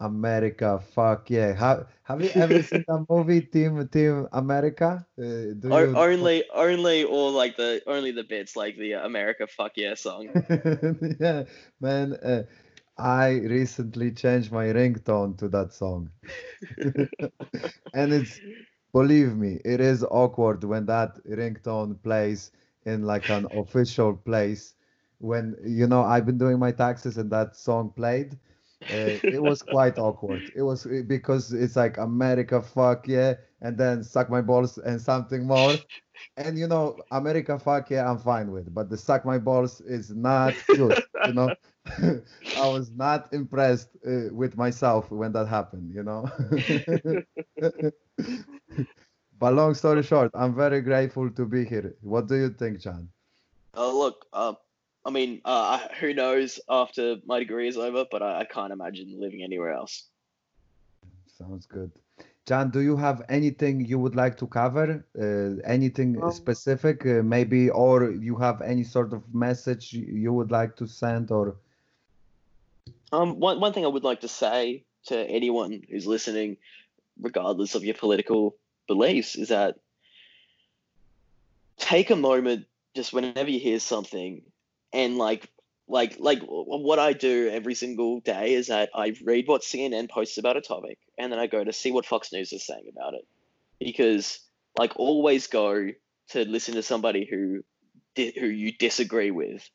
America, 0.00 0.80
fuck 0.94 1.30
yeah. 1.30 1.52
Have 1.54 1.86
Have 2.02 2.22
you 2.22 2.30
ever 2.34 2.62
seen 2.62 2.84
the 2.86 3.06
movie 3.10 3.40
Team 3.40 3.88
Team 3.88 4.28
America? 4.32 5.06
Uh, 5.18 5.56
do 5.58 5.68
you... 5.68 5.96
Only, 5.96 6.44
only, 6.52 7.04
or 7.04 7.30
like 7.30 7.56
the 7.56 7.82
only 7.86 8.10
the 8.12 8.24
bits 8.24 8.56
like 8.56 8.76
the 8.76 8.92
America, 8.92 9.46
fuck 9.46 9.72
yeah 9.76 9.94
song. 9.94 10.28
yeah, 11.20 11.44
man. 11.80 12.12
Uh, 12.14 12.42
I 12.98 13.30
recently 13.38 14.10
changed 14.12 14.52
my 14.52 14.66
ringtone 14.66 15.36
to 15.38 15.48
that 15.48 15.72
song, 15.72 16.10
and 17.92 18.12
it's 18.12 18.40
believe 18.92 19.36
me, 19.36 19.60
it 19.64 19.80
is 19.80 20.04
awkward 20.10 20.64
when 20.64 20.86
that 20.86 21.16
ringtone 21.26 22.02
plays 22.02 22.50
in 22.84 23.02
like 23.02 23.28
an 23.28 23.46
official 23.52 24.14
place. 24.14 24.74
When 25.18 25.56
you 25.64 25.86
know 25.86 26.02
I've 26.02 26.26
been 26.26 26.38
doing 26.38 26.58
my 26.58 26.72
taxes 26.72 27.16
and 27.18 27.30
that 27.30 27.56
song 27.56 27.90
played 27.96 28.38
uh, 28.90 29.18
it 29.30 29.40
was 29.42 29.62
quite 29.62 29.98
awkward. 29.98 30.50
It 30.54 30.62
was 30.62 30.86
eh, 30.86 31.02
because 31.06 31.52
it's 31.52 31.76
like 31.76 31.96
America, 31.98 32.60
fuck 32.62 33.08
yeah, 33.08 33.34
and 33.60 33.76
then 33.78 34.02
suck 34.04 34.30
my 34.30 34.40
balls 34.42 34.78
and 34.78 35.00
something 35.00 35.46
more. 35.46 35.84
And 36.36 36.58
you 36.58 36.66
know, 36.68 37.02
America, 37.10 37.58
fuck 37.58 37.90
yeah, 37.90 38.10
I'm 38.10 38.18
fine 38.18 38.50
with, 38.52 38.72
but 38.74 38.88
the 38.90 38.96
suck 38.96 39.24
my 39.24 39.38
balls 39.38 39.80
is 39.80 40.14
not 40.14 40.62
good. 40.70 41.00
you 41.22 41.32
know, 41.32 41.54
I 42.56 42.68
was 42.68 42.90
not 42.90 43.32
impressed 43.32 43.88
uh, 44.06 44.32
with 44.32 44.56
myself 44.56 45.10
when 45.10 45.32
that 45.32 45.46
happened. 45.46 45.94
You 45.94 46.02
know. 46.02 46.26
but 49.38 49.54
long 49.54 49.74
story 49.74 50.02
short, 50.02 50.30
I'm 50.34 50.54
very 50.54 50.80
grateful 50.80 51.30
to 51.30 51.46
be 51.46 51.64
here. 51.64 51.94
What 52.00 52.28
do 52.28 52.36
you 52.36 52.50
think, 52.50 52.80
John? 52.80 53.08
Oh, 53.74 53.98
look, 53.98 54.26
uh, 54.32 54.54
I 55.04 55.10
mean, 55.10 55.40
uh, 55.44 55.78
who 56.00 56.14
knows 56.14 56.58
after 56.68 57.16
my 57.26 57.38
degree 57.38 57.68
is 57.68 57.76
over, 57.76 58.04
but 58.10 58.22
I, 58.22 58.40
I 58.40 58.44
can't 58.44 58.72
imagine 58.72 59.20
living 59.20 59.42
anywhere 59.42 59.72
else. 59.72 60.08
Sounds 61.38 61.66
good. 61.66 61.92
John, 62.46 62.70
do 62.70 62.80
you 62.80 62.96
have 62.96 63.22
anything 63.28 63.84
you 63.84 63.98
would 63.98 64.14
like 64.14 64.36
to 64.38 64.46
cover? 64.46 65.04
Uh, 65.18 65.60
anything 65.64 66.22
um, 66.22 66.30
specific, 66.30 67.04
uh, 67.04 67.22
maybe, 67.22 67.70
or 67.70 68.10
you 68.10 68.36
have 68.36 68.62
any 68.62 68.84
sort 68.84 69.12
of 69.12 69.22
message 69.34 69.92
you 69.92 70.32
would 70.32 70.50
like 70.50 70.76
to 70.76 70.86
send, 70.86 71.30
or? 71.30 71.56
Um, 73.12 73.38
one 73.38 73.60
one 73.60 73.72
thing 73.72 73.84
I 73.84 73.88
would 73.88 74.04
like 74.04 74.22
to 74.22 74.28
say 74.28 74.84
to 75.06 75.18
anyone 75.18 75.82
who's 75.88 76.06
listening, 76.06 76.56
regardless 77.20 77.74
of 77.74 77.84
your 77.84 77.94
political 77.94 78.56
beliefs, 78.86 79.36
is 79.36 79.48
that 79.48 79.76
take 81.78 82.10
a 82.10 82.16
moment 82.16 82.66
just 82.94 83.12
whenever 83.12 83.50
you 83.50 83.60
hear 83.60 83.78
something 83.78 84.42
and 84.92 85.18
like 85.18 85.48
like 85.88 86.16
like 86.18 86.40
what 86.48 86.98
I 86.98 87.12
do 87.12 87.48
every 87.48 87.74
single 87.74 88.20
day 88.20 88.54
is 88.54 88.68
that 88.68 88.90
I 88.94 89.14
read 89.22 89.46
what 89.46 89.62
CNN 89.62 90.10
posts 90.10 90.38
about 90.38 90.56
a 90.56 90.60
topic 90.60 90.98
and 91.18 91.30
then 91.30 91.38
I 91.38 91.46
go 91.46 91.62
to 91.62 91.72
see 91.72 91.92
what 91.92 92.06
Fox 92.06 92.32
News 92.32 92.52
is 92.52 92.66
saying 92.66 92.86
about 92.90 93.14
it 93.14 93.26
because 93.78 94.40
like 94.78 94.92
always 94.96 95.46
go 95.46 95.90
to 96.30 96.44
listen 96.44 96.74
to 96.74 96.82
somebody 96.82 97.26
who 97.30 97.62
who 98.16 98.46
you 98.46 98.72
disagree 98.72 99.30
with 99.30 99.68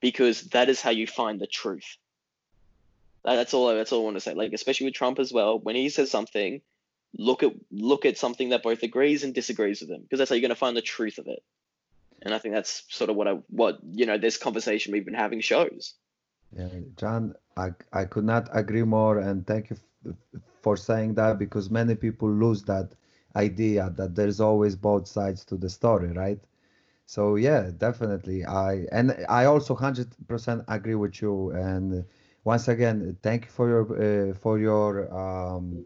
because 0.00 0.42
that 0.50 0.68
is 0.68 0.80
how 0.80 0.90
you 0.90 1.06
find 1.06 1.40
the 1.40 1.46
truth. 1.46 1.96
That's 3.24 3.54
all. 3.54 3.74
That's 3.74 3.92
all 3.92 4.02
I 4.02 4.04
want 4.04 4.16
to 4.16 4.20
say. 4.20 4.34
Like 4.34 4.52
especially 4.52 4.86
with 4.86 4.94
Trump 4.94 5.18
as 5.18 5.32
well, 5.32 5.58
when 5.58 5.76
he 5.76 5.88
says 5.88 6.10
something, 6.10 6.60
look 7.16 7.42
at 7.42 7.52
look 7.70 8.04
at 8.04 8.18
something 8.18 8.50
that 8.50 8.62
both 8.62 8.82
agrees 8.82 9.24
and 9.24 9.34
disagrees 9.34 9.80
with 9.80 9.90
him 9.90 10.02
because 10.02 10.18
that's 10.18 10.30
how 10.30 10.34
you're 10.34 10.40
going 10.42 10.50
to 10.50 10.56
find 10.56 10.76
the 10.76 10.82
truth 10.82 11.18
of 11.18 11.26
it 11.26 11.42
and 12.24 12.34
I 12.34 12.38
think 12.38 12.54
that's 12.54 12.84
sort 12.88 13.10
of 13.10 13.16
what 13.16 13.28
I 13.28 13.32
what 13.48 13.78
you 13.92 14.06
know 14.06 14.18
this 14.18 14.36
conversation 14.36 14.92
we've 14.92 15.04
been 15.04 15.14
having 15.14 15.40
shows. 15.40 15.94
Yeah, 16.56 16.68
John, 16.96 17.34
I 17.56 17.72
I 17.92 18.04
could 18.04 18.24
not 18.24 18.48
agree 18.52 18.82
more, 18.82 19.18
and 19.18 19.46
thank 19.46 19.70
you 19.70 19.76
f- 20.06 20.14
for 20.62 20.76
saying 20.76 21.14
that 21.14 21.38
because 21.38 21.70
many 21.70 21.94
people 21.94 22.30
lose 22.30 22.62
that 22.64 22.92
idea 23.36 23.92
that 23.96 24.14
there's 24.14 24.40
always 24.40 24.76
both 24.76 25.06
sides 25.06 25.44
to 25.46 25.56
the 25.56 25.68
story, 25.68 26.12
right? 26.12 26.40
So 27.06 27.36
yeah, 27.36 27.70
definitely. 27.76 28.44
I 28.46 28.86
and 28.90 29.24
I 29.28 29.44
also 29.44 29.74
hundred 29.74 30.08
percent 30.26 30.64
agree 30.68 30.94
with 30.94 31.20
you. 31.20 31.50
And 31.50 32.04
once 32.44 32.68
again, 32.68 33.16
thank 33.22 33.46
you 33.46 33.50
for 33.50 33.68
your 33.68 33.84
uh, 34.30 34.34
for 34.34 34.58
your 34.58 35.12
um, 35.14 35.84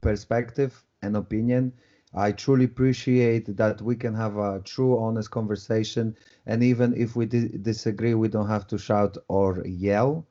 perspective 0.00 0.84
and 1.02 1.16
opinion 1.16 1.72
I 2.16 2.30
truly 2.30 2.66
appreciate 2.66 3.56
that 3.56 3.82
we 3.82 3.96
can 3.96 4.14
have 4.14 4.36
a 4.36 4.60
true, 4.64 4.98
honest 4.98 5.30
conversation. 5.32 6.14
And 6.46 6.62
even 6.62 6.94
if 6.94 7.16
we 7.16 7.26
di- 7.26 7.48
disagree, 7.48 8.14
we 8.14 8.28
don't 8.28 8.46
have 8.48 8.68
to 8.68 8.78
shout 8.78 9.16
or 9.28 9.66
yell, 9.66 10.24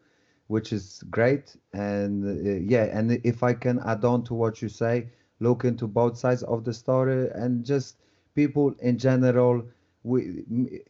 which 0.47 0.71
is 0.71 1.03
great. 1.09 1.57
And 1.73 2.23
uh, 2.25 2.51
yeah, 2.73 2.85
and 2.97 3.19
if 3.25 3.43
I 3.43 3.53
can 3.53 3.79
add 3.85 4.05
on 4.05 4.23
to 4.25 4.33
what 4.33 4.61
you 4.61 4.69
say, 4.69 5.09
look 5.41 5.65
into 5.65 5.85
both 5.87 6.17
sides 6.17 6.43
of 6.43 6.63
the 6.63 6.73
story 6.73 7.29
and 7.35 7.65
just 7.65 7.97
people 8.33 8.73
in 8.79 8.97
general. 8.97 9.63
We, 10.03 10.43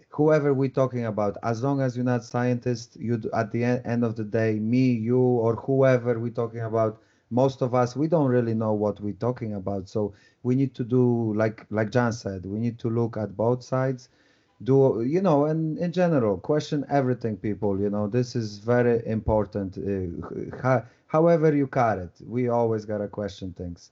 whoever 0.10 0.54
we're 0.54 0.70
talking 0.70 1.06
about, 1.06 1.38
as 1.44 1.64
long 1.64 1.82
as 1.82 1.96
you're 1.96 2.06
not 2.06 2.24
scientists, 2.24 2.96
you 2.98 3.22
at 3.34 3.52
the 3.52 3.64
end 3.64 4.04
of 4.04 4.16
the 4.16 4.24
day, 4.24 4.60
me, 4.60 4.92
you, 4.92 5.20
or 5.20 5.56
whoever 5.56 6.20
we're 6.20 6.32
talking 6.32 6.62
about, 6.62 7.00
most 7.30 7.62
of 7.62 7.74
us 7.74 7.96
we 7.96 8.08
don't 8.08 8.28
really 8.30 8.54
know 8.54 8.74
what 8.74 9.00
we're 9.02 9.14
talking 9.28 9.54
about. 9.54 9.88
So 9.90 10.14
we 10.44 10.56
need 10.56 10.74
to 10.76 10.84
do 10.84 11.34
like 11.34 11.66
like 11.70 11.90
john 11.92 12.12
said 12.14 12.46
we 12.46 12.60
need 12.60 12.78
to 12.80 12.90
look 12.90 13.18
at 13.18 13.36
both 13.36 13.64
sides 13.64 14.10
do 14.64 15.04
you 15.06 15.22
know 15.22 15.46
and 15.46 15.78
in 15.80 15.92
general 15.92 16.38
question 16.38 16.86
everything 16.90 17.36
people 17.38 17.80
you 17.80 17.90
know 17.90 18.08
this 18.08 18.36
is 18.36 18.60
very 18.60 19.06
important 19.06 19.78
uh, 20.64 20.82
however 21.08 21.54
you 21.56 21.68
cut 21.68 21.98
it 22.00 22.12
we 22.28 22.48
always 22.48 22.86
gotta 22.86 23.08
question 23.08 23.54
things 23.54 23.92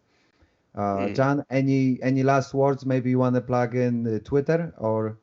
uh, 0.76 0.98
mm. 0.98 1.16
john 1.16 1.46
any 1.50 2.00
any 2.02 2.24
last 2.24 2.54
words 2.54 2.86
maybe 2.86 3.10
you 3.10 3.20
want 3.20 3.36
to 3.36 3.42
plug 3.42 3.76
in 3.76 4.08
uh, 4.08 4.20
twitter 4.20 4.74
or 4.78 5.18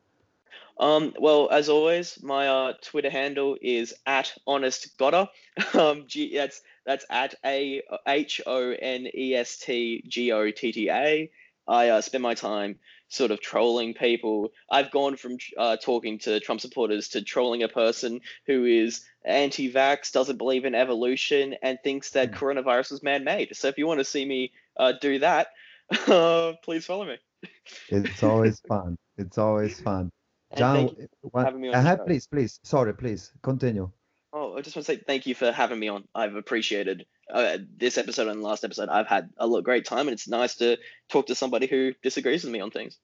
um, 0.80 1.12
well, 1.18 1.48
as 1.50 1.68
always, 1.68 2.22
my 2.22 2.46
uh, 2.46 2.72
Twitter 2.82 3.10
handle 3.10 3.56
is 3.60 3.94
at 4.06 4.32
honest 4.46 4.96
gotta. 4.96 5.28
Um, 5.74 6.04
G- 6.06 6.36
that's 6.36 6.62
that's 6.86 7.04
at 7.10 7.34
a 7.44 7.82
h 8.06 8.40
o 8.46 8.70
n 8.70 9.08
e 9.12 9.34
s 9.34 9.58
t 9.58 10.04
g 10.06 10.30
o 10.30 10.50
t 10.52 10.70
t 10.70 10.88
a. 10.88 11.30
I 11.66 11.88
uh, 11.88 12.00
spend 12.00 12.22
my 12.22 12.34
time 12.34 12.78
sort 13.08 13.32
of 13.32 13.40
trolling 13.40 13.94
people. 13.94 14.52
I've 14.70 14.90
gone 14.90 15.16
from 15.16 15.38
uh, 15.56 15.76
talking 15.78 16.18
to 16.20 16.38
Trump 16.40 16.60
supporters 16.60 17.08
to 17.08 17.22
trolling 17.22 17.62
a 17.62 17.68
person 17.68 18.20
who 18.46 18.64
is 18.64 19.04
anti-vax, 19.24 20.12
doesn't 20.12 20.38
believe 20.38 20.64
in 20.64 20.74
evolution, 20.74 21.56
and 21.62 21.78
thinks 21.82 22.10
that 22.10 22.30
hmm. 22.30 22.36
coronavirus 22.36 22.92
was 22.92 23.02
man-made. 23.02 23.56
So 23.56 23.68
if 23.68 23.78
you 23.78 23.86
want 23.86 24.00
to 24.00 24.04
see 24.04 24.24
me 24.24 24.52
uh, 24.78 24.92
do 25.00 25.18
that, 25.20 25.48
uh, 26.06 26.52
please 26.62 26.84
follow 26.86 27.04
me. 27.04 27.16
it's 27.88 28.22
always 28.22 28.60
fun. 28.68 28.96
It's 29.16 29.38
always 29.38 29.80
fun. 29.80 30.10
John, 30.56 30.96
having 31.34 31.60
me 31.60 31.68
on 31.68 31.86
uh, 31.86 31.96
please, 31.98 32.26
please. 32.26 32.58
Sorry, 32.62 32.94
please 32.94 33.32
continue. 33.42 33.90
Oh, 34.32 34.56
I 34.56 34.60
just 34.60 34.76
want 34.76 34.86
to 34.86 34.92
say 34.94 35.02
thank 35.06 35.26
you 35.26 35.34
for 35.34 35.52
having 35.52 35.78
me 35.78 35.88
on. 35.88 36.04
I've 36.14 36.34
appreciated 36.36 37.06
uh, 37.32 37.58
this 37.76 37.98
episode 37.98 38.28
and 38.28 38.42
last 38.42 38.64
episode. 38.64 38.88
I've 38.88 39.06
had 39.06 39.30
a 39.38 39.48
great 39.62 39.84
time, 39.84 40.08
and 40.08 40.10
it's 40.10 40.28
nice 40.28 40.56
to 40.56 40.78
talk 41.08 41.26
to 41.26 41.34
somebody 41.34 41.66
who 41.66 41.92
disagrees 42.02 42.44
with 42.44 42.52
me 42.52 42.60
on 42.60 42.70
things. 42.70 42.98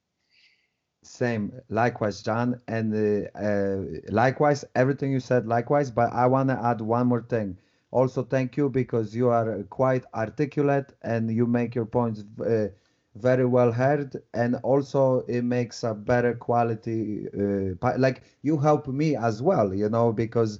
Same, 1.02 1.52
likewise, 1.68 2.22
John, 2.22 2.60
and 2.66 2.94
uh, 2.94 3.38
uh, 3.38 3.82
likewise, 4.08 4.64
everything 4.74 5.12
you 5.12 5.20
said, 5.20 5.46
likewise. 5.46 5.90
But 5.90 6.12
I 6.12 6.26
want 6.26 6.48
to 6.48 6.58
add 6.62 6.80
one 6.80 7.08
more 7.08 7.22
thing. 7.22 7.58
Also, 7.94 8.24
thank 8.24 8.56
you 8.56 8.68
because 8.68 9.14
you 9.14 9.28
are 9.28 9.62
quite 9.70 10.04
articulate 10.14 10.92
and 11.02 11.30
you 11.30 11.46
make 11.46 11.76
your 11.76 11.86
points 11.86 12.24
uh, 12.44 12.66
very 13.14 13.46
well 13.46 13.70
heard. 13.70 14.20
And 14.34 14.56
also 14.64 15.20
it 15.28 15.42
makes 15.42 15.84
a 15.84 15.94
better 15.94 16.34
quality 16.34 17.28
uh, 17.38 17.96
like 17.96 18.22
you 18.42 18.58
help 18.58 18.88
me 18.88 19.14
as 19.14 19.40
well 19.42 19.72
you 19.72 19.88
know 19.88 20.12
because 20.12 20.58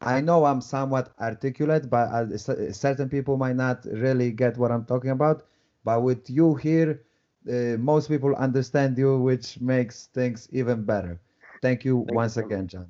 i 0.00 0.20
know 0.20 0.44
i'm 0.44 0.60
somewhat 0.60 1.14
articulate 1.20 1.88
but 1.88 2.08
uh, 2.12 2.72
certain 2.72 3.08
people 3.08 3.36
might 3.36 3.54
not 3.56 3.84
really 3.92 4.32
get 4.32 4.58
what 4.58 4.72
i'm 4.72 4.84
talking 4.84 5.10
about. 5.10 5.44
But 5.84 6.02
with 6.02 6.28
you 6.28 6.56
here 6.56 7.02
uh, 7.48 7.78
most 7.78 8.08
people 8.08 8.34
understand 8.34 8.98
you 8.98 9.20
which 9.20 9.60
makes 9.60 10.06
things 10.06 10.48
even 10.50 10.82
better. 10.82 11.20
Thank 11.62 11.84
you 11.84 12.04
thank 12.08 12.12
once 12.12 12.36
you. 12.36 12.42
again 12.42 12.66
john. 12.66 12.88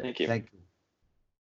Thank 0.00 0.20
you. 0.20 0.26
Thank 0.26 0.48
you 0.54 0.61